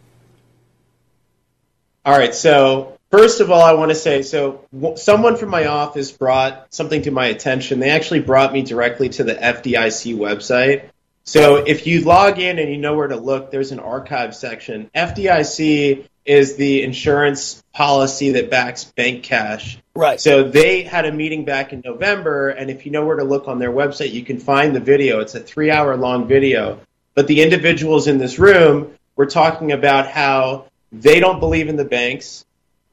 All 2.03 2.17
right, 2.17 2.35
so 2.35 2.94
First 3.17 3.39
of 3.39 3.49
all, 3.49 3.61
I 3.61 3.71
want 3.71 3.91
to 3.91 3.95
say 3.95 4.23
so 4.23 4.65
someone 4.97 5.37
from 5.37 5.47
my 5.47 5.67
office 5.67 6.11
brought 6.11 6.73
something 6.73 7.03
to 7.03 7.11
my 7.11 7.27
attention. 7.27 7.79
They 7.79 7.91
actually 7.91 8.19
brought 8.19 8.51
me 8.51 8.61
directly 8.61 9.07
to 9.07 9.23
the 9.23 9.33
FDIC 9.33 10.17
website. 10.17 10.89
So 11.23 11.55
if 11.55 11.87
you 11.87 12.01
log 12.01 12.39
in 12.39 12.59
and 12.59 12.69
you 12.69 12.75
know 12.75 12.93
where 12.93 13.07
to 13.07 13.15
look, 13.15 13.51
there's 13.51 13.71
an 13.71 13.79
archive 13.79 14.35
section. 14.35 14.91
FDIC 14.93 16.05
is 16.25 16.57
the 16.57 16.83
insurance 16.83 17.63
policy 17.71 18.31
that 18.31 18.49
backs 18.49 18.83
bank 18.83 19.23
cash. 19.23 19.77
Right. 19.95 20.19
So 20.19 20.43
they 20.43 20.83
had 20.83 21.05
a 21.05 21.11
meeting 21.13 21.45
back 21.45 21.71
in 21.71 21.81
November, 21.85 22.49
and 22.49 22.69
if 22.69 22.85
you 22.85 22.91
know 22.91 23.05
where 23.05 23.15
to 23.15 23.23
look 23.23 23.47
on 23.47 23.59
their 23.59 23.71
website, 23.71 24.11
you 24.11 24.25
can 24.25 24.39
find 24.39 24.75
the 24.75 24.81
video. 24.81 25.21
It's 25.21 25.35
a 25.35 25.39
three 25.39 25.71
hour 25.71 25.95
long 25.95 26.27
video. 26.27 26.81
But 27.13 27.27
the 27.27 27.43
individuals 27.43 28.07
in 28.07 28.17
this 28.17 28.39
room 28.39 28.93
were 29.15 29.25
talking 29.25 29.71
about 29.71 30.07
how 30.07 30.65
they 30.91 31.21
don't 31.21 31.39
believe 31.39 31.69
in 31.69 31.77
the 31.77 31.85
banks. 31.85 32.45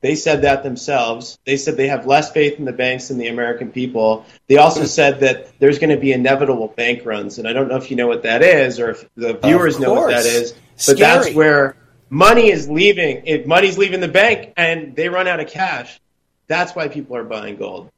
They 0.03 0.17
said 0.17 0.43
that 0.43 0.65
themselves. 0.65 1.39
They 1.47 1.57
said 1.57 1.77
they 1.77 1.87
have 1.87 2.07
less 2.07 2.33
faith 2.33 2.59
in 2.59 2.65
the 2.65 2.73
banks 2.73 3.09
than 3.09 3.19
the 3.19 3.29
American 3.29 3.71
people. 3.71 4.27
They 4.49 4.57
also 4.57 4.85
said 4.85 5.21
that 5.21 5.59
there's 5.61 5.79
going 5.79 5.91
to 5.91 5.97
be 5.97 6.13
inevitable 6.13 6.69
bank 6.69 7.07
runs. 7.07 7.39
And 7.39 7.47
I 7.47 7.53
don't 7.53 7.69
know 7.69 7.77
if 7.77 7.89
you 7.89 7.97
know 7.97 8.09
what 8.09 8.25
that 8.25 8.43
is 8.43 8.81
or 8.81 8.91
if 8.91 9.09
the 9.15 9.35
viewers 9.35 9.79
know 9.79 9.95
what 9.95 10.11
that 10.11 10.27
is. 10.27 10.55
But 10.87 10.99
that's 10.99 11.33
where 11.33 11.77
money 12.11 12.51
is 12.51 12.69
leaving. 12.69 13.23
If 13.27 13.47
money's 13.47 13.79
leaving 13.79 14.01
the 14.01 14.09
bank 14.09 14.53
and 14.57 14.97
they 14.97 15.09
run 15.09 15.29
out 15.29 15.39
of 15.39 15.49
cash, 15.49 16.01
that's 16.49 16.75
why 16.75 16.89
people 16.89 17.17
are 17.17 17.25
buying 17.25 17.57
gold. 17.57 17.89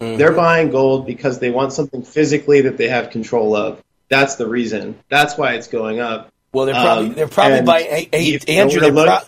Mm-hmm. 0.00 0.18
They're 0.18 0.32
buying 0.32 0.70
gold 0.70 1.06
because 1.06 1.38
they 1.38 1.50
want 1.50 1.72
something 1.72 2.02
physically 2.02 2.62
that 2.62 2.76
they 2.76 2.88
have 2.88 3.10
control 3.10 3.54
of. 3.54 3.80
That's 4.08 4.34
the 4.34 4.48
reason. 4.48 4.98
That's 5.08 5.38
why 5.38 5.54
it's 5.54 5.68
going 5.68 6.00
up. 6.00 6.32
Well, 6.52 6.66
they're 6.66 6.74
probably 6.74 7.06
um, 7.06 7.14
they're 7.14 7.28
probably 7.28 7.62
buying. 7.62 7.86
Hey, 7.86 8.08
hey 8.12 8.58
Andrew, 8.58 8.80
they're, 8.80 8.92
pro- 8.92 9.20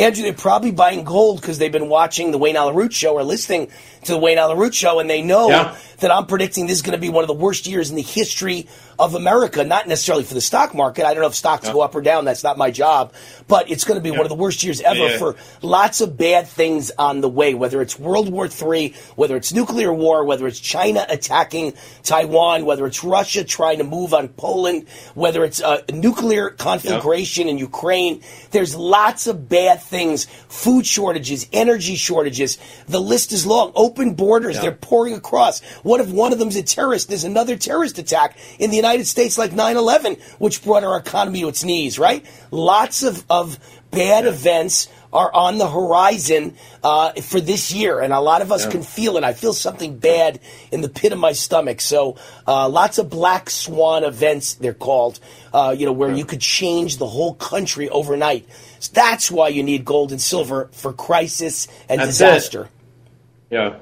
Andrew, 0.00 0.22
they're 0.22 0.32
probably 0.32 0.70
buying 0.70 1.04
gold 1.04 1.40
because 1.40 1.58
they've 1.58 1.70
been 1.70 1.90
watching 1.90 2.30
the 2.30 2.38
Wayne 2.38 2.56
Allyn 2.56 2.74
Root 2.74 2.94
show 2.94 3.14
or 3.14 3.22
listening 3.22 3.70
to 4.04 4.12
the 4.12 4.18
Wayne 4.18 4.38
Allyn 4.38 4.56
Root 4.56 4.74
show, 4.74 4.98
and 4.98 5.10
they 5.10 5.20
know 5.20 5.48
yeah. 5.50 5.76
that 5.98 6.10
I'm 6.10 6.26
predicting 6.26 6.66
this 6.66 6.76
is 6.76 6.82
going 6.82 6.96
to 6.96 7.00
be 7.00 7.10
one 7.10 7.22
of 7.22 7.28
the 7.28 7.34
worst 7.34 7.66
years 7.66 7.90
in 7.90 7.96
the 7.96 8.02
history 8.02 8.66
of 9.00 9.14
America. 9.14 9.64
Not 9.64 9.88
necessarily 9.88 10.24
for 10.24 10.34
the 10.34 10.40
stock 10.40 10.74
market. 10.74 11.06
I 11.06 11.14
don't 11.14 11.22
know 11.22 11.28
if 11.28 11.34
stocks 11.34 11.66
yeah. 11.66 11.72
go 11.72 11.80
up 11.80 11.94
or 11.94 12.02
down. 12.02 12.26
That's 12.26 12.44
not 12.44 12.58
my 12.58 12.70
job. 12.70 13.14
But 13.48 13.70
it's 13.70 13.84
going 13.84 13.98
to 13.98 14.02
be 14.02 14.10
yeah. 14.10 14.16
one 14.16 14.26
of 14.26 14.28
the 14.28 14.36
worst 14.36 14.62
years 14.62 14.80
ever 14.82 15.18
for 15.18 15.36
lots 15.62 16.00
of 16.00 16.16
bad 16.16 16.46
things 16.46 16.92
on 16.98 17.22
the 17.22 17.28
way. 17.28 17.54
Whether 17.54 17.80
it's 17.80 17.98
World 17.98 18.30
War 18.30 18.46
III, 18.46 18.94
whether 19.16 19.36
it's 19.36 19.52
nuclear 19.52 19.92
war, 19.92 20.24
whether 20.24 20.46
it's 20.46 20.60
China 20.60 21.04
attacking 21.08 21.72
Taiwan, 22.02 22.66
whether 22.66 22.86
it's 22.86 23.02
Russia 23.02 23.42
trying 23.42 23.78
to 23.78 23.84
move 23.84 24.12
on 24.12 24.28
Poland, 24.28 24.86
whether 25.14 25.44
it's 25.44 25.60
a 25.60 25.82
nuclear 25.92 26.50
conflagration 26.50 27.48
in 27.48 27.56
Ukraine. 27.56 28.22
There's 28.50 28.76
lots 28.76 29.26
of 29.26 29.48
bad 29.48 29.82
things. 29.82 30.26
Food 30.48 30.86
shortages, 30.86 31.46
energy 31.52 31.96
shortages. 31.96 32.58
The 32.86 33.00
list 33.00 33.32
is 33.32 33.46
long 33.46 33.72
open 33.74 34.14
borders. 34.14 34.56
Yeah. 34.56 34.62
They're 34.62 34.72
pouring 34.72 35.14
across. 35.14 35.62
What 35.82 36.00
if 36.00 36.10
one 36.10 36.32
of 36.32 36.38
them's 36.38 36.56
a 36.56 36.62
terrorist? 36.62 37.08
There's 37.08 37.24
another 37.24 37.56
terrorist 37.56 37.98
attack 37.98 38.36
in 38.58 38.70
the 38.70 38.76
United 38.76 38.89
United 38.92 39.06
States 39.06 39.38
like 39.38 39.52
9/11, 39.52 40.20
which 40.38 40.62
brought 40.62 40.84
our 40.84 40.96
economy 40.96 41.40
to 41.40 41.48
its 41.48 41.64
knees. 41.64 41.98
Right? 41.98 42.24
Lots 42.50 43.02
of 43.02 43.24
of 43.30 43.58
bad 43.90 44.26
events 44.26 44.88
are 45.12 45.32
on 45.34 45.58
the 45.58 45.68
horizon 45.68 46.56
uh, 46.82 47.12
for 47.14 47.40
this 47.40 47.72
year, 47.72 48.00
and 48.00 48.12
a 48.12 48.20
lot 48.20 48.42
of 48.42 48.52
us 48.52 48.64
yeah. 48.64 48.70
can 48.70 48.82
feel 48.82 49.16
it. 49.16 49.24
I 49.24 49.32
feel 49.32 49.52
something 49.52 49.98
bad 49.98 50.40
in 50.70 50.82
the 50.82 50.88
pit 50.88 51.12
of 51.12 51.18
my 51.18 51.32
stomach. 51.32 51.80
So, 51.80 52.16
uh, 52.46 52.68
lots 52.68 52.98
of 52.98 53.10
black 53.10 53.50
swan 53.50 54.04
events, 54.04 54.54
they're 54.54 54.72
called, 54.72 55.18
uh, 55.52 55.74
you 55.76 55.86
know, 55.86 55.92
where 55.92 56.10
yeah. 56.10 56.16
you 56.16 56.24
could 56.24 56.40
change 56.40 56.98
the 56.98 57.08
whole 57.08 57.34
country 57.34 57.88
overnight. 57.88 58.46
So 58.78 58.92
that's 58.94 59.30
why 59.30 59.48
you 59.48 59.62
need 59.62 59.84
gold 59.84 60.12
and 60.12 60.20
silver 60.20 60.68
for 60.72 60.92
crisis 60.92 61.66
and 61.88 62.00
that's 62.00 62.10
disaster. 62.10 62.64
It. 63.50 63.54
Yeah. 63.54 63.78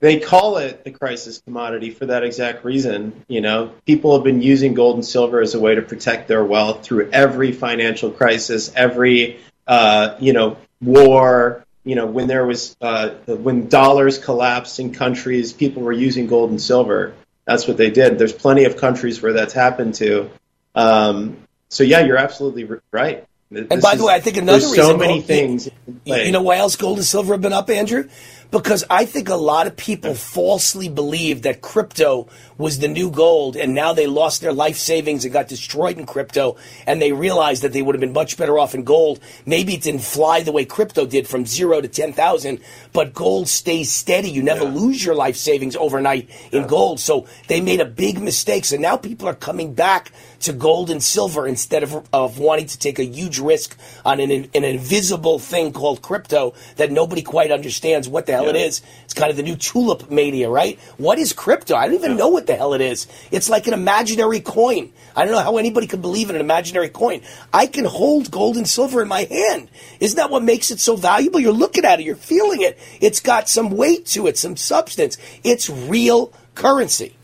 They 0.00 0.18
call 0.18 0.56
it 0.56 0.82
the 0.82 0.90
crisis 0.90 1.42
commodity 1.44 1.90
for 1.90 2.06
that 2.06 2.24
exact 2.24 2.64
reason. 2.64 3.24
You 3.28 3.42
know, 3.42 3.72
people 3.86 4.14
have 4.14 4.24
been 4.24 4.40
using 4.40 4.74
gold 4.74 4.96
and 4.96 5.04
silver 5.04 5.40
as 5.40 5.54
a 5.54 5.60
way 5.60 5.74
to 5.74 5.82
protect 5.82 6.26
their 6.26 6.42
wealth 6.42 6.82
through 6.82 7.10
every 7.12 7.52
financial 7.52 8.10
crisis, 8.10 8.72
every 8.74 9.40
uh, 9.66 10.16
you 10.18 10.32
know, 10.32 10.56
war, 10.80 11.64
you 11.84 11.94
know, 11.94 12.06
when 12.06 12.26
there 12.26 12.44
was 12.44 12.76
uh, 12.80 13.10
when 13.26 13.68
dollars 13.68 14.18
collapsed 14.18 14.80
in 14.80 14.92
countries, 14.92 15.52
people 15.52 15.82
were 15.82 15.92
using 15.92 16.26
gold 16.26 16.50
and 16.50 16.60
silver. 16.60 17.14
That's 17.44 17.68
what 17.68 17.76
they 17.76 17.90
did. 17.90 18.18
There's 18.18 18.32
plenty 18.32 18.64
of 18.64 18.76
countries 18.76 19.22
where 19.22 19.32
that's 19.32 19.52
happened 19.52 19.94
to. 19.96 20.30
Um, 20.74 21.36
so 21.68 21.84
yeah, 21.84 22.00
you're 22.00 22.16
absolutely 22.16 22.68
right. 22.90 23.24
This 23.50 23.66
and 23.70 23.82
by 23.82 23.92
is, 23.92 23.98
the 23.98 24.06
way, 24.06 24.14
I 24.14 24.20
think 24.20 24.36
another 24.36 24.58
reason 24.58 24.76
so 24.76 24.96
many 24.96 25.14
gold, 25.14 25.26
things. 25.26 25.68
You, 26.04 26.14
you 26.16 26.32
know 26.32 26.42
why 26.42 26.56
else 26.58 26.76
gold 26.76 26.98
and 26.98 27.06
silver 27.06 27.34
have 27.34 27.40
been 27.40 27.52
up, 27.52 27.68
Andrew? 27.70 28.08
Because 28.50 28.84
I 28.90 29.04
think 29.04 29.28
a 29.28 29.36
lot 29.36 29.66
of 29.66 29.76
people 29.76 30.14
falsely 30.14 30.88
believe 30.88 31.42
that 31.42 31.60
crypto 31.60 32.28
was 32.58 32.78
the 32.78 32.88
new 32.88 33.10
gold 33.10 33.56
and 33.56 33.74
now 33.74 33.92
they 33.92 34.06
lost 34.06 34.40
their 34.40 34.52
life 34.52 34.76
savings 34.76 35.24
and 35.24 35.32
got 35.32 35.48
destroyed 35.48 35.98
in 35.98 36.04
crypto 36.04 36.56
and 36.86 37.00
they 37.00 37.12
realized 37.12 37.62
that 37.62 37.72
they 37.72 37.80
would 37.80 37.94
have 37.94 38.00
been 38.00 38.12
much 38.12 38.36
better 38.36 38.58
off 38.58 38.74
in 38.74 38.84
gold. 38.84 39.20
Maybe 39.46 39.74
it 39.74 39.82
didn't 39.82 40.02
fly 40.02 40.42
the 40.42 40.52
way 40.52 40.64
crypto 40.64 41.06
did 41.06 41.28
from 41.28 41.46
zero 41.46 41.80
to 41.80 41.88
10,000, 41.88 42.60
but 42.92 43.14
gold 43.14 43.48
stays 43.48 43.92
steady. 43.92 44.30
You 44.30 44.42
never 44.42 44.64
yeah. 44.64 44.74
lose 44.74 45.04
your 45.04 45.14
life 45.14 45.36
savings 45.36 45.76
overnight 45.76 46.28
in 46.52 46.62
yeah. 46.62 46.68
gold. 46.68 47.00
So 47.00 47.26
they 47.46 47.60
made 47.60 47.80
a 47.80 47.86
big 47.86 48.20
mistake. 48.20 48.64
So 48.64 48.76
now 48.76 48.96
people 48.96 49.28
are 49.28 49.34
coming 49.34 49.74
back 49.74 50.12
to 50.40 50.52
gold 50.52 50.90
and 50.90 51.02
silver 51.02 51.46
instead 51.46 51.82
of, 51.82 52.06
of 52.12 52.38
wanting 52.38 52.66
to 52.66 52.78
take 52.78 52.98
a 52.98 53.04
huge 53.04 53.38
risk 53.38 53.78
on 54.04 54.20
an, 54.20 54.30
an 54.30 54.64
invisible 54.64 55.38
thing 55.38 55.72
called 55.72 56.02
crypto 56.02 56.54
that 56.76 56.90
nobody 56.90 57.22
quite 57.22 57.50
understands 57.50 58.08
what 58.08 58.26
the 58.26 58.39
hell 58.44 58.54
yeah. 58.54 58.62
it 58.62 58.66
is. 58.66 58.82
It's 59.04 59.14
kind 59.14 59.30
of 59.30 59.36
the 59.36 59.42
new 59.42 59.56
tulip 59.56 60.10
mania, 60.10 60.48
right? 60.50 60.78
What 60.96 61.18
is 61.18 61.32
crypto? 61.32 61.74
I 61.74 61.86
don't 61.86 61.94
even 61.94 62.12
yeah. 62.12 62.16
know 62.16 62.28
what 62.28 62.46
the 62.46 62.56
hell 62.56 62.74
it 62.74 62.80
is. 62.80 63.06
It's 63.30 63.48
like 63.48 63.66
an 63.66 63.74
imaginary 63.74 64.40
coin. 64.40 64.92
I 65.16 65.24
don't 65.24 65.34
know 65.34 65.40
how 65.40 65.56
anybody 65.56 65.86
can 65.86 66.00
believe 66.00 66.30
in 66.30 66.36
an 66.36 66.40
imaginary 66.40 66.88
coin. 66.88 67.22
I 67.52 67.66
can 67.66 67.84
hold 67.84 68.30
gold 68.30 68.56
and 68.56 68.68
silver 68.68 69.02
in 69.02 69.08
my 69.08 69.22
hand. 69.24 69.70
Isn't 69.98 70.16
that 70.16 70.30
what 70.30 70.42
makes 70.42 70.70
it 70.70 70.80
so 70.80 70.96
valuable? 70.96 71.40
You're 71.40 71.52
looking 71.52 71.84
at 71.84 72.00
it, 72.00 72.04
you're 72.04 72.16
feeling 72.16 72.62
it. 72.62 72.78
It's 73.00 73.20
got 73.20 73.48
some 73.48 73.70
weight 73.70 74.06
to 74.06 74.26
it, 74.26 74.38
some 74.38 74.56
substance. 74.56 75.18
It's 75.44 75.68
real 75.68 76.32
currency. 76.54 77.16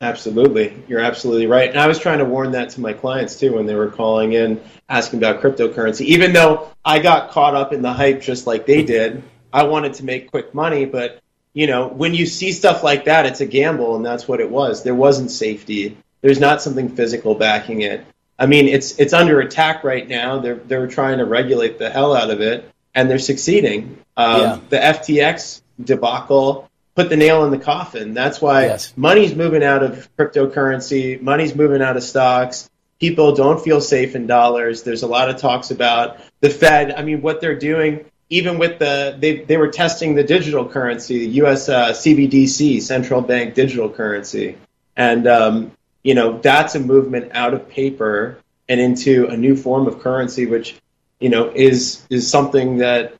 Absolutely. 0.00 0.82
You're 0.88 1.00
absolutely 1.00 1.46
right. 1.46 1.68
And 1.68 1.78
I 1.78 1.86
was 1.86 1.98
trying 1.98 2.18
to 2.18 2.24
warn 2.24 2.52
that 2.52 2.70
to 2.70 2.80
my 2.80 2.94
clients 2.94 3.38
too 3.38 3.54
when 3.54 3.66
they 3.66 3.74
were 3.74 3.90
calling 3.90 4.32
in 4.32 4.60
asking 4.88 5.18
about 5.18 5.42
cryptocurrency. 5.42 6.02
Even 6.06 6.32
though 6.32 6.70
I 6.84 7.00
got 7.00 7.30
caught 7.30 7.54
up 7.54 7.72
in 7.74 7.82
the 7.82 7.92
hype 7.92 8.22
just 8.22 8.46
like 8.46 8.64
they 8.64 8.82
did, 8.82 9.22
I 9.52 9.64
wanted 9.64 9.94
to 9.94 10.04
make 10.04 10.30
quick 10.30 10.54
money. 10.54 10.86
But, 10.86 11.20
you 11.52 11.66
know, 11.66 11.88
when 11.88 12.14
you 12.14 12.24
see 12.24 12.52
stuff 12.52 12.82
like 12.82 13.04
that, 13.04 13.26
it's 13.26 13.42
a 13.42 13.46
gamble, 13.46 13.96
and 13.96 14.04
that's 14.04 14.26
what 14.26 14.40
it 14.40 14.50
was. 14.50 14.82
There 14.82 14.94
wasn't 14.94 15.30
safety, 15.30 15.98
there's 16.22 16.40
not 16.40 16.62
something 16.62 16.88
physical 16.88 17.34
backing 17.34 17.82
it. 17.82 18.06
I 18.38 18.46
mean, 18.46 18.68
it's 18.68 18.98
it's 18.98 19.12
under 19.12 19.40
attack 19.40 19.84
right 19.84 20.08
now. 20.08 20.38
They're 20.38 20.54
they're 20.54 20.86
trying 20.86 21.18
to 21.18 21.26
regulate 21.26 21.78
the 21.78 21.90
hell 21.90 22.14
out 22.16 22.30
of 22.30 22.40
it, 22.40 22.70
and 22.94 23.10
they're 23.10 23.18
succeeding. 23.18 23.98
Um, 24.16 24.40
yeah. 24.40 24.58
The 24.70 24.76
FTX 24.78 25.60
debacle 25.82 26.69
put 26.94 27.08
the 27.08 27.16
nail 27.16 27.44
in 27.44 27.50
the 27.50 27.58
coffin. 27.58 28.14
That's 28.14 28.40
why 28.40 28.66
yes. 28.66 28.92
money's 28.96 29.34
moving 29.34 29.62
out 29.62 29.82
of 29.82 30.08
cryptocurrency, 30.16 31.20
money's 31.20 31.54
moving 31.54 31.82
out 31.82 31.96
of 31.96 32.02
stocks. 32.02 32.68
People 32.98 33.34
don't 33.34 33.62
feel 33.62 33.80
safe 33.80 34.14
in 34.14 34.26
dollars. 34.26 34.82
There's 34.82 35.02
a 35.02 35.06
lot 35.06 35.30
of 35.30 35.38
talks 35.38 35.70
about 35.70 36.18
the 36.40 36.50
Fed. 36.50 36.92
I 36.92 37.02
mean, 37.02 37.22
what 37.22 37.40
they're 37.40 37.58
doing, 37.58 38.04
even 38.28 38.58
with 38.58 38.78
the 38.78 39.16
they 39.18 39.38
they 39.44 39.56
were 39.56 39.68
testing 39.68 40.14
the 40.14 40.24
digital 40.24 40.68
currency, 40.68 41.18
the 41.18 41.32
U.S. 41.36 41.68
Uh, 41.68 41.90
CBDC, 41.90 42.82
central 42.82 43.22
bank 43.22 43.54
digital 43.54 43.88
currency, 43.88 44.58
and 44.96 45.26
um, 45.26 45.72
you 46.02 46.14
know 46.14 46.38
that's 46.40 46.74
a 46.74 46.80
movement 46.80 47.30
out 47.32 47.54
of 47.54 47.70
paper 47.70 48.38
and 48.68 48.80
into 48.80 49.26
a 49.28 49.36
new 49.36 49.56
form 49.56 49.86
of 49.86 50.00
currency, 50.00 50.44
which 50.44 50.76
you 51.18 51.30
know 51.30 51.50
is 51.54 52.06
is 52.10 52.30
something 52.30 52.78
that 52.78 53.14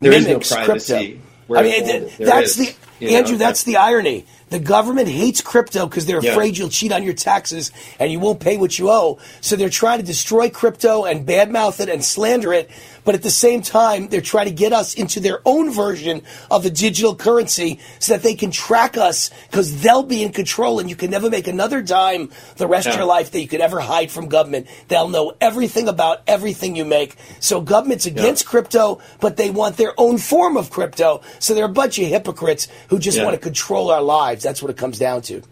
there 0.00 0.12
Mimics 0.12 0.40
is 0.40 0.50
no 0.50 0.56
privacy. 0.56 1.20
I 1.54 1.62
mean, 1.62 2.10
that's 2.18 2.56
the 2.56 2.74
Andrew. 3.00 3.36
That's 3.36 3.64
the 3.64 3.76
irony. 3.76 4.26
The 4.50 4.58
government 4.58 5.08
hates 5.08 5.40
crypto 5.40 5.86
because 5.86 6.06
they're 6.06 6.18
afraid 6.18 6.58
you'll 6.58 6.68
cheat 6.68 6.92
on 6.92 7.04
your 7.04 7.14
taxes 7.14 7.70
and 8.00 8.10
you 8.10 8.18
won't 8.18 8.40
pay 8.40 8.56
what 8.56 8.78
you 8.78 8.90
owe. 8.90 9.18
So 9.40 9.54
they're 9.54 9.68
trying 9.68 10.00
to 10.00 10.04
destroy 10.04 10.50
crypto 10.50 11.04
and 11.04 11.26
badmouth 11.26 11.80
it 11.80 11.88
and 11.88 12.04
slander 12.04 12.52
it. 12.52 12.68
But 13.04 13.14
at 13.14 13.22
the 13.22 13.30
same 13.30 13.62
time, 13.62 14.08
they're 14.08 14.20
trying 14.20 14.46
to 14.46 14.52
get 14.52 14.72
us 14.72 14.94
into 14.94 15.20
their 15.20 15.40
own 15.44 15.70
version 15.70 16.22
of 16.50 16.66
a 16.66 16.70
digital 16.70 17.14
currency 17.14 17.78
so 17.98 18.12
that 18.12 18.22
they 18.22 18.34
can 18.34 18.50
track 18.50 18.96
us 18.96 19.30
because 19.50 19.82
they'll 19.82 20.02
be 20.02 20.22
in 20.22 20.32
control 20.32 20.80
and 20.80 20.90
you 20.90 20.96
can 20.96 21.10
never 21.10 21.30
make 21.30 21.48
another 21.48 21.80
dime 21.80 22.30
the 22.56 22.66
rest 22.66 22.86
yeah. 22.86 22.92
of 22.92 22.98
your 22.98 23.06
life 23.06 23.30
that 23.30 23.40
you 23.40 23.48
could 23.48 23.60
ever 23.60 23.80
hide 23.80 24.10
from 24.10 24.28
government. 24.28 24.66
They'll 24.88 25.08
know 25.08 25.32
everything 25.40 25.88
about 25.88 26.22
everything 26.26 26.76
you 26.76 26.84
make. 26.84 27.16
So 27.38 27.60
government's 27.60 28.06
against 28.06 28.44
yeah. 28.44 28.50
crypto, 28.50 29.00
but 29.20 29.36
they 29.36 29.50
want 29.50 29.76
their 29.76 29.94
own 29.96 30.18
form 30.18 30.56
of 30.56 30.70
crypto. 30.70 31.22
So 31.38 31.54
they're 31.54 31.64
a 31.64 31.68
bunch 31.68 31.98
of 31.98 32.06
hypocrites 32.06 32.68
who 32.88 32.98
just 32.98 33.22
want 33.22 33.34
to 33.34 33.40
control 33.40 33.90
our 33.90 34.02
lives 34.02 34.39
lives. 34.40 34.44
That's 34.44 34.62
what 34.62 34.70
it 34.70 34.76
comes 34.76 34.98
down 34.98 35.22
to. 35.22 35.42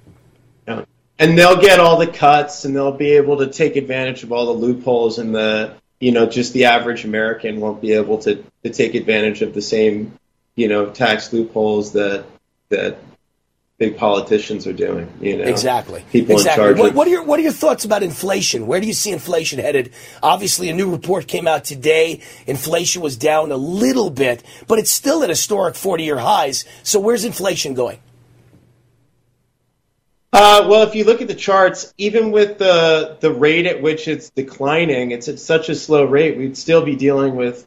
Yeah. 0.67 0.85
And 1.19 1.37
they'll 1.37 1.61
get 1.61 1.81
all 1.81 1.99
the 1.99 2.07
cuts, 2.07 2.65
and 2.65 2.75
they'll 2.75 2.93
be 2.93 3.13
able 3.13 3.39
to 3.39 3.49
take 3.49 3.77
advantage 3.77 4.23
of 4.23 4.33
all 4.33 4.47
the 4.47 4.53
loopholes, 4.53 5.19
and 5.19 5.35
the 5.35 5.75
you 6.01 6.13
know 6.13 6.27
just 6.27 6.53
the 6.53 6.67
average 6.67 7.05
American 7.05 7.61
won't 7.61 7.81
be 7.81 7.93
able 7.93 8.19
to 8.19 8.45
to 8.63 8.71
take 8.71 8.95
advantage 8.95 9.43
of 9.43 9.53
the 9.53 9.63
same 9.63 10.17
you 10.55 10.69
know 10.69 10.91
tax 10.91 11.33
loopholes 11.33 11.93
that 11.95 12.25
that 12.69 12.99
big 13.79 13.97
politicians 13.97 14.67
are 14.69 14.73
doing. 14.73 15.11
You 15.21 15.39
know, 15.39 15.45
exactly. 15.45 16.05
People 16.13 16.37
exactly. 16.37 16.65
in 16.65 16.77
charge. 16.77 16.79
What, 16.79 16.95
what, 16.95 17.09
are 17.09 17.11
your 17.11 17.25
What 17.25 17.41
are 17.41 17.43
your 17.43 17.53
thoughts 17.53 17.85
about 17.85 18.05
inflation? 18.05 18.69
Where 18.69 18.81
do 18.81 18.87
you 18.87 18.93
see 18.93 19.11
inflation 19.11 19.59
headed? 19.59 19.93
Obviously, 20.23 20.69
a 20.69 20.73
new 20.73 20.89
report 20.89 21.27
came 21.27 21.49
out 21.49 21.65
today. 21.65 22.21
Inflation 22.47 23.03
was 23.03 23.17
down 23.17 23.51
a 23.51 23.57
little 23.57 24.11
bit, 24.11 24.45
but 24.69 24.79
it's 24.79 24.93
still 24.93 25.25
at 25.25 25.31
historic 25.31 25.75
forty 25.75 26.05
year 26.05 26.19
highs. 26.19 26.65
So, 26.85 27.01
where's 27.01 27.25
inflation 27.25 27.75
going? 27.75 27.99
Uh, 30.33 30.67
well, 30.69 30.87
if 30.87 30.95
you 30.95 31.05
look 31.05 31.23
at 31.23 31.29
the 31.29 31.35
charts, 31.35 31.95
even 31.97 32.31
with 32.31 32.59
the 32.59 33.17
the 33.21 33.33
rate 33.33 33.67
at 33.67 33.81
which 33.81 34.09
it's 34.09 34.31
declining, 34.31 35.11
it's 35.11 35.29
at 35.29 35.39
such 35.39 35.69
a 35.71 35.75
slow 35.75 36.05
rate, 36.05 36.37
we'd 36.37 36.57
still 36.57 36.85
be 36.85 36.97
dealing 36.97 37.35
with 37.35 37.67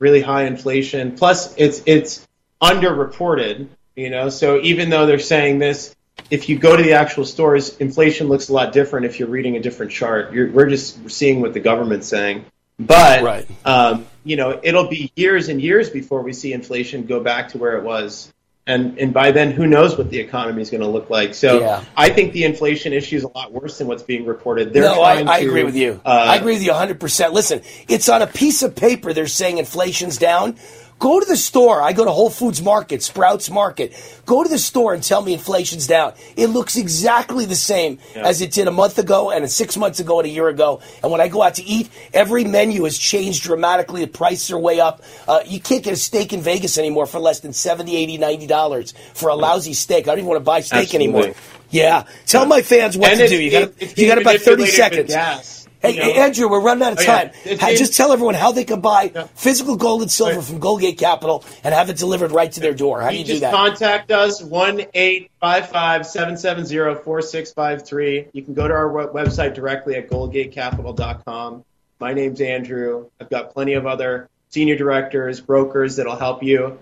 really 0.00 0.20
high 0.20 0.44
inflation. 0.44 1.16
Plus, 1.16 1.54
it's 1.56 1.82
it's 1.86 2.26
underreported. 2.60 3.68
You 3.94 4.10
know, 4.10 4.28
so 4.28 4.60
even 4.60 4.90
though 4.90 5.06
they're 5.06 5.18
saying 5.18 5.58
this, 5.58 5.94
if 6.30 6.48
you 6.48 6.58
go 6.58 6.76
to 6.76 6.82
the 6.82 6.94
actual 6.94 7.24
stores, 7.24 7.76
inflation 7.78 8.28
looks 8.28 8.48
a 8.48 8.52
lot 8.52 8.72
different 8.72 9.06
if 9.06 9.18
you're 9.18 9.28
reading 9.28 9.56
a 9.56 9.60
different 9.60 9.92
chart. 9.92 10.32
You're, 10.32 10.50
we're 10.50 10.68
just 10.68 11.10
seeing 11.10 11.40
what 11.40 11.54
the 11.54 11.60
government's 11.60 12.08
saying. 12.08 12.44
But 12.78 13.22
right. 13.22 13.46
um, 13.64 14.06
you 14.24 14.36
know, 14.36 14.58
it'll 14.62 14.88
be 14.88 15.12
years 15.14 15.48
and 15.48 15.60
years 15.60 15.90
before 15.90 16.22
we 16.22 16.32
see 16.32 16.52
inflation 16.52 17.06
go 17.06 17.20
back 17.20 17.50
to 17.50 17.58
where 17.58 17.76
it 17.76 17.84
was 17.84 18.32
and 18.66 18.98
and 18.98 19.12
by 19.12 19.30
then 19.30 19.50
who 19.50 19.66
knows 19.66 19.96
what 19.96 20.10
the 20.10 20.18
economy 20.18 20.62
is 20.62 20.70
going 20.70 20.82
to 20.82 20.88
look 20.88 21.10
like. 21.10 21.34
So 21.34 21.60
yeah. 21.60 21.84
i 21.96 22.08
think 22.08 22.32
the 22.32 22.44
inflation 22.44 22.92
issue 22.92 23.16
is 23.16 23.24
a 23.24 23.28
lot 23.28 23.52
worse 23.52 23.78
than 23.78 23.86
what's 23.86 24.02
being 24.02 24.26
reported. 24.26 24.72
They're 24.72 24.82
no 24.82 25.02
I, 25.02 25.20
I 25.26 25.40
to, 25.40 25.48
agree 25.48 25.64
with 25.64 25.76
you. 25.76 26.00
uh, 26.04 26.08
i 26.08 26.36
agree 26.36 26.54
with 26.54 26.62
you 26.62 26.72
100% 26.72 27.32
listen 27.32 27.62
it's 27.88 28.08
on 28.08 28.22
a 28.22 28.26
piece 28.26 28.62
of 28.62 28.76
paper 28.76 29.12
they're 29.12 29.26
saying 29.26 29.58
inflation's 29.58 30.18
down 30.18 30.56
Go 31.00 31.18
to 31.18 31.24
the 31.24 31.36
store. 31.36 31.80
I 31.80 31.94
go 31.94 32.04
to 32.04 32.10
Whole 32.10 32.28
Foods 32.28 32.60
Market, 32.60 33.02
Sprouts 33.02 33.48
Market. 33.50 33.94
Go 34.26 34.42
to 34.42 34.50
the 34.50 34.58
store 34.58 34.92
and 34.92 35.02
tell 35.02 35.22
me 35.22 35.32
inflation's 35.32 35.86
down. 35.86 36.12
It 36.36 36.48
looks 36.48 36.76
exactly 36.76 37.46
the 37.46 37.56
same 37.56 37.98
yeah. 38.14 38.26
as 38.26 38.42
it 38.42 38.52
did 38.52 38.68
a 38.68 38.70
month 38.70 38.98
ago 38.98 39.30
and 39.30 39.50
six 39.50 39.78
months 39.78 39.98
ago 39.98 40.20
and 40.20 40.26
a 40.28 40.30
year 40.30 40.48
ago. 40.48 40.82
And 41.02 41.10
when 41.10 41.22
I 41.22 41.28
go 41.28 41.42
out 41.42 41.54
to 41.54 41.64
eat, 41.64 41.88
every 42.12 42.44
menu 42.44 42.84
has 42.84 42.98
changed 42.98 43.44
dramatically. 43.44 44.04
The 44.04 44.10
prices 44.10 44.50
are 44.50 44.58
way 44.58 44.78
up. 44.78 45.02
Uh, 45.26 45.40
you 45.46 45.58
can't 45.58 45.82
get 45.82 45.94
a 45.94 45.96
steak 45.96 46.34
in 46.34 46.42
Vegas 46.42 46.76
anymore 46.76 47.06
for 47.06 47.18
less 47.18 47.40
than 47.40 47.54
70 47.54 47.96
80 47.96 48.18
$90 48.18 48.92
for 49.14 49.30
a 49.30 49.34
lousy 49.34 49.72
steak. 49.72 50.04
I 50.04 50.10
don't 50.10 50.18
even 50.18 50.28
want 50.28 50.40
to 50.40 50.44
buy 50.44 50.60
steak 50.60 50.94
Absolutely. 50.94 51.18
anymore. 51.18 51.34
Yeah. 51.70 52.04
Tell 52.26 52.42
yeah. 52.42 52.48
my 52.48 52.60
fans 52.60 52.98
what 52.98 53.12
and 53.12 53.20
to 53.20 53.28
do. 53.28 53.42
You 53.42 53.50
got, 53.50 53.98
you 53.98 54.06
got 54.06 54.20
about 54.20 54.40
30 54.40 54.66
seconds. 54.66 55.59
Hey, 55.80 55.92
you 55.92 56.00
know, 56.00 56.10
Andrew, 56.10 56.48
we're 56.48 56.60
running 56.60 56.82
out 56.82 56.92
of 56.92 56.98
oh, 56.98 57.04
time. 57.04 57.30
Yeah. 57.44 57.56
just 57.74 57.96
tell 57.96 58.12
everyone 58.12 58.34
how 58.34 58.52
they 58.52 58.64
can 58.64 58.80
buy 58.80 59.10
yeah. 59.14 59.24
physical 59.34 59.76
gold 59.76 60.02
and 60.02 60.10
silver 60.10 60.36
right. 60.36 60.44
from 60.44 60.60
Goldgate 60.60 60.98
Capital 60.98 61.42
and 61.64 61.74
have 61.74 61.88
it 61.88 61.96
delivered 61.96 62.32
right 62.32 62.52
to 62.52 62.60
their 62.60 62.74
door. 62.74 63.00
How 63.00 63.10
do 63.10 63.16
you, 63.16 63.24
do 63.24 63.40
that? 63.40 63.54
Contact 63.54 64.10
us 64.10 64.42
one 64.42 64.82
eight 64.92 65.30
five 65.40 65.70
five 65.70 66.06
seven 66.06 66.36
seven 66.36 66.66
zero 66.66 66.94
four 66.96 67.22
six 67.22 67.52
five 67.52 67.86
three. 67.86 68.28
You 68.32 68.42
can 68.42 68.52
go 68.52 68.68
to 68.68 68.74
our 68.74 68.88
website 68.88 69.54
directly 69.54 69.94
at 69.94 70.10
goldgatecapital.com. 70.10 71.64
My 71.98 72.12
name's 72.12 72.40
Andrew. 72.42 73.08
I've 73.18 73.30
got 73.30 73.52
plenty 73.52 73.72
of 73.74 73.86
other 73.86 74.28
senior 74.50 74.76
directors, 74.76 75.40
brokers 75.40 75.96
that'll 75.96 76.16
help 76.16 76.42
you. 76.42 76.78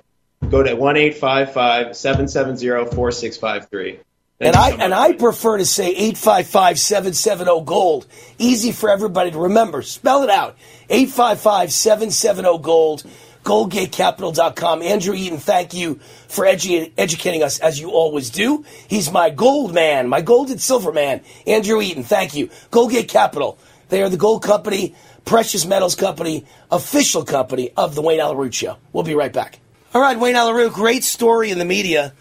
Go 0.51 0.63
to 0.63 0.75
one 0.75 0.97
eight 0.97 1.19
five 1.19 1.53
five 1.53 1.97
seven 1.97 2.27
seven 2.27 2.57
zero 2.57 2.85
four 2.85 3.13
six 3.13 3.37
five 3.37 3.69
three 3.69 4.01
and 4.41 4.55
I 4.55 4.71
and 4.71 4.95
I 4.95 5.13
prefer 5.15 5.59
to 5.59 5.65
say 5.65 6.13
855-770 6.13 7.65
gold. 7.65 8.07
Easy 8.39 8.71
for 8.73 8.89
everybody 8.89 9.33
to 9.33 9.39
remember. 9.39 9.83
Spell 9.83 10.23
it 10.23 10.31
out. 10.31 10.57
855-770 10.91 12.63
gold. 12.63 13.05
GoldGateCapital.com. 13.45 14.83
Andrew 14.83 15.15
Eaton, 15.15 15.39
thank 15.39 15.73
you 15.73 15.95
for 16.29 16.45
edu- 16.45 16.93
educating 16.99 17.43
us 17.43 17.59
as 17.61 17.81
you 17.81 17.91
always 17.91 18.29
do. 18.29 18.65
He's 18.89 19.11
my 19.11 19.31
gold 19.31 19.73
man, 19.73 20.09
my 20.09 20.21
gold 20.21 20.51
and 20.51 20.61
silver 20.61 20.93
man. 20.93 21.23
Andrew 21.47 21.81
Eaton, 21.81 22.03
thank 22.03 22.35
you. 22.35 22.49
Goldgate 22.71 23.09
Capital. 23.09 23.59
They 23.89 24.03
are 24.03 24.11
the 24.11 24.19
gold 24.19 24.43
company, 24.43 24.95
precious 25.25 25.65
metals 25.65 25.95
company, 25.95 26.45
official 26.71 27.25
company 27.25 27.71
of 27.75 27.95
the 27.95 28.03
Wayne 28.03 28.21
Allyn 28.21 28.37
Root 28.37 28.55
Show. 28.55 28.77
We'll 28.93 29.05
be 29.05 29.15
right 29.15 29.33
back. 29.33 29.61
All 29.95 30.03
right, 30.03 30.19
Wayne 30.19 30.37
Allyn 30.37 30.55
Root, 30.55 30.75
great 30.75 31.03
story 31.03 31.51
in 31.51 31.59
the 31.59 31.65
media 31.65 32.13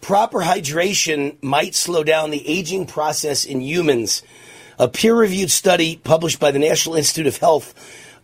Proper 0.00 0.40
hydration 0.40 1.36
might 1.42 1.74
slow 1.74 2.04
down 2.04 2.30
the 2.30 2.48
aging 2.48 2.86
process 2.86 3.44
in 3.44 3.60
humans. 3.60 4.22
A 4.78 4.88
peer 4.88 5.14
reviewed 5.14 5.50
study 5.50 5.96
published 5.96 6.38
by 6.38 6.50
the 6.50 6.58
National 6.58 6.94
Institute 6.94 7.26
of 7.26 7.36
Health 7.36 7.74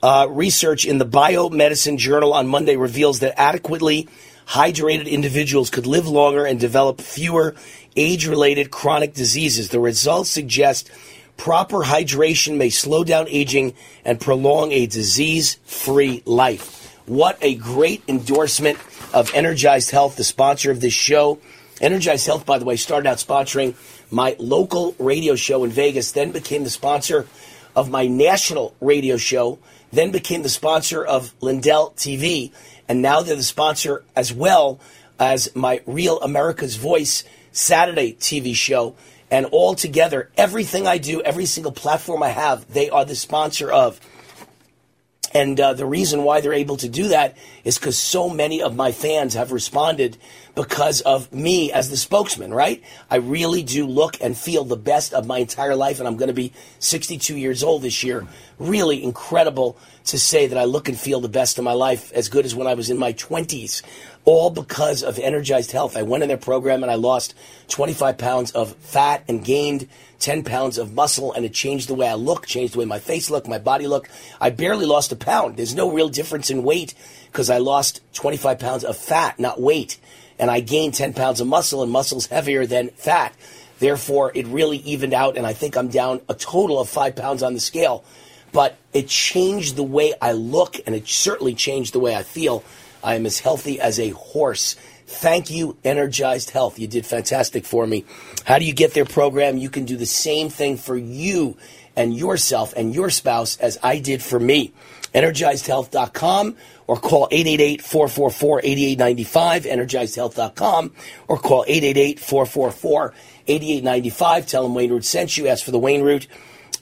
uh, 0.03 0.27
research 0.31 0.85
in 0.85 0.99
the 0.99 1.07
Biomedicine 1.07 1.99
Journal 1.99 2.33
on 2.33 2.47
Monday 2.47 2.77
reveals 2.77 3.21
that 3.21 3.39
adequately 3.41 4.09
hydrated 4.47 5.11
individuals 5.11 5.71
could 5.71 5.87
live 5.87 6.07
longer 6.07 6.45
and 6.45 6.61
develop 6.61 7.01
fewer 7.01 7.55
age 7.97 8.27
related 8.27 8.71
chronic 8.71 9.15
diseases. 9.15 9.71
The 9.71 9.81
results 9.81 10.31
suggest 10.31 10.91
proper 11.37 11.79
hydration 11.79 12.57
may 12.57 12.71
slow 12.71 13.05
down 13.05 13.27
aging 13.29 13.75
and 14.05 14.21
prolong 14.21 14.73
a 14.73 14.87
disease 14.87 15.55
free 15.65 16.23
life. 16.25 16.97
What 17.07 17.39
a 17.43 17.55
great 17.55 18.03
endorsement 18.09 18.79
of 19.13 19.35
Energized 19.35 19.91
Health, 19.91 20.17
the 20.17 20.25
sponsor 20.25 20.71
of 20.71 20.81
this 20.81 20.95
show. 20.95 21.39
Energize 21.81 22.25
Health, 22.27 22.47
by 22.47 22.59
the 22.59 22.65
way, 22.65 22.77
started 22.77 23.09
out 23.09 23.19
sponsoring 23.19 23.75
my 24.11 24.37
local 24.39 24.95
radio 24.99 25.35
show 25.35 25.65
in 25.65 25.71
Vegas, 25.71 26.13
then 26.13 26.31
became 26.31 26.65
the 26.65 26.71
sponsor 26.71 27.27
of 27.75 27.91
my 27.91 28.07
national 28.07 28.75
radio 28.81 29.17
show, 29.17 29.59
then 29.93 30.11
became 30.11 30.43
the 30.43 30.49
sponsor 30.49 31.05
of 31.05 31.35
Lindell 31.41 31.93
TV, 31.97 32.53
and 32.89 33.03
now 33.03 33.23
they're 33.23 33.37
the 33.37 33.43
sponsor 33.43 34.05
as 34.15 34.33
well 34.33 34.79
as 35.19 35.55
my 35.55 35.81
Real 35.87 36.21
America's 36.21 36.77
Voice 36.77 37.25
Saturday 37.53 38.15
TV 38.15 38.55
show. 38.55 38.95
And 39.31 39.47
all 39.47 39.75
together, 39.75 40.31
everything 40.37 40.87
I 40.87 40.99
do, 40.99 41.21
every 41.23 41.47
single 41.47 41.73
platform 41.73 42.23
I 42.23 42.29
have, 42.29 42.73
they 42.73 42.91
are 42.91 43.05
the 43.05 43.17
sponsor 43.17 43.71
of. 43.71 43.99
And 45.35 45.59
uh, 45.59 45.75
the 45.75 45.85
reason 45.85 46.23
why 46.23 46.41
they're 46.41 46.53
able 46.53 46.77
to 46.77 46.89
do 46.89 47.09
that 47.09 47.37
is 47.65 47.77
because 47.77 47.99
so 47.99 48.31
many 48.31 48.63
of 48.63 48.77
my 48.77 48.93
fans 48.93 49.35
have 49.35 49.51
responded 49.51 50.17
because 50.55 51.01
of 51.01 51.33
me 51.33 51.73
as 51.73 51.91
the 51.91 51.97
spokesman, 51.97 52.55
right? 52.55 52.81
I 53.11 53.17
really 53.17 53.65
do 53.65 53.85
look 53.85 54.17
and 54.21 54.39
feel 54.39 54.63
the 54.63 54.77
best 54.77 55.13
of 55.13 55.27
my 55.27 55.39
entire 55.39 55.75
life, 55.75 55.99
and 55.99 56.07
I'm 56.07 56.17
going 56.17 56.29
to 56.29 56.35
be 56.35 56.53
62 56.79 57.37
years 57.37 57.65
old 57.65 57.83
this 57.83 58.05
year. 58.05 58.29
Really 58.61 59.03
incredible 59.03 59.77
to 60.05 60.21
say 60.21 60.47
that 60.47 60.57
I 60.57 60.65
look 60.65 60.89
and 60.89 60.97
feel 60.97 61.21
the 61.21 61.29
best 61.29 61.59
of 61.59 61.65
my 61.65 61.73
life, 61.73 62.13
as 62.13 62.29
good 62.29 62.45
as 62.45 62.55
when 62.55 62.69
I 62.69 62.75
was 62.75 62.89
in 62.89 62.97
my 62.97 63.13
20s, 63.15 63.83
all 64.25 64.51
because 64.51 65.03
of 65.03 65.19
Energized 65.19 65.73
Health. 65.73 65.97
I 65.97 66.03
went 66.03 66.23
in 66.23 66.29
their 66.29 66.39
program 66.39 66.83
and 66.83 66.91
I 66.91 66.95
lost 66.95 67.35
25 67.69 68.17
pounds 68.17 68.51
of 68.53 68.75
fat 68.77 69.23
and 69.29 69.45
gained 69.45 69.89
10 70.21 70.45
pounds 70.45 70.79
of 70.79 70.95
muscle 70.95 71.33
and 71.33 71.45
it 71.45 71.53
changed 71.53 71.89
the 71.89 71.95
way 71.95 72.09
I 72.09 72.15
look, 72.15 72.47
changed 72.47 72.75
the 72.75 72.79
way 72.79 72.85
my 72.87 72.99
face 72.99 73.29
looked, 73.31 73.47
my 73.47 73.59
body 73.59 73.87
looked. 73.87 74.11
I 74.41 74.51
barely 74.51 74.87
lost 74.87 75.13
a 75.13 75.17
pound. 75.17 75.57
There's 75.57 75.75
no 75.75 75.91
real 75.91 76.09
difference 76.09 76.51
in 76.51 76.63
weight 76.63 76.95
because 77.27 77.51
I 77.51 77.59
lost 77.59 78.01
25 78.15 78.59
pounds 78.59 78.85
of 78.85 78.97
fat, 78.97 79.39
not 79.39 79.61
weight. 79.61 79.99
And 80.39 80.51
I 80.51 80.61
gained 80.61 80.95
10 80.95 81.13
pounds 81.13 81.41
of 81.41 81.47
muscle 81.47 81.83
and 81.83 81.93
muscle's 81.93 82.27
heavier 82.27 82.67
than 82.67 82.89
fat. 82.91 83.35
Therefore, 83.79 84.33
it 84.35 84.47
really 84.47 84.79
evened 84.79 85.13
out 85.13 85.37
and 85.37 85.47
I 85.47 85.53
think 85.53 85.77
I'm 85.77 85.89
down 85.89 86.23
a 86.29 86.35
total 86.35 86.81
of 86.81 86.89
five 86.89 87.15
pounds 87.15 87.43
on 87.43 87.53
the 87.53 87.61
scale. 87.61 88.05
But 88.53 88.79
it 88.93 89.09
changed 89.09 89.77
the 89.77 89.83
way 89.83 90.15
I 90.23 90.33
look 90.33 90.81
and 90.87 90.95
it 90.95 91.09
certainly 91.09 91.55
changed 91.55 91.93
the 91.93 92.01
way 92.01 92.17
I 92.17 92.23
feel. 92.23 92.65
I 93.05 93.15
am 93.15 93.27
as 93.27 93.39
healthy 93.39 93.81
as 93.81 94.01
a 94.01 94.11
horse. 94.11 94.75
Thank 95.07 95.51
you, 95.51 95.77
Energized 95.85 96.51
Health. 96.51 96.79
You 96.79 96.89
did 96.89 97.05
fantastic 97.05 97.67
for 97.67 97.87
me. 97.87 98.07
How 98.45 98.59
do 98.59 98.65
you 98.65 98.73
get 98.73 98.95
their 98.95 99.05
program? 99.05 99.59
You 99.59 99.69
can 99.69 99.85
do 99.85 99.97
the 99.97 100.07
same 100.07 100.49
thing 100.49 100.79
for 100.79 100.97
you 100.97 101.59
and 101.95 102.17
yourself 102.17 102.73
and 102.77 102.95
your 102.95 103.11
spouse 103.11 103.59
as 103.59 103.79
I 103.83 103.99
did 103.99 104.23
for 104.23 104.41
me. 104.41 104.73
EnergizedHealth.com 105.15 106.57
or 106.87 106.97
call 106.97 107.29
888-444-8895, 107.29 109.71
EnergizedHealth.com 109.71 110.93
or 111.29 111.39
call 111.39 111.65
888-444-8895. 111.67 114.47
Tell 114.47 114.63
them 114.65 114.75
Wayne 114.75 114.91
Root 114.91 115.05
sent 115.05 115.37
you. 115.37 115.47
Ask 115.49 115.65
for 115.65 115.71
the 115.71 115.79
Wayne 115.79 116.03
Root. 116.03 116.27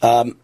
Um, 0.00 0.38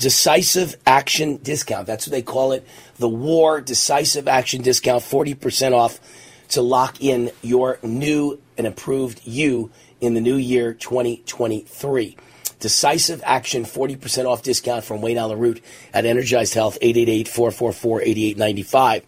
decisive 0.00 0.76
action 0.86 1.36
discount. 1.36 1.86
That's 1.86 2.06
what 2.06 2.12
they 2.12 2.22
call 2.22 2.52
it. 2.52 2.66
The 2.96 3.08
War 3.08 3.60
Decisive 3.60 4.26
Action 4.26 4.62
Discount, 4.62 5.04
40% 5.04 5.72
off 5.72 6.00
to 6.48 6.62
lock 6.62 7.00
in 7.00 7.30
your 7.42 7.78
new 7.82 8.40
and 8.58 8.66
improved 8.66 9.20
you 9.24 9.70
in 10.00 10.14
the 10.14 10.20
new 10.20 10.36
year 10.36 10.74
2023. 10.74 12.16
Decisive 12.58 13.22
action, 13.24 13.62
40% 13.64 14.26
off 14.26 14.42
discount 14.42 14.82
from 14.84 15.00
Wayne 15.00 15.18
Allyn 15.18 15.38
Root 15.38 15.62
at 15.94 16.04
Energized 16.04 16.54
Health, 16.54 16.76
888-444-8895. 16.82 19.02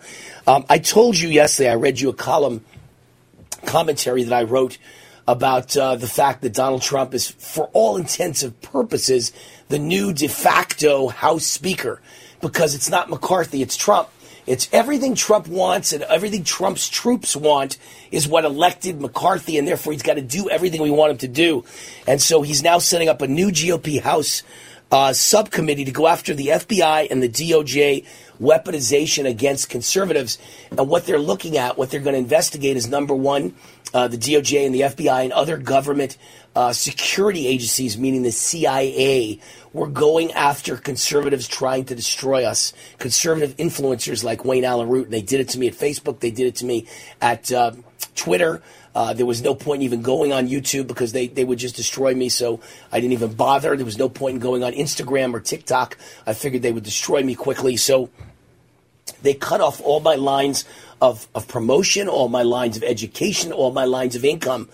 Um, 0.46 0.64
I 0.68 0.78
told 0.78 1.18
you 1.18 1.28
yesterday, 1.28 1.70
I 1.70 1.74
read 1.74 1.98
you 2.00 2.10
a 2.10 2.14
column 2.14 2.64
commentary 3.66 4.22
that 4.24 4.32
I 4.32 4.44
wrote 4.44 4.78
about 5.26 5.76
uh, 5.76 5.96
the 5.96 6.06
fact 6.06 6.42
that 6.42 6.54
Donald 6.54 6.82
Trump 6.82 7.14
is, 7.14 7.30
for 7.30 7.68
all 7.72 7.96
intents 7.96 8.42
and 8.42 8.60
purposes, 8.60 9.32
the 9.72 9.78
new 9.78 10.12
de 10.12 10.28
facto 10.28 11.08
House 11.08 11.46
Speaker 11.46 11.98
because 12.42 12.74
it's 12.74 12.90
not 12.90 13.08
McCarthy, 13.08 13.62
it's 13.62 13.74
Trump. 13.74 14.10
It's 14.46 14.68
everything 14.70 15.14
Trump 15.14 15.48
wants 15.48 15.94
and 15.94 16.02
everything 16.02 16.44
Trump's 16.44 16.90
troops 16.90 17.34
want 17.34 17.78
is 18.10 18.28
what 18.28 18.44
elected 18.44 19.00
McCarthy, 19.00 19.56
and 19.56 19.66
therefore 19.66 19.94
he's 19.94 20.02
got 20.02 20.14
to 20.14 20.20
do 20.20 20.50
everything 20.50 20.82
we 20.82 20.90
want 20.90 21.12
him 21.12 21.18
to 21.18 21.28
do. 21.28 21.64
And 22.06 22.20
so 22.20 22.42
he's 22.42 22.62
now 22.62 22.80
setting 22.80 23.08
up 23.08 23.22
a 23.22 23.26
new 23.26 23.48
GOP 23.48 24.02
House 24.02 24.42
uh, 24.92 25.12
subcommittee 25.14 25.86
to 25.86 25.90
go 25.90 26.06
after 26.06 26.34
the 26.34 26.48
FBI 26.48 27.10
and 27.10 27.22
the 27.22 27.28
DOJ 27.28 28.06
weaponization 28.40 29.26
against 29.26 29.70
conservatives. 29.70 30.38
And 30.70 30.88
what 30.88 31.06
they're 31.06 31.18
looking 31.18 31.56
at, 31.56 31.78
what 31.78 31.90
they're 31.90 32.00
going 32.00 32.12
to 32.12 32.18
investigate 32.18 32.76
is 32.76 32.88
number 32.88 33.14
one, 33.14 33.54
uh, 33.94 34.08
the 34.08 34.18
DOJ 34.18 34.66
and 34.66 34.74
the 34.74 34.82
FBI 34.82 35.24
and 35.24 35.32
other 35.32 35.56
government 35.56 36.18
uh, 36.54 36.72
security 36.72 37.46
agencies, 37.46 37.96
meaning 37.96 38.22
the 38.22 38.32
CIA, 38.32 39.40
were 39.72 39.86
going 39.86 40.32
after 40.32 40.76
conservatives 40.76 41.48
trying 41.48 41.86
to 41.86 41.94
destroy 41.94 42.44
us. 42.44 42.74
Conservative 42.98 43.56
influencers 43.56 44.22
like 44.22 44.44
Wayne 44.44 44.64
Allyn 44.64 44.88
Root, 44.88 45.04
and 45.04 45.12
they 45.12 45.22
did 45.22 45.40
it 45.40 45.48
to 45.50 45.58
me 45.58 45.68
at 45.68 45.74
Facebook, 45.74 46.20
they 46.20 46.30
did 46.30 46.46
it 46.46 46.56
to 46.56 46.66
me 46.66 46.86
at 47.20 47.50
uh, 47.50 47.72
Twitter. 48.14 48.62
Uh, 48.94 49.14
there 49.14 49.26
was 49.26 49.42
no 49.42 49.54
point 49.54 49.82
even 49.82 50.02
going 50.02 50.32
on 50.32 50.48
YouTube 50.48 50.86
because 50.86 51.12
they, 51.12 51.26
they 51.26 51.44
would 51.44 51.58
just 51.58 51.76
destroy 51.76 52.14
me, 52.14 52.28
so 52.28 52.60
I 52.90 53.00
didn't 53.00 53.14
even 53.14 53.32
bother. 53.32 53.74
There 53.76 53.86
was 53.86 53.98
no 53.98 54.08
point 54.08 54.34
in 54.34 54.40
going 54.40 54.62
on 54.62 54.72
Instagram 54.72 55.32
or 55.32 55.40
TikTok. 55.40 55.96
I 56.26 56.34
figured 56.34 56.62
they 56.62 56.72
would 56.72 56.84
destroy 56.84 57.22
me 57.22 57.34
quickly, 57.34 57.76
so 57.76 58.10
they 59.22 59.34
cut 59.34 59.60
off 59.60 59.80
all 59.80 60.00
my 60.00 60.16
lines 60.16 60.64
of, 61.00 61.26
of 61.34 61.48
promotion, 61.48 62.08
all 62.08 62.28
my 62.28 62.42
lines 62.42 62.76
of 62.76 62.82
education, 62.82 63.52
all 63.52 63.72
my 63.72 63.84
lines 63.84 64.14
of 64.14 64.24
income 64.24 64.68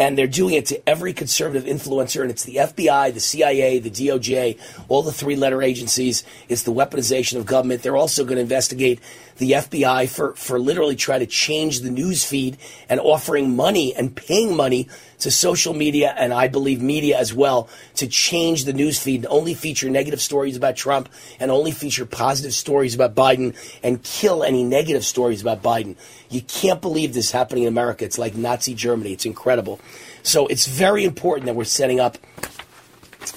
and 0.00 0.16
they're 0.16 0.26
doing 0.26 0.54
it 0.54 0.64
to 0.64 0.88
every 0.88 1.12
conservative 1.12 1.64
influencer, 1.64 2.22
and 2.22 2.30
it's 2.30 2.44
the 2.44 2.56
FBI, 2.56 3.12
the 3.12 3.20
CIA, 3.20 3.78
the 3.80 3.90
DOJ, 3.90 4.58
all 4.88 5.02
the 5.02 5.12
three 5.12 5.36
letter 5.36 5.62
agencies. 5.62 6.24
It's 6.48 6.62
the 6.62 6.72
weaponization 6.72 7.36
of 7.36 7.44
government. 7.44 7.82
They're 7.82 7.98
also 7.98 8.24
going 8.24 8.36
to 8.36 8.40
investigate 8.40 8.98
the 9.40 9.52
FBI 9.52 10.08
for, 10.08 10.34
for 10.34 10.60
literally 10.60 10.94
trying 10.94 11.20
to 11.20 11.26
change 11.26 11.80
the 11.80 11.90
news 11.90 12.24
feed 12.24 12.56
and 12.88 13.00
offering 13.00 13.56
money 13.56 13.94
and 13.96 14.14
paying 14.14 14.54
money 14.54 14.88
to 15.18 15.30
social 15.30 15.74
media 15.74 16.14
and 16.16 16.32
I 16.32 16.46
believe 16.46 16.80
media 16.80 17.18
as 17.18 17.34
well 17.34 17.68
to 17.96 18.06
change 18.06 18.64
the 18.64 18.72
news 18.72 19.02
feed 19.02 19.24
and 19.24 19.26
only 19.26 19.54
feature 19.54 19.90
negative 19.90 20.20
stories 20.20 20.56
about 20.56 20.76
Trump 20.76 21.08
and 21.40 21.50
only 21.50 21.72
feature 21.72 22.06
positive 22.06 22.54
stories 22.54 22.94
about 22.94 23.14
Biden 23.14 23.56
and 23.82 24.02
kill 24.02 24.44
any 24.44 24.62
negative 24.62 25.04
stories 25.04 25.42
about 25.42 25.62
Biden. 25.62 25.96
You 26.28 26.42
can't 26.42 26.80
believe 26.80 27.12
this 27.12 27.32
happening 27.32 27.64
in 27.64 27.68
America. 27.68 28.04
It's 28.04 28.18
like 28.18 28.36
Nazi 28.36 28.74
Germany. 28.74 29.12
It's 29.12 29.26
incredible. 29.26 29.80
So 30.22 30.46
it's 30.46 30.66
very 30.66 31.04
important 31.04 31.46
that 31.46 31.56
we're 31.56 31.64
setting 31.64 31.98
up 31.98 32.16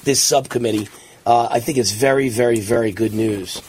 this 0.04 0.22
subcommittee 0.22 0.88
Uh, 1.26 1.48
I 1.50 1.60
think 1.60 1.78
it's 1.78 1.92
very, 1.92 2.30
very, 2.30 2.60
very 2.60 2.92
good 2.92 3.14
news. 3.14 3.62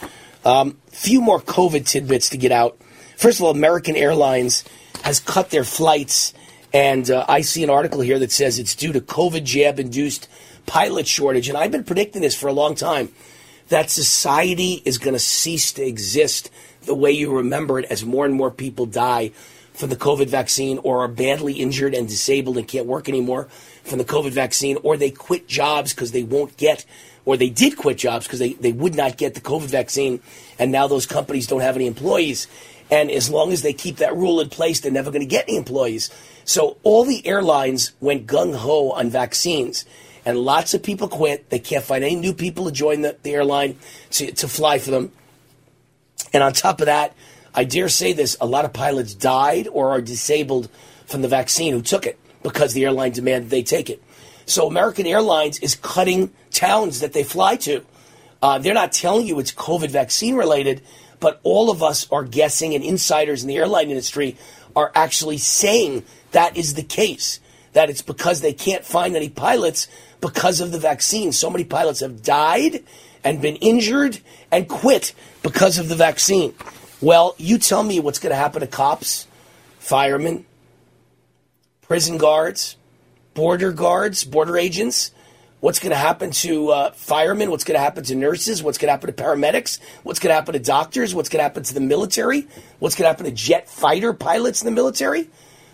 Um, 0.45 0.77
few 0.87 1.21
more 1.21 1.41
COVID 1.41 1.85
tidbits 1.87 2.29
to 2.29 2.37
get 2.37 2.51
out. 2.51 2.77
First 3.17 3.39
of 3.39 3.45
all, 3.45 3.51
American 3.51 3.95
Airlines 3.95 4.63
has 5.03 5.19
cut 5.19 5.49
their 5.49 5.63
flights, 5.63 6.33
and 6.71 7.09
uh, 7.09 7.25
I 7.27 7.41
see 7.41 7.63
an 7.63 7.69
article 7.69 8.01
here 8.01 8.19
that 8.19 8.31
says 8.31 8.59
it's 8.59 8.75
due 8.75 8.93
to 8.93 9.01
COVID 9.01 9.43
jab 9.43 9.79
induced 9.79 10.29
pilot 10.65 11.07
shortage. 11.07 11.49
And 11.49 11.57
I've 11.57 11.71
been 11.71 11.83
predicting 11.83 12.21
this 12.21 12.35
for 12.35 12.47
a 12.47 12.53
long 12.53 12.75
time 12.75 13.11
that 13.69 13.89
society 13.89 14.81
is 14.85 14.97
going 14.97 15.13
to 15.13 15.19
cease 15.19 15.73
to 15.73 15.83
exist 15.83 16.51
the 16.83 16.95
way 16.95 17.11
you 17.11 17.35
remember 17.35 17.79
it 17.79 17.85
as 17.85 18.05
more 18.05 18.25
and 18.25 18.33
more 18.33 18.51
people 18.51 18.85
die 18.85 19.31
from 19.73 19.89
the 19.89 19.95
COVID 19.95 20.27
vaccine 20.27 20.77
or 20.79 21.03
are 21.03 21.07
badly 21.07 21.53
injured 21.53 21.93
and 21.93 22.07
disabled 22.07 22.57
and 22.57 22.67
can't 22.67 22.85
work 22.85 23.09
anymore 23.09 23.45
from 23.83 23.97
the 23.97 24.05
COVID 24.05 24.31
vaccine, 24.31 24.77
or 24.83 24.97
they 24.97 25.11
quit 25.11 25.47
jobs 25.47 25.93
because 25.93 26.11
they 26.11 26.23
won't 26.23 26.57
get, 26.57 26.85
or 27.25 27.37
they 27.37 27.49
did 27.49 27.75
quit 27.75 27.97
jobs 27.97 28.27
because 28.27 28.39
they, 28.39 28.53
they 28.53 28.71
would 28.71 28.95
not 28.95 29.17
get 29.17 29.33
the 29.33 29.41
COVID 29.41 29.69
vaccine, 29.69 30.21
and 30.57 30.71
now 30.71 30.87
those 30.87 31.05
companies 31.05 31.47
don't 31.47 31.61
have 31.61 31.75
any 31.75 31.87
employees. 31.87 32.47
And 32.91 33.09
as 33.09 33.29
long 33.29 33.51
as 33.51 33.63
they 33.63 33.73
keep 33.73 33.97
that 33.97 34.15
rule 34.15 34.39
in 34.39 34.49
place, 34.49 34.79
they're 34.79 34.91
never 34.91 35.09
going 35.09 35.21
to 35.21 35.27
get 35.27 35.47
any 35.47 35.57
employees. 35.57 36.11
So 36.43 36.77
all 36.83 37.03
the 37.03 37.25
airlines 37.25 37.93
went 37.99 38.27
gung 38.27 38.55
ho 38.55 38.91
on 38.91 39.09
vaccines, 39.09 39.85
and 40.23 40.37
lots 40.37 40.73
of 40.73 40.83
people 40.83 41.07
quit. 41.07 41.49
They 41.49 41.59
can't 41.59 41.83
find 41.83 42.03
any 42.03 42.15
new 42.15 42.33
people 42.33 42.65
to 42.65 42.71
join 42.71 43.01
the, 43.01 43.17
the 43.23 43.33
airline 43.33 43.77
to, 44.11 44.31
to 44.31 44.47
fly 44.47 44.77
for 44.77 44.91
them. 44.91 45.11
And 46.31 46.43
on 46.43 46.53
top 46.53 46.79
of 46.79 46.85
that, 46.85 47.13
I 47.53 47.63
dare 47.63 47.89
say 47.89 48.13
this 48.13 48.37
a 48.41 48.45
lot 48.45 48.65
of 48.65 48.73
pilots 48.73 49.13
died 49.13 49.67
or 49.71 49.89
are 49.91 50.01
disabled 50.01 50.69
from 51.05 51.21
the 51.21 51.27
vaccine 51.27 51.73
who 51.73 51.81
took 51.81 52.05
it 52.05 52.19
because 52.43 52.73
the 52.73 52.83
airline 52.83 53.11
demanded 53.11 53.49
they 53.49 53.63
take 53.63 53.89
it. 53.89 54.03
So 54.45 54.67
American 54.67 55.07
Airlines 55.07 55.59
is 55.59 55.75
cutting 55.75 56.31
towns 56.51 56.99
that 56.99 57.13
they 57.13 57.23
fly 57.23 57.55
to. 57.57 57.83
Uh, 58.41 58.59
they're 58.59 58.73
not 58.73 58.91
telling 58.91 59.25
you 59.25 59.39
it's 59.39 59.51
COVID 59.51 59.89
vaccine 59.89 60.35
related, 60.35 60.81
but 61.19 61.39
all 61.43 61.69
of 61.69 61.81
us 61.81 62.07
are 62.11 62.23
guessing, 62.23 62.75
and 62.75 62.83
insiders 62.83 63.41
in 63.41 63.47
the 63.47 63.57
airline 63.57 63.89
industry 63.89 64.37
are 64.75 64.91
actually 64.93 65.37
saying 65.37 66.03
that 66.31 66.55
is 66.55 66.75
the 66.75 66.83
case. 66.83 67.39
That 67.73 67.89
it's 67.89 68.01
because 68.01 68.41
they 68.41 68.53
can't 68.53 68.85
find 68.85 69.15
any 69.15 69.29
pilots 69.29 69.87
because 70.21 70.61
of 70.61 70.71
the 70.71 70.79
vaccine. 70.79 71.31
So 71.31 71.49
many 71.49 71.63
pilots 71.63 71.99
have 71.99 72.23
died 72.23 72.83
and 73.23 73.41
been 73.41 73.55
injured 73.57 74.19
and 74.51 74.69
quit 74.69 75.13
because 75.41 75.77
of 75.77 75.89
the 75.89 75.95
vaccine. 75.95 76.53
Well, 77.01 77.35
you 77.37 77.57
tell 77.57 77.83
me 77.83 77.99
what's 77.99 78.19
going 78.19 78.31
to 78.31 78.37
happen 78.37 78.61
to 78.61 78.67
cops, 78.67 79.27
firemen, 79.79 80.45
prison 81.81 82.17
guards, 82.17 82.77
border 83.35 83.71
guards, 83.71 84.23
border 84.23 84.57
agents. 84.57 85.11
What's 85.59 85.79
going 85.79 85.91
to 85.91 85.97
happen 85.97 86.31
to 86.31 86.69
uh, 86.69 86.91
firemen? 86.93 87.51
What's 87.51 87.63
going 87.63 87.75
to 87.75 87.81
happen 87.81 88.03
to 88.05 88.15
nurses? 88.15 88.63
What's 88.63 88.79
going 88.79 88.87
to 88.87 88.93
happen 88.93 89.13
to 89.13 89.23
paramedics? 89.23 89.79
What's 90.01 90.19
going 90.19 90.31
to 90.31 90.35
happen 90.35 90.53
to 90.53 90.59
doctors? 90.59 91.13
What's 91.13 91.29
going 91.29 91.39
to 91.39 91.43
happen 91.43 91.61
to 91.61 91.73
the 91.75 91.79
military? 91.79 92.47
What's 92.79 92.95
going 92.95 93.03
to 93.03 93.09
happen 93.09 93.25
to 93.25 93.31
jet 93.31 93.69
fighter 93.69 94.13
pilots 94.13 94.61
in 94.61 94.65
the 94.65 94.71
military? 94.71 95.29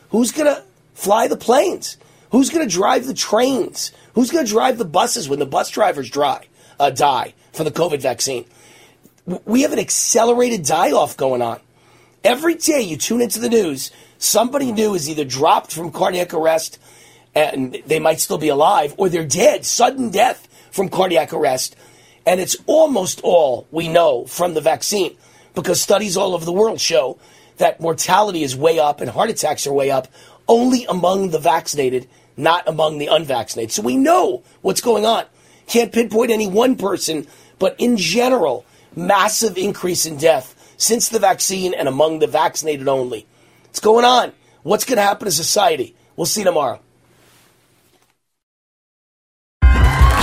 Who's 0.10 0.34
going 0.34 0.54
to 0.54 0.64
fly 0.94 1.30
the 1.30 1.38
planes? 1.38 1.96
Who's 2.32 2.50
going 2.50 2.68
to 2.68 2.74
drive 2.74 3.06
the 3.06 3.14
trains? 3.14 3.94
Who's 4.16 4.32
going 4.32 4.46
to 4.46 4.52
drive 4.52 4.78
the 4.78 4.86
buses 4.86 5.30
when 5.30 5.40
the 5.40 5.46
bus 5.46 5.70
drivers 5.70 6.10
dry, 6.10 6.46
uh, 6.80 6.90
die 6.90 7.34
from 7.54 7.66
the 7.66 7.72
COVID 7.72 8.02
vaccine? 8.02 8.46
we 9.46 9.62
have 9.62 9.74
an 9.74 9.80
accelerated 9.80 10.66
die 10.66 10.92
off 10.92 11.18
going 11.18 11.42
on. 11.42 11.60
Every 12.24 12.56
day 12.56 12.82
you 12.82 12.98
tune 12.98 13.22
into 13.22 13.40
the 13.40 13.50
news, 13.50 13.92
somebody 14.18 14.72
new 14.72 14.94
is 14.94 15.10
either 15.10 15.26
dropped 15.26 15.74
from 15.74 15.92
cardiac 15.92 16.34
arrest 16.34 16.80
and 17.34 17.82
they 17.86 18.00
might 18.00 18.20
still 18.20 18.38
be 18.38 18.50
alive, 18.50 18.94
or 18.98 19.10
they're 19.10 19.26
dead, 19.26 19.66
sudden 19.66 20.10
death 20.10 20.48
from 20.72 20.90
cardiac 20.90 21.34
arrest. 21.34 21.76
And 22.26 22.40
it's 22.40 22.58
almost 22.66 23.22
all 23.24 23.68
we 23.72 23.88
know 23.88 24.26
from 24.26 24.54
the 24.54 24.62
vaccine 24.62 25.16
because 25.56 25.82
studies 25.82 26.18
all 26.18 26.34
over 26.34 26.46
the 26.46 26.52
world 26.52 26.80
show 26.80 27.18
that 27.58 27.80
mortality 27.80 28.44
is 28.44 28.56
way 28.56 28.80
up 28.80 29.02
and 29.02 29.10
heart 29.10 29.30
attacks 29.30 29.66
are 29.68 29.74
way 29.74 29.92
up 29.92 30.08
only 30.48 30.86
among 30.86 31.30
the 31.30 31.40
vaccinated, 31.40 32.08
not 32.38 32.68
among 32.68 32.98
the 32.98 33.08
unvaccinated. 33.08 33.72
So 33.72 33.82
we 33.82 33.98
know 33.98 34.44
what's 34.62 34.82
going 34.82 35.06
on. 35.06 35.26
Can't 35.68 35.94
pinpoint 35.94 36.32
any 36.32 36.48
one 36.48 36.76
person, 36.76 37.28
but 37.60 37.76
in 37.78 37.98
general, 37.98 38.66
massive 38.96 39.58
increase 39.58 40.06
in 40.06 40.18
death 40.18 40.56
since 40.78 41.10
the 41.10 41.20
vaccine 41.20 41.74
and 41.74 41.88
among 41.88 42.20
the 42.20 42.28
vaccinated 42.28 42.88
only. 42.88 43.26
What's 43.68 43.80
going 43.80 44.06
on. 44.06 44.34
What's 44.64 44.86
going 44.86 44.98
to 44.98 45.04
happen 45.04 45.26
to 45.26 45.32
society? 45.32 45.96
We'll 46.16 46.26
see 46.26 46.44
tomorrow. 46.44 46.82